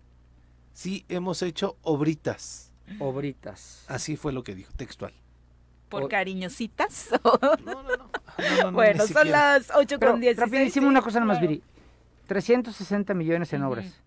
sí 0.72 1.04
hemos 1.08 1.42
hecho 1.42 1.76
obritas. 1.82 2.72
Obritas. 2.98 3.84
Así 3.86 4.16
fue 4.16 4.32
lo 4.32 4.42
que 4.42 4.54
dijo, 4.54 4.72
textual 4.76 5.12
por 5.92 6.08
cariñositas. 6.08 7.10
No, 7.22 7.38
no, 7.64 7.82
no. 8.62 8.72
bueno, 8.72 9.06
son 9.06 9.30
las 9.30 9.70
8 9.74 9.98
con 10.00 10.20
10. 10.20 10.38
Rapidísimo 10.38 10.88
una 10.88 11.02
cosa 11.02 11.20
nomás, 11.20 11.40
Viri. 11.40 11.62
360 12.26 13.12
millones 13.14 13.52
en 13.52 13.62
obras. 13.62 14.02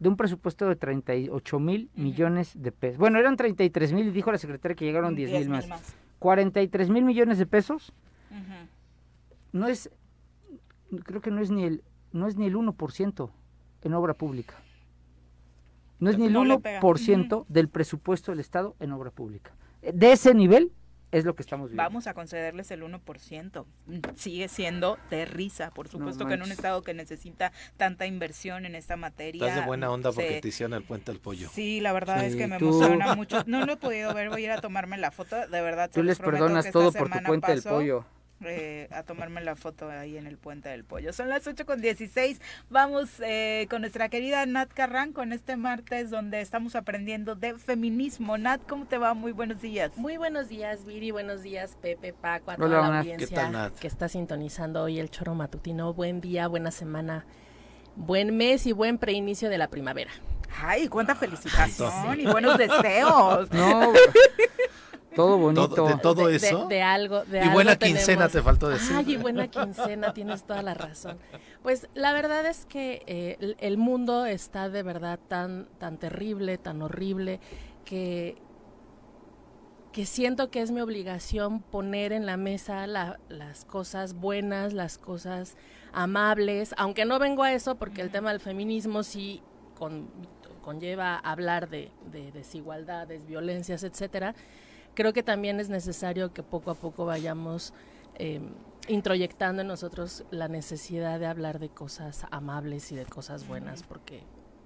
De 0.00 0.08
un 0.08 0.16
presupuesto 0.16 0.68
de 0.68 0.74
38 0.76 1.58
mil 1.60 1.88
millones 1.94 2.60
de 2.60 2.72
pesos. 2.72 2.98
Bueno, 2.98 3.18
eran 3.18 3.36
33 3.36 3.92
mil 3.92 4.08
y 4.08 4.10
dijo 4.10 4.32
la 4.32 4.38
secretaria 4.38 4.74
que 4.74 4.84
llegaron 4.84 5.14
10 5.14 5.30
mil 5.30 5.48
más. 5.48 5.94
43 6.18 6.90
mil 6.90 7.04
millones 7.04 7.38
de 7.38 7.46
pesos. 7.46 7.92
No 9.52 9.68
es, 9.68 9.90
creo 11.04 11.20
que 11.20 11.30
no 11.30 11.40
es 11.40 11.50
ni 11.50 11.64
el, 11.64 11.84
no 12.12 12.26
es 12.26 12.36
ni 12.36 12.46
el 12.46 12.56
1% 12.56 13.30
en 13.82 13.94
obra 13.94 14.14
pública. 14.14 14.54
No 16.00 16.10
es 16.10 16.18
ni 16.18 16.26
el 16.26 16.34
1% 16.34 17.44
del 17.48 17.68
presupuesto 17.68 18.32
del 18.32 18.40
Estado 18.40 18.74
en 18.80 18.92
obra 18.92 19.10
pública. 19.10 19.52
De 19.82 20.12
ese 20.12 20.34
nivel 20.34 20.72
es 21.12 21.24
lo 21.24 21.34
que 21.34 21.42
estamos 21.42 21.70
viendo. 21.70 21.82
Vamos 21.82 22.06
a 22.06 22.14
concederles 22.14 22.70
el 22.70 22.82
1%. 22.82 23.64
Sigue 24.14 24.48
siendo 24.48 24.98
de 25.10 25.24
risa, 25.24 25.70
por 25.70 25.88
supuesto 25.88 26.26
que 26.26 26.34
en 26.34 26.42
un 26.42 26.52
estado 26.52 26.82
que 26.82 26.94
necesita 26.94 27.52
tanta 27.76 28.06
inversión 28.06 28.64
en 28.66 28.74
esta 28.74 28.96
materia. 28.96 29.46
Estás 29.46 29.60
de 29.60 29.66
buena 29.66 29.90
onda 29.90 30.12
porque 30.12 30.40
te 30.40 30.48
hicieron 30.48 30.74
el 30.74 30.82
puente 30.82 31.10
del 31.12 31.20
pollo. 31.20 31.48
Sí, 31.52 31.80
la 31.80 31.92
verdad 31.92 32.24
es 32.24 32.36
que 32.36 32.46
me 32.46 32.56
emociona 32.56 33.14
mucho. 33.16 33.42
No 33.46 33.66
lo 33.66 33.72
he 33.72 33.76
podido 33.76 34.14
ver, 34.14 34.30
voy 34.30 34.42
a 34.42 34.44
ir 34.46 34.50
a 34.52 34.60
tomarme 34.60 34.98
la 34.98 35.10
foto, 35.10 35.36
de 35.36 35.60
verdad. 35.60 35.90
Tú 35.92 36.02
les 36.02 36.18
perdonas 36.18 36.70
todo 36.70 36.92
por 36.92 37.10
tu 37.10 37.22
puente 37.22 37.52
del 37.52 37.62
pollo. 37.62 38.04
Eh, 38.42 38.88
a 38.90 39.02
tomarme 39.02 39.42
la 39.42 39.54
foto 39.54 39.90
ahí 39.90 40.16
en 40.16 40.26
el 40.26 40.38
Puente 40.38 40.70
del 40.70 40.82
Pollo. 40.82 41.12
Son 41.12 41.28
las 41.28 41.46
8 41.46 41.66
con 41.66 41.82
16. 41.82 42.40
Vamos 42.70 43.20
eh, 43.20 43.66
con 43.68 43.82
nuestra 43.82 44.08
querida 44.08 44.46
Nat 44.46 44.72
Carran 44.72 45.12
con 45.12 45.34
este 45.34 45.56
martes 45.56 46.08
donde 46.08 46.40
estamos 46.40 46.74
aprendiendo 46.74 47.34
de 47.34 47.58
feminismo. 47.58 48.38
Nat, 48.38 48.62
¿cómo 48.66 48.86
te 48.86 48.96
va? 48.96 49.12
Muy 49.12 49.32
buenos 49.32 49.60
días. 49.60 49.92
Muy 49.96 50.16
buenos 50.16 50.48
días, 50.48 50.86
Viri. 50.86 51.10
Buenos 51.10 51.42
días, 51.42 51.76
Pepe, 51.82 52.14
Paco, 52.14 52.52
a 52.52 52.56
toda 52.56 52.68
la 52.68 52.98
audiencia 53.00 53.72
que 53.78 53.86
está 53.86 54.08
sintonizando 54.08 54.84
hoy 54.84 55.00
el 55.00 55.10
choro 55.10 55.34
matutino. 55.34 55.92
Buen 55.92 56.22
día, 56.22 56.48
buena 56.48 56.70
semana, 56.70 57.26
buen 57.94 58.36
mes 58.38 58.66
y 58.66 58.72
buen 58.72 58.96
preinicio 58.96 59.50
de 59.50 59.58
la 59.58 59.68
primavera. 59.68 60.12
Ay, 60.62 60.88
cuánta 60.88 61.14
felicitación 61.14 62.20
y 62.20 62.26
buenos 62.26 62.56
deseos. 62.58 63.50
No. 63.52 63.92
Todo 65.14 65.38
bonito. 65.38 65.86
de 65.86 65.96
todo 65.98 66.28
eso. 66.28 66.66
De, 66.66 66.82
algo. 66.82 67.22
y 67.30 67.48
buena 67.48 67.76
quincena 67.76 68.28
te 68.28 68.42
faltó 68.42 68.68
decir. 68.68 68.96
Ay, 68.96 69.12
y 69.12 69.16
buena 69.16 69.48
quincena, 69.48 70.12
tienes 70.12 70.44
toda 70.44 70.62
la 70.62 70.74
razón. 70.74 71.18
Pues 71.62 71.88
la 71.94 72.12
verdad 72.12 72.46
es 72.46 72.66
que 72.66 73.02
eh, 73.06 73.56
el, 73.58 73.76
mundo 73.76 74.26
está 74.26 74.68
de 74.68 74.82
verdad 74.82 75.18
tan, 75.28 75.68
tan 75.78 75.98
terrible, 75.98 76.58
tan 76.58 76.82
horrible, 76.82 77.40
que 77.84 78.36
que 79.92 80.06
siento 80.06 80.50
que 80.50 80.62
es 80.62 80.70
mi 80.70 80.80
obligación 80.80 81.60
poner 81.60 82.12
en 82.12 82.24
la 82.24 82.36
mesa 82.36 82.86
las 82.86 83.64
cosas 83.64 84.14
buenas, 84.14 84.72
las 84.72 84.98
cosas 84.98 85.56
amables, 85.92 86.74
aunque 86.76 87.04
no 87.04 87.18
vengo 87.18 87.42
a 87.42 87.52
eso 87.52 87.74
porque 87.74 88.00
el 88.00 88.10
tema 88.10 88.30
del 88.30 88.40
feminismo 88.40 89.02
sí 89.02 89.42
conlleva 90.62 91.16
hablar 91.16 91.68
de, 91.68 91.90
desigualdades, 92.32 93.26
violencias, 93.26 93.82
etcétera. 93.82 94.34
Creo 94.94 95.12
que 95.12 95.22
también 95.22 95.60
es 95.60 95.68
necesario 95.68 96.32
que 96.32 96.42
poco 96.42 96.70
a 96.70 96.74
poco 96.74 97.04
vayamos 97.04 97.72
eh, 98.16 98.40
introyectando 98.88 99.62
en 99.62 99.68
nosotros 99.68 100.24
la 100.30 100.48
necesidad 100.48 101.20
de 101.20 101.26
hablar 101.26 101.58
de 101.58 101.68
cosas 101.68 102.26
amables 102.30 102.90
y 102.92 102.96
de 102.96 103.06
cosas 103.06 103.46
buenas, 103.46 103.82
porque 103.82 104.22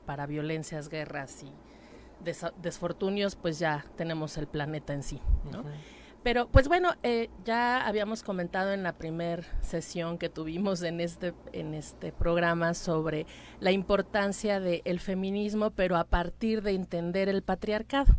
para 0.06 0.26
violencias, 0.26 0.88
guerras 0.88 1.42
y 1.42 1.52
desfortunios, 2.62 3.36
pues 3.36 3.58
ya 3.58 3.84
tenemos 3.96 4.38
el 4.38 4.46
planeta 4.46 4.94
en 4.94 5.02
sí, 5.02 5.20
Pero 6.22 6.48
pues 6.48 6.68
bueno, 6.68 6.94
eh, 7.02 7.28
ya 7.44 7.86
habíamos 7.86 8.22
comentado 8.22 8.72
en 8.72 8.82
la 8.82 8.94
primera 8.94 9.42
sesión 9.60 10.16
que 10.16 10.30
tuvimos 10.30 10.82
en 10.82 11.00
este, 11.00 11.34
en 11.52 11.74
este 11.74 12.12
programa 12.12 12.72
sobre 12.72 13.26
la 13.60 13.72
importancia 13.72 14.58
del 14.58 15.00
feminismo, 15.00 15.70
pero 15.70 15.96
a 15.96 16.04
partir 16.04 16.62
de 16.62 16.72
entender 16.72 17.28
el 17.28 17.42
patriarcado. 17.42 18.14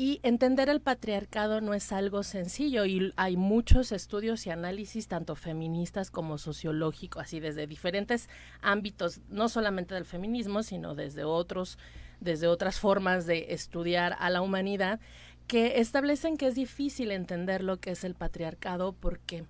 Y 0.00 0.18
entender 0.22 0.70
el 0.70 0.80
patriarcado 0.80 1.60
no 1.60 1.74
es 1.74 1.92
algo 1.92 2.22
sencillo 2.22 2.86
y 2.86 3.12
hay 3.16 3.36
muchos 3.36 3.92
estudios 3.92 4.46
y 4.46 4.50
análisis, 4.50 5.08
tanto 5.08 5.36
feministas 5.36 6.10
como 6.10 6.38
sociológicos, 6.38 7.24
así 7.24 7.38
desde 7.38 7.66
diferentes 7.66 8.30
ámbitos, 8.62 9.20
no 9.28 9.50
solamente 9.50 9.94
del 9.94 10.06
feminismo, 10.06 10.62
sino 10.62 10.94
desde 10.94 11.24
otros, 11.24 11.76
desde 12.18 12.46
otras 12.46 12.80
formas 12.80 13.26
de 13.26 13.52
estudiar 13.52 14.16
a 14.18 14.30
la 14.30 14.40
humanidad, 14.40 15.00
que 15.46 15.80
establecen 15.80 16.38
que 16.38 16.46
es 16.46 16.54
difícil 16.54 17.10
entender 17.10 17.62
lo 17.62 17.76
que 17.76 17.90
es 17.90 18.02
el 18.02 18.14
patriarcado 18.14 18.94
porque 18.94 19.44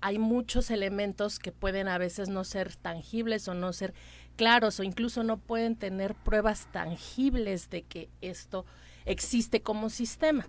hay 0.00 0.18
muchos 0.18 0.72
elementos 0.72 1.38
que 1.38 1.52
pueden 1.52 1.86
a 1.86 1.98
veces 1.98 2.28
no 2.28 2.42
ser 2.42 2.74
tangibles 2.74 3.46
o 3.46 3.54
no 3.54 3.72
ser 3.72 3.94
claros 4.34 4.80
o 4.80 4.82
incluso 4.82 5.22
no 5.22 5.38
pueden 5.38 5.76
tener 5.76 6.16
pruebas 6.16 6.66
tangibles 6.72 7.70
de 7.70 7.82
que 7.82 8.08
esto 8.20 8.66
existe 9.06 9.62
como 9.62 9.88
sistema. 9.88 10.46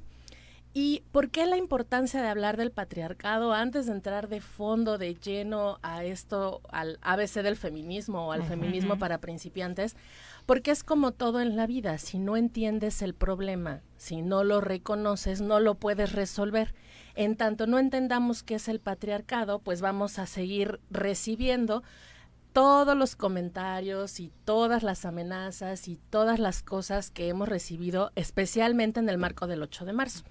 ¿Y 0.73 1.01
por 1.11 1.31
qué 1.31 1.47
la 1.47 1.57
importancia 1.57 2.21
de 2.21 2.27
hablar 2.27 2.55
del 2.55 2.69
patriarcado 2.69 3.51
antes 3.51 3.87
de 3.87 3.93
entrar 3.93 4.27
de 4.27 4.41
fondo, 4.41 4.99
de 4.99 5.15
lleno 5.15 5.79
a 5.81 6.03
esto, 6.03 6.61
al 6.69 6.99
ABC 7.01 7.41
del 7.41 7.55
feminismo 7.55 8.27
o 8.27 8.31
al 8.31 8.43
feminismo 8.43 8.99
para 8.99 9.17
principiantes? 9.17 9.95
Porque 10.45 10.69
es 10.69 10.83
como 10.83 11.13
todo 11.13 11.41
en 11.41 11.55
la 11.55 11.65
vida, 11.65 11.97
si 11.97 12.19
no 12.19 12.37
entiendes 12.37 13.01
el 13.01 13.15
problema, 13.15 13.81
si 13.97 14.21
no 14.21 14.43
lo 14.43 14.61
reconoces, 14.61 15.41
no 15.41 15.59
lo 15.59 15.75
puedes 15.75 16.11
resolver. 16.11 16.75
En 17.15 17.37
tanto 17.37 17.65
no 17.65 17.79
entendamos 17.79 18.43
qué 18.43 18.55
es 18.55 18.67
el 18.67 18.79
patriarcado, 18.79 19.57
pues 19.57 19.81
vamos 19.81 20.19
a 20.19 20.27
seguir 20.27 20.79
recibiendo 20.91 21.81
todos 22.57 22.97
los 22.97 23.15
comentarios 23.15 24.19
y 24.19 24.31
todas 24.43 24.81
las 24.81 25.05
amenazas 25.05 25.87
y 25.87 25.99
todas 26.09 26.39
las 26.39 26.63
cosas 26.63 27.11
que 27.11 27.27
hemos 27.27 27.47
recibido, 27.47 28.11
especialmente 28.15 28.99
en 28.99 29.09
el 29.09 29.19
marco 29.19 29.45
del 29.45 29.61
8 29.61 29.85
de 29.85 29.93
marzo. 29.93 30.23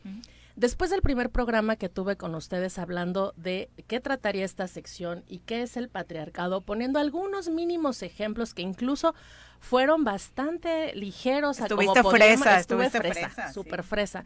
Después 0.57 0.91
del 0.91 1.03
primer 1.03 1.31
programa 1.31 1.77
que 1.77 1.89
tuve 1.89 2.17
con 2.17 2.35
ustedes 2.35 2.81
hablando 2.81 3.33
de 3.37 3.71
qué 3.87 4.01
trataría 4.01 4.45
esta 4.45 4.67
sección 4.67 5.23
y 5.29 5.39
qué 5.39 5.63
es 5.63 5.77
el 5.77 5.89
patriarcado, 5.89 6.63
poniendo 6.63 6.99
algunos 6.99 7.49
mínimos 7.49 8.03
ejemplos 8.03 8.55
que 8.55 8.63
incluso 8.63 9.15
fueron 9.61 10.05
bastante 10.05 10.95
ligeros. 10.95 11.61
Estuviste 11.61 12.03
fresa, 12.03 12.61
estuve 12.61 12.91
fresa, 12.91 13.53
súper 13.53 13.83
fresa. 13.83 14.25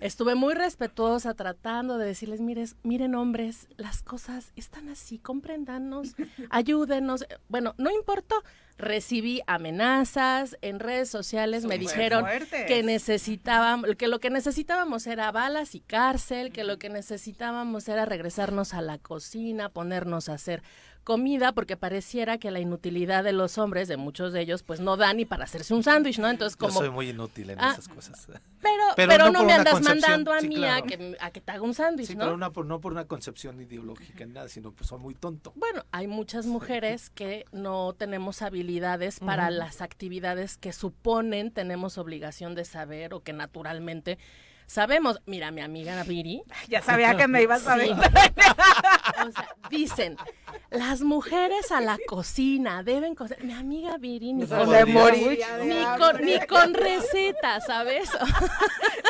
Estuve 0.00 0.34
muy 0.34 0.54
respetuosa 0.54 1.34
tratando 1.34 1.98
de 1.98 2.06
decirles, 2.06 2.40
mires, 2.40 2.76
miren 2.82 3.14
hombres, 3.14 3.68
las 3.76 4.02
cosas 4.02 4.52
están 4.56 4.88
así, 4.88 5.18
comprendanos, 5.18 6.14
ayúdenos. 6.50 7.24
Bueno, 7.48 7.74
no 7.78 7.90
importó, 7.90 8.42
recibí 8.78 9.42
amenazas 9.46 10.56
en 10.60 10.80
redes 10.80 11.08
sociales, 11.08 11.64
me 11.64 11.78
dijeron 11.78 12.24
que 12.66 12.82
necesitaban, 12.82 13.82
que 13.96 14.08
lo 14.08 14.18
que 14.18 14.30
necesitábamos 14.30 15.06
era 15.06 15.30
balas 15.30 15.74
y 15.74 15.80
cárcel, 15.80 16.52
que 16.52 16.64
lo 16.64 16.78
que 16.78 16.88
necesitábamos 16.88 17.88
era 17.88 18.04
regresarnos 18.04 18.74
a 18.74 18.82
la 18.82 18.98
cocina, 18.98 19.68
ponernos 19.68 20.28
a 20.28 20.34
hacer 20.34 20.62
comida 21.04 21.52
porque 21.52 21.76
pareciera 21.76 22.38
que 22.38 22.50
la 22.50 22.60
inutilidad 22.60 23.24
de 23.24 23.32
los 23.32 23.58
hombres, 23.58 23.88
de 23.88 23.96
muchos 23.96 24.32
de 24.32 24.40
ellos, 24.40 24.62
pues 24.62 24.80
no 24.80 24.96
da 24.96 25.12
ni 25.12 25.24
para 25.24 25.44
hacerse 25.44 25.74
un 25.74 25.82
sándwich, 25.82 26.18
¿no? 26.18 26.28
Entonces 26.28 26.56
como... 26.56 26.72
Yo 26.72 26.78
soy 26.80 26.90
muy 26.90 27.10
inútil 27.10 27.50
en 27.50 27.60
ah, 27.60 27.72
esas 27.72 27.88
cosas. 27.88 28.26
Pero, 28.60 28.84
pero, 28.96 29.30
no, 29.30 29.42
me 29.44 29.52
andas 29.52 29.80
mandando 29.82 30.32
a 30.32 30.40
mí 30.40 30.64
a, 30.64 30.82
que, 30.82 31.16
a 31.20 31.30
que 31.30 31.40
te 31.40 31.52
haga 31.52 31.62
un 31.62 31.74
sándwich, 31.74 32.08
sí, 32.08 32.16
pero 32.16 32.34
una, 32.34 32.50
por, 32.50 32.66
no 32.66 32.80
por 32.80 32.92
una 32.92 33.06
concepción 33.06 33.60
ideológica 33.60 34.24
ni 34.24 34.32
nada, 34.32 34.48
sino 34.48 34.72
pues 34.72 34.88
soy 34.88 35.00
muy 35.00 35.14
tonto. 35.14 35.52
Bueno, 35.56 35.84
hay 35.90 36.06
muchas 36.06 36.46
mujeres 36.46 37.10
que 37.10 37.44
no 37.52 37.94
tenemos 37.94 38.42
habilidades 38.42 39.18
para 39.20 39.50
las 39.50 39.80
actividades 39.80 40.56
que 40.56 40.72
suponen 40.72 41.50
tenemos 41.50 41.98
obligación 41.98 42.54
de 42.54 42.64
saber 42.64 43.14
o 43.14 43.20
que 43.20 43.32
naturalmente 43.32 44.18
sabemos, 44.72 45.20
mira, 45.26 45.50
mi 45.50 45.60
amiga 45.60 46.02
Viri. 46.04 46.42
Ya 46.68 46.80
sabía 46.80 47.14
que 47.16 47.28
me 47.28 47.42
ibas 47.42 47.66
a 47.66 47.76
ver. 47.76 47.90
o 47.92 49.30
sea, 49.30 49.48
dicen, 49.68 50.16
las 50.70 51.02
mujeres 51.02 51.70
a 51.70 51.82
la 51.82 51.98
cocina 52.06 52.82
deben 52.82 53.14
cocinar. 53.14 53.44
Mi 53.44 53.52
amiga 53.52 53.98
Viri 53.98 54.32
ni, 54.32 54.46
con, 54.46 54.70
ni, 56.22 56.40
con, 56.46 56.72
receta, 56.72 57.60
¿sabes? 57.60 58.10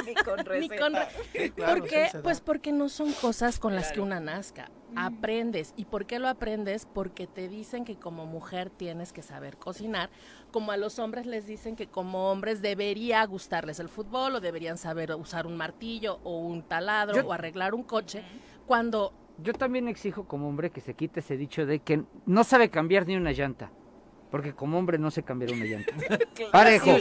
ni 0.04 0.14
con 0.14 0.38
receta. 0.44 1.08
¿Por 1.56 1.86
qué? 1.86 2.10
Pues 2.22 2.40
porque 2.40 2.72
no 2.72 2.88
son 2.88 3.12
cosas 3.12 3.60
con 3.60 3.76
las 3.76 3.92
que 3.92 4.00
una 4.00 4.18
nazca. 4.18 4.68
Aprendes. 4.96 5.72
¿Y 5.76 5.84
por 5.84 6.06
qué 6.06 6.18
lo 6.18 6.28
aprendes? 6.28 6.86
Porque 6.92 7.26
te 7.26 7.48
dicen 7.48 7.84
que 7.84 7.96
como 7.96 8.26
mujer 8.26 8.68
tienes 8.68 9.12
que 9.12 9.22
saber 9.22 9.56
cocinar, 9.56 10.10
como 10.52 10.70
a 10.70 10.76
los 10.76 11.00
hombres 11.00 11.26
les 11.26 11.46
dicen 11.46 11.74
que 11.74 11.88
como 11.88 12.30
hombres 12.30 12.62
debería 12.62 13.24
gustarles 13.26 13.80
el 13.80 13.88
fútbol 13.88 14.36
o 14.36 14.40
deberían 14.40 14.78
saber 14.78 15.12
usar 15.14 15.46
un 15.48 15.56
martillo 15.56 16.20
o 16.22 16.38
un 16.38 16.62
taladro 16.62 17.26
o 17.26 17.32
arreglar 17.32 17.74
un 17.74 17.82
coche, 17.82 18.22
cuando 18.66 19.12
yo 19.38 19.52
también 19.54 19.88
exijo 19.88 20.28
como 20.28 20.48
hombre 20.48 20.70
que 20.70 20.80
se 20.80 20.94
quite 20.94 21.20
ese 21.20 21.36
dicho 21.36 21.66
de 21.66 21.80
que 21.80 22.04
no 22.26 22.44
sabe 22.44 22.70
cambiar 22.70 23.06
ni 23.06 23.16
una 23.16 23.32
llanta. 23.32 23.72
Porque 24.32 24.54
como 24.54 24.78
hombre 24.78 24.96
no 24.96 25.10
sé 25.10 25.22
cambiar 25.22 25.52
una 25.52 25.66
llanta. 25.66 25.92
Parejo, 26.52 26.96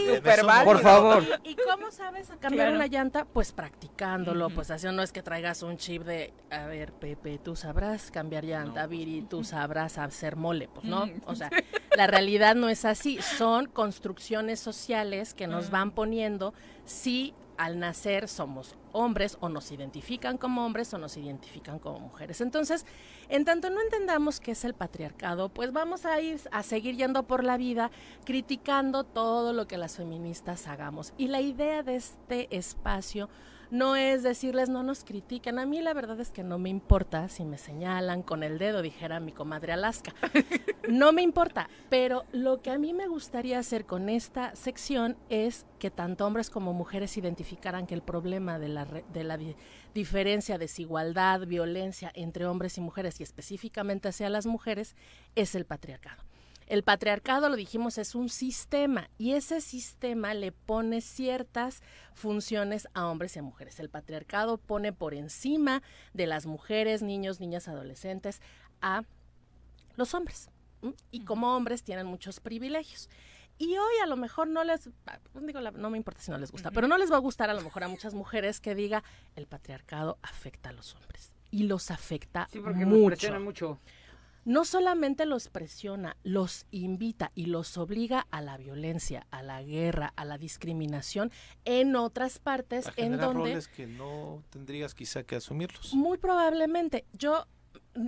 por 0.65 0.81
favor. 0.81 1.23
¿Y 1.45 1.55
cómo 1.55 1.89
sabes 1.89 2.29
cambiar 2.41 2.73
una 2.73 2.87
llanta? 2.87 3.23
Pues 3.23 3.53
practicándolo, 3.53 4.49
pues 4.49 4.69
así 4.69 4.87
no 4.91 5.01
es 5.01 5.13
que 5.13 5.23
traigas 5.23 5.63
un 5.63 5.77
chip 5.77 6.03
de, 6.03 6.33
a 6.49 6.65
ver, 6.65 6.91
Pepe, 6.91 7.39
tú 7.39 7.55
sabrás 7.55 8.11
cambiar 8.11 8.43
llanta, 8.43 8.85
Viri, 8.85 9.21
tú 9.21 9.45
sabrás 9.45 9.97
hacer 9.97 10.35
mole, 10.35 10.67
pues 10.67 10.85
no, 10.85 11.09
o 11.25 11.35
sea, 11.35 11.49
la 11.95 12.05
realidad 12.05 12.55
no 12.55 12.67
es 12.67 12.83
así, 12.83 13.21
son 13.21 13.67
construcciones 13.67 14.59
sociales 14.59 15.33
que 15.33 15.47
nos 15.47 15.71
van 15.71 15.91
poniendo 15.91 16.53
si 16.83 17.33
al 17.61 17.77
nacer 17.77 18.27
somos 18.27 18.75
hombres 18.91 19.38
o 19.39 19.47
nos 19.47 19.71
identifican 19.71 20.39
como 20.39 20.65
hombres 20.65 20.91
o 20.95 20.97
nos 20.97 21.15
identifican 21.15 21.77
como 21.77 21.99
mujeres. 21.99 22.41
Entonces, 22.41 22.88
en 23.29 23.45
tanto 23.45 23.69
no 23.69 23.79
entendamos 23.81 24.39
qué 24.39 24.53
es 24.53 24.65
el 24.65 24.73
patriarcado, 24.73 25.49
pues 25.49 25.71
vamos 25.71 26.07
a 26.07 26.19
ir 26.19 26.41
a 26.51 26.63
seguir 26.63 26.95
yendo 26.95 27.21
por 27.21 27.43
la 27.43 27.57
vida 27.57 27.91
criticando 28.25 29.03
todo 29.03 29.53
lo 29.53 29.67
que 29.67 29.77
las 29.77 29.97
feministas 29.97 30.67
hagamos. 30.67 31.13
Y 31.19 31.27
la 31.27 31.39
idea 31.39 31.83
de 31.83 31.97
este 31.97 32.47
espacio 32.57 33.29
no 33.72 33.95
es 33.95 34.22
decirles 34.22 34.69
no 34.69 34.84
nos 34.84 35.03
critiquen. 35.03 35.57
A 35.57 35.65
mí 35.65 35.81
la 35.81 35.93
verdad 35.93 36.19
es 36.19 36.30
que 36.30 36.43
no 36.43 36.60
me 36.60 36.69
importa 36.69 37.30
si 37.30 37.45
me 37.45 37.57
señalan 37.57 38.22
con 38.22 38.43
el 38.43 38.60
dedo, 38.60 38.81
dijera 38.81 39.19
mi 39.19 39.31
comadre 39.31 39.73
Alaska. 39.73 40.14
No 40.89 41.14
me 41.14 41.22
importa, 41.22 41.69
pero 41.89 42.26
lo 42.34 42.61
que 42.61 42.72
a 42.72 42.77
mí 42.77 42.91
me 42.91 43.07
gustaría 43.07 43.60
hacer 43.60 43.85
con 43.85 44.10
esta 44.10 44.53
sección 44.56 45.15
es 45.30 45.65
que 45.80 45.89
tanto 45.89 46.26
hombres 46.26 46.49
como 46.49 46.73
mujeres 46.73 47.15
identificaran 47.18 47.88
que 47.88 47.93
el 47.93 48.02
problema 48.02 48.60
de 48.60 48.68
la, 48.68 48.85
de 48.85 49.23
la 49.23 49.39
diferencia, 49.93 50.57
desigualdad, 50.57 51.48
violencia 51.48 52.11
entre 52.14 52.45
hombres 52.45 52.77
y 52.77 52.81
mujeres 52.81 53.19
y 53.22 53.23
específicamente 53.23 54.10
hacia 54.10 54.30
las 54.30 54.48
mujeres 54.48 54.95
es 55.35 55.56
el 55.56 55.65
patriarcado. 55.65 56.23
El 56.72 56.84
patriarcado, 56.84 57.49
lo 57.49 57.57
dijimos, 57.57 57.98
es 57.98 58.15
un 58.15 58.30
sistema 58.30 59.10
y 59.18 59.34
ese 59.34 59.60
sistema 59.60 60.34
le 60.34 60.53
pone 60.53 61.02
ciertas 61.02 61.84
funciones 62.14 62.88
a 62.93 63.07
hombres 63.07 63.35
y 63.35 63.39
a 63.39 63.41
mujeres. 63.41 63.81
El 63.81 63.89
patriarcado 63.89 64.57
pone 64.57 64.93
por 64.93 65.14
encima 65.14 65.84
de 66.14 66.27
las 66.27 66.45
mujeres, 66.45 67.02
niños, 67.02 67.41
niñas, 67.41 67.68
adolescentes 67.68 68.39
a 68.80 69.03
los 69.98 70.14
hombres. 70.14 70.49
Y 71.11 71.26
como 71.26 71.57
hombres 71.57 71.84
tienen 71.84 72.07
muchos 72.07 72.39
privilegios. 72.39 73.10
Y 73.57 73.76
hoy 73.76 73.93
a 74.02 74.06
lo 74.06 74.15
mejor 74.15 74.48
no 74.48 74.64
les, 74.64 74.89
ah, 75.07 75.19
digo, 75.41 75.60
no 75.60 75.89
me 75.89 75.98
importa 75.98 76.22
si 76.22 76.31
no 76.31 76.38
les 76.38 76.53
gusta, 76.53 76.72
pero 76.72 76.88
no 76.88 76.98
les 76.98 77.11
va 77.11 77.18
a 77.18 77.19
gustar 77.19 77.49
a 77.49 77.53
lo 77.53 77.60
mejor 77.64 77.84
a 77.84 77.89
muchas 77.89 78.14
mujeres 78.14 78.61
que 78.61 78.76
diga 78.76 79.03
el 79.35 79.45
patriarcado 79.45 80.19
afecta 80.22 80.69
a 80.69 80.72
los 80.72 80.95
hombres. 80.95 81.34
Y 81.52 81.64
los 81.64 81.91
afecta 81.91 82.48
sí, 82.49 82.61
porque 82.61 82.85
mucho. 82.85 83.39
mucho. 83.41 83.80
No 84.45 84.65
solamente 84.65 85.26
los 85.26 85.49
presiona, 85.49 86.18
los 86.23 86.65
invita 86.72 87.31
y 87.35 87.45
los 87.45 87.77
obliga 87.77 88.27
a 88.31 88.41
la 88.41 88.57
violencia, 88.57 89.27
a 89.31 89.43
la 89.43 89.61
guerra, 89.61 90.13
a 90.15 90.26
la 90.26 90.38
discriminación 90.38 91.31
en 91.65 91.95
otras 91.95 92.39
partes 92.39 92.89
en 92.95 93.18
donde 93.18 93.34
roles 93.34 93.68
que 93.68 93.88
no 93.88 94.43
tendrías 94.49 94.95
quizá 94.95 95.23
que 95.23 95.35
asumirlos. 95.35 95.93
Muy 95.93 96.18
probablemente. 96.18 97.05
Yo 97.13 97.45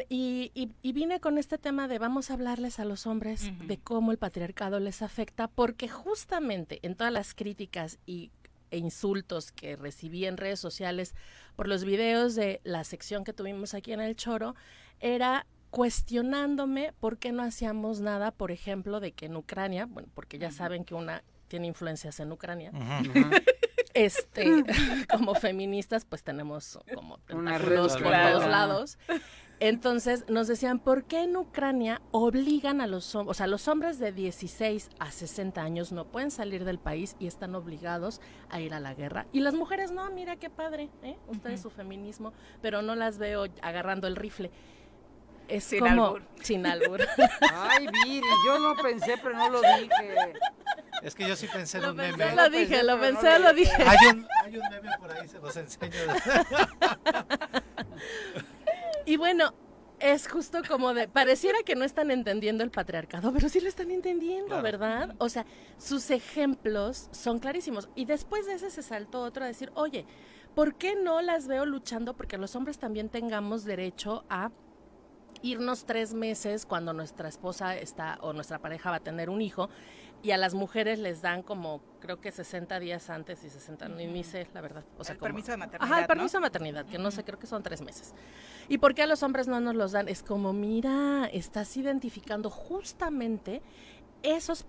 y, 0.09 0.51
y, 0.81 0.91
vine 0.93 1.19
con 1.19 1.37
este 1.37 1.57
tema 1.57 1.89
de 1.89 1.99
vamos 1.99 2.29
a 2.29 2.35
hablarles 2.35 2.79
a 2.79 2.85
los 2.85 3.05
hombres 3.05 3.51
de 3.67 3.77
cómo 3.77 4.11
el 4.11 4.17
patriarcado 4.17 4.79
les 4.79 5.01
afecta, 5.01 5.49
porque 5.49 5.89
justamente 5.89 6.79
en 6.83 6.95
todas 6.95 7.11
las 7.11 7.33
críticas 7.33 7.99
y, 8.05 8.31
e 8.71 8.77
insultos 8.77 9.51
que 9.51 9.75
recibí 9.75 10.25
en 10.25 10.37
redes 10.37 10.59
sociales 10.59 11.13
por 11.55 11.67
los 11.67 11.85
videos 11.85 12.33
de 12.33 12.59
la 12.63 12.83
sección 12.83 13.23
que 13.23 13.33
tuvimos 13.33 13.73
aquí 13.73 13.91
en 13.91 13.99
el 13.99 14.15
Choro, 14.15 14.55
era 14.99 15.45
cuestionándome 15.73 16.93
por 16.99 17.17
qué 17.17 17.31
no 17.31 17.41
hacíamos 17.41 17.99
nada, 17.99 18.29
por 18.29 18.51
ejemplo, 18.51 18.99
de 18.99 19.11
que 19.11 19.25
en 19.25 19.35
Ucrania, 19.35 19.87
bueno, 19.87 20.07
porque 20.13 20.37
ya 20.37 20.51
saben 20.51 20.85
que 20.85 20.93
una 20.93 21.23
tiene 21.47 21.65
influencias 21.65 22.19
en 22.19 22.31
Ucrania. 22.31 22.71
Este, 23.95 24.63
como 25.11 25.35
feministas, 25.35 26.03
pues 26.03 26.23
tenemos 26.23 26.79
como 26.95 27.19
tentáculos 27.19 27.93
por 27.97 28.11
todos 28.11 28.47
lados. 28.47 28.97
Entonces 29.59 30.25
nos 30.27 30.47
decían, 30.47 30.79
¿por 30.79 31.03
qué 31.03 31.21
en 31.25 31.37
Ucrania 31.37 32.01
obligan 32.09 32.81
a 32.81 32.87
los 32.87 33.13
hombres, 33.13 33.31
o 33.31 33.33
sea, 33.35 33.45
los 33.45 33.67
hombres 33.67 33.99
de 33.99 34.11
16 34.11 34.89
a 34.97 35.11
60 35.11 35.61
años 35.61 35.91
no 35.91 36.05
pueden 36.05 36.31
salir 36.31 36.65
del 36.65 36.79
país 36.79 37.15
y 37.19 37.27
están 37.27 37.53
obligados 37.53 38.19
a 38.49 38.59
ir 38.61 38.73
a 38.73 38.79
la 38.79 38.95
guerra? 38.95 39.27
Y 39.31 39.41
las 39.41 39.53
mujeres, 39.53 39.91
no, 39.91 40.09
mira 40.09 40.37
qué 40.37 40.49
padre, 40.49 40.89
¿eh? 41.03 41.15
ustedes 41.27 41.61
su 41.61 41.69
feminismo, 41.69 42.33
pero 42.63 42.81
no 42.81 42.95
las 42.95 43.19
veo 43.19 43.45
agarrando 43.61 44.07
el 44.07 44.15
rifle 44.15 44.49
es 45.47 45.63
sin 45.63 45.79
como 45.79 46.05
albur. 46.05 46.21
sin 46.41 46.65
albur. 46.65 47.01
Ay, 47.53 47.87
Viri, 48.05 48.27
yo 48.45 48.59
no 48.59 48.75
pensé, 48.81 49.15
pero 49.21 49.35
no 49.37 49.49
lo 49.49 49.61
dije. 49.61 50.33
Es 51.01 51.15
que 51.15 51.27
yo 51.27 51.35
sí 51.35 51.47
pensé 51.51 51.77
en 51.77 51.83
lo 51.83 51.91
un 51.91 51.97
pensé, 51.97 52.17
meme. 52.17 52.35
Lo 52.35 52.49
dije, 52.49 52.83
lo 52.83 52.99
pensé, 52.99 53.39
lo 53.39 53.53
dije. 53.53 53.83
Hay 53.83 54.07
un, 54.07 54.27
hay 54.43 54.57
un 54.57 54.69
meme 54.69 54.89
por 54.99 55.11
ahí, 55.11 55.27
se 55.27 55.39
los 55.39 55.55
enseño. 55.57 55.93
y 59.05 59.17
bueno, 59.17 59.53
es 59.99 60.27
justo 60.27 60.59
como 60.67 60.93
de, 60.93 61.07
pareciera 61.07 61.59
que 61.65 61.75
no 61.75 61.83
están 61.85 62.11
entendiendo 62.11 62.63
el 62.63 62.71
patriarcado, 62.71 63.31
pero 63.33 63.49
sí 63.49 63.59
lo 63.59 63.67
están 63.69 63.91
entendiendo, 63.91 64.47
Claro. 64.47 64.63
¿verdad? 64.63 65.15
O 65.17 65.29
sea, 65.29 65.45
sus 65.77 66.09
ejemplos 66.11 67.09
son 67.11 67.39
clarísimos. 67.39 67.89
Y 67.95 68.05
después 68.05 68.45
de 68.45 68.53
ese 68.55 68.69
se 68.69 68.83
saltó 68.83 69.21
otro 69.21 69.43
a 69.43 69.47
decir, 69.47 69.71
oye, 69.75 70.05
¿por 70.55 70.75
qué 70.75 70.95
no 70.95 71.21
las 71.21 71.47
veo 71.47 71.65
luchando 71.65 72.15
porque 72.15 72.37
los 72.37 72.55
hombres 72.55 72.77
también 72.79 73.09
tengamos 73.09 73.63
derecho 73.65 74.23
a 74.29 74.51
irnos 75.43 75.85
tres 75.85 76.13
meses 76.15 76.65
cuando 76.65 76.93
nuestra 76.93 77.29
esposa 77.29 77.75
está 77.77 78.17
o 78.21 78.33
nuestra 78.33 78.57
pareja 78.59 78.89
va 78.89 78.95
a 78.95 78.99
tener 79.01 79.29
un 79.29 79.41
hijo 79.41 79.69
y 80.23 80.31
a 80.31 80.37
las 80.37 80.53
mujeres 80.53 80.99
les 80.99 81.21
dan 81.21 81.43
como 81.43 81.81
creo 81.99 82.19
que 82.21 82.31
60 82.31 82.79
días 82.79 83.09
antes 83.09 83.43
y 83.43 83.49
60, 83.49 83.89
ni, 83.89 84.07
ni 84.07 84.23
sé 84.23 84.47
la 84.53 84.61
verdad. 84.61 84.83
O 84.97 85.03
sea, 85.03 85.13
El 85.13 85.19
como- 85.19 85.27
permiso 85.27 85.51
de 85.51 85.57
maternidad, 85.57 85.85
Ajá, 85.91 85.95
el 85.97 86.01
¿no? 86.03 86.07
permiso 86.07 86.37
de 86.37 86.41
maternidad, 86.41 86.85
que 86.85 86.97
no 86.97 87.11
sé, 87.11 87.23
creo 87.25 87.37
que 87.37 87.45
son 87.47 87.61
tres 87.61 87.81
meses. 87.81 88.13
¿Y 88.69 88.77
por 88.77 88.95
qué 88.95 89.03
a 89.03 89.07
los 89.07 89.21
hombres 89.21 89.47
no 89.49 89.59
nos 89.59 89.75
los 89.75 89.91
dan? 89.91 90.07
Es 90.07 90.23
como, 90.23 90.53
mira, 90.53 91.29
estás 91.31 91.75
identificando 91.75 92.49
justamente 92.49 93.61
esos 94.23 94.65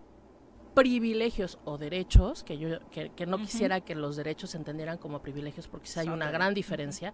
privilegios 0.75 1.59
o 1.65 1.79
derechos, 1.79 2.43
que 2.43 2.59
yo 2.59 2.81
que, 2.91 3.11
que 3.11 3.27
no 3.27 3.39
quisiera 3.39 3.81
que 3.81 3.95
los 3.95 4.17
derechos 4.17 4.51
se 4.51 4.57
entendieran 4.57 4.99
como 4.99 5.21
privilegios, 5.23 5.69
porque 5.69 5.87
sí 5.87 6.01
hay 6.01 6.07
Son 6.07 6.15
una 6.15 6.33
gran 6.33 6.53
diferencia, 6.53 7.13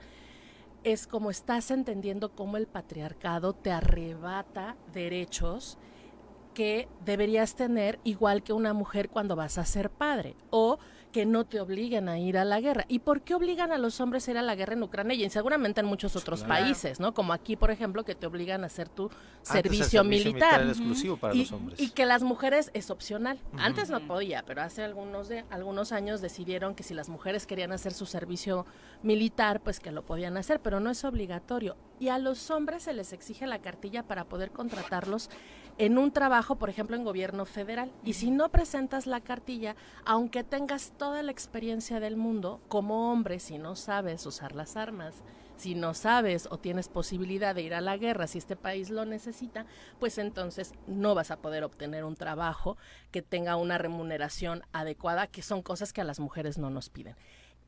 es 0.84 1.06
como 1.06 1.30
estás 1.30 1.70
entendiendo 1.70 2.34
cómo 2.34 2.56
el 2.56 2.66
patriarcado 2.66 3.52
te 3.52 3.70
arrebata 3.70 4.76
derechos 4.92 5.78
que 6.54 6.88
deberías 7.04 7.54
tener 7.54 8.00
igual 8.04 8.42
que 8.42 8.52
una 8.52 8.72
mujer 8.72 9.08
cuando 9.08 9.36
vas 9.36 9.58
a 9.58 9.64
ser 9.64 9.90
padre 9.90 10.36
o 10.50 10.78
que 11.12 11.26
no 11.26 11.44
te 11.44 11.60
obliguen 11.60 12.08
a 12.08 12.18
ir 12.18 12.38
a 12.38 12.44
la 12.44 12.60
guerra. 12.60 12.84
¿Y 12.88 13.00
por 13.00 13.22
qué 13.22 13.34
obligan 13.34 13.72
a 13.72 13.78
los 13.78 14.00
hombres 14.00 14.28
a 14.28 14.30
ir 14.30 14.38
a 14.38 14.42
la 14.42 14.54
guerra 14.54 14.74
en 14.74 14.82
Ucrania 14.82 15.14
y 15.16 15.24
en- 15.24 15.30
seguramente 15.30 15.80
en 15.80 15.86
muchos 15.86 16.14
otros 16.14 16.44
claro. 16.44 16.62
países, 16.64 17.00
¿no? 17.00 17.14
Como 17.14 17.32
aquí, 17.32 17.56
por 17.56 17.70
ejemplo, 17.70 18.04
que 18.04 18.14
te 18.14 18.26
obligan 18.26 18.62
a 18.62 18.66
hacer 18.66 18.88
tu 18.88 19.10
servicio, 19.42 20.04
militar. 20.04 20.62
exclusivo 20.68 21.16
para 21.16 21.34
y, 21.34 21.40
los 21.40 21.52
hombres. 21.52 21.80
y 21.80 21.90
que 21.90 22.06
las 22.06 22.22
mujeres 22.22 22.70
es 22.74 22.90
opcional. 22.90 23.40
Antes 23.58 23.90
no 23.90 24.06
podía, 24.06 24.44
pero 24.44 24.62
hace 24.62 24.84
algunos 24.84 25.28
de 25.28 25.44
algunos 25.50 25.92
años 25.92 26.20
decidieron 26.20 26.74
que 26.74 26.82
si 26.84 26.94
las 26.94 27.08
mujeres 27.08 27.46
querían 27.46 27.72
hacer 27.72 27.92
su 27.92 28.06
servicio 28.06 28.64
militar, 29.02 29.60
pues 29.60 29.80
que 29.80 29.90
lo 29.90 30.02
podían 30.02 30.36
hacer, 30.36 30.60
pero 30.60 30.78
no 30.80 30.90
es 30.90 31.04
obligatorio. 31.04 31.76
Y 31.98 32.08
a 32.08 32.18
los 32.18 32.50
hombres 32.50 32.84
se 32.84 32.92
les 32.92 33.12
exige 33.12 33.46
la 33.46 33.58
cartilla 33.60 34.02
para 34.04 34.24
poder 34.24 34.50
contratarlos 34.52 35.28
en 35.80 35.96
un 35.96 36.12
trabajo, 36.12 36.56
por 36.56 36.68
ejemplo, 36.68 36.94
en 36.94 37.04
gobierno 37.04 37.46
federal. 37.46 37.90
Y 38.04 38.12
si 38.12 38.30
no 38.30 38.50
presentas 38.50 39.06
la 39.06 39.22
cartilla, 39.22 39.76
aunque 40.04 40.44
tengas 40.44 40.92
toda 40.98 41.22
la 41.22 41.32
experiencia 41.32 42.00
del 42.00 42.18
mundo, 42.18 42.60
como 42.68 43.10
hombre, 43.10 43.40
si 43.40 43.56
no 43.56 43.74
sabes 43.76 44.26
usar 44.26 44.54
las 44.54 44.76
armas, 44.76 45.22
si 45.56 45.74
no 45.74 45.94
sabes 45.94 46.46
o 46.50 46.58
tienes 46.58 46.90
posibilidad 46.90 47.54
de 47.54 47.62
ir 47.62 47.72
a 47.72 47.80
la 47.80 47.96
guerra, 47.96 48.26
si 48.26 48.36
este 48.36 48.56
país 48.56 48.90
lo 48.90 49.06
necesita, 49.06 49.64
pues 49.98 50.18
entonces 50.18 50.74
no 50.86 51.14
vas 51.14 51.30
a 51.30 51.38
poder 51.38 51.64
obtener 51.64 52.04
un 52.04 52.14
trabajo 52.14 52.76
que 53.10 53.22
tenga 53.22 53.56
una 53.56 53.78
remuneración 53.78 54.62
adecuada, 54.72 55.28
que 55.28 55.40
son 55.40 55.62
cosas 55.62 55.94
que 55.94 56.02
a 56.02 56.04
las 56.04 56.20
mujeres 56.20 56.58
no 56.58 56.68
nos 56.68 56.90
piden. 56.90 57.16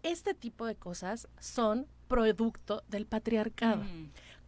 Este 0.02 0.34
tipo 0.34 0.66
de 0.66 0.74
cosas 0.74 1.28
son 1.40 1.86
producto 2.08 2.82
del 2.88 3.06
patriarcado. 3.06 3.84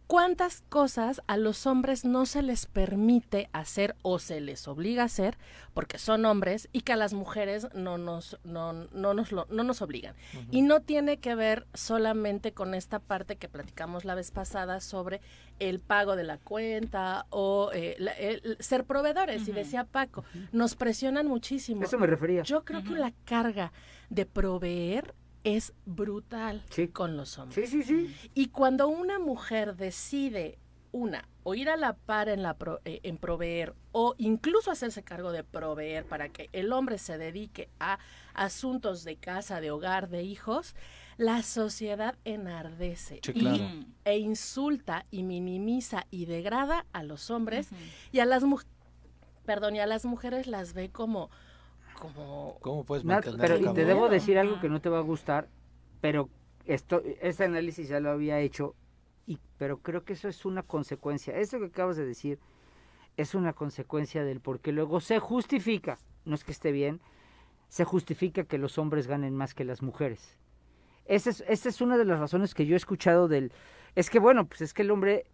¿Cuántas 0.07 0.61
cosas 0.69 1.21
a 1.25 1.35
los 1.35 1.65
hombres 1.65 2.05
no 2.05 2.27
se 2.27 2.43
les 2.43 2.67
permite 2.67 3.49
hacer 3.53 3.95
o 4.03 4.19
se 4.19 4.39
les 4.39 4.67
obliga 4.67 5.01
a 5.01 5.05
hacer 5.05 5.35
porque 5.73 5.97
son 5.97 6.25
hombres 6.25 6.69
y 6.71 6.81
que 6.81 6.93
a 6.93 6.95
las 6.95 7.13
mujeres 7.13 7.67
no 7.73 7.97
nos, 7.97 8.37
no, 8.43 8.73
no 8.73 9.13
nos, 9.15 9.31
lo- 9.31 9.47
no 9.49 9.63
nos 9.63 9.81
obligan? 9.81 10.13
Y 10.51 10.61
no 10.61 10.81
tiene 10.81 11.17
que 11.17 11.33
ver 11.33 11.65
solamente 11.73 12.51
con 12.53 12.75
esta 12.75 12.99
parte 12.99 13.37
que 13.37 13.49
platicamos 13.49 14.05
la 14.05 14.13
vez 14.13 14.29
pasada 14.29 14.79
sobre 14.79 15.21
el 15.57 15.79
pago 15.79 16.15
de 16.15 16.23
la 16.23 16.37
cuenta 16.37 17.25
o 17.31 17.71
eh, 17.73 17.95
la- 17.97 18.11
el- 18.11 18.57
ser 18.59 18.83
proveedores. 18.83 19.47
Y 19.47 19.53
decía 19.53 19.85
Paco, 19.85 20.23
nos 20.51 20.75
presionan 20.75 21.25
muchísimo. 21.27 21.83
Eso 21.83 21.97
me 21.97 22.05
refería. 22.05 22.43
Yo 22.43 22.63
creo 22.63 22.83
que 22.83 22.91
la 22.91 23.11
carga 23.25 23.71
de 24.11 24.27
proveer 24.27 25.15
es 25.45 25.71
brutal 25.85 26.63
Sí. 26.69 26.89
con 26.89 27.15
los 27.15 27.37
hombres. 27.37 27.69
Sí, 27.69 27.83
sí, 27.83 27.87
sí. 27.87 28.29
Y 28.33 28.47
cuando 28.49 28.87
una 28.89 29.19
mujer 29.19 29.75
decide, 29.77 30.57
una, 30.91 31.27
o 31.43 31.53
ir 31.55 31.69
a 31.69 31.77
la 31.77 31.93
par 31.93 32.29
en, 32.29 32.41
la 32.41 32.55
pro- 32.57 32.79
eh, 32.85 32.99
en 33.03 33.17
proveer, 33.17 33.73
o 33.91 34.15
incluso 34.17 34.71
hacerse 34.71 35.03
cargo 35.03 35.31
de 35.31 35.43
proveer 35.43 36.05
para 36.05 36.29
que 36.29 36.49
el 36.51 36.73
hombre 36.73 36.97
se 36.97 37.17
dedique 37.17 37.69
a 37.79 37.99
asuntos 38.33 39.03
de 39.03 39.17
casa, 39.17 39.61
de 39.61 39.71
hogar, 39.71 40.09
de 40.09 40.23
hijos, 40.23 40.73
la 41.17 41.43
sociedad 41.43 42.15
enardece 42.25 43.19
Sí, 43.23 43.31
y- 43.35 43.39
claro. 43.39 43.63
e 44.05 44.17
insulta 44.17 45.05
y 45.11 45.23
minimiza 45.23 46.07
y 46.11 46.25
degrada 46.25 46.85
a 46.91 47.03
los 47.03 47.29
hombres 47.29 47.69
y 48.11 48.19
a 48.19 48.25
las 48.25 48.43
mujeres, 48.43 48.71
perdón, 49.45 49.75
y 49.75 49.79
a 49.79 49.85
las 49.85 50.05
mujeres 50.05 50.47
las 50.47 50.73
ve 50.73 50.89
como, 50.89 51.29
como 51.99 52.57
¿Cómo 52.61 52.83
puedes 52.83 53.03
mantener 53.03 53.39
pero 53.39 53.57
y 53.57 53.73
te 53.73 53.85
debo 53.85 54.09
decir 54.09 54.37
algo 54.37 54.59
que 54.59 54.69
no 54.69 54.81
te 54.81 54.89
va 54.89 54.99
a 54.99 55.01
gustar, 55.01 55.47
pero 56.01 56.29
esto, 56.65 57.01
este 57.21 57.45
análisis 57.45 57.87
ya 57.87 57.99
lo 57.99 58.09
había 58.09 58.39
hecho, 58.39 58.75
y, 59.27 59.39
pero 59.57 59.79
creo 59.79 60.03
que 60.03 60.13
eso 60.13 60.27
es 60.27 60.45
una 60.45 60.63
consecuencia. 60.63 61.37
Eso 61.37 61.59
que 61.59 61.65
acabas 61.65 61.97
de 61.97 62.05
decir 62.05 62.39
es 63.17 63.35
una 63.35 63.53
consecuencia 63.53 64.23
del 64.23 64.39
por 64.39 64.59
qué 64.59 64.71
luego 64.71 64.99
se 64.99 65.19
justifica, 65.19 65.97
no 66.25 66.35
es 66.35 66.43
que 66.43 66.51
esté 66.51 66.71
bien, 66.71 67.01
se 67.67 67.85
justifica 67.85 68.43
que 68.43 68.57
los 68.57 68.77
hombres 68.77 69.07
ganen 69.07 69.35
más 69.35 69.53
que 69.53 69.63
las 69.63 69.81
mujeres. 69.81 70.37
Esa 71.05 71.29
es, 71.29 71.43
esa 71.47 71.69
es 71.69 71.81
una 71.81 71.97
de 71.97 72.05
las 72.05 72.19
razones 72.19 72.53
que 72.53 72.65
yo 72.65 72.75
he 72.75 72.77
escuchado 72.77 73.27
del... 73.27 73.51
Es 73.95 74.09
que 74.09 74.19
bueno, 74.19 74.45
pues 74.45 74.61
es 74.61 74.73
que 74.73 74.81
el 74.81 74.91
hombre 74.91 75.25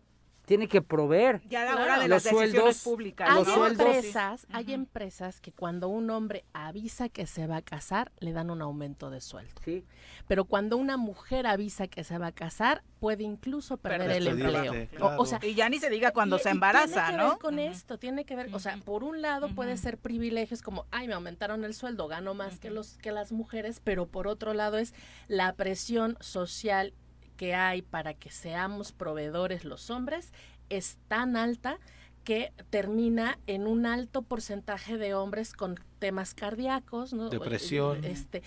tiene 0.51 0.67
que 0.67 0.81
proveer. 0.81 1.41
Ya 1.47 1.61
a 1.61 1.65
la 1.65 1.71
Claro. 1.71 1.83
hora 1.85 1.93
de 1.93 2.07
Los 2.09 2.09
las 2.09 2.23
decisiones 2.25 2.51
sueldos, 2.51 2.83
públicas. 2.83 3.29
Hay 3.29 3.35
los 3.39 3.47
¿no? 3.47 3.53
sueldos- 3.55 3.87
empresas, 3.87 4.47
hay 4.51 4.73
empresas 4.73 5.39
que 5.39 5.53
cuando 5.53 5.87
un 5.87 6.09
hombre 6.09 6.43
avisa 6.51 7.07
que 7.07 7.25
se 7.25 7.47
va 7.47 7.55
a 7.57 7.61
casar, 7.61 8.11
le 8.19 8.33
dan 8.33 8.49
un 8.49 8.61
aumento 8.61 9.09
de 9.09 9.21
sueldo. 9.21 9.53
Sí. 9.63 9.85
Pero 10.27 10.43
cuando 10.43 10.75
una 10.75 10.97
mujer 10.97 11.47
avisa 11.47 11.87
que 11.87 12.03
se 12.03 12.17
va 12.17 12.27
a 12.27 12.31
casar, 12.33 12.83
puede 12.99 13.23
incluso 13.23 13.77
perder 13.77 14.11
el 14.11 14.27
empleo. 14.27 14.73
O- 14.99 15.21
O, 15.21 15.25
sea, 15.25 15.39
Y 15.41 15.55
ya 15.55 15.69
ni 15.69 15.79
se 15.79 15.89
diga 15.89 16.11
cuando 16.11 16.35
y- 16.35 16.39
se 16.39 16.49
embaraza, 16.49 17.05
tiene 17.05 17.11
que 17.11 17.17
¿no? 17.23 17.29
ver 17.29 17.37
con 17.39 17.57
esto, 17.59 17.97
tiene 17.97 18.25
que 18.25 18.35
ver, 18.35 18.49
o 18.53 18.59
sea, 18.59 18.75
por 18.83 19.05
un 19.05 19.21
lado 19.21 19.47
puede 19.55 19.77
ser 19.77 19.97
privilegios 19.97 20.61
como, 20.61 20.85
ay, 20.91 21.07
me 21.07 21.13
aumentaron 21.13 21.63
el 21.63 21.73
sueldo, 21.73 22.09
gano 22.09 22.33
más 22.33 22.59
que 22.59 22.69
los 22.71 22.97
que 22.97 23.11
las 23.13 23.31
mujeres, 23.31 23.79
pero 23.81 24.05
por 24.05 24.27
otro 24.27 24.53
lado 24.53 24.77
es 24.77 24.93
la 25.29 25.53
presión 25.53 26.17
social 26.19 26.93
que 27.41 27.55
hay 27.55 27.81
para 27.81 28.13
que 28.13 28.29
seamos 28.29 28.91
proveedores 28.91 29.65
los 29.65 29.89
hombres 29.89 30.31
es 30.69 30.99
tan 31.07 31.35
alta 31.35 31.79
que 32.23 32.53
termina 32.69 33.39
en 33.47 33.65
un 33.65 33.87
alto 33.87 34.21
porcentaje 34.21 34.99
de 34.99 35.15
hombres 35.15 35.53
con 35.53 35.79
temas 35.97 36.35
cardíacos, 36.35 37.13
¿no? 37.13 37.29
depresión, 37.29 38.05
este, 38.05 38.43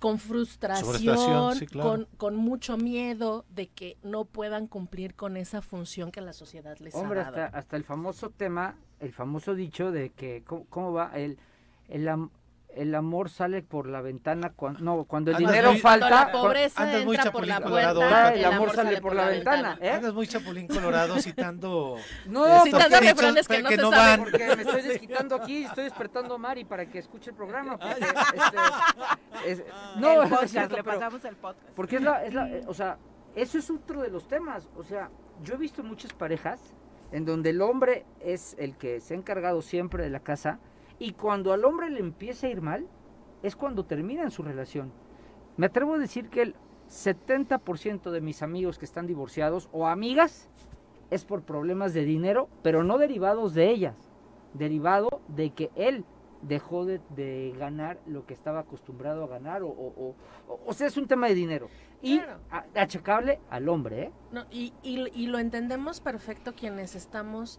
con 0.00 0.18
frustración, 0.18 1.56
con, 1.72 2.08
con, 2.16 2.34
mucho 2.34 2.76
miedo 2.76 3.44
de 3.48 3.68
que 3.68 3.96
no 4.02 4.24
puedan 4.24 4.66
cumplir 4.66 5.14
con 5.14 5.36
esa 5.36 5.62
función 5.62 6.10
que 6.10 6.20
la 6.20 6.32
sociedad 6.32 6.76
les 6.80 6.96
Hombre, 6.96 7.20
ha 7.20 7.30
dado. 7.30 7.44
Hasta, 7.44 7.58
hasta 7.58 7.76
el 7.76 7.84
famoso 7.84 8.30
tema, 8.30 8.74
el 8.98 9.12
famoso 9.12 9.54
dicho 9.54 9.92
de 9.92 10.10
que 10.10 10.42
cómo, 10.44 10.92
va 10.92 11.12
el, 11.14 11.38
el 11.86 12.08
el 12.76 12.94
amor 12.94 13.30
sale 13.30 13.62
por 13.62 13.88
la 13.88 14.02
ventana 14.02 14.52
cuando 14.54 14.80
no 14.80 15.04
cuando 15.04 15.30
el 15.30 15.38
dinero 15.38 15.74
falta 15.76 16.10
la 16.10 16.32
pobreza 16.32 17.00
entra 17.00 17.32
por 17.32 17.46
la 17.46 17.60
puerta 17.60 18.34
el, 18.34 18.44
amor 18.44 18.70
sale, 18.72 19.00
por, 19.00 19.14
la, 19.14 19.28
ventana, 19.28 19.78
¿eh? 19.80 19.90
andas 19.90 20.12
muy 20.12 20.26
chapulín 20.26 20.68
colorado 20.68 21.18
citando 21.20 21.96
no 22.26 22.64
citando 22.64 23.00
refranes 23.00 23.48
que 23.48 23.62
no 23.62 23.70
se 23.70 23.76
no 23.78 23.90
van. 23.90 24.20
porque 24.20 24.56
me 24.56 24.62
estoy 24.62 24.82
desquitando 24.88 25.36
aquí 25.36 25.64
estoy 25.64 25.84
despertando 25.84 26.34
a 26.34 26.38
Mari 26.38 26.64
para 26.64 26.86
que 26.86 26.98
escuche 26.98 27.30
el 27.30 27.36
programa 27.36 27.78
porque, 27.78 28.06
este, 29.46 29.64
no 29.96 30.22
el 30.22 30.28
podcast, 30.28 30.72
le 30.72 30.84
pasamos 30.84 31.24
el 31.24 31.36
podcast. 31.36 31.70
porque 31.74 31.96
es 31.96 32.02
la, 32.02 32.24
es 32.24 32.34
la 32.34 32.48
o 32.66 32.74
sea 32.74 32.98
eso 33.34 33.58
es 33.58 33.70
otro 33.70 34.02
de 34.02 34.10
los 34.10 34.28
temas 34.28 34.68
o 34.76 34.82
sea 34.82 35.10
yo 35.42 35.54
he 35.54 35.56
visto 35.56 35.82
muchas 35.82 36.12
parejas 36.12 36.60
en 37.10 37.24
donde 37.24 37.50
el 37.50 37.62
hombre 37.62 38.04
es 38.20 38.54
el 38.58 38.76
que 38.76 39.00
se 39.00 39.14
ha 39.14 39.16
encargado 39.16 39.62
siempre 39.62 40.02
de 40.04 40.10
la 40.10 40.20
casa 40.20 40.58
y 40.98 41.12
cuando 41.12 41.52
al 41.52 41.64
hombre 41.64 41.90
le 41.90 42.00
empieza 42.00 42.46
a 42.46 42.50
ir 42.50 42.62
mal, 42.62 42.86
es 43.42 43.56
cuando 43.56 43.84
terminan 43.84 44.30
su 44.30 44.42
relación. 44.42 44.92
Me 45.56 45.66
atrevo 45.66 45.94
a 45.94 45.98
decir 45.98 46.28
que 46.28 46.42
el 46.42 46.54
70% 46.88 48.10
de 48.10 48.20
mis 48.20 48.42
amigos 48.42 48.78
que 48.78 48.84
están 48.84 49.06
divorciados 49.06 49.68
o 49.72 49.86
amigas 49.86 50.48
es 51.10 51.24
por 51.24 51.42
problemas 51.42 51.94
de 51.94 52.04
dinero, 52.04 52.48
pero 52.62 52.84
no 52.84 52.98
derivados 52.98 53.54
de 53.54 53.70
ellas, 53.70 53.96
derivado 54.54 55.20
de 55.28 55.50
que 55.50 55.70
él 55.74 56.04
dejó 56.42 56.84
de, 56.84 57.54
ganar 57.58 57.98
lo 58.06 58.26
que 58.26 58.34
estaba 58.34 58.60
acostumbrado 58.60 59.24
a 59.24 59.26
ganar, 59.26 59.62
o, 59.62 59.68
o, 59.68 60.14
o, 60.66 60.72
sea, 60.72 60.86
es 60.86 60.96
un 60.96 61.06
tema 61.06 61.28
de 61.28 61.34
dinero. 61.34 61.68
Y 62.02 62.20
achacable 62.74 63.40
al 63.50 63.68
hombre, 63.68 64.02
¿eh? 64.04 64.12
No, 64.32 64.44
y, 64.50 64.72
y, 64.82 65.08
y 65.14 65.26
lo 65.26 65.38
entendemos 65.38 66.00
perfecto 66.00 66.54
quienes 66.54 66.94
estamos 66.94 67.58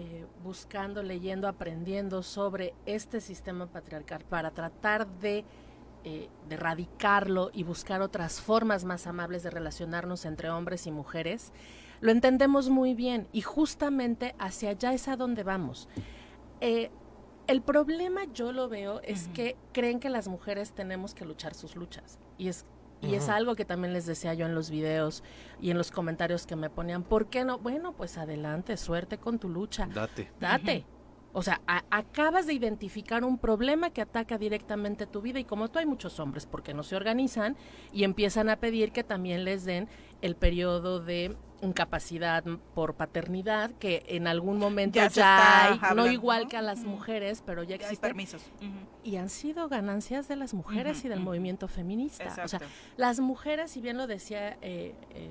eh, 0.00 0.26
buscando, 0.44 1.02
leyendo, 1.02 1.48
aprendiendo 1.48 2.22
sobre 2.22 2.72
este 2.86 3.20
sistema 3.20 3.66
patriarcal 3.66 4.22
para 4.30 4.52
tratar 4.52 5.08
de, 5.08 5.44
eh, 6.04 6.28
de 6.48 6.54
erradicarlo 6.54 7.50
y 7.52 7.64
buscar 7.64 8.00
otras 8.00 8.40
formas 8.40 8.84
más 8.84 9.08
amables 9.08 9.42
de 9.42 9.50
relacionarnos 9.50 10.24
entre 10.24 10.50
hombres 10.50 10.86
y 10.86 10.92
mujeres, 10.92 11.52
lo 12.00 12.12
entendemos 12.12 12.68
muy 12.68 12.94
bien. 12.94 13.26
Y 13.32 13.40
justamente 13.40 14.36
hacia 14.38 14.70
allá 14.70 14.92
es 14.92 15.08
a 15.08 15.16
donde 15.16 15.42
vamos. 15.42 15.88
Eh, 16.60 16.92
el 17.48 17.60
problema 17.60 18.20
yo 18.32 18.52
lo 18.52 18.68
veo 18.68 19.00
es 19.02 19.26
que 19.34 19.56
creen 19.72 19.98
que 19.98 20.10
las 20.10 20.28
mujeres 20.28 20.74
tenemos 20.74 21.12
que 21.12 21.24
luchar 21.24 21.54
sus 21.54 21.74
luchas. 21.74 22.20
Y 22.38 22.46
es 22.46 22.64
y 23.00 23.14
es 23.14 23.28
algo 23.28 23.54
que 23.54 23.64
también 23.64 23.92
les 23.92 24.06
decía 24.06 24.34
yo 24.34 24.46
en 24.46 24.54
los 24.54 24.70
videos 24.70 25.22
y 25.60 25.70
en 25.70 25.78
los 25.78 25.90
comentarios 25.90 26.46
que 26.46 26.56
me 26.56 26.70
ponían. 26.70 27.02
¿Por 27.02 27.26
qué 27.26 27.44
no? 27.44 27.58
Bueno, 27.58 27.92
pues 27.92 28.18
adelante, 28.18 28.76
suerte 28.76 29.18
con 29.18 29.38
tu 29.38 29.48
lucha. 29.48 29.86
Date. 29.86 30.30
Date. 30.40 30.84
O 31.32 31.42
sea, 31.42 31.60
acabas 31.90 32.46
de 32.46 32.54
identificar 32.54 33.22
un 33.22 33.38
problema 33.38 33.90
que 33.90 34.00
ataca 34.00 34.38
directamente 34.38 35.06
tu 35.06 35.20
vida 35.20 35.38
y 35.38 35.44
como 35.44 35.68
tú 35.68 35.78
hay 35.78 35.86
muchos 35.86 36.18
hombres 36.18 36.46
porque 36.46 36.74
no 36.74 36.82
se 36.82 36.96
organizan 36.96 37.56
y 37.92 38.04
empiezan 38.04 38.48
a 38.48 38.56
pedir 38.56 38.92
que 38.92 39.04
también 39.04 39.44
les 39.44 39.64
den 39.64 39.88
el 40.22 40.34
periodo 40.34 41.00
de 41.00 41.36
incapacidad 41.60 42.44
por 42.74 42.94
paternidad 42.94 43.70
que 43.72 44.04
en 44.08 44.26
algún 44.26 44.58
momento 44.58 45.00
ya, 45.08 45.72
hay, 45.72 45.80
no 45.94 46.06
igual 46.06 46.48
que 46.48 46.56
a 46.56 46.62
las 46.62 46.84
mujeres, 46.84 47.42
pero 47.44 47.62
ya 47.62 47.76
existen. 47.76 48.10
permisos. 48.10 48.42
Y 49.02 49.16
han 49.16 49.28
sido 49.28 49.68
ganancias 49.68 50.28
de 50.28 50.36
las 50.36 50.54
mujeres 50.54 51.04
y 51.04 51.08
del 51.08 51.20
movimiento 51.20 51.68
feminista. 51.68 52.34
O 52.44 52.48
sea, 52.48 52.60
las 52.96 53.20
mujeres, 53.20 53.70
si 53.70 53.80
bien 53.80 53.96
lo 53.96 54.06
decía 54.06 54.56
eh, 54.62 54.94
eh, 55.10 55.30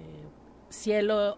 Cielo 0.69 1.37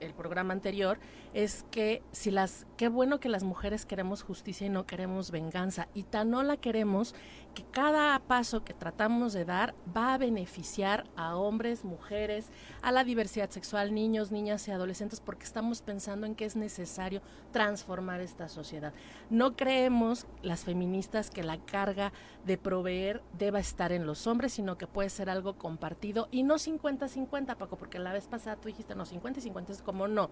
el 0.00 0.14
programa 0.14 0.52
anterior, 0.52 0.98
es 1.34 1.64
que 1.70 2.02
si 2.12 2.30
las, 2.30 2.66
qué 2.76 2.88
bueno 2.88 3.20
que 3.20 3.28
las 3.28 3.42
mujeres 3.42 3.84
queremos 3.84 4.22
justicia 4.22 4.66
y 4.66 4.70
no 4.70 4.86
queremos 4.86 5.30
venganza, 5.30 5.88
y 5.94 6.04
tan 6.04 6.30
no 6.30 6.42
la 6.42 6.56
queremos 6.56 7.14
que 7.58 7.64
cada 7.72 8.16
paso 8.20 8.62
que 8.62 8.72
tratamos 8.72 9.32
de 9.32 9.44
dar 9.44 9.74
va 9.96 10.14
a 10.14 10.18
beneficiar 10.18 11.02
a 11.16 11.36
hombres, 11.36 11.84
mujeres, 11.84 12.50
a 12.82 12.92
la 12.92 13.02
diversidad 13.02 13.50
sexual, 13.50 13.92
niños, 13.92 14.30
niñas 14.30 14.68
y 14.68 14.70
adolescentes, 14.70 15.20
porque 15.20 15.42
estamos 15.42 15.82
pensando 15.82 16.24
en 16.24 16.36
que 16.36 16.44
es 16.44 16.54
necesario 16.54 17.20
transformar 17.50 18.20
esta 18.20 18.48
sociedad. 18.48 18.92
No 19.28 19.56
creemos 19.56 20.28
las 20.40 20.62
feministas 20.62 21.30
que 21.30 21.42
la 21.42 21.58
carga 21.58 22.12
de 22.46 22.58
proveer 22.58 23.22
deba 23.36 23.58
estar 23.58 23.90
en 23.90 24.06
los 24.06 24.28
hombres, 24.28 24.52
sino 24.52 24.78
que 24.78 24.86
puede 24.86 25.10
ser 25.10 25.28
algo 25.28 25.58
compartido 25.58 26.28
y 26.30 26.44
no 26.44 26.58
50-50, 26.58 27.56
Paco, 27.56 27.76
porque 27.76 27.98
la 27.98 28.12
vez 28.12 28.28
pasada 28.28 28.54
tú 28.54 28.68
dijiste 28.68 28.94
no 28.94 29.04
50 29.04 29.40
y 29.40 29.42
50 29.42 29.72
es 29.72 29.82
como 29.82 30.06
no 30.06 30.30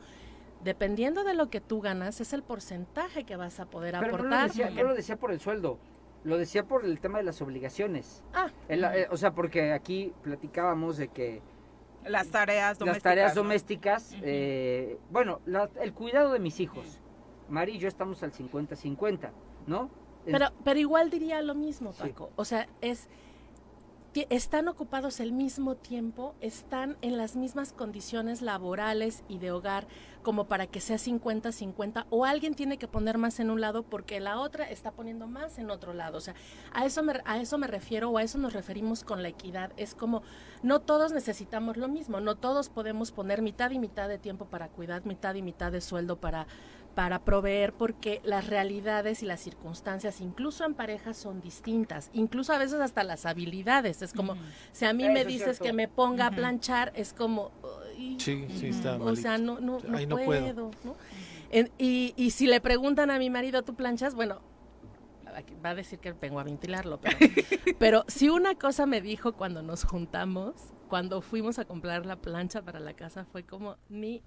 dependiendo 0.62 1.22
de 1.22 1.34
lo 1.34 1.50
que 1.50 1.60
tú 1.60 1.80
ganas, 1.80 2.20
es 2.20 2.32
el 2.32 2.42
porcentaje 2.42 3.24
que 3.24 3.36
vas 3.36 3.60
a 3.60 3.66
poder 3.66 3.94
aportar. 3.94 4.50
No 4.56 4.82
lo, 4.82 4.94
decía, 4.94 5.16
por 5.16 5.30
el 5.30 5.38
sueldo, 5.38 5.78
lo 6.26 6.38
decía 6.38 6.64
por 6.64 6.84
el 6.84 6.98
tema 6.98 7.18
de 7.18 7.24
las 7.24 7.40
obligaciones. 7.40 8.24
Ah. 8.34 8.50
Eh, 8.68 9.06
o 9.10 9.16
sea, 9.16 9.32
porque 9.32 9.72
aquí 9.72 10.12
platicábamos 10.22 10.96
de 10.96 11.08
que... 11.08 11.40
Las 12.04 12.28
tareas 12.28 12.78
domésticas. 12.78 12.94
Las 12.94 13.02
tareas 13.02 13.34
domésticas, 13.34 14.16
eh, 14.22 14.98
bueno, 15.10 15.40
el 15.80 15.92
cuidado 15.92 16.32
de 16.32 16.40
mis 16.40 16.58
hijos. 16.60 17.00
Mari 17.48 17.76
y 17.76 17.78
yo 17.78 17.88
estamos 17.88 18.22
al 18.24 18.32
50-50, 18.32 19.30
¿no? 19.68 19.88
Pero, 20.24 20.46
pero 20.64 20.80
igual 20.80 21.10
diría 21.10 21.40
lo 21.42 21.54
mismo, 21.54 21.92
Paco. 21.92 22.30
O 22.34 22.44
sea, 22.44 22.68
es 22.80 23.08
están 24.30 24.68
ocupados 24.68 25.20
el 25.20 25.32
mismo 25.32 25.74
tiempo, 25.74 26.34
están 26.40 26.96
en 27.02 27.18
las 27.18 27.36
mismas 27.36 27.74
condiciones 27.74 28.40
laborales 28.40 29.24
y 29.28 29.38
de 29.38 29.50
hogar 29.50 29.86
como 30.22 30.46
para 30.46 30.66
que 30.66 30.80
sea 30.80 30.96
50-50 30.96 32.06
o 32.10 32.24
alguien 32.24 32.54
tiene 32.54 32.78
que 32.78 32.88
poner 32.88 33.18
más 33.18 33.38
en 33.38 33.50
un 33.50 33.60
lado 33.60 33.82
porque 33.82 34.18
la 34.18 34.40
otra 34.40 34.68
está 34.68 34.90
poniendo 34.92 35.26
más 35.26 35.58
en 35.58 35.70
otro 35.70 35.92
lado. 35.92 36.18
O 36.18 36.20
sea, 36.20 36.34
a 36.72 36.86
eso 36.86 37.02
me, 37.02 37.20
a 37.24 37.38
eso 37.38 37.58
me 37.58 37.66
refiero 37.66 38.10
o 38.10 38.18
a 38.18 38.22
eso 38.22 38.38
nos 38.38 38.52
referimos 38.52 39.04
con 39.04 39.22
la 39.22 39.28
equidad. 39.28 39.72
Es 39.76 39.94
como 39.94 40.22
no 40.62 40.80
todos 40.80 41.12
necesitamos 41.12 41.76
lo 41.76 41.88
mismo, 41.88 42.20
no 42.20 42.36
todos 42.36 42.70
podemos 42.70 43.12
poner 43.12 43.42
mitad 43.42 43.70
y 43.70 43.78
mitad 43.78 44.08
de 44.08 44.18
tiempo 44.18 44.46
para 44.46 44.68
cuidar, 44.68 45.04
mitad 45.04 45.34
y 45.34 45.42
mitad 45.42 45.70
de 45.70 45.80
sueldo 45.80 46.16
para 46.16 46.46
para 46.96 47.18
proveer 47.18 47.74
porque 47.74 48.22
las 48.24 48.46
realidades 48.46 49.22
y 49.22 49.26
las 49.26 49.40
circunstancias, 49.40 50.22
incluso 50.22 50.64
en 50.64 50.72
parejas, 50.72 51.18
son 51.18 51.42
distintas, 51.42 52.08
incluso 52.14 52.54
a 52.54 52.58
veces 52.58 52.80
hasta 52.80 53.04
las 53.04 53.26
habilidades. 53.26 54.00
Es 54.00 54.14
como, 54.14 54.34
si 54.72 54.86
a 54.86 54.94
mí 54.94 55.06
me 55.10 55.26
dices 55.26 55.60
que 55.60 55.74
me 55.74 55.88
ponga 55.88 56.28
a 56.28 56.30
planchar, 56.30 56.94
es 56.96 57.12
como... 57.12 57.52
sí, 58.16 58.46
sí, 58.48 58.68
está 58.68 58.96
O 58.96 59.14
sea, 59.14 59.36
no, 59.36 59.60
no, 59.60 59.78
no, 59.78 60.16
puedo. 60.16 60.70
y, 61.76 62.14
y 62.16 62.30
si 62.30 62.46
le 62.46 62.62
preguntan 62.62 63.10
a 63.10 63.18
mi 63.18 63.28
marido, 63.28 63.62
¿tú 63.62 63.74
planchas? 63.74 64.14
Bueno, 64.14 64.40
va 65.62 65.70
a 65.70 65.74
decir 65.74 65.98
que 65.98 66.14
vengo 66.14 66.40
a 66.40 66.44
ventilarlo, 66.44 66.98
pero, 66.98 67.18
pero 67.78 68.04
si 68.08 68.30
una 68.30 68.54
cosa 68.54 68.86
me 68.86 69.02
dijo 69.02 69.34
cuando 69.34 69.60
nos 69.60 69.84
juntamos, 69.84 70.54
cuando 70.88 71.20
fuimos 71.20 71.58
a 71.58 71.66
comprar 71.66 72.06
la 72.06 72.16
plancha 72.16 72.62
para 72.62 72.80
la 72.80 72.94
casa, 72.94 73.26
fue 73.26 73.44
como, 73.44 73.76
ni 73.90 74.22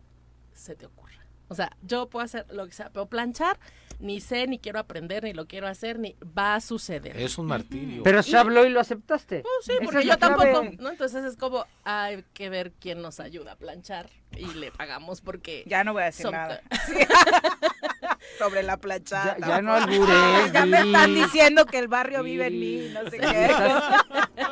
se 0.54 0.76
te 0.76 0.86
ocurra. 0.86 1.29
O 1.50 1.56
sea, 1.56 1.76
yo 1.82 2.10
puedo 2.10 2.24
hacer 2.24 2.46
lo 2.52 2.66
que 2.66 2.74
sea, 2.74 2.90
pero 2.92 3.08
planchar 3.08 3.60
ni 4.00 4.22
sé, 4.22 4.48
ni 4.48 4.60
quiero 4.60 4.80
aprender, 4.80 5.24
ni 5.24 5.34
lo 5.34 5.46
quiero 5.46 5.68
hacer, 5.68 6.00
ni 6.00 6.16
va 6.38 6.56
a 6.56 6.62
suceder. 6.62 7.18
Es 7.18 7.38
un 7.38 7.48
martirio. 7.48 8.02
Pero 8.04 8.24
se 8.24 8.38
habló 8.38 8.66
y 8.66 8.70
lo 8.70 8.80
aceptaste. 8.80 9.42
Pues 9.42 9.54
sí, 9.66 9.74
porque 9.84 10.06
yo 10.06 10.18
tampoco, 10.18 10.64
¿no? 10.80 10.90
Entonces 10.90 11.26
es 11.26 11.36
como, 11.36 11.66
hay 11.84 12.24
que 12.34 12.50
ver 12.50 12.72
quién 12.80 13.02
nos 13.02 13.20
ayuda 13.20 13.54
a 13.54 13.56
planchar 13.58 14.10
y 14.38 14.46
le 14.54 14.72
pagamos 14.72 15.20
porque... 15.20 15.64
Ya 15.68 15.84
no 15.84 15.94
voy 15.94 16.04
a 16.04 16.06
decir 16.06 16.32
nada. 16.32 16.62
Sobre 18.38 18.64
la 18.64 18.78
planchada. 18.78 19.38
Ya, 19.38 19.62
no 19.62 19.74
albures. 19.74 20.54
ya 20.54 20.66
me 20.66 20.80
están 20.80 21.14
diciendo 21.14 21.66
que 21.66 21.80
el 21.80 21.90
barrio 21.90 22.24
vive 22.24 22.48
en 22.48 22.60
mí, 22.60 22.94
no 22.94 23.10
sé 23.10 23.18
qué. 23.18 23.52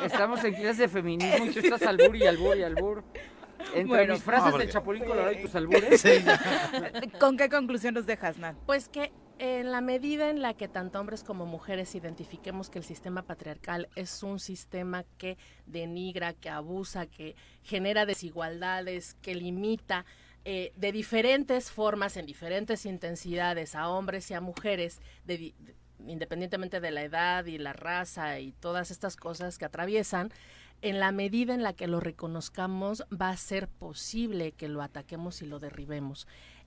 estamos 0.04 0.44
en 0.44 0.54
clase 0.54 0.82
de 0.82 0.88
feminismo 0.88 1.46
y 1.46 1.50
tú 1.52 1.60
estás 1.60 1.82
albur 1.82 2.14
y 2.16 2.26
albur 2.26 2.56
y 2.56 2.62
albur. 2.64 3.04
Entre 3.74 4.06
mis 4.06 4.22
frases 4.22 4.58
del 4.58 4.70
Chapulín 4.70 5.04
Colorado 5.04 5.32
y 5.32 5.42
tus 5.42 5.54
albures. 5.54 6.04
¿Con 7.20 7.36
qué 7.36 7.48
conclusión 7.48 7.94
nos 7.94 8.06
dejas, 8.06 8.38
Nan? 8.38 8.56
Pues 8.66 8.88
que 8.88 9.12
en 9.38 9.70
la 9.70 9.80
medida 9.80 10.30
en 10.30 10.42
la 10.42 10.54
que 10.54 10.66
tanto 10.66 10.98
hombres 10.98 11.22
como 11.22 11.46
mujeres 11.46 11.94
identifiquemos 11.94 12.70
que 12.70 12.78
el 12.78 12.84
sistema 12.84 13.22
patriarcal 13.22 13.88
es 13.94 14.22
un 14.22 14.40
sistema 14.40 15.04
que 15.16 15.38
denigra, 15.66 16.32
que 16.32 16.50
abusa, 16.50 17.06
que 17.06 17.36
genera 17.62 18.04
desigualdades, 18.04 19.14
que 19.22 19.34
limita 19.34 20.04
eh, 20.44 20.72
de 20.76 20.92
diferentes 20.92 21.70
formas, 21.70 22.16
en 22.16 22.26
diferentes 22.26 22.86
intensidades, 22.86 23.74
a 23.74 23.88
hombres 23.88 24.30
y 24.30 24.34
a 24.34 24.40
mujeres, 24.40 25.00
independientemente 26.06 26.80
de 26.80 26.90
la 26.90 27.02
edad 27.02 27.44
y 27.44 27.58
la 27.58 27.72
raza 27.72 28.40
y 28.40 28.52
todas 28.52 28.90
estas 28.90 29.16
cosas 29.16 29.58
que 29.58 29.66
atraviesan, 29.66 30.32
en 30.82 31.00
la 31.00 31.12
medida 31.12 31.54
en 31.54 31.62
la 31.62 31.72
que 31.72 31.86
lo 31.86 32.00
reconozcamos, 32.00 33.04
va 33.10 33.30
a 33.30 33.36
ser 33.36 33.68
posible 33.68 34.52
que 34.52 34.68
lo 34.68 34.82
ataquemos 34.82 35.42
y 35.42 35.46
lo 35.46 35.58
derribemos. 35.58 36.26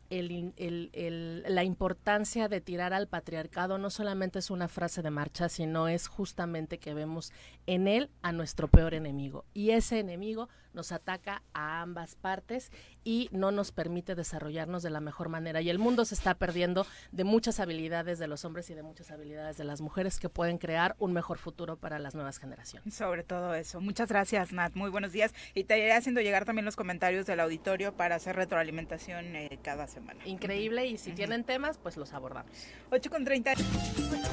la 0.09 1.63
importancia 1.63 2.49
de 2.49 2.59
tirar 2.59 2.93
al 2.93 3.07
patriarcado 3.07 3.77
no 3.77 3.89
solamente 3.89 4.39
es 4.39 4.49
una 4.49 4.67
frase 4.67 5.01
de 5.01 5.09
marcha, 5.09 5.47
sino 5.47 5.87
es 5.87 6.07
justamente 6.07 6.79
que 6.79 6.93
vemos 6.93 7.31
en 7.65 7.87
él 7.87 8.09
a 8.21 8.33
nuestro 8.33 8.67
peor 8.67 8.93
enemigo. 8.93 9.45
Y 9.53 9.69
ese 9.69 9.99
enemigo 9.99 10.49
nos 10.73 10.91
ataca 10.91 11.43
a 11.53 11.81
ambas 11.81 12.15
partes 12.15 12.71
y 13.03 13.29
no 13.31 13.51
nos 13.51 13.71
permite 13.71 14.15
desarrollarnos 14.15 14.83
de 14.83 14.89
la 14.89 14.99
mejor 15.01 15.29
manera. 15.29 15.61
Y 15.61 15.69
el 15.69 15.79
mundo 15.79 16.05
se 16.05 16.15
está 16.15 16.35
perdiendo 16.35 16.85
de 17.11 17.23
muchas 17.23 17.59
habilidades 17.59 18.19
de 18.19 18.27
los 18.27 18.45
hombres 18.45 18.69
y 18.69 18.73
de 18.73 18.83
muchas 18.83 19.11
habilidades 19.11 19.57
de 19.57 19.63
las 19.63 19.81
mujeres 19.81 20.19
que 20.19 20.29
pueden 20.29 20.57
crear 20.57 20.95
un 20.99 21.13
mejor 21.13 21.37
futuro 21.37 21.77
para 21.77 21.99
las 21.99 22.15
nuevas 22.15 22.37
generaciones. 22.37 22.93
Sobre 22.93 23.23
todo 23.23 23.53
eso. 23.55 23.81
Muchas 23.81 24.09
gracias, 24.09 24.51
Nat. 24.53 24.75
Muy 24.75 24.89
buenos 24.89 25.11
días. 25.11 25.33
Y 25.53 25.63
te 25.63 25.77
iré 25.77 25.93
haciendo 25.93 26.21
llegar 26.21 26.45
también 26.45 26.65
los 26.65 26.75
comentarios 26.75 27.25
del 27.25 27.39
auditorio 27.39 27.95
para 27.95 28.15
hacer 28.15 28.35
retroalimentación 28.35 29.35
eh, 29.35 29.59
cada 29.63 29.87
semana. 29.87 30.25
Increíble. 30.25 30.85
Y 30.87 30.97
si 30.97 31.11
tienen 31.11 31.43
temas, 31.43 31.77
pues 31.77 31.97
los 31.97 32.13
abordamos. 32.13 32.51
8 32.91 33.09
con, 33.09 33.25
30, 33.25 33.53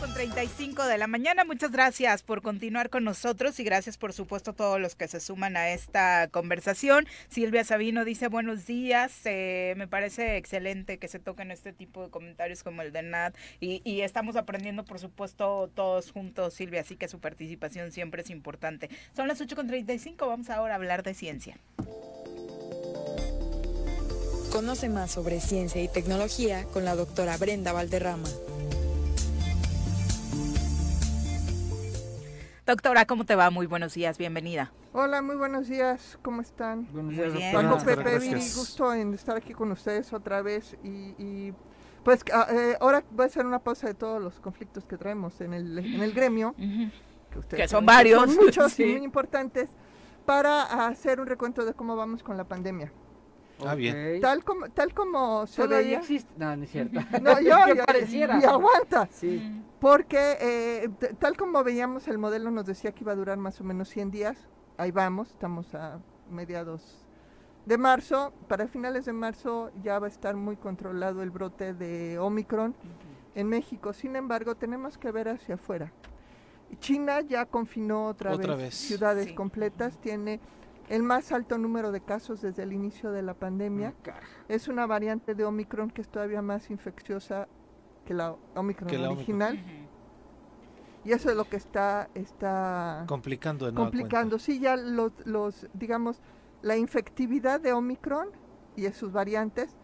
con 0.00 0.14
35 0.14 0.84
de 0.84 0.98
la 0.98 1.06
mañana. 1.06 1.44
Muchas 1.44 1.70
gracias 1.70 2.22
por 2.22 2.42
continuar 2.42 2.90
con 2.90 3.04
nosotros 3.04 3.58
y 3.60 3.64
gracias, 3.64 3.98
por 3.98 4.12
supuesto, 4.12 4.50
a 4.50 4.54
todos 4.54 4.80
los 4.80 4.94
que 4.94 5.08
se 5.08 5.20
suman 5.20 5.56
a 5.56 5.70
esta 5.70 6.27
conversación. 6.28 7.06
Silvia 7.28 7.64
Sabino 7.64 8.04
dice 8.04 8.28
buenos 8.28 8.66
días. 8.66 9.12
Eh, 9.24 9.74
me 9.76 9.88
parece 9.88 10.36
excelente 10.36 10.98
que 10.98 11.08
se 11.08 11.18
toquen 11.18 11.50
este 11.50 11.72
tipo 11.72 12.04
de 12.04 12.10
comentarios 12.10 12.62
como 12.62 12.82
el 12.82 12.92
de 12.92 13.02
Nat 13.02 13.36
y, 13.60 13.82
y 13.84 14.02
estamos 14.02 14.36
aprendiendo, 14.36 14.84
por 14.84 14.98
supuesto, 14.98 15.70
todos 15.74 16.12
juntos, 16.12 16.54
Silvia, 16.54 16.80
así 16.80 16.96
que 16.96 17.08
su 17.08 17.20
participación 17.20 17.92
siempre 17.92 18.22
es 18.22 18.30
importante. 18.30 18.88
Son 19.14 19.28
las 19.28 19.40
8.35, 19.40 20.26
vamos 20.26 20.50
ahora 20.50 20.74
a 20.74 20.76
hablar 20.76 21.02
de 21.02 21.14
ciencia. 21.14 21.58
Conoce 24.52 24.88
más 24.88 25.10
sobre 25.10 25.40
ciencia 25.40 25.82
y 25.82 25.88
tecnología 25.88 26.64
con 26.72 26.84
la 26.84 26.94
doctora 26.94 27.36
Brenda 27.36 27.72
Valderrama. 27.72 28.28
Doctora, 32.68 33.06
¿cómo 33.06 33.24
te 33.24 33.34
va? 33.34 33.48
Muy 33.48 33.64
buenos 33.64 33.94
días, 33.94 34.18
bienvenida. 34.18 34.70
Hola, 34.92 35.22
muy 35.22 35.36
buenos 35.36 35.68
días, 35.68 36.18
¿cómo 36.20 36.42
están? 36.42 36.86
Buenos 36.92 37.14
días, 37.14 37.32
muy 37.32 37.38
bien. 37.38 37.54
Paco 37.54 37.82
Pepe 37.82 38.18
Viri, 38.18 38.40
gusto 38.40 38.92
en 38.92 39.14
estar 39.14 39.38
aquí 39.38 39.54
con 39.54 39.72
ustedes 39.72 40.12
otra 40.12 40.42
vez 40.42 40.76
y, 40.84 41.54
pues 42.04 42.22
ah, 42.30 42.46
eh, 42.50 42.76
ahora 42.78 43.02
voy 43.10 43.24
a 43.24 43.26
hacer 43.26 43.46
una 43.46 43.58
pausa 43.58 43.86
de 43.86 43.94
todos 43.94 44.22
los 44.22 44.38
conflictos 44.40 44.84
que 44.84 44.98
traemos 44.98 45.40
en 45.40 45.54
el, 45.54 45.78
en 45.78 46.02
el 46.02 46.12
gremio, 46.12 46.54
que, 47.48 47.66
son 47.68 47.86
varios, 47.86 48.34
son 48.34 48.44
muchos 48.44 48.78
y 48.80 48.84
muy 48.96 49.02
importantes, 49.02 49.70
para 50.26 50.64
hacer 50.88 51.20
un 51.20 51.26
recuento 51.26 51.64
de 51.64 51.72
cómo 51.72 51.96
vamos 51.96 52.22
con 52.22 52.36
la 52.36 52.44
pandemia. 52.44 52.92
Ah, 53.66 53.74
bien. 53.74 54.20
Tal 54.20 54.44
como, 54.44 54.68
tal 54.70 54.94
como 54.94 55.46
se 55.46 55.66
veía. 55.66 55.98
existe. 55.98 56.32
No, 56.36 56.56
no 56.56 56.64
es 56.64 56.70
cierto. 56.70 57.00
No, 57.22 57.40
yo, 57.40 57.56
pareciera. 57.86 58.38
Y 58.40 58.44
aguanta. 58.44 59.08
Sí. 59.10 59.62
Porque 59.80 60.36
eh, 60.40 60.88
tal 61.18 61.36
como 61.36 61.62
veíamos, 61.62 62.08
el 62.08 62.18
modelo 62.18 62.50
nos 62.50 62.66
decía 62.66 62.92
que 62.92 63.04
iba 63.04 63.12
a 63.12 63.16
durar 63.16 63.38
más 63.38 63.60
o 63.60 63.64
menos 63.64 63.88
100 63.88 64.10
días. 64.10 64.36
Ahí 64.76 64.90
vamos, 64.90 65.28
estamos 65.28 65.74
a 65.74 65.98
mediados 66.30 67.06
de 67.66 67.78
marzo. 67.78 68.32
Para 68.48 68.66
finales 68.68 69.04
de 69.04 69.12
marzo 69.12 69.70
ya 69.82 69.98
va 69.98 70.06
a 70.06 70.10
estar 70.10 70.36
muy 70.36 70.56
controlado 70.56 71.22
el 71.22 71.30
brote 71.30 71.74
de 71.74 72.18
Omicron 72.18 72.74
en 73.34 73.48
México. 73.48 73.92
Sin 73.92 74.16
embargo, 74.16 74.56
tenemos 74.56 74.98
que 74.98 75.10
ver 75.12 75.28
hacia 75.28 75.56
afuera. 75.56 75.92
China 76.80 77.20
ya 77.20 77.46
confinó 77.46 78.06
otra, 78.06 78.36
vez, 78.36 78.74
ciudades 78.74 79.32
completas, 79.32 79.96
tiene 79.98 80.40
el 80.88 81.02
más 81.02 81.32
alto 81.32 81.58
número 81.58 81.92
de 81.92 82.00
casos 82.00 82.40
desde 82.40 82.62
el 82.62 82.72
inicio 82.72 83.12
de 83.12 83.22
la 83.22 83.34
pandemia. 83.34 83.94
Ah, 84.06 84.20
es 84.48 84.68
una 84.68 84.86
variante 84.86 85.34
de 85.34 85.44
Omicron 85.44 85.90
que 85.90 86.00
es 86.00 86.08
todavía 86.08 86.42
más 86.42 86.70
infecciosa 86.70 87.48
que 88.04 88.14
la 88.14 88.36
Omicron 88.54 88.94
original. 89.06 89.58
Y 91.04 91.12
eso 91.12 91.30
es 91.30 91.36
lo 91.36 91.48
que 91.48 91.56
está, 91.56 92.08
está 92.14 93.04
complicando 93.06 93.66
de 93.66 93.74
complicando. 93.74 94.38
Sí, 94.38 94.58
ya 94.58 94.76
los, 94.76 95.12
los, 95.24 95.66
digamos, 95.72 96.20
la 96.62 96.76
infectividad 96.76 97.60
de 97.60 97.72
Omicron 97.72 98.28
y 98.76 98.86
sus 98.90 99.12
variantes 99.12 99.76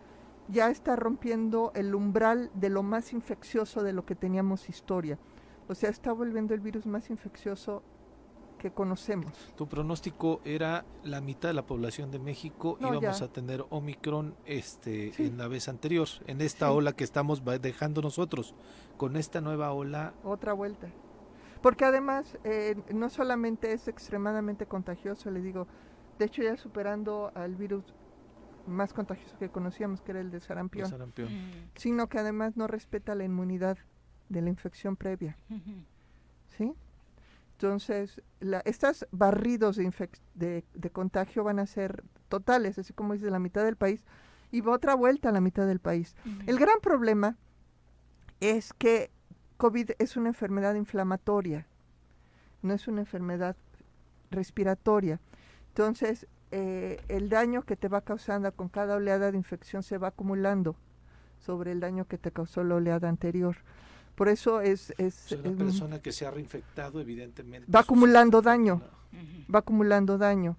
ya 0.48 0.70
está 0.70 0.96
rompiendo 0.96 1.72
el 1.74 1.94
umbral 1.94 2.50
de 2.54 2.68
lo 2.68 2.82
más 2.82 3.12
infeccioso 3.12 3.82
de 3.82 3.92
lo 3.92 4.04
que 4.04 4.14
teníamos 4.14 4.68
historia. 4.68 5.18
O 5.68 5.74
sea, 5.74 5.88
está 5.88 6.12
volviendo 6.12 6.52
el 6.52 6.60
virus 6.60 6.86
más 6.86 7.08
infeccioso 7.10 7.82
que 8.64 8.70
conocemos. 8.70 9.30
Tu 9.56 9.68
pronóstico 9.68 10.40
era 10.42 10.86
la 11.02 11.20
mitad 11.20 11.50
de 11.50 11.52
la 11.52 11.66
población 11.66 12.10
de 12.10 12.18
México 12.18 12.78
y 12.80 12.86
íbamos 12.86 13.20
a 13.20 13.28
tener 13.28 13.62
Omicron 13.68 14.34
este 14.46 15.12
en 15.22 15.36
la 15.36 15.48
vez 15.48 15.68
anterior, 15.68 16.08
en 16.26 16.40
esta 16.40 16.72
ola 16.72 16.94
que 16.94 17.04
estamos 17.04 17.42
dejando 17.60 18.00
nosotros, 18.00 18.54
con 18.96 19.16
esta 19.16 19.42
nueva 19.42 19.70
ola. 19.72 20.14
Otra 20.24 20.54
vuelta. 20.54 20.88
Porque 21.60 21.84
además 21.84 22.38
eh, 22.44 22.74
no 22.94 23.10
solamente 23.10 23.74
es 23.74 23.86
extremadamente 23.86 24.64
contagioso, 24.64 25.30
le 25.30 25.42
digo, 25.42 25.66
de 26.18 26.24
hecho 26.24 26.42
ya 26.42 26.56
superando 26.56 27.32
al 27.34 27.56
virus 27.56 27.84
más 28.66 28.94
contagioso 28.94 29.36
que 29.36 29.50
conocíamos, 29.50 30.00
que 30.00 30.12
era 30.12 30.20
el 30.22 30.30
de 30.30 30.40
sarampión, 30.40 30.90
mm. 30.90 31.68
sino 31.74 32.08
que 32.08 32.18
además 32.18 32.56
no 32.56 32.66
respeta 32.66 33.14
la 33.14 33.24
inmunidad 33.24 33.76
de 34.30 34.40
la 34.40 34.48
infección 34.48 34.96
previa. 34.96 35.36
¿Sí? 36.56 36.72
Entonces, 37.64 38.20
la, 38.40 38.60
estos 38.66 39.06
barridos 39.10 39.78
de, 39.78 40.64
de, 40.74 40.90
contagio 40.90 41.44
van 41.44 41.58
a 41.58 41.64
ser 41.64 42.04
totales, 42.28 42.78
así 42.78 42.92
como 42.92 43.14
dice 43.14 43.30
la 43.30 43.38
mitad 43.38 43.64
del 43.64 43.76
país, 43.76 44.04
y 44.50 44.60
va 44.60 44.72
otra 44.72 44.94
vuelta 44.94 45.30
a 45.30 45.32
la 45.32 45.40
mitad 45.40 45.66
del 45.66 45.80
país. 45.80 46.14
El 46.46 46.58
gran 46.58 46.78
problema 46.82 47.38
es 48.40 48.74
que 48.74 49.10
COVID 49.56 49.92
es 49.98 50.18
una 50.18 50.28
enfermedad 50.28 50.74
inflamatoria, 50.74 51.66
no 52.60 52.74
es 52.74 52.86
una 52.86 53.00
enfermedad 53.00 53.56
respiratoria. 54.30 55.18
Entonces, 55.68 56.26
eh, 56.50 57.00
el 57.08 57.30
daño 57.30 57.62
que 57.62 57.76
te 57.76 57.88
va 57.88 58.02
causando 58.02 58.52
con 58.52 58.68
cada 58.68 58.96
oleada 58.96 59.32
de 59.32 59.38
infección 59.38 59.82
se 59.82 59.96
va 59.96 60.08
acumulando 60.08 60.76
sobre 61.38 61.72
el 61.72 61.80
daño 61.80 62.06
que 62.06 62.18
te 62.18 62.30
causó 62.30 62.62
la 62.62 62.74
oleada 62.74 63.08
anterior. 63.08 63.56
Por 64.14 64.28
eso 64.28 64.60
es... 64.60 64.94
es 64.98 65.32
una 65.32 65.56
persona 65.56 66.00
que 66.00 66.12
se 66.12 66.26
ha 66.26 66.30
reinfectado, 66.30 67.00
evidentemente. 67.00 67.70
Va 67.70 67.80
acumulando 67.80 68.42
daño, 68.42 68.80
va 69.52 69.60
acumulando 69.60 70.18
daño, 70.18 70.56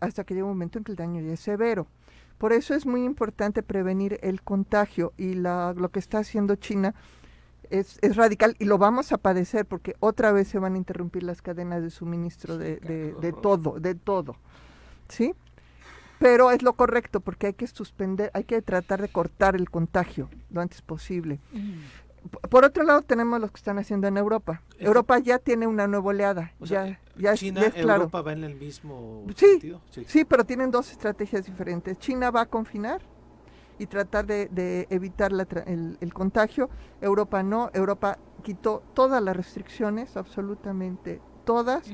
hasta 0.00 0.24
que 0.24 0.34
llega 0.34 0.46
un 0.46 0.52
momento 0.52 0.78
en 0.78 0.84
que 0.84 0.92
el 0.92 0.96
daño 0.96 1.20
ya 1.20 1.32
es 1.32 1.40
severo. 1.40 1.86
Por 2.38 2.52
eso 2.52 2.74
es 2.74 2.86
muy 2.86 3.04
importante 3.04 3.62
prevenir 3.62 4.18
el 4.22 4.42
contagio 4.42 5.12
y 5.16 5.34
la, 5.34 5.74
lo 5.76 5.88
que 5.88 5.98
está 5.98 6.18
haciendo 6.18 6.54
China 6.56 6.94
es, 7.70 7.98
es, 8.02 8.14
radical 8.14 8.54
y 8.58 8.66
lo 8.66 8.78
vamos 8.78 9.10
a 9.12 9.18
padecer 9.18 9.64
porque 9.64 9.96
otra 10.00 10.32
vez 10.32 10.46
se 10.46 10.58
van 10.58 10.74
a 10.74 10.76
interrumpir 10.76 11.22
las 11.22 11.40
cadenas 11.40 11.82
de 11.82 11.90
suministro 11.90 12.58
de, 12.58 12.76
de, 12.76 13.14
de 13.14 13.32
todo, 13.32 13.80
de 13.80 13.94
todo. 13.94 14.36
¿Sí? 15.08 15.34
Pero 16.18 16.50
es 16.50 16.62
lo 16.62 16.74
correcto 16.74 17.20
porque 17.20 17.48
hay 17.48 17.52
que 17.54 17.66
suspender, 17.66 18.30
hay 18.34 18.44
que 18.44 18.60
tratar 18.62 19.02
de 19.02 19.08
cortar 19.08 19.56
el 19.56 19.70
contagio 19.70 20.28
lo 20.50 20.60
antes 20.60 20.82
posible. 20.82 21.40
Por 22.28 22.64
otro 22.64 22.84
lado 22.84 23.02
tenemos 23.02 23.40
los 23.40 23.50
que 23.50 23.56
están 23.56 23.78
haciendo 23.78 24.06
en 24.06 24.16
Europa. 24.16 24.62
Europa 24.78 25.18
ya 25.18 25.38
tiene 25.38 25.66
una 25.66 25.86
nueva 25.86 26.08
oleada. 26.08 26.52
ya, 26.60 27.00
ya 27.16 27.34
China, 27.34 27.62
es, 27.62 27.74
claro. 27.74 28.02
Europa 28.04 28.22
va 28.22 28.32
en 28.32 28.44
el 28.44 28.54
mismo 28.54 29.24
sí, 29.36 29.46
sentido. 29.46 29.80
Sí. 29.90 30.04
sí, 30.06 30.24
pero 30.24 30.44
tienen 30.44 30.70
dos 30.70 30.90
estrategias 30.90 31.46
diferentes. 31.46 31.98
China 31.98 32.30
va 32.30 32.42
a 32.42 32.46
confinar 32.46 33.02
y 33.78 33.86
tratar 33.86 34.26
de, 34.26 34.86
evitar 34.90 35.32
el, 35.66 36.14
contagio. 36.14 36.70
Europa 37.00 37.42
no. 37.42 37.70
Europa 37.74 38.18
quitó 38.42 38.82
todas 38.94 39.22
las 39.22 39.36
restricciones, 39.36 40.16
absolutamente 40.16 41.20
todas, 41.44 41.84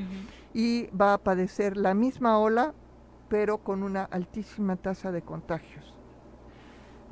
y 0.55 0.87
va 0.89 1.15
a 1.15 1.19
padecer 1.19 1.77
la 1.77 1.95
misma 1.95 2.39
ola, 2.39 2.75
pero 3.29 3.59
con 3.59 3.83
una 3.83 4.05
altísima 4.05 4.77
tasa 4.77 5.13
de 5.13 5.23
contagios. 5.23 5.95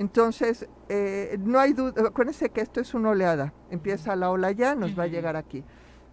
Entonces, 0.01 0.67
eh, 0.89 1.37
no 1.41 1.59
hay 1.61 1.75
duda, 1.75 2.09
acuérdense 2.09 2.49
que 2.49 2.63
esto 2.63 2.81
es 2.81 2.95
una 2.95 3.11
oleada, 3.11 3.53
empieza 3.69 4.17
la 4.17 4.31
ola 4.31 4.51
ya, 4.51 4.75
nos 4.75 4.99
va 4.99 5.03
a 5.03 5.07
llegar 5.09 5.37
aquí, 5.37 5.63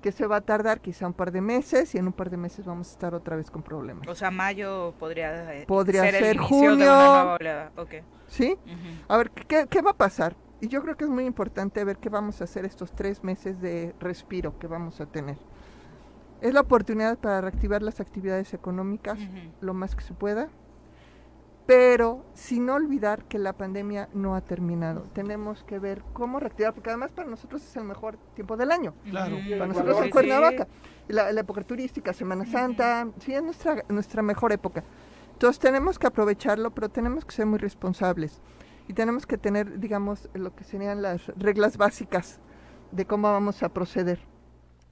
que 0.01 0.11
se 0.11 0.27
va 0.27 0.35
a 0.35 0.41
tardar 0.41 0.81
quizá 0.81 1.07
un 1.07 1.13
par 1.13 1.31
de 1.31 1.39
meses 1.39 1.95
y 1.95 1.97
en 1.97 2.07
un 2.07 2.11
par 2.11 2.29
de 2.29 2.35
meses 2.35 2.65
vamos 2.65 2.89
a 2.89 2.91
estar 2.91 3.15
otra 3.15 3.37
vez 3.37 3.49
con 3.49 3.63
problemas. 3.63 4.05
O 4.05 4.13
sea, 4.13 4.29
mayo 4.29 4.93
podría, 4.99 5.53
eh, 5.55 5.65
podría 5.65 6.01
ser, 6.11 6.21
el 6.25 6.37
junio. 6.37 6.75
De 6.75 6.83
una 6.83 6.95
nueva 6.97 7.35
oleada. 7.39 7.71
Okay. 7.77 8.01
¿Sí? 8.27 8.57
A 9.07 9.15
ver, 9.15 9.31
¿qué, 9.31 9.67
¿qué 9.69 9.81
va 9.81 9.91
a 9.91 9.97
pasar? 9.97 10.35
Y 10.59 10.67
yo 10.67 10.81
creo 10.81 10.97
que 10.97 11.05
es 11.05 11.09
muy 11.09 11.23
importante 11.23 11.81
ver 11.85 11.97
qué 11.97 12.09
vamos 12.09 12.41
a 12.41 12.43
hacer 12.43 12.65
estos 12.65 12.91
tres 12.91 13.23
meses 13.23 13.61
de 13.61 13.95
respiro 14.01 14.59
que 14.59 14.67
vamos 14.67 14.99
a 14.99 15.05
tener. 15.05 15.37
Es 16.41 16.53
la 16.53 16.59
oportunidad 16.59 17.17
para 17.17 17.39
reactivar 17.39 17.81
las 17.81 18.01
actividades 18.01 18.53
económicas 18.53 19.17
lo 19.61 19.73
más 19.73 19.95
que 19.95 20.03
se 20.03 20.13
pueda 20.13 20.49
pero 21.67 22.25
sin 22.33 22.69
olvidar 22.69 23.25
que 23.25 23.37
la 23.37 23.51
pandemia 23.51 24.07
no 24.13 24.35
ha 24.35 24.41
terminado. 24.41 25.01
Tenemos 25.13 25.65
que 25.65 25.79
ver 25.79 26.01
cómo 26.13 26.39
reactivar, 26.39 26.73
porque 26.73 26.89
además 26.89 27.11
para 27.11 27.29
nosotros 27.29 27.61
es 27.61 27.75
el 27.75 27.83
mejor 27.83 28.17
tiempo 28.35 28.55
del 28.55 28.71
año. 28.71 28.93
Claro. 29.03 29.37
Para 29.49 29.67
nosotros 29.67 30.01
en 30.01 30.09
Cuernavaca. 30.09 30.67
La, 31.09 31.29
época 31.29 31.63
turística, 31.63 32.13
Semana 32.13 32.45
Santa, 32.45 33.07
sí, 33.19 33.33
es 33.33 33.43
nuestra, 33.43 33.83
nuestra 33.89 34.21
mejor 34.21 34.53
época. 34.53 34.83
Entonces 35.33 35.59
tenemos 35.59 35.99
que 35.99 36.07
aprovecharlo, 36.07 36.71
pero 36.71 36.89
tenemos 36.89 37.25
que 37.25 37.35
ser 37.35 37.45
muy 37.45 37.59
responsables. 37.59 38.41
y 38.87 38.93
tenemos 38.93 39.25
que 39.25 39.37
tener, 39.37 39.79
digamos, 39.79 40.29
lo 40.33 40.55
que 40.55 40.63
serían 40.63 41.01
las 41.01 41.27
reglas 41.35 41.75
básicas 41.75 42.39
de 42.93 43.05
cómo 43.05 43.29
vamos 43.29 43.61
a 43.61 43.69
proceder. 43.69 44.19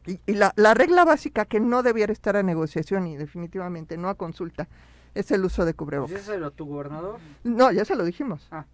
Y, 0.06 0.34
la, 0.34 0.52
regla 0.74 1.06
básica 1.06 1.46
que 1.46 1.60
no 1.60 1.82
debiera 1.82 2.14
estar 2.14 2.36
a 2.36 2.44
negociación 2.44 3.08
y 3.08 3.18
definitivamente 3.18 3.98
no 3.98 4.10
a 4.10 4.16
consulta 4.16 4.68
es 5.16 5.32
el 5.32 5.44
uso 5.44 5.66
de 5.66 5.74
cubrebocas. 5.74 6.30
¿Es 6.30 6.40
lo 6.40 6.52
tu 6.52 6.66
gobernador? 6.66 7.20
No, 7.44 7.72
ya 7.72 7.86
se 7.86 7.96
lo 7.96 8.04
dijimos. 8.04 8.48
Ah. 8.52 8.66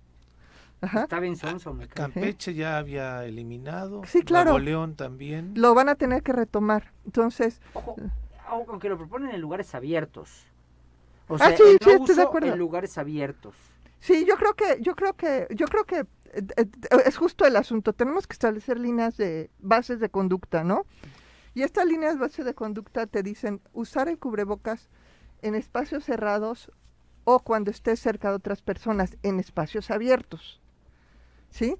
Está 0.82 1.20
bien 1.20 1.36
sonso, 1.36 1.74
me 1.76 1.88
Campeche 1.88 2.56
ya 2.56 2.78
había 2.78 3.24
eliminado. 3.26 4.02
Sí, 4.06 4.24
claro. 4.24 4.52
Nuevo 4.52 4.66
León 4.66 4.96
también. 4.96 5.54
Lo 5.56 5.76
van 5.76 5.90
a 5.90 5.96
tener 5.96 6.24
que 6.24 6.34
retomar. 6.34 6.92
Entonces. 7.06 7.62
Ojo, 7.74 7.96
aunque 8.48 8.90
lo 8.90 8.98
proponen 8.98 9.30
en 9.30 9.40
lugares 9.40 9.76
abiertos. 9.76 10.46
O 11.28 11.36
ah, 11.36 11.38
sea, 11.38 11.58
sí, 11.58 11.64
sí, 11.80 11.90
estoy 11.92 12.16
de 12.16 12.24
acuerdo. 12.24 12.52
En 12.52 12.58
lugares 12.58 12.98
abiertos. 12.98 13.56
Sí, 14.00 14.26
yo 14.28 14.36
creo 14.38 14.56
que, 14.56 14.80
yo 14.82 14.96
creo 14.96 15.14
que, 15.14 15.48
yo 15.52 15.68
creo 15.68 15.86
que 15.86 16.00
eh, 16.00 16.44
eh, 16.58 16.66
es 17.06 17.16
justo 17.16 17.46
el 17.46 17.56
asunto. 17.56 17.94
Tenemos 17.94 18.26
que 18.26 18.34
establecer 18.34 18.80
líneas 18.80 19.18
de 19.18 19.52
bases 19.60 20.00
de 20.00 20.10
conducta, 20.10 20.64
¿no? 20.64 20.88
Y 21.54 21.62
estas 21.62 21.86
líneas 21.86 22.18
base 22.18 22.44
de 22.44 22.56
conducta 22.56 23.06
te 23.06 23.22
dicen 23.22 23.62
usar 23.74 24.08
el 24.08 24.18
cubrebocas 24.18 24.90
en 25.42 25.56
espacios 25.56 26.06
cerrados 26.06 26.72
o 27.24 27.40
cuando 27.40 27.72
estés 27.72 28.00
cerca 28.00 28.30
de 28.30 28.36
otras 28.36 28.62
personas 28.62 29.18
en 29.24 29.40
espacios 29.40 29.92
abiertos. 29.92 30.60
¿Sí? 31.50 31.76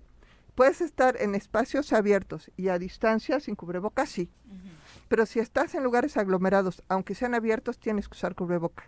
Puedes 0.56 0.82
estar 0.82 1.16
en 1.20 1.34
espacios 1.34 1.94
abiertos 1.94 2.52
y 2.58 2.68
a 2.68 2.78
distancia 2.78 3.40
sin 3.40 3.56
cubrebocas, 3.56 4.10
sí. 4.10 4.30
Pero 5.08 5.26
si 5.26 5.40
estás 5.40 5.76
en 5.76 5.84
lugares 5.84 6.18
aglomerados, 6.18 6.84
aunque 6.88 7.16
sean 7.16 7.34
abiertos, 7.34 7.80
tienes 7.80 8.08
que 8.08 8.16
usar 8.16 8.36
cubreboca. 8.36 8.84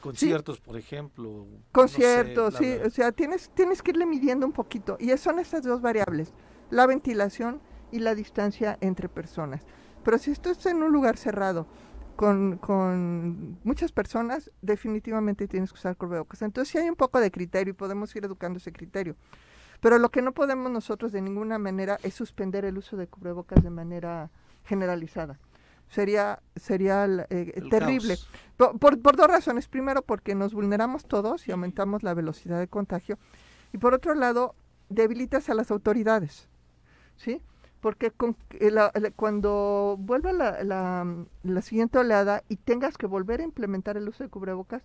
Conciertos, 0.00 0.60
por 0.60 0.76
ejemplo. 0.76 1.46
Conciertos, 1.72 2.56
sí. 2.56 2.78
O 2.84 2.90
sea, 2.90 3.12
tienes, 3.12 3.50
tienes 3.54 3.82
que 3.82 3.92
irle 3.92 4.06
midiendo 4.06 4.44
un 4.46 4.52
poquito. 4.52 4.96
Y 5.00 5.16
son 5.16 5.38
estas 5.38 5.62
dos 5.62 5.80
variables, 5.80 6.32
la 6.70 6.86
ventilación 6.86 7.60
y 7.90 8.00
la 8.00 8.14
distancia 8.14 8.76
entre 8.80 9.08
personas. 9.08 9.62
Pero 10.04 10.18
si 10.18 10.32
estás 10.32 10.66
en 10.66 10.82
un 10.82 10.92
lugar 10.92 11.16
cerrado 11.16 11.66
con, 12.16 12.58
con 12.58 13.58
muchas 13.64 13.92
personas, 13.92 14.50
definitivamente 14.62 15.48
tienes 15.48 15.72
que 15.72 15.78
usar 15.78 15.96
cubrebocas. 15.96 16.42
Entonces, 16.42 16.70
si 16.70 16.78
hay 16.78 16.88
un 16.88 16.96
poco 16.96 17.20
de 17.20 17.30
criterio 17.30 17.72
y 17.72 17.74
podemos 17.74 18.14
ir 18.16 18.24
educando 18.24 18.58
ese 18.58 18.72
criterio. 18.72 19.16
Pero 19.80 19.98
lo 19.98 20.10
que 20.10 20.22
no 20.22 20.32
podemos 20.32 20.72
nosotros 20.72 21.12
de 21.12 21.20
ninguna 21.20 21.58
manera 21.58 21.98
es 22.02 22.14
suspender 22.14 22.64
el 22.64 22.78
uso 22.78 22.96
de 22.96 23.06
cubrebocas 23.06 23.62
de 23.62 23.70
manera 23.70 24.30
generalizada. 24.64 25.38
Sería, 25.88 26.40
sería 26.56 27.06
eh, 27.28 27.62
terrible. 27.70 28.16
Por, 28.56 28.78
por, 28.78 29.16
dos 29.16 29.26
razones. 29.26 29.68
Primero, 29.68 30.02
porque 30.02 30.34
nos 30.34 30.54
vulneramos 30.54 31.04
todos 31.04 31.46
y 31.46 31.52
aumentamos 31.52 32.02
la 32.02 32.14
velocidad 32.14 32.58
de 32.58 32.68
contagio. 32.68 33.18
Y 33.72 33.78
por 33.78 33.94
otro 33.94 34.14
lado, 34.14 34.54
debilitas 34.88 35.50
a 35.50 35.54
las 35.54 35.70
autoridades. 35.70 36.48
¿Sí? 37.16 37.42
Porque 37.84 38.10
con, 38.12 38.34
eh, 38.52 38.72
cuando 39.14 39.96
vuelva 39.98 40.32
la, 40.32 40.64
la, 41.42 41.60
siguiente 41.60 41.98
oleada 41.98 42.42
y 42.48 42.56
tengas 42.56 42.96
que 42.96 43.06
volver 43.06 43.42
a 43.42 43.44
implementar 43.44 43.98
el 43.98 44.08
uso 44.08 44.24
de 44.24 44.30
cubrebocas, 44.30 44.82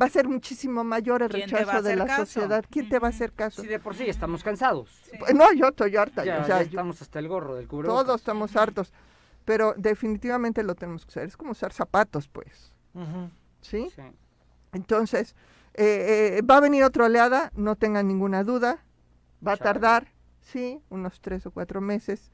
va 0.00 0.06
a 0.06 0.08
ser 0.08 0.28
muchísimo 0.28 0.82
mayor 0.82 1.22
el 1.22 1.28
rechazo 1.28 1.82
de 1.82 1.94
la 1.94 2.16
sociedad. 2.16 2.64
¿Quién 2.70 2.88
te 2.88 2.98
va 3.00 3.08
a 3.08 3.10
hacer 3.10 3.34
caso? 3.34 3.60
Sí, 3.60 3.68
de 3.68 3.78
por 3.78 3.94
sí 3.94 4.04
estamos 4.08 4.42
cansados. 4.42 4.88
No, 5.34 5.52
yo 5.52 5.68
estoy 5.68 5.94
harta. 5.94 6.24
Ya, 6.24 6.62
estamos 6.62 7.02
hasta 7.02 7.18
el 7.18 7.28
gorro 7.28 7.54
del 7.54 7.68
cubrebocas. 7.68 8.06
Todos 8.06 8.20
estamos 8.22 8.56
hartos, 8.56 8.94
pero 9.44 9.74
definitivamente 9.76 10.62
lo 10.62 10.74
tenemos 10.74 11.04
que 11.04 11.10
usar. 11.10 11.24
Es 11.24 11.36
como 11.36 11.50
usar 11.50 11.74
zapatos, 11.74 12.28
pues. 12.28 12.72
¿Sí? 13.60 13.90
Entonces, 14.72 15.36
eh, 15.74 16.38
eh, 16.38 16.42
va 16.50 16.56
a 16.56 16.60
venir 16.60 16.82
otra 16.82 17.04
oleada, 17.04 17.52
no 17.56 17.76
tengan 17.76 18.08
ninguna 18.08 18.42
duda. 18.42 18.82
Va 19.46 19.52
a 19.52 19.56
tardar, 19.58 20.08
sí, 20.40 20.80
unos 20.88 21.20
tres 21.20 21.44
o 21.44 21.50
cuatro 21.50 21.82
meses. 21.82 22.32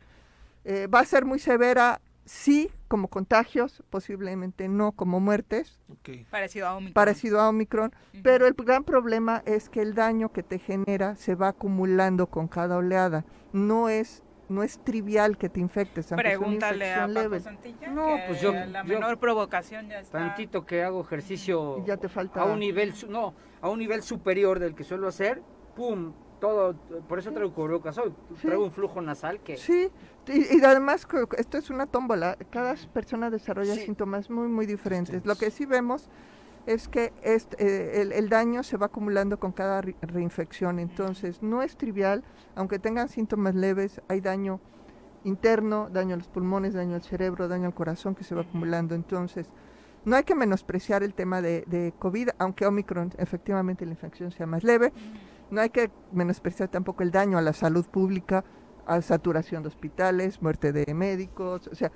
Eh, 0.64 0.86
va 0.86 1.00
a 1.00 1.04
ser 1.04 1.24
muy 1.24 1.38
severa, 1.38 2.00
sí, 2.24 2.70
como 2.88 3.08
contagios, 3.08 3.82
posiblemente 3.90 4.68
no 4.68 4.92
como 4.92 5.20
muertes. 5.20 5.78
Parecido 6.30 6.66
a 6.66 6.76
Omicron. 6.76 6.94
Parecido 6.94 7.40
a 7.40 7.48
Omicron. 7.48 7.92
Pero 8.22 8.46
el 8.46 8.54
gran 8.54 8.84
problema 8.84 9.42
es 9.46 9.68
que 9.68 9.82
el 9.82 9.94
daño 9.94 10.32
que 10.32 10.42
te 10.42 10.58
genera 10.58 11.16
se 11.16 11.34
va 11.34 11.48
acumulando 11.48 12.28
con 12.28 12.48
cada 12.48 12.76
oleada. 12.76 13.24
No 13.52 13.88
es 13.88 14.22
no 14.48 14.62
es 14.62 14.78
trivial 14.84 15.38
que 15.38 15.48
te 15.48 15.60
infectes. 15.60 16.06
Pregúntale 16.14 16.92
a 16.92 17.08
Paco 17.08 17.40
Santilla. 17.40 17.88
No, 17.88 18.16
pues 18.26 18.40
yo. 18.40 18.52
La 18.52 18.84
menor 18.84 19.18
provocación 19.18 19.88
ya 19.88 20.00
está. 20.00 20.18
Tantito 20.18 20.66
que 20.66 20.82
hago 20.82 21.00
ejercicio. 21.00 21.84
ya 21.84 21.96
te 21.96 22.08
falta. 22.08 22.42
A 22.42 22.44
un 22.44 22.58
nivel, 22.58 22.94
no, 23.08 23.34
a 23.60 23.68
un 23.68 23.78
nivel 23.78 24.02
superior 24.02 24.58
del 24.58 24.74
que 24.74 24.84
suelo 24.84 25.08
hacer, 25.08 25.42
¡pum! 25.74 26.12
Todo, 26.40 26.74
por 27.08 27.18
eso 27.18 27.32
traigo 27.32 27.52
cubrebocas 27.52 27.98
hoy, 27.98 28.12
traigo 28.40 28.64
un 28.64 28.72
flujo 28.72 29.00
nasal 29.00 29.40
que... 29.40 29.56
Sí, 29.56 29.90
y, 30.26 30.62
además 30.64 31.06
esto 31.36 31.58
es 31.58 31.70
una 31.70 31.86
tómbola, 31.86 32.36
cada 32.50 32.74
persona 32.92 33.30
desarrolla 33.30 33.74
síntomas 33.74 34.30
muy, 34.30 34.48
muy 34.48 34.66
diferentes. 34.66 35.24
Lo 35.26 35.36
que 35.36 35.50
sí 35.50 35.66
vemos 35.66 36.08
es 36.66 36.88
que 36.88 37.12
este, 37.22 37.56
eh, 37.60 38.10
el, 38.14 38.28
daño 38.28 38.62
se 38.62 38.76
va 38.76 38.86
acumulando 38.86 39.38
con 39.38 39.52
cada 39.52 39.82
reinfección, 40.02 40.78
entonces 40.78 41.42
no 41.42 41.62
es 41.62 41.76
trivial, 41.76 42.24
aunque 42.54 42.78
tengan 42.78 43.08
síntomas 43.08 43.54
leves, 43.54 44.00
hay 44.08 44.20
daño 44.20 44.60
interno, 45.24 45.88
daño 45.90 46.14
a 46.14 46.18
los 46.18 46.28
pulmones, 46.28 46.74
daño 46.74 46.94
al 46.94 47.02
cerebro, 47.02 47.48
daño 47.48 47.66
al 47.66 47.74
corazón 47.74 48.14
que 48.14 48.24
se 48.24 48.34
va 48.34 48.42
acumulando, 48.42 48.94
entonces 48.94 49.48
no 50.04 50.16
hay 50.16 50.24
que 50.24 50.34
menospreciar 50.34 51.02
el 51.02 51.14
tema 51.14 51.40
de, 51.42 51.64
de 51.66 51.92
COVID, 51.98 52.30
aunque 52.38 52.66
Omicron 52.66 53.12
efectivamente 53.18 53.84
la 53.84 53.92
infección 53.92 54.30
sea 54.32 54.46
más 54.46 54.64
leve 54.64 54.92
no 55.50 55.60
hay 55.60 55.70
que 55.70 55.90
menospreciar 56.12 56.68
tampoco 56.68 57.02
el 57.02 57.10
daño 57.10 57.38
a 57.38 57.42
la 57.42 57.52
salud 57.52 57.86
pública, 57.86 58.44
a 58.86 59.00
saturación 59.02 59.62
de 59.62 59.68
hospitales, 59.68 60.42
muerte 60.42 60.72
de 60.72 60.92
médicos, 60.94 61.68
o 61.68 61.74
sea, 61.74 61.90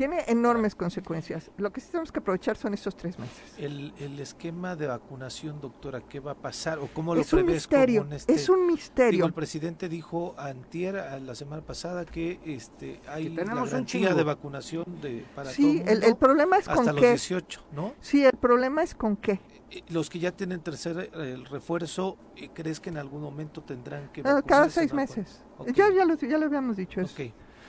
tiene 0.00 0.24
enormes 0.28 0.74
consecuencias. 0.74 1.50
Lo 1.58 1.74
que 1.74 1.82
sí 1.82 1.88
tenemos 1.90 2.10
que 2.10 2.20
aprovechar 2.20 2.56
son 2.56 2.72
estos 2.72 2.96
tres 2.96 3.18
meses. 3.18 3.54
El, 3.58 4.18
esquema 4.18 4.74
de 4.74 4.86
vacunación, 4.86 5.60
doctora, 5.60 6.00
¿qué 6.00 6.20
va 6.20 6.32
a 6.32 6.34
pasar 6.36 6.78
o 6.78 6.88
cómo 6.88 7.14
lo 7.14 7.20
es 7.20 7.30
un 7.34 7.44
misterio, 7.44 8.06
este 8.10 8.32
Es 8.32 8.48
un 8.48 8.66
misterio. 8.66 9.26
el 9.26 9.34
presidente 9.34 9.90
dijo 9.90 10.34
antier, 10.38 10.94
la 11.20 11.34
semana 11.34 11.60
pasada, 11.60 12.06
que 12.06 12.40
este 12.46 13.00
hay 13.08 13.28
tenemos 13.28 13.70
garantía 13.70 14.14
de 14.14 14.24
vacunación 14.24 14.84
de, 15.02 15.26
para 15.34 15.50
sí, 15.50 15.82
el, 15.86 16.02
el, 16.02 16.16
problema 16.16 16.56
es 16.56 16.66
hasta 16.66 16.82
con 16.82 16.86
los 16.86 17.04
18, 17.04 17.60
¿no? 17.72 17.92
Sí, 18.00 18.24
el 18.24 18.38
problema 18.38 18.82
es 18.82 18.94
con 18.94 19.16
qué. 19.16 19.40
Eh, 19.70 19.82
los 19.90 20.10
que 20.10 20.18
ya 20.18 20.32
tienen 20.32 20.60
tercer 20.60 21.10
el 21.14 21.46
refuerzo, 21.46 22.16
eh, 22.36 22.50
¿crees 22.52 22.80
que 22.80 22.90
en 22.90 22.98
algún 22.98 23.22
momento 23.22 23.62
tendrán 23.62 24.08
que 24.12 24.22
ah, 24.24 24.42
Cada 24.44 24.68
seis 24.68 24.92
meses. 24.92 25.44
Ya, 25.74 25.90
ya, 25.92 26.04
lo, 26.04 26.14
ya 26.14 26.38
lo 26.38 26.46
habíamos 26.46 26.76
dicho 26.76 27.00
eso. 27.00 27.14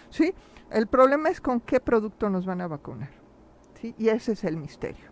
Sí, 0.10 0.34
el 0.72 0.88
problema 0.88 1.30
es 1.30 1.40
con 1.40 1.60
qué 1.60 1.80
producto 1.80 2.30
nos 2.30 2.46
van 2.46 2.62
a 2.62 2.68
vacunar. 2.68 3.10
¿sí? 3.80 3.94
Y 3.98 4.10
ese 4.10 4.34
es 4.34 4.44
el 4.44 4.58
misterio. 4.58 5.06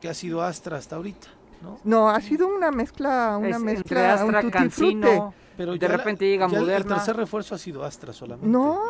¿Qué 0.00 0.08
ha 0.08 0.14
sido 0.14 0.42
Astra 0.42 0.76
hasta 0.76 0.96
ahorita? 0.96 1.28
No, 1.62 1.78
no 1.84 2.10
ha 2.10 2.20
sido 2.20 2.48
una 2.48 2.72
mezcla, 2.72 3.38
una 3.38 3.60
mezcla, 3.60 4.14
Astra, 4.14 4.40
un 4.40 4.50
Cancino, 4.50 5.32
pero 5.56 5.76
de 5.76 5.88
repente 5.88 6.26
llega 6.26 6.48
Moderna. 6.48 6.76
El 6.76 6.84
tercer 6.86 7.16
refuerzo 7.16 7.54
ha 7.54 7.58
sido 7.58 7.84
Astra 7.84 8.12
solamente. 8.12 8.48
No, 8.48 8.80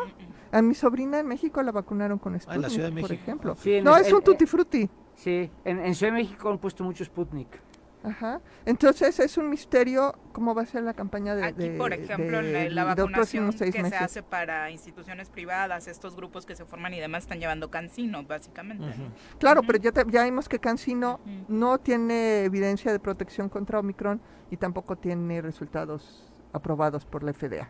a 0.51 0.61
mi 0.63 0.73
sobrina 0.73 1.19
en 1.19 1.27
México 1.27 1.61
la 1.61 1.71
vacunaron 1.71 2.17
con 2.17 2.33
Sputnik, 2.33 2.51
ah, 2.51 2.55
en 2.55 2.61
la 2.63 2.69
Ciudad 2.69 2.87
de 2.87 2.91
México. 2.91 3.07
por 3.07 3.15
ejemplo. 3.15 3.57
no, 3.83 3.97
es 3.97 4.11
un 4.11 4.23
tutti 4.23 4.47
frutti. 4.47 4.89
Sí, 5.15 5.49
en, 5.63 5.79
en 5.79 5.95
Ciudad 5.95 6.13
de 6.13 6.19
México 6.19 6.49
han 6.49 6.57
puesto 6.57 6.83
mucho 6.83 7.03
Sputnik. 7.05 7.59
Ajá. 8.03 8.41
Entonces 8.65 9.17
es 9.19 9.37
un 9.37 9.49
misterio 9.49 10.13
cómo 10.33 10.53
va 10.53 10.63
a 10.63 10.65
ser 10.65 10.83
la 10.83 10.93
campaña 10.93 11.35
de... 11.35 11.45
Aquí, 11.45 11.69
por 11.69 11.93
ejemplo, 11.93 12.41
la, 12.41 12.83
vacunación 12.83 13.51
que 13.53 13.71
se 13.71 13.95
hace 13.95 14.21
para 14.21 14.69
instituciones 14.71 15.29
privadas, 15.29 15.87
estos 15.87 16.15
grupos 16.15 16.45
que 16.45 16.55
se 16.55 16.65
forman 16.65 16.93
y 16.93 16.99
demás 16.99 17.23
están 17.23 17.39
llevando 17.39 17.71
Cancino, 17.71 18.23
básicamente. 18.23 18.93
Claro, 19.39 19.61
pero 19.65 19.79
ya, 19.79 19.91
ya 20.09 20.23
vimos 20.25 20.49
que 20.49 20.59
Cancino 20.59 21.21
no 21.47 21.77
tiene 21.77 22.43
evidencia 22.43 22.91
de 22.91 22.99
protección 22.99 23.47
contra 23.47 23.79
Omicron 23.79 24.21
y 24.51 24.57
tampoco 24.57 24.97
tiene 24.97 25.41
resultados 25.41 26.31
aprobados 26.51 27.05
por 27.05 27.23
la 27.23 27.33
FDA. 27.33 27.69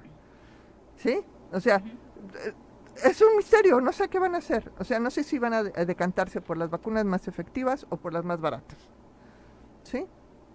¿Sí? 0.95 1.21
O 1.51 1.59
sea, 1.59 1.75
eh, 1.75 2.53
es 3.03 3.21
un 3.21 3.37
misterio, 3.37 3.81
no 3.81 3.91
sé 3.91 4.07
qué 4.09 4.19
van 4.19 4.35
a 4.35 4.39
hacer. 4.39 4.71
O 4.79 4.83
sea, 4.83 4.99
no 4.99 5.09
sé 5.09 5.23
si 5.23 5.39
van 5.39 5.53
a 5.53 5.63
decantarse 5.63 6.41
por 6.41 6.57
las 6.57 6.69
vacunas 6.69 7.05
más 7.05 7.27
efectivas 7.27 7.85
o 7.89 7.97
por 7.97 8.13
las 8.13 8.23
más 8.23 8.39
baratas. 8.39 8.77
¿Sí? 9.83 10.05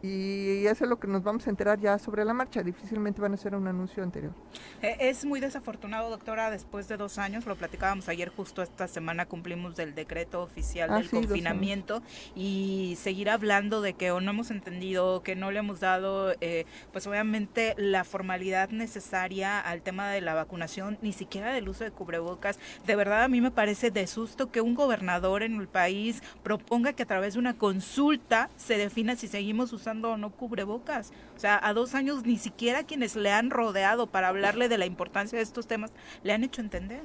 Y 0.03 0.65
eso 0.67 0.85
es 0.85 0.91
lo 0.91 1.01
que 1.01 1.09
nos 1.09 1.25
vamos 1.25 1.47
a 1.47 1.51
enterar 1.51 1.81
ya 1.81 1.99
sobre 1.99 2.25
la 2.25 2.33
marcha. 2.33 2.63
Difícilmente 2.63 3.21
van 3.21 3.35
a 3.35 3.37
ser 3.37 3.55
un 3.55 3.67
anuncio 3.67 4.03
anterior. 4.03 4.33
Eh, 4.81 4.97
es 5.01 5.25
muy 5.25 5.41
desafortunado, 5.41 6.09
doctora, 6.09 6.51
después 6.51 6.87
de 6.87 6.97
dos 6.97 7.19
años, 7.19 7.47
lo 7.47 7.57
platicábamos 7.57 8.09
ayer, 8.09 8.29
justo 8.29 8.63
esta 8.63 8.87
semana 8.87 9.27
cumplimos 9.27 9.75
del 9.75 9.95
decreto 9.95 10.43
oficial 10.43 10.91
ah, 10.93 10.99
del 10.99 11.11
confinamiento 11.11 12.01
y 12.37 12.97
seguir 13.01 13.29
hablando 13.29 13.81
de 13.81 13.95
que 13.95 14.13
o 14.13 14.21
no 14.21 14.31
hemos 14.31 14.53
entendido, 14.53 15.23
que 15.25 15.35
no 15.35 15.51
le 15.51 15.59
hemos 15.59 15.81
dado, 15.81 16.33
eh, 16.41 16.65
pues 16.93 17.07
obviamente 17.09 17.75
la 17.77 18.05
formalidad 18.05 18.71
necesaria 18.71 19.59
al 19.59 19.83
tema 19.83 20.09
de 20.11 20.21
la 20.21 20.35
vacunación, 20.35 20.99
ni 21.03 21.13
siquiera 21.13 21.53
del 21.53 21.69
uso 21.69 21.83
de 21.83 21.91
cubrebocas. 21.91 22.61
De 22.87 22.95
verdad 22.95 23.25
a 23.25 23.29
mí 23.29 23.41
me 23.41 23.51
parece 23.51 23.91
de 23.91 24.07
susto 24.07 24.53
que 24.53 24.61
un 24.61 24.77
gobernador 24.77 25.43
en 25.43 25.57
el 25.57 25.67
país 25.67 26.23
proponga 26.45 26.93
que 26.93 27.03
a 27.03 27.07
través 27.07 27.35
de 27.35 27.41
una 27.41 27.55
consulta 27.55 28.49
se 28.57 28.79
defina 28.79 29.17
si 29.17 29.27
seguimos 29.27 29.73
usando 29.73 29.88
usando 29.89 30.13
o 30.13 30.17
no 30.17 30.31
cubrebocas. 30.31 31.13
O 31.37 31.41
sea, 31.41 31.59
a 31.63 31.73
dos 31.73 31.95
años 31.95 32.25
ni 32.27 32.37
siquiera 32.37 32.85
quienes 32.85 33.17
le 33.17 33.33
han 33.33 33.51
rodeado 33.51 34.07
para 34.07 34.29
hablarle 34.29 34.69
de 34.69 34.77
la 34.77 34.87
importancia 34.87 35.39
de 35.39 35.43
estos 35.43 35.67
temas 35.67 35.93
le 36.23 36.33
han 36.33 36.45
hecho 36.45 36.61
entender. 36.61 37.03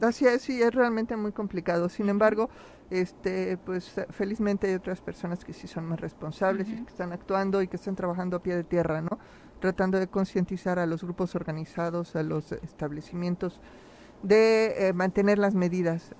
Así 0.00 0.26
es, 0.26 0.42
sí, 0.42 0.62
es 0.62 0.74
realmente 0.74 1.16
muy 1.16 1.32
complicado. 1.32 1.88
Sin 1.88 2.08
embargo, 2.08 2.50
este, 2.90 3.56
pues 3.56 3.94
felizmente 4.10 4.68
hay 4.68 4.74
otras 4.74 5.00
personas 5.00 5.44
que 5.44 5.52
sí 5.52 5.66
son 5.66 5.86
más 5.86 6.00
responsables 6.00 6.68
y 6.68 6.76
que 6.84 6.90
están 6.90 7.12
actuando 7.12 7.62
y 7.62 7.68
que 7.68 7.76
están 7.76 7.96
trabajando 7.96 8.36
a 8.36 8.42
pie 8.42 8.54
de 8.54 8.64
tierra, 8.64 9.00
¿no? 9.00 9.18
Tratando 9.60 9.98
de 9.98 10.06
concientizar 10.06 10.78
a 10.78 10.86
los 10.86 11.02
grupos 11.02 11.34
organizados, 11.34 12.14
a 12.14 12.22
los 12.22 12.52
establecimientos, 12.52 13.60
de 14.22 14.88
eh, 14.88 14.92
mantener 14.92 15.38
las 15.38 15.54
medidas. 15.54 16.14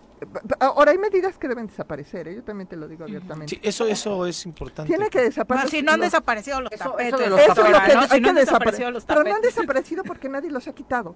Ahora 0.60 0.92
hay 0.92 0.98
medidas 0.98 1.38
que 1.38 1.48
deben 1.48 1.66
desaparecer, 1.66 2.28
¿eh? 2.28 2.34
yo 2.36 2.42
también 2.42 2.68
te 2.68 2.76
lo 2.76 2.88
digo 2.88 3.04
abiertamente. 3.04 3.54
Sí, 3.54 3.60
eso, 3.62 3.86
eso 3.86 4.26
es 4.26 4.44
importante. 4.46 4.92
Tiene 4.92 5.08
que 5.10 5.20
desaparecer. 5.20 5.70
si 5.70 5.82
no 5.82 5.92
han 5.92 6.00
desaparecido 6.00 6.60
los 6.60 6.70
tapetes. 6.70 7.14
Eso, 7.14 7.28
los 7.28 7.54
tapetes, 7.54 8.12
hay 8.12 8.22
que 8.22 8.32
desaparecer. 8.32 8.94
Pero 9.06 9.24
no 9.24 9.34
han 9.34 9.42
desaparecido 9.42 10.04
porque 10.04 10.28
nadie 10.28 10.50
los 10.50 10.66
ha 10.68 10.72
quitado. 10.72 11.14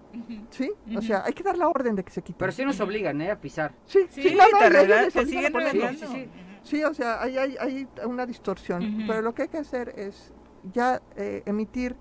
¿Sí? 0.51 0.73
O 0.97 1.03
sea, 1.03 1.25
hay 1.25 1.33
que 1.33 1.43
dar 1.43 1.57
la 1.57 1.69
orden 1.69 1.97
de 1.97 2.05
que 2.05 2.11
se 2.11 2.23
quiten. 2.23 2.39
Pero 2.39 2.53
sí 2.53 2.65
nos 2.65 2.81
obligan, 2.81 3.21
¿eh? 3.21 3.31
A 3.31 3.41
pisar. 3.41 3.75
Sí, 3.87 4.01
sí, 4.11 4.23
sí 4.23 4.35
no, 4.35 4.45
no, 4.49 5.11
siguen 5.25 5.53
sí, 5.99 6.29
sí, 6.63 6.85
o 6.85 6.95
sea, 6.95 7.23
hay, 7.23 7.39
hay, 7.39 7.57
hay 7.59 7.89
una 8.05 8.27
distorsión. 8.27 9.05
Pero 9.07 9.23
lo 9.23 9.35
que 9.35 9.43
hay 9.43 9.49
que 9.49 9.59
hacer 9.59 9.95
es 9.97 10.33
ya 10.73 11.03
eh, 11.17 11.43
emitir 11.47 11.97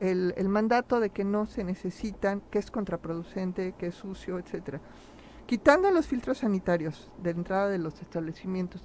el, 0.00 0.34
el 0.36 0.48
mandato 0.48 1.00
de 1.00 1.10
que 1.10 1.24
no 1.24 1.46
se 1.46 1.64
necesitan, 1.64 2.42
que 2.50 2.58
es 2.58 2.70
contraproducente, 2.70 3.74
que 3.78 3.86
es 3.86 3.94
sucio, 3.94 4.38
etcétera 4.38 4.80
quitando 5.46 5.90
los 5.90 6.06
filtros 6.06 6.38
sanitarios 6.38 7.10
de 7.22 7.30
entrada 7.30 7.68
de 7.68 7.78
los 7.78 8.00
establecimientos 8.00 8.82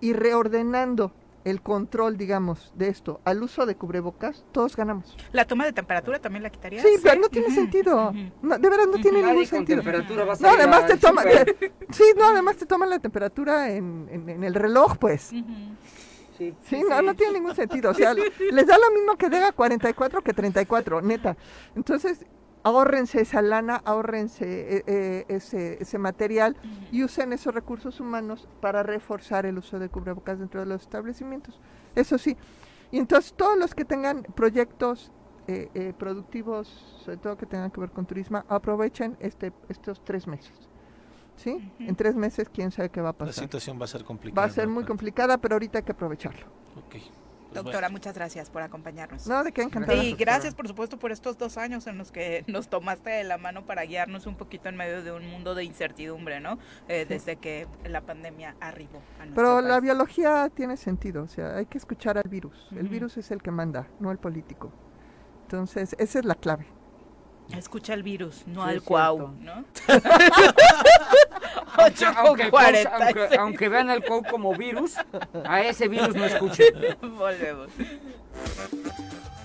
y 0.00 0.12
reordenando 0.12 1.12
el 1.44 1.60
control, 1.60 2.16
digamos, 2.16 2.72
de 2.76 2.88
esto 2.88 3.20
al 3.24 3.42
uso 3.42 3.66
de 3.66 3.74
cubrebocas, 3.74 4.44
todos 4.52 4.76
ganamos. 4.76 5.16
¿La 5.32 5.44
toma 5.44 5.64
de 5.64 5.72
temperatura 5.72 6.20
también 6.20 6.42
la 6.42 6.50
quitaría? 6.50 6.80
Sí, 6.82 6.88
pero 7.02 7.20
no 7.20 7.28
tiene 7.28 7.50
sentido. 7.50 8.12
No, 8.42 8.58
de 8.58 8.68
verdad 8.68 8.86
no 8.86 9.00
tiene 9.00 9.22
ningún 9.22 9.46
sentido. 9.46 9.82
no, 9.82 10.48
además 10.48 10.86
te 10.86 10.96
toma, 10.96 11.22
sí, 11.90 12.04
no, 12.16 12.26
además 12.26 12.56
te 12.56 12.66
toman 12.66 12.90
la 12.90 12.98
temperatura 12.98 13.70
en, 13.70 14.08
en, 14.10 14.44
el 14.44 14.54
reloj, 14.54 14.96
pues. 14.98 15.32
Sí, 16.38 16.54
sí, 16.64 16.82
no, 16.88 17.02
no 17.02 17.14
tiene 17.14 17.34
ningún 17.34 17.54
sentido. 17.54 17.90
O 17.90 17.94
sea, 17.94 18.14
les 18.14 18.66
da 18.66 18.78
lo 18.78 18.90
mismo 18.92 19.16
que 19.16 19.28
diga 19.28 19.52
44 19.52 20.22
que 20.22 20.32
34, 20.32 21.02
neta. 21.02 21.36
Entonces, 21.74 22.24
ahórrense 22.62 23.20
esa 23.20 23.42
lana, 23.42 23.82
ahórrense 23.84 24.76
eh, 24.76 24.84
eh, 24.86 25.24
ese, 25.28 25.82
ese, 25.82 25.98
material 25.98 26.56
y 26.90 27.02
usen 27.02 27.32
esos 27.32 27.54
recursos 27.54 28.00
humanos 28.00 28.48
para 28.60 28.82
reforzar 28.82 29.46
el 29.46 29.58
uso 29.58 29.78
de 29.78 29.88
cubrebocas 29.88 30.38
dentro 30.38 30.60
de 30.60 30.66
los 30.66 30.82
establecimientos. 30.82 31.60
Eso 31.94 32.18
sí. 32.18 32.36
Y 32.90 32.98
entonces 32.98 33.34
todos 33.34 33.58
los 33.58 33.74
que 33.74 33.84
tengan 33.84 34.22
proyectos 34.22 35.10
eh, 35.48 35.92
productivos, 35.98 36.68
sobre 37.04 37.16
todo 37.16 37.36
que 37.36 37.46
tengan 37.46 37.70
que 37.70 37.80
ver 37.80 37.90
con 37.90 38.06
turismo, 38.06 38.44
aprovechen 38.48 39.16
este, 39.20 39.52
estos 39.68 40.04
tres 40.04 40.26
meses. 40.26 40.52
¿Sí? 41.34 41.72
En 41.78 41.96
tres 41.96 42.14
meses, 42.14 42.48
quién 42.52 42.70
sabe 42.70 42.90
qué 42.90 43.00
va 43.00 43.08
a 43.08 43.12
pasar. 43.14 43.34
La 43.34 43.42
situación 43.42 43.80
va 43.80 43.86
a 43.86 43.88
ser 43.88 44.04
complicada. 44.04 44.46
Va 44.46 44.52
a 44.52 44.54
ser 44.54 44.68
muy 44.68 44.84
complicada, 44.84 45.38
pero 45.38 45.54
ahorita 45.54 45.78
hay 45.78 45.84
que 45.84 45.92
aprovecharlo. 45.92 46.46
Okay. 46.86 47.02
Pues 47.52 47.64
Doctora, 47.64 47.90
muchas 47.90 48.14
gracias 48.14 48.48
por 48.48 48.62
acompañarnos. 48.62 49.26
No, 49.26 49.44
de 49.44 49.52
qué 49.52 49.62
encantada. 49.62 50.02
Y 50.02 50.14
gracias, 50.14 50.54
por 50.54 50.66
supuesto, 50.66 50.98
por 50.98 51.12
estos 51.12 51.36
dos 51.36 51.58
años 51.58 51.86
en 51.86 51.98
los 51.98 52.10
que 52.10 52.44
nos 52.46 52.68
tomaste 52.68 53.10
de 53.10 53.24
la 53.24 53.36
mano 53.36 53.66
para 53.66 53.82
guiarnos 53.84 54.26
un 54.26 54.36
poquito 54.36 54.70
en 54.70 54.76
medio 54.76 55.02
de 55.02 55.12
un 55.12 55.26
mundo 55.26 55.54
de 55.54 55.64
incertidumbre, 55.64 56.40
¿no? 56.40 56.58
Eh, 56.88 57.04
desde 57.06 57.36
que 57.36 57.66
la 57.84 58.00
pandemia 58.00 58.56
arribó 58.60 59.02
a 59.20 59.26
Pero 59.34 59.60
la 59.60 59.80
biología 59.80 60.50
tiene 60.54 60.78
sentido, 60.78 61.24
o 61.24 61.28
sea, 61.28 61.56
hay 61.56 61.66
que 61.66 61.76
escuchar 61.76 62.16
al 62.16 62.28
virus. 62.28 62.68
El 62.72 62.88
virus 62.88 63.18
es 63.18 63.30
el 63.30 63.42
que 63.42 63.50
manda, 63.50 63.86
no 64.00 64.10
el 64.10 64.18
político. 64.18 64.72
Entonces, 65.42 65.94
esa 65.98 66.18
es 66.20 66.24
la 66.24 66.34
clave. 66.34 66.66
Escucha 67.56 67.92
el 67.92 68.02
virus, 68.02 68.46
no 68.46 68.62
al 68.62 68.82
cuau, 68.82 69.34
¿no? 69.38 69.64
8 71.76 72.06
aunque, 72.16 72.50
aunque, 72.52 73.36
aunque, 73.38 73.68
vean 73.68 73.90
el 73.90 74.02
cuau 74.04 74.22
como 74.22 74.54
virus, 74.54 74.96
a 75.44 75.62
ese 75.62 75.88
virus 75.88 76.14
no 76.14 76.24
escuchen. 76.24 76.74
Volvemos. 77.00 77.68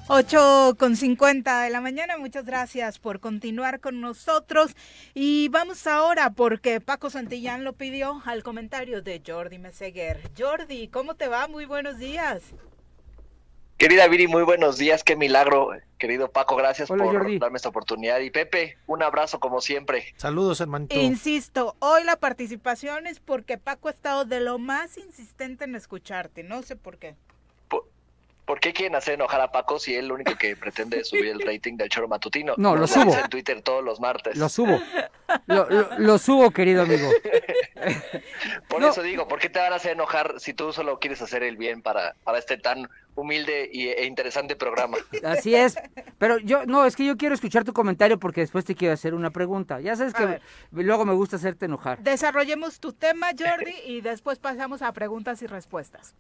8 0.09 0.75
con 0.79 0.95
50 0.95 1.63
de 1.63 1.69
la 1.69 1.81
mañana, 1.81 2.17
muchas 2.17 2.45
gracias 2.45 2.97
por 2.97 3.19
continuar 3.19 3.81
con 3.81 3.99
nosotros 3.99 4.73
y 5.13 5.49
vamos 5.49 5.85
ahora 5.85 6.29
porque 6.29 6.79
Paco 6.79 7.09
Santillán 7.09 7.65
lo 7.65 7.73
pidió 7.73 8.21
al 8.23 8.41
comentario 8.41 9.01
de 9.01 9.21
Jordi 9.25 9.57
Meseguer. 9.57 10.21
Jordi, 10.37 10.87
¿cómo 10.87 11.15
te 11.15 11.27
va? 11.27 11.49
Muy 11.49 11.65
buenos 11.65 11.97
días. 11.97 12.41
Querida 13.77 14.07
Viri, 14.07 14.27
muy 14.27 14.41
buenos 14.41 14.79
días, 14.79 15.03
qué 15.03 15.15
milagro. 15.15 15.69
Querido 15.99 16.31
Paco, 16.31 16.55
gracias 16.55 16.87
por 16.87 16.97
darme 17.39 17.57
esta 17.57 17.69
oportunidad. 17.69 18.19
Y 18.21 18.31
Pepe, 18.31 18.75
un 18.87 19.03
abrazo 19.03 19.39
como 19.39 19.61
siempre. 19.61 20.15
Saludos, 20.17 20.61
hermanito. 20.61 20.99
Insisto, 20.99 21.75
hoy 21.77 22.03
la 22.03 22.15
participación 22.15 23.05
es 23.05 23.19
porque 23.19 23.59
Paco 23.59 23.89
ha 23.89 23.91
estado 23.91 24.25
de 24.25 24.39
lo 24.39 24.57
más 24.57 24.97
insistente 24.97 25.65
en 25.65 25.75
escucharte, 25.75 26.41
no 26.41 26.63
sé 26.63 26.75
por 26.75 26.97
qué. 26.97 27.15
¿Por, 28.47 28.59
qué 28.59 28.73
quieren 28.73 28.95
hacer 28.95 29.15
enojar 29.15 29.41
a 29.41 29.51
Paco 29.51 29.77
si 29.77 29.95
él 29.95 30.07
lo 30.07 30.15
único 30.15 30.35
que 30.35 30.55
pretende 30.55 30.99
es 30.99 31.09
subir 31.09 31.27
el 31.27 31.41
rating 31.41 31.75
del 31.75 31.89
choro 31.89 32.07
matutino? 32.07 32.53
No, 32.57 32.75
lo 32.75 32.87
subo. 32.87 33.13
En 33.15 33.29
Twitter 33.29 33.61
todos 33.61 33.83
los 33.83 33.99
martes. 33.99 34.37
Lo 34.37 34.49
subo. 34.49 34.79
Lo, 35.97 36.17
subo, 36.17 36.51
querido 36.51 36.83
amigo. 36.83 37.09
por 38.69 38.83
eso 38.83 39.01
digo, 39.01 39.27
¿por 39.27 39.39
qué 39.39 39.49
te 39.49 39.59
van 39.59 39.73
a 39.73 39.75
hacer 39.75 39.91
enojar 39.91 40.35
si 40.39 40.53
tú 40.53 40.71
solo 40.71 40.99
quieres 40.99 41.21
hacer 41.21 41.43
el 41.43 41.57
bien 41.57 41.81
para, 41.81 42.15
para 42.23 42.39
este 42.39 42.57
tan 42.57 42.87
humilde 43.17 43.69
y, 43.71 43.87
e 43.87 44.05
interesante 44.05 44.55
programa. 44.55 44.97
Así 45.23 45.55
es, 45.55 45.75
pero 46.17 46.37
yo, 46.37 46.65
no, 46.65 46.85
es 46.85 46.95
que 46.95 47.05
yo 47.05 47.17
quiero 47.17 47.35
escuchar 47.35 47.63
tu 47.63 47.73
comentario 47.73 48.19
porque 48.19 48.41
después 48.41 48.63
te 48.63 48.75
quiero 48.75 48.93
hacer 48.93 49.13
una 49.13 49.31
pregunta. 49.31 49.81
Ya 49.81 49.95
sabes 49.95 50.13
que 50.13 50.39
luego 50.71 51.05
me 51.05 51.13
gusta 51.13 51.35
hacerte 51.35 51.65
enojar. 51.65 51.99
Desarrollemos 51.99 52.79
tu 52.79 52.93
tema, 52.93 53.27
Jordi, 53.37 53.73
y 53.85 54.01
después 54.01 54.39
pasamos 54.39 54.81
a 54.81 54.93
preguntas 54.93 55.41
y 55.41 55.47
respuestas. 55.47 56.15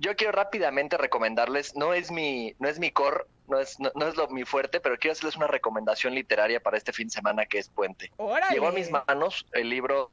Yo 0.00 0.16
quiero 0.16 0.32
rápidamente 0.32 0.96
recomendarles, 0.96 1.76
no 1.76 1.92
es 1.92 2.10
mi, 2.10 2.54
no 2.58 2.70
es 2.70 2.78
mi 2.78 2.90
core, 2.90 3.24
no 3.48 3.60
es, 3.60 3.78
no, 3.78 3.90
es 4.08 4.16
lo, 4.16 4.28
mi 4.28 4.44
fuerte, 4.44 4.80
pero 4.80 4.96
quiero 4.96 5.12
hacerles 5.12 5.36
una 5.36 5.46
recomendación 5.46 6.14
literaria 6.14 6.58
para 6.58 6.78
este 6.78 6.94
fin 6.94 7.08
de 7.08 7.12
semana 7.12 7.44
que 7.44 7.58
es 7.58 7.68
Puente. 7.68 8.10
Llegó 8.50 8.68
a 8.68 8.72
mis 8.72 8.90
manos 8.90 9.44
el 9.52 9.68
libro 9.68 10.10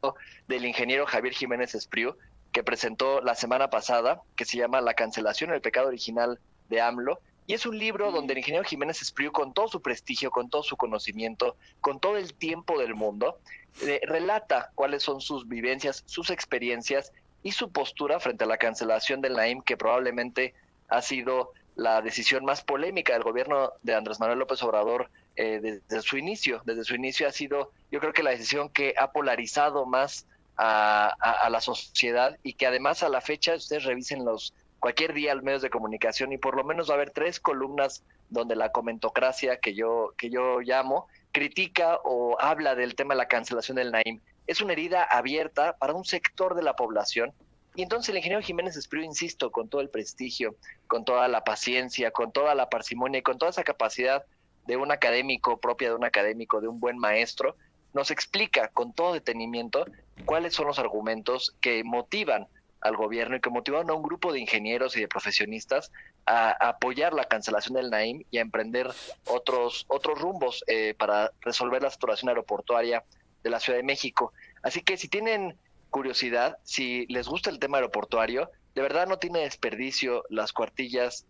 del 0.49 0.65
ingeniero 0.65 1.05
Javier 1.05 1.33
Jiménez 1.33 1.73
Espriu, 1.73 2.17
que 2.51 2.63
presentó 2.63 3.21
la 3.21 3.33
semana 3.33 3.69
pasada, 3.69 4.21
que 4.35 4.43
se 4.43 4.57
llama 4.57 4.81
La 4.81 4.93
cancelación, 4.93 5.53
el 5.53 5.61
pecado 5.61 5.87
original 5.87 6.37
de 6.67 6.81
AMLO. 6.81 7.21
Y 7.45 7.53
es 7.53 7.65
un 7.65 7.79
libro 7.79 8.11
donde 8.11 8.33
el 8.33 8.39
ingeniero 8.39 8.65
Jiménez 8.65 9.01
Espriu, 9.01 9.31
con 9.31 9.53
todo 9.53 9.69
su 9.69 9.81
prestigio, 9.81 10.31
con 10.31 10.49
todo 10.49 10.63
su 10.63 10.75
conocimiento, 10.75 11.55
con 11.79 12.01
todo 12.01 12.17
el 12.17 12.33
tiempo 12.33 12.77
del 12.77 12.93
mundo, 12.93 13.39
eh, 13.83 14.01
relata 14.03 14.69
cuáles 14.75 15.01
son 15.01 15.21
sus 15.21 15.47
vivencias, 15.47 16.03
sus 16.07 16.29
experiencias 16.29 17.13
y 17.43 17.51
su 17.51 17.71
postura 17.71 18.19
frente 18.19 18.43
a 18.43 18.47
la 18.47 18.57
cancelación 18.57 19.21
del 19.21 19.33
Naim, 19.33 19.61
que 19.61 19.77
probablemente 19.77 20.53
ha 20.89 21.01
sido 21.01 21.53
la 21.75 22.01
decisión 22.01 22.43
más 22.43 22.63
polémica 22.63 23.13
del 23.13 23.23
gobierno 23.23 23.71
de 23.83 23.93
Andrés 23.93 24.19
Manuel 24.19 24.39
López 24.39 24.61
Obrador 24.63 25.11
eh, 25.35 25.59
desde 25.61 26.01
su 26.01 26.17
inicio. 26.17 26.61
Desde 26.65 26.83
su 26.83 26.95
inicio 26.95 27.27
ha 27.27 27.31
sido, 27.31 27.71
yo 27.91 27.99
creo 27.99 28.13
que 28.13 28.23
la 28.23 28.31
decisión 28.31 28.69
que 28.69 28.95
ha 28.97 29.11
polarizado 29.11 29.85
más 29.85 30.25
a, 30.57 31.47
la 31.51 31.61
sociedad 31.61 32.37
y 32.41 32.53
que 32.53 32.65
además 32.65 33.03
a 33.03 33.09
la 33.09 33.21
fecha 33.21 33.55
ustedes 33.55 33.83
revisen 33.83 34.25
los 34.25 34.53
cualquier 34.79 35.13
día 35.13 35.35
los 35.35 35.43
medios 35.43 35.61
de 35.61 35.69
comunicación 35.69 36.31
y 36.31 36.37
por 36.37 36.55
lo 36.55 36.63
menos 36.63 36.89
va 36.89 36.93
a 36.93 36.95
haber 36.95 37.11
tres 37.11 37.39
columnas 37.39 38.03
donde 38.29 38.55
la 38.55 38.71
comentocracia 38.71 39.59
que 39.59 39.73
yo 39.73 40.13
que 40.17 40.29
yo 40.29 40.59
llamo 40.61 41.07
critica 41.31 41.99
o 42.03 42.37
habla 42.39 42.75
del 42.75 42.95
tema 42.95 43.13
de 43.13 43.19
la 43.19 43.27
cancelación 43.27 43.77
del 43.77 43.91
Naim. 43.91 44.21
Es 44.47 44.61
una 44.61 44.73
herida 44.73 45.03
abierta 45.03 45.77
para 45.77 45.93
un 45.93 46.05
sector 46.05 46.55
de 46.55 46.63
la 46.63 46.75
población 46.75 47.33
y 47.77 47.83
entonces 47.83 48.09
el 48.09 48.17
ingeniero 48.17 48.41
Jiménez 48.41 48.75
Espriu, 48.75 49.03
insisto, 49.03 49.51
con 49.51 49.69
todo 49.69 49.81
el 49.81 49.89
prestigio, 49.89 50.55
con 50.87 51.05
toda 51.05 51.27
la 51.27 51.43
paciencia, 51.43 52.09
con 52.09 52.31
toda 52.31 52.55
la 52.55 52.69
parsimonia 52.69 53.19
y 53.19 53.21
con 53.21 53.37
toda 53.37 53.51
esa 53.51 53.63
capacidad 53.63 54.25
de 54.65 54.77
un 54.77 54.91
académico, 54.91 55.57
propia 55.57 55.89
de 55.89 55.95
un 55.95 56.03
académico, 56.03 56.59
de 56.59 56.67
un 56.67 56.79
buen 56.79 56.97
maestro, 56.97 57.55
nos 57.93 58.09
explica 58.09 58.69
con 58.69 58.93
todo 58.93 59.13
detenimiento 59.13 59.85
cuáles 60.25 60.55
son 60.55 60.65
los 60.65 60.79
argumentos 60.79 61.55
que 61.61 61.83
motivan 61.83 62.47
al 62.81 62.97
gobierno 62.97 63.35
y 63.35 63.41
que 63.41 63.51
motivan 63.51 63.91
a 63.91 63.93
un 63.93 64.01
grupo 64.01 64.33
de 64.33 64.39
ingenieros 64.39 64.97
y 64.97 65.01
de 65.01 65.07
profesionistas 65.07 65.91
a, 66.27 66.51
apoyar 66.69 67.13
la 67.13 67.23
cancelación 67.23 67.75
del 67.75 67.89
Naim 67.89 68.23
y 68.29 68.37
a 68.37 68.41
emprender 68.41 68.91
otros, 69.25 69.85
otros 69.87 70.19
rumbos 70.19 70.63
eh, 70.67 70.93
para 70.97 71.31
resolver 71.41 71.81
la 71.81 71.89
situación 71.89 72.29
aeroportuaria 72.29 73.03
de 73.43 73.49
la 73.49 73.59
Ciudad 73.59 73.79
de 73.79 73.83
México. 73.83 74.33
Así 74.61 74.81
que 74.81 74.97
si 74.97 75.07
tienen 75.07 75.57
curiosidad, 75.89 76.57
si 76.63 77.07
les 77.07 77.27
gusta 77.27 77.49
el 77.49 77.59
tema 77.59 77.77
aeroportuario, 77.77 78.51
de 78.75 78.81
verdad 78.81 79.07
no 79.07 79.17
tiene 79.17 79.39
desperdicio 79.39 80.23
las 80.29 80.53
cuartillas 80.53 81.25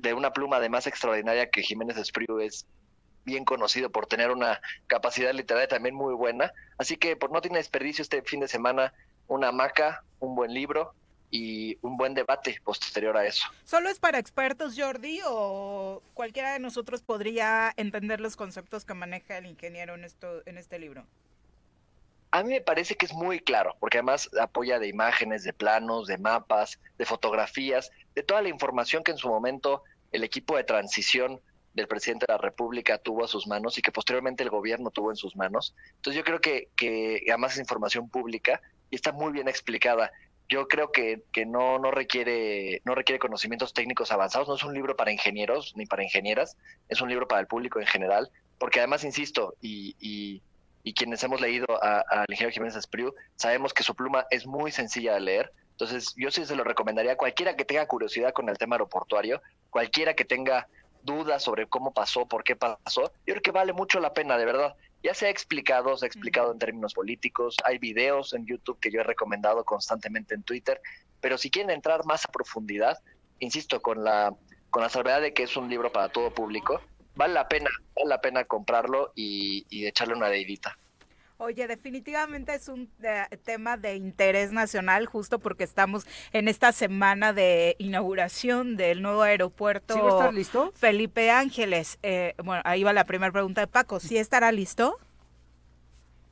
de 0.00 0.12
una 0.14 0.32
pluma 0.32 0.56
además 0.56 0.86
extraordinaria 0.86 1.50
que 1.50 1.62
Jiménez 1.62 1.96
Espriu 1.96 2.40
es 2.40 2.66
bien 3.24 3.44
conocido 3.44 3.90
por 3.90 4.06
tener 4.06 4.30
una 4.30 4.60
capacidad 4.86 5.32
literaria 5.32 5.68
también 5.68 5.94
muy 5.94 6.14
buena. 6.14 6.52
Así 6.78 6.96
que 6.96 7.16
por 7.16 7.30
no 7.30 7.40
tiene 7.40 7.58
desperdicio 7.58 8.02
este 8.02 8.22
fin 8.22 8.40
de 8.40 8.48
semana 8.48 8.92
una 9.28 9.48
hamaca, 9.48 10.02
un 10.18 10.34
buen 10.34 10.52
libro 10.52 10.94
y 11.30 11.78
un 11.82 11.96
buen 11.96 12.14
debate 12.14 12.60
posterior 12.64 13.16
a 13.16 13.26
eso. 13.26 13.46
¿Solo 13.64 13.88
es 13.88 13.98
para 13.98 14.18
expertos, 14.18 14.74
Jordi, 14.76 15.20
o 15.26 16.02
cualquiera 16.14 16.52
de 16.52 16.58
nosotros 16.58 17.02
podría 17.02 17.72
entender 17.76 18.20
los 18.20 18.36
conceptos 18.36 18.84
que 18.84 18.94
maneja 18.94 19.38
el 19.38 19.46
ingeniero 19.46 19.94
en, 19.94 20.04
esto, 20.04 20.42
en 20.46 20.58
este 20.58 20.78
libro? 20.78 21.06
A 22.32 22.42
mí 22.42 22.50
me 22.50 22.60
parece 22.60 22.94
que 22.94 23.06
es 23.06 23.12
muy 23.12 23.40
claro, 23.40 23.76
porque 23.80 23.98
además 23.98 24.30
apoya 24.40 24.78
de 24.78 24.88
imágenes, 24.88 25.42
de 25.42 25.52
planos, 25.52 26.06
de 26.06 26.18
mapas, 26.18 26.78
de 26.96 27.04
fotografías, 27.04 27.90
de 28.14 28.22
toda 28.22 28.42
la 28.42 28.48
información 28.48 29.02
que 29.02 29.10
en 29.10 29.18
su 29.18 29.28
momento 29.28 29.82
el 30.12 30.22
equipo 30.24 30.56
de 30.56 30.64
transición 30.64 31.40
del 31.74 31.88
presidente 31.88 32.26
de 32.26 32.34
la 32.34 32.38
República 32.38 32.98
tuvo 32.98 33.24
a 33.24 33.28
sus 33.28 33.46
manos 33.46 33.78
y 33.78 33.82
que 33.82 33.92
posteriormente 33.92 34.42
el 34.42 34.50
gobierno 34.50 34.90
tuvo 34.90 35.10
en 35.10 35.16
sus 35.16 35.36
manos. 35.36 35.74
Entonces 35.96 36.18
yo 36.18 36.24
creo 36.24 36.40
que, 36.40 36.68
que 36.76 37.24
además 37.28 37.54
es 37.54 37.60
información 37.60 38.08
pública 38.08 38.60
y 38.90 38.96
está 38.96 39.12
muy 39.12 39.32
bien 39.32 39.48
explicada. 39.48 40.12
Yo 40.50 40.66
creo 40.66 40.90
que, 40.90 41.22
no, 41.46 41.78
no, 41.78 41.92
requiere, 41.92 42.82
no 42.84 42.94
requiere 42.96 43.20
conocimientos 43.20 43.72
técnicos 43.72 44.10
avanzados, 44.10 44.48
no 44.48 44.56
es 44.56 44.64
un 44.64 44.74
libro 44.74 44.96
para 44.96 45.12
ingenieros 45.12 45.74
ni 45.76 45.86
para 45.86 46.02
ingenieras, 46.02 46.56
es 46.88 47.00
un 47.00 47.08
libro 47.08 47.28
para 47.28 47.40
el 47.40 47.46
público 47.46 47.78
en 47.78 47.86
general, 47.86 48.30
porque 48.58 48.80
además, 48.80 49.04
insisto, 49.04 49.54
y, 49.62 49.94
y, 50.00 50.42
y 50.82 50.92
quienes 50.92 51.22
hemos 51.22 51.40
leído 51.40 51.66
al 51.82 52.26
ingeniero 52.28 52.52
Jiménez 52.52 52.74
Espriu, 52.74 53.14
sabemos 53.36 53.72
que 53.72 53.84
su 53.84 53.94
pluma 53.94 54.26
es 54.30 54.44
muy 54.44 54.72
sencilla 54.72 55.14
de 55.14 55.20
leer, 55.20 55.52
entonces 55.70 56.14
yo 56.16 56.30
sí 56.32 56.44
se 56.44 56.56
lo 56.56 56.64
recomendaría 56.64 57.12
a 57.12 57.16
cualquiera 57.16 57.56
que 57.56 57.64
tenga 57.64 57.86
curiosidad 57.86 58.32
con 58.32 58.48
el 58.48 58.58
tema 58.58 58.74
aeroportuario, 58.74 59.40
cualquiera 59.70 60.14
que 60.14 60.24
tenga 60.24 60.66
dudas 61.02 61.42
sobre 61.42 61.68
cómo 61.68 61.92
pasó, 61.92 62.26
por 62.26 62.44
qué 62.44 62.56
pasó, 62.56 63.12
yo 63.26 63.34
creo 63.34 63.42
que 63.42 63.50
vale 63.50 63.72
mucho 63.72 64.00
la 64.00 64.12
pena, 64.12 64.36
de 64.36 64.44
verdad. 64.44 64.74
Ya 65.02 65.14
se 65.14 65.26
ha 65.26 65.30
explicado, 65.30 65.96
se 65.96 66.04
ha 66.04 66.08
explicado 66.08 66.52
en 66.52 66.58
términos 66.58 66.94
políticos, 66.94 67.56
hay 67.64 67.78
videos 67.78 68.34
en 68.34 68.46
YouTube 68.46 68.78
que 68.80 68.90
yo 68.90 69.00
he 69.00 69.04
recomendado 69.04 69.64
constantemente 69.64 70.34
en 70.34 70.42
Twitter, 70.42 70.80
pero 71.20 71.38
si 71.38 71.50
quieren 71.50 71.70
entrar 71.70 72.04
más 72.04 72.24
a 72.24 72.32
profundidad, 72.32 72.98
insisto, 73.38 73.80
con 73.80 74.04
la, 74.04 74.34
con 74.70 74.82
la 74.82 74.88
salvedad 74.88 75.20
de 75.20 75.32
que 75.32 75.44
es 75.44 75.56
un 75.56 75.68
libro 75.68 75.90
para 75.90 76.10
todo 76.10 76.32
público, 76.32 76.80
vale 77.14 77.34
la 77.34 77.48
pena, 77.48 77.70
vale 77.94 78.08
la 78.08 78.20
pena 78.20 78.44
comprarlo 78.44 79.12
y, 79.14 79.66
y 79.70 79.86
echarle 79.86 80.14
una 80.14 80.28
deidita. 80.28 80.76
Oye, 81.42 81.66
definitivamente 81.66 82.54
es 82.54 82.68
un 82.68 82.90
eh, 83.02 83.24
tema 83.44 83.78
de 83.78 83.96
interés 83.96 84.52
nacional, 84.52 85.06
justo 85.06 85.38
porque 85.38 85.64
estamos 85.64 86.04
en 86.34 86.48
esta 86.48 86.70
semana 86.70 87.32
de 87.32 87.76
inauguración 87.78 88.76
del 88.76 89.00
nuevo 89.00 89.22
aeropuerto. 89.22 89.94
¿Sí 89.94 90.00
va 90.00 90.08
a 90.08 90.10
estar 90.10 90.34
listo? 90.34 90.70
Felipe 90.76 91.30
Ángeles. 91.30 91.98
Eh, 92.02 92.34
bueno, 92.44 92.60
ahí 92.66 92.82
va 92.82 92.92
la 92.92 93.04
primera 93.04 93.32
pregunta 93.32 93.62
de 93.62 93.68
Paco. 93.68 94.00
¿Sí 94.00 94.18
estará 94.18 94.52
listo? 94.52 94.98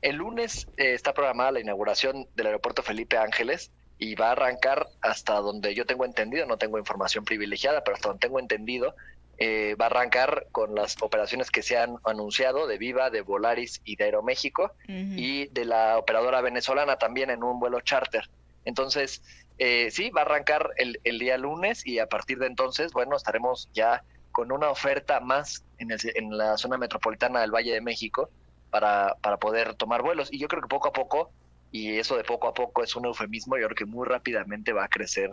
El 0.03 0.17
lunes 0.17 0.67
eh, 0.77 0.93
está 0.93 1.11
programada 1.11 1.53
la 1.53 1.59
inauguración 1.61 2.27
del 2.35 2.45
aeropuerto 2.45 2.83
Felipe 2.83 3.17
Ángeles 3.17 3.71
y 3.97 4.13
va 4.13 4.27
a 4.27 4.31
arrancar 4.33 4.89
hasta 5.01 5.33
donde 5.37 5.73
yo 5.73 5.87
tengo 5.87 6.05
entendido, 6.05 6.45
no 6.45 6.57
tengo 6.57 6.77
información 6.77 7.25
privilegiada, 7.25 7.83
pero 7.83 7.95
hasta 7.95 8.09
donde 8.09 8.27
tengo 8.27 8.39
entendido, 8.39 8.93
eh, 9.41 9.75
va 9.79 9.85
a 9.85 9.87
arrancar 9.87 10.47
con 10.51 10.75
las 10.75 11.01
operaciones 11.01 11.49
que 11.49 11.61
se 11.61 11.77
han 11.77 11.95
anunciado 12.03 12.67
de 12.67 12.77
Viva, 12.77 13.09
de 13.09 13.21
Volaris 13.21 13.81
y 13.85 13.95
de 13.95 14.03
Aeroméxico 14.03 14.73
y 14.87 15.47
de 15.47 15.63
la 15.63 15.97
operadora 15.97 16.41
venezolana 16.41 16.97
también 16.97 17.29
en 17.29 17.41
un 17.43 17.57
vuelo 17.57 17.79
charter. 17.79 18.29
Entonces, 18.65 19.23
eh, 19.57 19.91
sí, 19.91 20.09
va 20.09 20.21
a 20.21 20.25
arrancar 20.25 20.71
el, 20.75 20.99
el, 21.05 21.19
día 21.19 21.37
lunes 21.37 21.87
y 21.87 21.99
a 21.99 22.07
partir 22.07 22.37
de 22.39 22.47
entonces, 22.47 22.91
bueno, 22.91 23.15
estaremos 23.15 23.69
ya 23.73 24.03
con 24.33 24.51
una 24.51 24.69
oferta 24.69 25.21
más 25.21 25.63
en, 25.77 25.91
el, 25.91 25.99
en 26.15 26.37
la 26.37 26.57
zona 26.57 26.77
metropolitana 26.77 27.39
del 27.39 27.51
Valle 27.51 27.73
de 27.73 27.81
México 27.81 28.29
para, 28.69 29.15
para 29.21 29.37
poder 29.37 29.75
tomar 29.75 30.01
vuelos. 30.01 30.27
Y 30.33 30.39
yo 30.39 30.49
creo 30.49 30.61
que 30.61 30.67
poco 30.67 30.89
a 30.89 30.93
poco, 30.93 31.31
y 31.71 31.97
eso 31.97 32.17
de 32.17 32.25
poco 32.25 32.49
a 32.49 32.53
poco 32.53 32.83
es 32.83 32.93
un 32.95 33.05
eufemismo, 33.05 33.57
yo 33.57 33.67
creo 33.67 33.75
que 33.75 33.85
muy 33.85 34.05
rápidamente 34.05 34.73
va 34.73 34.83
a 34.83 34.89
crecer 34.89 35.31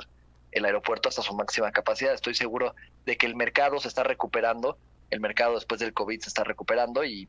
el 0.57 0.65
aeropuerto 0.65 1.09
hasta 1.09 1.23
su 1.23 1.35
máxima 1.35 1.71
capacidad. 1.71 2.15
Estoy 2.15 2.35
seguro 2.35 2.75
de 3.05 3.17
que 3.17 3.27
el 3.27 3.37
mercado 3.37 3.79
se 3.79 3.89
está 3.89 4.03
recuperando, 4.03 4.79
el 5.11 5.21
mercado 5.21 5.55
después 5.55 5.81
del 5.81 5.93
COVID 5.93 6.21
se 6.21 6.29
está 6.29 6.45
recuperando 6.45 7.05
y, 7.05 7.29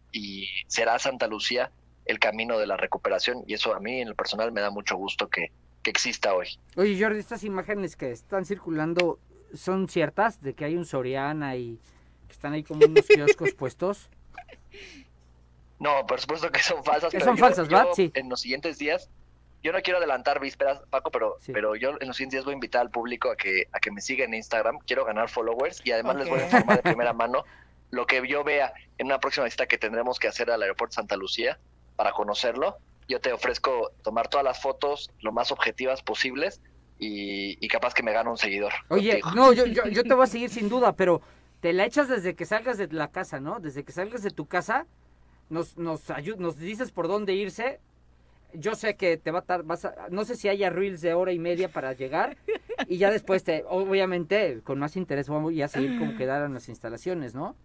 será 0.67 0.97
Santa 0.97 1.27
Lucía 1.27 1.71
el 2.05 2.19
camino 2.19 2.57
de 2.57 2.67
la 2.67 2.77
recuperación 2.77 3.43
y 3.45 3.53
eso 3.53 3.75
a 3.75 3.81
mí 3.81 3.99
en 3.99 4.09
lo 4.09 4.15
personal 4.15 4.53
me 4.53 4.61
da 4.61 4.69
mucho 4.69 4.95
gusto 4.95 5.29
que, 5.29 5.51
exista 5.83 6.33
hoy. 6.33 6.47
Oye 6.75 7.01
Jordi, 7.01 7.17
estas 7.17 7.45
imágenes 7.45 7.95
que 7.95 8.11
están 8.11 8.43
circulando 8.43 9.19
son 9.53 9.87
ciertas 9.87 10.41
de 10.41 10.53
que 10.53 10.65
hay 10.65 10.75
un 10.75 10.83
Soriana 10.83 11.55
y 11.55 11.79
que 12.27 12.33
están 12.33 12.51
ahí 12.51 12.63
como 12.63 12.85
unos 12.85 13.05
kioscos 13.07 13.53
puestos. 13.57 14.09
No, 15.79 16.05
por 16.05 16.19
supuesto 16.19 16.51
que 16.51 16.59
son 16.59 16.83
falsas. 16.83 17.09
Que 17.09 17.21
son 17.21 17.37
falsas, 17.37 17.69
¿verdad? 17.69 17.87
Sí. 17.95 18.11
En 18.15 18.27
los 18.27 18.41
siguientes 18.41 18.77
días 18.77 19.09
yo 19.67 19.73
no 19.73 19.81
quiero 19.81 19.97
adelantar 19.97 20.39
vísperas, 20.39 20.79
Paco, 20.89 21.11
pero, 21.11 21.39
pero 21.51 21.75
yo 21.75 21.89
en 21.99 22.07
los 22.07 22.15
siguientes 22.15 22.37
días 22.37 22.45
voy 22.45 22.53
a 22.53 22.55
invitar 22.55 22.79
al 22.79 22.89
público 22.89 23.29
a 23.29 23.35
que, 23.35 23.67
a 23.73 23.81
que 23.81 23.91
me 23.91 23.99
siga 23.99 24.23
en 24.23 24.33
Instagram. 24.33 24.79
Quiero 24.79 25.03
ganar 25.03 25.27
followers 25.27 25.81
y 25.83 25.91
además 25.91 26.15
les 26.15 26.29
voy 26.29 26.39
a 26.39 26.45
informar 26.45 26.77
de 26.77 26.83
primera 26.83 27.11
mano 27.23 27.43
lo 27.91 28.07
que 28.07 28.25
yo 28.25 28.45
vea 28.45 28.71
en 28.97 29.07
una 29.07 29.19
próxima 29.19 29.43
visita 29.43 29.65
que 29.65 29.77
tendremos 29.77 30.19
que 30.19 30.29
hacer 30.29 30.49
al 30.51 30.61
aeropuerto 30.61 30.93
Santa 30.93 31.17
Lucía 31.17 31.59
para 31.97 32.13
conocerlo. 32.13 32.77
Yo 33.09 33.19
te 33.19 33.33
ofrezco 33.33 33.91
tomar 34.03 34.29
todas 34.29 34.45
las 34.45 34.61
fotos 34.61 35.11
lo 35.19 35.33
más 35.33 35.51
objetivas 35.51 36.01
posibles 36.01 36.61
y, 36.97 37.67
capaz 37.67 37.93
que 37.93 38.03
me 38.03 38.13
gane 38.13 38.29
un 38.29 38.37
seguidor. 38.37 38.71
Oye, 38.87 39.19
no, 39.35 39.51
yo, 39.51 39.65
yo, 39.65 39.85
yo 39.87 40.03
te 40.03 40.13
voy 40.13 40.23
a 40.23 40.27
seguir 40.27 40.49
sin 40.49 40.69
duda, 40.69 40.93
pero 40.93 41.21
te 41.59 41.73
la 41.73 41.83
echas 41.83 42.07
desde 42.07 42.35
que 42.35 42.45
salgas 42.45 42.77
de 42.77 42.87
la 42.87 43.09
casa, 43.09 43.41
¿no? 43.41 43.59
Desde 43.59 43.83
que 43.83 43.91
salgas 43.91 44.23
de 44.23 44.31
tu 44.31 44.45
casa, 44.45 44.87
nos, 45.49 45.75
nos, 45.77 46.03
nos 46.37 46.57
dices 46.57 46.93
por 46.93 47.09
dónde 47.09 47.33
irse 47.33 47.81
yo 48.53 48.75
sé 48.75 48.95
que 48.95 49.17
te 49.17 49.31
va 49.31 49.43
a 49.47 49.53
a, 49.55 50.09
no 50.09 50.25
sé 50.25 50.35
si 50.35 50.49
haya 50.49 50.69
reels 50.69 51.01
de 51.01 51.13
hora 51.13 51.31
y 51.31 51.39
media 51.39 51.69
para 51.69 51.93
llegar 51.93 52.37
y 52.87 52.97
ya 52.97 53.11
después 53.11 53.43
te, 53.43 53.63
obviamente, 53.67 54.61
con 54.63 54.79
más 54.79 54.95
interés 54.95 55.29
vamos 55.29 55.53
a 55.59 55.67
seguir 55.67 55.99
como 55.99 56.15
quedaron 56.15 56.53
las 56.53 56.69
instalaciones, 56.69 57.35
¿no? 57.35 57.55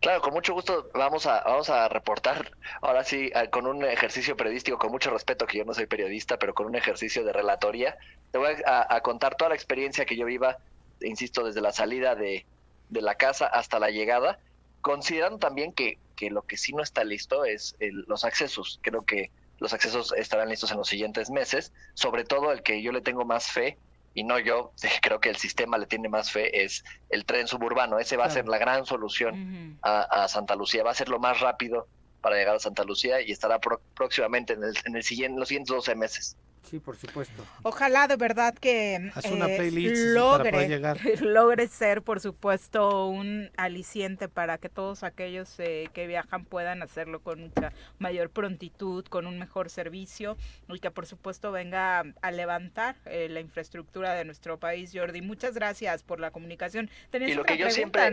Claro, 0.00 0.20
con 0.20 0.34
mucho 0.34 0.52
gusto 0.52 0.90
vamos 0.94 1.26
a, 1.26 1.42
vamos 1.42 1.70
a 1.70 1.88
reportar, 1.88 2.52
ahora 2.82 3.02
sí, 3.02 3.32
con 3.50 3.66
un 3.66 3.82
ejercicio 3.84 4.36
periodístico, 4.36 4.78
con 4.78 4.92
mucho 4.92 5.10
respeto, 5.10 5.46
que 5.46 5.58
yo 5.58 5.64
no 5.64 5.74
soy 5.74 5.86
periodista, 5.86 6.38
pero 6.38 6.54
con 6.54 6.66
un 6.66 6.76
ejercicio 6.76 7.24
de 7.24 7.32
relatoría. 7.32 7.96
Te 8.30 8.38
voy 8.38 8.54
a, 8.66 9.00
contar 9.00 9.36
toda 9.36 9.48
la 9.48 9.54
experiencia 9.54 10.04
que 10.04 10.16
yo 10.16 10.26
viva, 10.26 10.58
insisto, 11.00 11.44
desde 11.44 11.60
la 11.60 11.72
salida 11.72 12.14
de, 12.14 12.44
de 12.90 13.00
la 13.00 13.14
casa 13.14 13.46
hasta 13.46 13.80
la 13.80 13.90
llegada, 13.90 14.38
considerando 14.82 15.38
también 15.38 15.72
que, 15.72 15.98
que 16.14 16.30
lo 16.30 16.42
que 16.42 16.56
sí 16.56 16.72
no 16.72 16.82
está 16.82 17.02
listo 17.02 17.44
es 17.44 17.74
los 17.80 18.24
accesos. 18.24 18.78
Creo 18.82 19.02
que 19.04 19.30
los 19.58 19.72
accesos 19.72 20.12
estarán 20.16 20.48
listos 20.48 20.70
en 20.70 20.78
los 20.78 20.88
siguientes 20.88 21.30
meses. 21.30 21.72
Sobre 21.94 22.24
todo 22.24 22.52
el 22.52 22.62
que 22.62 22.82
yo 22.82 22.92
le 22.92 23.00
tengo 23.00 23.24
más 23.24 23.50
fe, 23.50 23.78
y 24.14 24.24
no 24.24 24.38
yo, 24.38 24.72
creo 25.02 25.20
que 25.20 25.28
el 25.28 25.36
sistema 25.36 25.78
le 25.78 25.86
tiene 25.86 26.08
más 26.08 26.30
fe, 26.30 26.64
es 26.64 26.84
el 27.10 27.24
tren 27.24 27.46
suburbano. 27.46 27.98
Ese 27.98 28.16
va 28.16 28.24
a 28.24 28.30
ser 28.30 28.48
la 28.48 28.58
gran 28.58 28.86
solución 28.86 29.78
a, 29.82 30.26
Santa 30.28 30.56
Lucía. 30.56 30.82
Va 30.82 30.90
a 30.90 30.94
ser 30.94 31.08
lo 31.08 31.18
más 31.18 31.40
rápido 31.40 31.86
para 32.20 32.36
llegar 32.36 32.56
a 32.56 32.58
Santa 32.58 32.84
Lucía 32.84 33.20
y 33.20 33.30
estará 33.30 33.60
próximamente 33.94 34.54
en, 34.54 34.64
el, 34.64 34.74
en, 34.84 34.96
el 34.96 35.02
siguiente, 35.02 35.38
los 35.38 35.48
siguientes 35.48 35.74
12 35.74 35.94
meses. 35.94 36.36
Sí, 36.68 36.80
por 36.80 36.96
supuesto. 36.96 37.44
Ojalá 37.62 38.08
de 38.08 38.16
verdad 38.16 38.54
que 38.54 38.96
eh, 38.96 39.80
logre, 40.14 40.80
logre 41.20 41.68
ser, 41.68 42.02
por 42.02 42.18
supuesto, 42.18 43.06
un 43.06 43.50
aliciente 43.56 44.28
para 44.28 44.58
que 44.58 44.68
todos 44.68 45.04
aquellos 45.04 45.54
eh, 45.60 45.88
que 45.92 46.08
viajan 46.08 46.44
puedan 46.44 46.82
hacerlo 46.82 47.20
con 47.20 47.40
mucha 47.40 47.72
mayor 48.00 48.30
prontitud, 48.30 49.04
con 49.04 49.28
un 49.28 49.38
mejor 49.38 49.70
servicio 49.70 50.36
y 50.68 50.80
que, 50.80 50.90
por 50.90 51.06
supuesto, 51.06 51.52
venga 51.52 52.02
a 52.20 52.30
levantar 52.32 52.96
eh, 53.04 53.28
la 53.30 53.38
infraestructura 53.38 54.14
de 54.14 54.24
nuestro 54.24 54.58
país. 54.58 54.90
Jordi, 54.92 55.22
muchas 55.22 55.54
gracias 55.54 56.02
por 56.02 56.18
la 56.18 56.32
comunicación. 56.32 56.90
y 57.12 57.34
lo 57.34 57.44
que 57.44 57.58
yo 57.58 57.70
siempre 57.70 58.10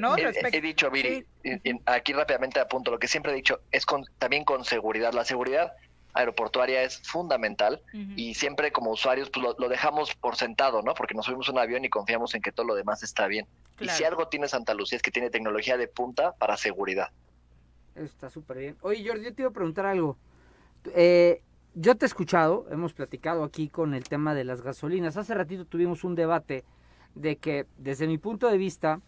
he, 0.52 0.62
dicho, 0.62 0.92
Viri, 0.92 1.26
aquí 1.86 2.14
rápidamente 2.14 2.60
apunto, 2.60 2.92
lo 2.92 3.00
que 3.00 3.08
siempre 3.08 3.32
he 3.32 3.36
dicho 3.36 3.62
es 3.72 3.86
con, 3.88 4.06
también 4.20 4.44
con 4.44 4.64
seguridad. 4.64 5.12
La 5.14 5.26
seguridad 5.26 5.74
aeroportuaria 6.14 6.84
es 6.84 7.00
fundamental 7.00 7.82
y 8.16 8.36
siempre 8.36 8.72
como 8.72 8.92
usuarios 8.92 9.30
pues 9.30 9.46
lo, 9.58 9.70
dejamos 9.70 10.14
por 10.16 10.36
sentado, 10.36 10.82
¿no? 10.82 10.94
Porque 10.94 11.14
nos 11.16 11.26
subimos 11.26 11.50
un 11.50 11.58
avión 11.58 11.84
y 11.86 11.90
confiamos 11.90 12.36
en 12.36 12.42
que 12.42 12.52
todo 12.52 12.66
lo 12.68 12.76
demás 12.76 13.04
está 13.04 13.28
bien. 13.28 13.48
Y 13.80 13.90
si 13.90 14.04
algo 14.04 14.28
tiene 14.28 14.48
Santa 14.48 14.74
Lucía 14.74 14.98
es 14.98 15.02
que 15.02 15.12
tiene 15.12 15.30
tecnología 15.30 15.78
de 15.78 15.88
punta 15.88 16.34
para 16.34 16.58
seguridad. 16.58 17.10
Está 17.96 18.30
súper 18.30 18.58
bien. 18.58 18.78
Oye, 18.82 19.06
Jordi, 19.08 19.26
yo 19.26 19.34
te 19.34 19.42
iba 19.42 19.50
a 19.50 19.54
preguntar 19.54 19.86
algo. 19.86 20.18
Eh, 20.96 21.42
yo 21.76 21.96
te 21.96 22.06
he 22.06 22.08
escuchado, 22.08 22.68
hemos 22.70 22.94
platicado 22.94 23.44
aquí 23.44 23.68
con 23.68 23.94
el 23.94 24.04
tema 24.04 24.36
de 24.36 24.44
las 24.44 24.62
gasolinas. 24.62 25.18
Hace 25.18 25.34
ratito 25.34 25.66
tuvimos 25.66 26.04
un 26.04 26.16
debate 26.16 26.64
de 27.16 27.38
que, 27.38 27.66
desde 27.78 28.08
mi 28.08 28.18
punto 28.18 28.48
de 28.48 28.58
vista, 28.58 29.02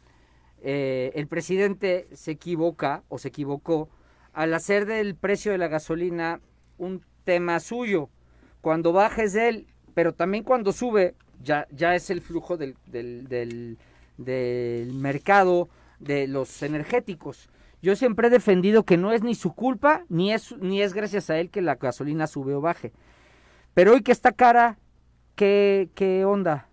eh, 0.61 1.11
el 1.15 1.27
presidente 1.27 2.07
se 2.13 2.31
equivoca 2.31 3.03
o 3.09 3.19
se 3.19 3.27
equivocó 3.27 3.89
al 4.33 4.53
hacer 4.53 4.85
del 4.85 5.15
precio 5.15 5.51
de 5.51 5.57
la 5.57 5.67
gasolina 5.67 6.41
un 6.77 7.03
tema 7.23 7.59
suyo. 7.59 8.09
Cuando 8.61 8.93
bajes 8.93 9.33
de 9.33 9.49
él, 9.49 9.67
pero 9.93 10.13
también 10.13 10.43
cuando 10.43 10.71
sube, 10.71 11.15
ya, 11.41 11.67
ya 11.71 11.95
es 11.95 12.09
el 12.09 12.21
flujo 12.21 12.57
del, 12.57 12.75
del, 12.85 13.77
del, 14.17 14.93
mercado 14.93 15.69
de 15.99 16.27
los 16.27 16.63
energéticos. 16.63 17.49
Yo 17.81 17.95
siempre 17.95 18.27
he 18.27 18.31
defendido 18.31 18.83
que 18.83 18.97
no 18.97 19.11
es 19.11 19.21
ni 19.21 19.35
su 19.35 19.53
culpa, 19.53 20.03
ni 20.09 20.33
es, 20.33 20.57
ni 20.57 20.81
es 20.81 20.93
gracias 20.93 21.29
a 21.29 21.37
él 21.39 21.49
que 21.49 21.61
la 21.61 21.75
gasolina 21.75 22.27
sube 22.27 22.53
o 22.53 22.61
baje. 22.61 22.91
Pero 23.73 23.93
hoy 23.93 24.01
que 24.01 24.11
está 24.11 24.31
cara, 24.31 24.77
¿qué, 25.35 25.89
qué 25.93 26.25
onda? 26.25 26.67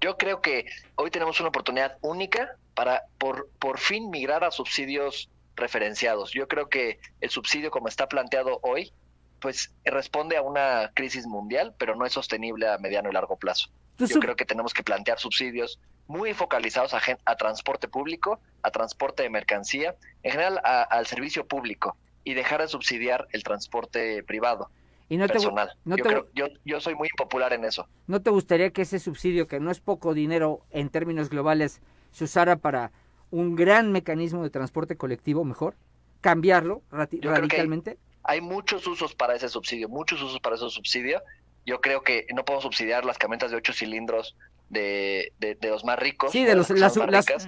Yo 0.00 0.16
creo 0.16 0.40
que 0.40 0.66
hoy 0.94 1.10
tenemos 1.10 1.40
una 1.40 1.48
oportunidad 1.48 1.98
única 2.02 2.56
para 2.74 3.02
por, 3.18 3.48
por 3.58 3.78
fin 3.78 4.10
migrar 4.10 4.44
a 4.44 4.50
subsidios 4.50 5.30
referenciados. 5.56 6.32
Yo 6.32 6.48
creo 6.48 6.68
que 6.68 6.98
el 7.20 7.30
subsidio 7.30 7.70
como 7.70 7.88
está 7.88 8.08
planteado 8.08 8.60
hoy, 8.62 8.92
pues 9.40 9.74
responde 9.84 10.36
a 10.36 10.42
una 10.42 10.92
crisis 10.94 11.26
mundial, 11.26 11.74
pero 11.78 11.94
no 11.96 12.06
es 12.06 12.12
sostenible 12.12 12.68
a 12.68 12.78
mediano 12.78 13.10
y 13.10 13.12
largo 13.12 13.36
plazo. 13.36 13.70
Yo 13.98 14.20
creo 14.20 14.36
que 14.36 14.44
tenemos 14.44 14.74
que 14.74 14.82
plantear 14.82 15.18
subsidios 15.18 15.80
muy 16.06 16.34
focalizados 16.34 16.92
a, 16.92 17.00
a 17.24 17.36
transporte 17.36 17.88
público, 17.88 18.40
a 18.62 18.70
transporte 18.70 19.22
de 19.22 19.30
mercancía, 19.30 19.96
en 20.22 20.32
general 20.32 20.60
al 20.62 21.06
servicio 21.06 21.46
público 21.46 21.96
y 22.22 22.34
dejar 22.34 22.60
de 22.60 22.68
subsidiar 22.68 23.26
el 23.32 23.42
transporte 23.42 24.22
privado. 24.24 24.70
Y 25.08 25.16
no 25.16 25.26
personal. 25.28 25.70
yo, 25.84 25.96
creo, 25.96 26.26
yo, 26.34 26.48
yo 26.64 26.80
soy 26.80 26.96
muy 26.96 27.08
popular 27.16 27.52
en 27.52 27.64
eso. 27.64 27.88
¿No 28.08 28.20
te 28.20 28.30
gustaría 28.30 28.70
que 28.70 28.82
ese 28.82 28.98
subsidio, 28.98 29.46
que 29.46 29.60
no 29.60 29.70
es 29.70 29.80
poco 29.80 30.14
dinero 30.14 30.66
en 30.70 30.90
términos 30.90 31.30
globales, 31.30 31.80
se 32.10 32.24
usara 32.24 32.56
para 32.56 32.90
un 33.36 33.56
gran 33.56 33.92
mecanismo 33.92 34.42
de 34.42 34.50
transporte 34.50 34.96
colectivo 34.96 35.44
mejor? 35.44 35.74
¿Cambiarlo 36.20 36.82
radicalmente? 36.90 37.98
Hay, 38.22 38.40
muchos 38.40 38.86
usos 38.86 39.14
para 39.14 39.34
ese 39.34 39.48
subsidio, 39.48 39.88
muchos 39.88 40.20
usos 40.20 40.40
para 40.40 40.56
ese 40.56 40.68
subsidio. 40.68 41.22
Yo 41.64 41.80
creo 41.80 42.02
que 42.02 42.26
no 42.34 42.44
podemos 42.44 42.64
subsidiar 42.64 43.04
las 43.04 43.18
camionetas 43.18 43.50
de 43.50 43.56
ocho 43.58 43.72
cilindros 43.72 44.36
de, 44.68 45.32
de, 45.38 45.56
los 45.62 45.84
más 45.84 45.98
ricos. 45.98 46.32
Sí, 46.32 46.44
de 46.44 46.54
los, 46.54 46.70
las, 46.70 46.96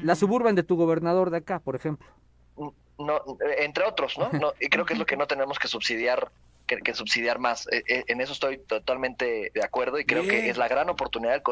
las, 0.03 0.19
suburban 0.19 0.55
de 0.55 0.63
tu 0.63 0.77
gobernador 0.77 1.31
de 1.31 1.39
acá, 1.39 1.59
por 1.59 1.75
ejemplo. 1.75 2.07
Mm, 2.57 2.69
no, 2.99 3.21
entre 3.59 3.85
otros, 3.85 4.19
¿no? 4.19 4.31
no 4.33 4.53
y 4.61 4.69
creo 4.69 4.85
que 4.85 4.93
es 4.93 4.99
lo 4.99 5.07
que 5.07 5.17
no 5.17 5.27
tenemos 5.29 5.59
que 5.59 5.69
subsidiar 5.69 6.31
que, 6.77 6.95
subsidiar 6.95 7.39
más. 7.39 7.67
E, 7.73 7.83
e, 7.89 8.05
en 8.09 8.21
eso 8.21 8.33
estoy 8.33 8.59
totalmente 8.59 9.51
de 9.55 9.65
acuerdo 9.65 9.99
y 9.99 10.05
creo 10.05 10.23
que 10.23 10.51
es 10.51 10.57
la 10.57 10.69
gran 10.69 10.89
oportunidad, 10.91 11.43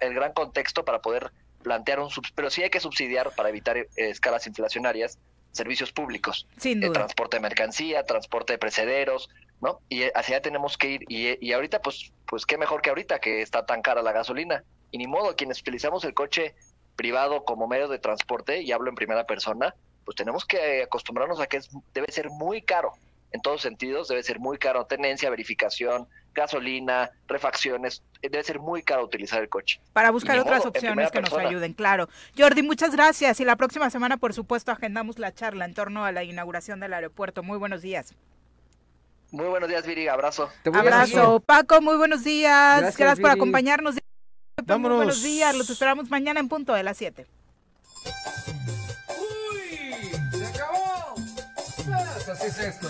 el, 0.00 0.14
gran 0.14 0.32
contexto 0.32 0.84
para 0.84 1.02
poder 1.02 1.32
plantear 1.62 2.00
un 2.00 2.08
pero 2.34 2.50
sí 2.50 2.62
hay 2.62 2.70
que 2.70 2.80
subsidiar 2.80 3.32
para 3.34 3.48
evitar 3.48 3.76
eh, 3.76 3.88
escalas 3.96 4.46
inflacionarias 4.46 5.18
servicios 5.52 5.90
públicos, 5.92 6.46
Sin 6.56 6.82
eh, 6.82 6.90
transporte 6.90 7.36
de 7.36 7.40
mercancía, 7.40 8.04
transporte 8.04 8.52
de 8.52 8.58
precederos, 8.58 9.28
¿no? 9.60 9.80
Y 9.88 10.02
eh, 10.02 10.12
hacia 10.14 10.36
allá 10.36 10.42
tenemos 10.42 10.78
que 10.78 10.90
ir 10.90 11.04
y, 11.08 11.44
y 11.44 11.52
ahorita 11.52 11.80
pues 11.80 12.12
pues 12.26 12.46
qué 12.46 12.56
mejor 12.56 12.80
que 12.80 12.90
ahorita 12.90 13.18
que 13.18 13.42
está 13.42 13.66
tan 13.66 13.82
cara 13.82 14.02
la 14.02 14.12
gasolina. 14.12 14.62
Y 14.92 14.98
ni 14.98 15.06
modo 15.06 15.34
quienes 15.36 15.60
utilizamos 15.60 16.04
el 16.04 16.14
coche 16.14 16.54
privado 16.96 17.44
como 17.44 17.66
medio 17.66 17.88
de 17.88 17.98
transporte 17.98 18.62
y 18.62 18.72
hablo 18.72 18.88
en 18.90 18.94
primera 18.94 19.26
persona, 19.26 19.74
pues 20.04 20.16
tenemos 20.16 20.44
que 20.44 20.82
acostumbrarnos 20.82 21.40
a 21.40 21.46
que 21.46 21.58
es, 21.58 21.70
debe 21.92 22.10
ser 22.12 22.30
muy 22.30 22.62
caro. 22.62 22.92
En 23.32 23.40
todos 23.40 23.62
sentidos, 23.62 24.08
debe 24.08 24.22
ser 24.22 24.38
muy 24.40 24.58
caro, 24.58 24.86
tenencia, 24.86 25.30
verificación, 25.30 26.08
gasolina, 26.34 27.10
refacciones, 27.26 28.02
eh, 28.22 28.28
debe 28.28 28.44
ser 28.44 28.58
muy 28.58 28.82
caro 28.82 29.04
utilizar 29.04 29.40
el 29.40 29.48
coche. 29.48 29.80
Para 29.92 30.10
buscar 30.10 30.38
otras 30.38 30.64
opciones 30.66 31.10
que 31.10 31.20
nos 31.20 31.32
ayuden, 31.32 31.72
claro. 31.72 32.08
Jordi, 32.36 32.62
muchas 32.62 32.94
gracias 32.94 33.40
y 33.40 33.44
la 33.44 33.56
próxima 33.56 33.90
semana, 33.90 34.16
por 34.16 34.34
supuesto, 34.34 34.72
agendamos 34.72 35.18
la 35.18 35.34
charla 35.34 35.64
en 35.64 35.74
torno 35.74 36.04
a 36.04 36.12
la 36.12 36.24
inauguración 36.24 36.80
del 36.80 36.94
aeropuerto. 36.94 37.42
Muy 37.42 37.58
buenos 37.58 37.82
días. 37.82 38.14
Muy 39.30 39.46
buenos 39.46 39.68
días, 39.68 39.86
Viri, 39.86 40.08
abrazo. 40.08 40.50
Abrazo. 40.72 41.40
Paco, 41.40 41.80
muy 41.80 41.96
buenos 41.96 42.24
días. 42.24 42.96
Gracias, 42.96 43.20
por 43.20 43.30
acompañarnos. 43.30 43.96
Muy 44.66 44.90
buenos 44.90 45.22
días, 45.22 45.54
los 45.54 45.70
esperamos 45.70 46.10
mañana 46.10 46.40
en 46.40 46.48
punto 46.48 46.74
de 46.74 46.82
las 46.82 46.96
7. 46.96 47.26
¡Uy! 49.08 50.10
¡Se 50.32 50.46
acabó! 50.46 51.14
Pues 51.14 52.28
así 52.28 52.46
es 52.46 52.58
esto. 52.58 52.88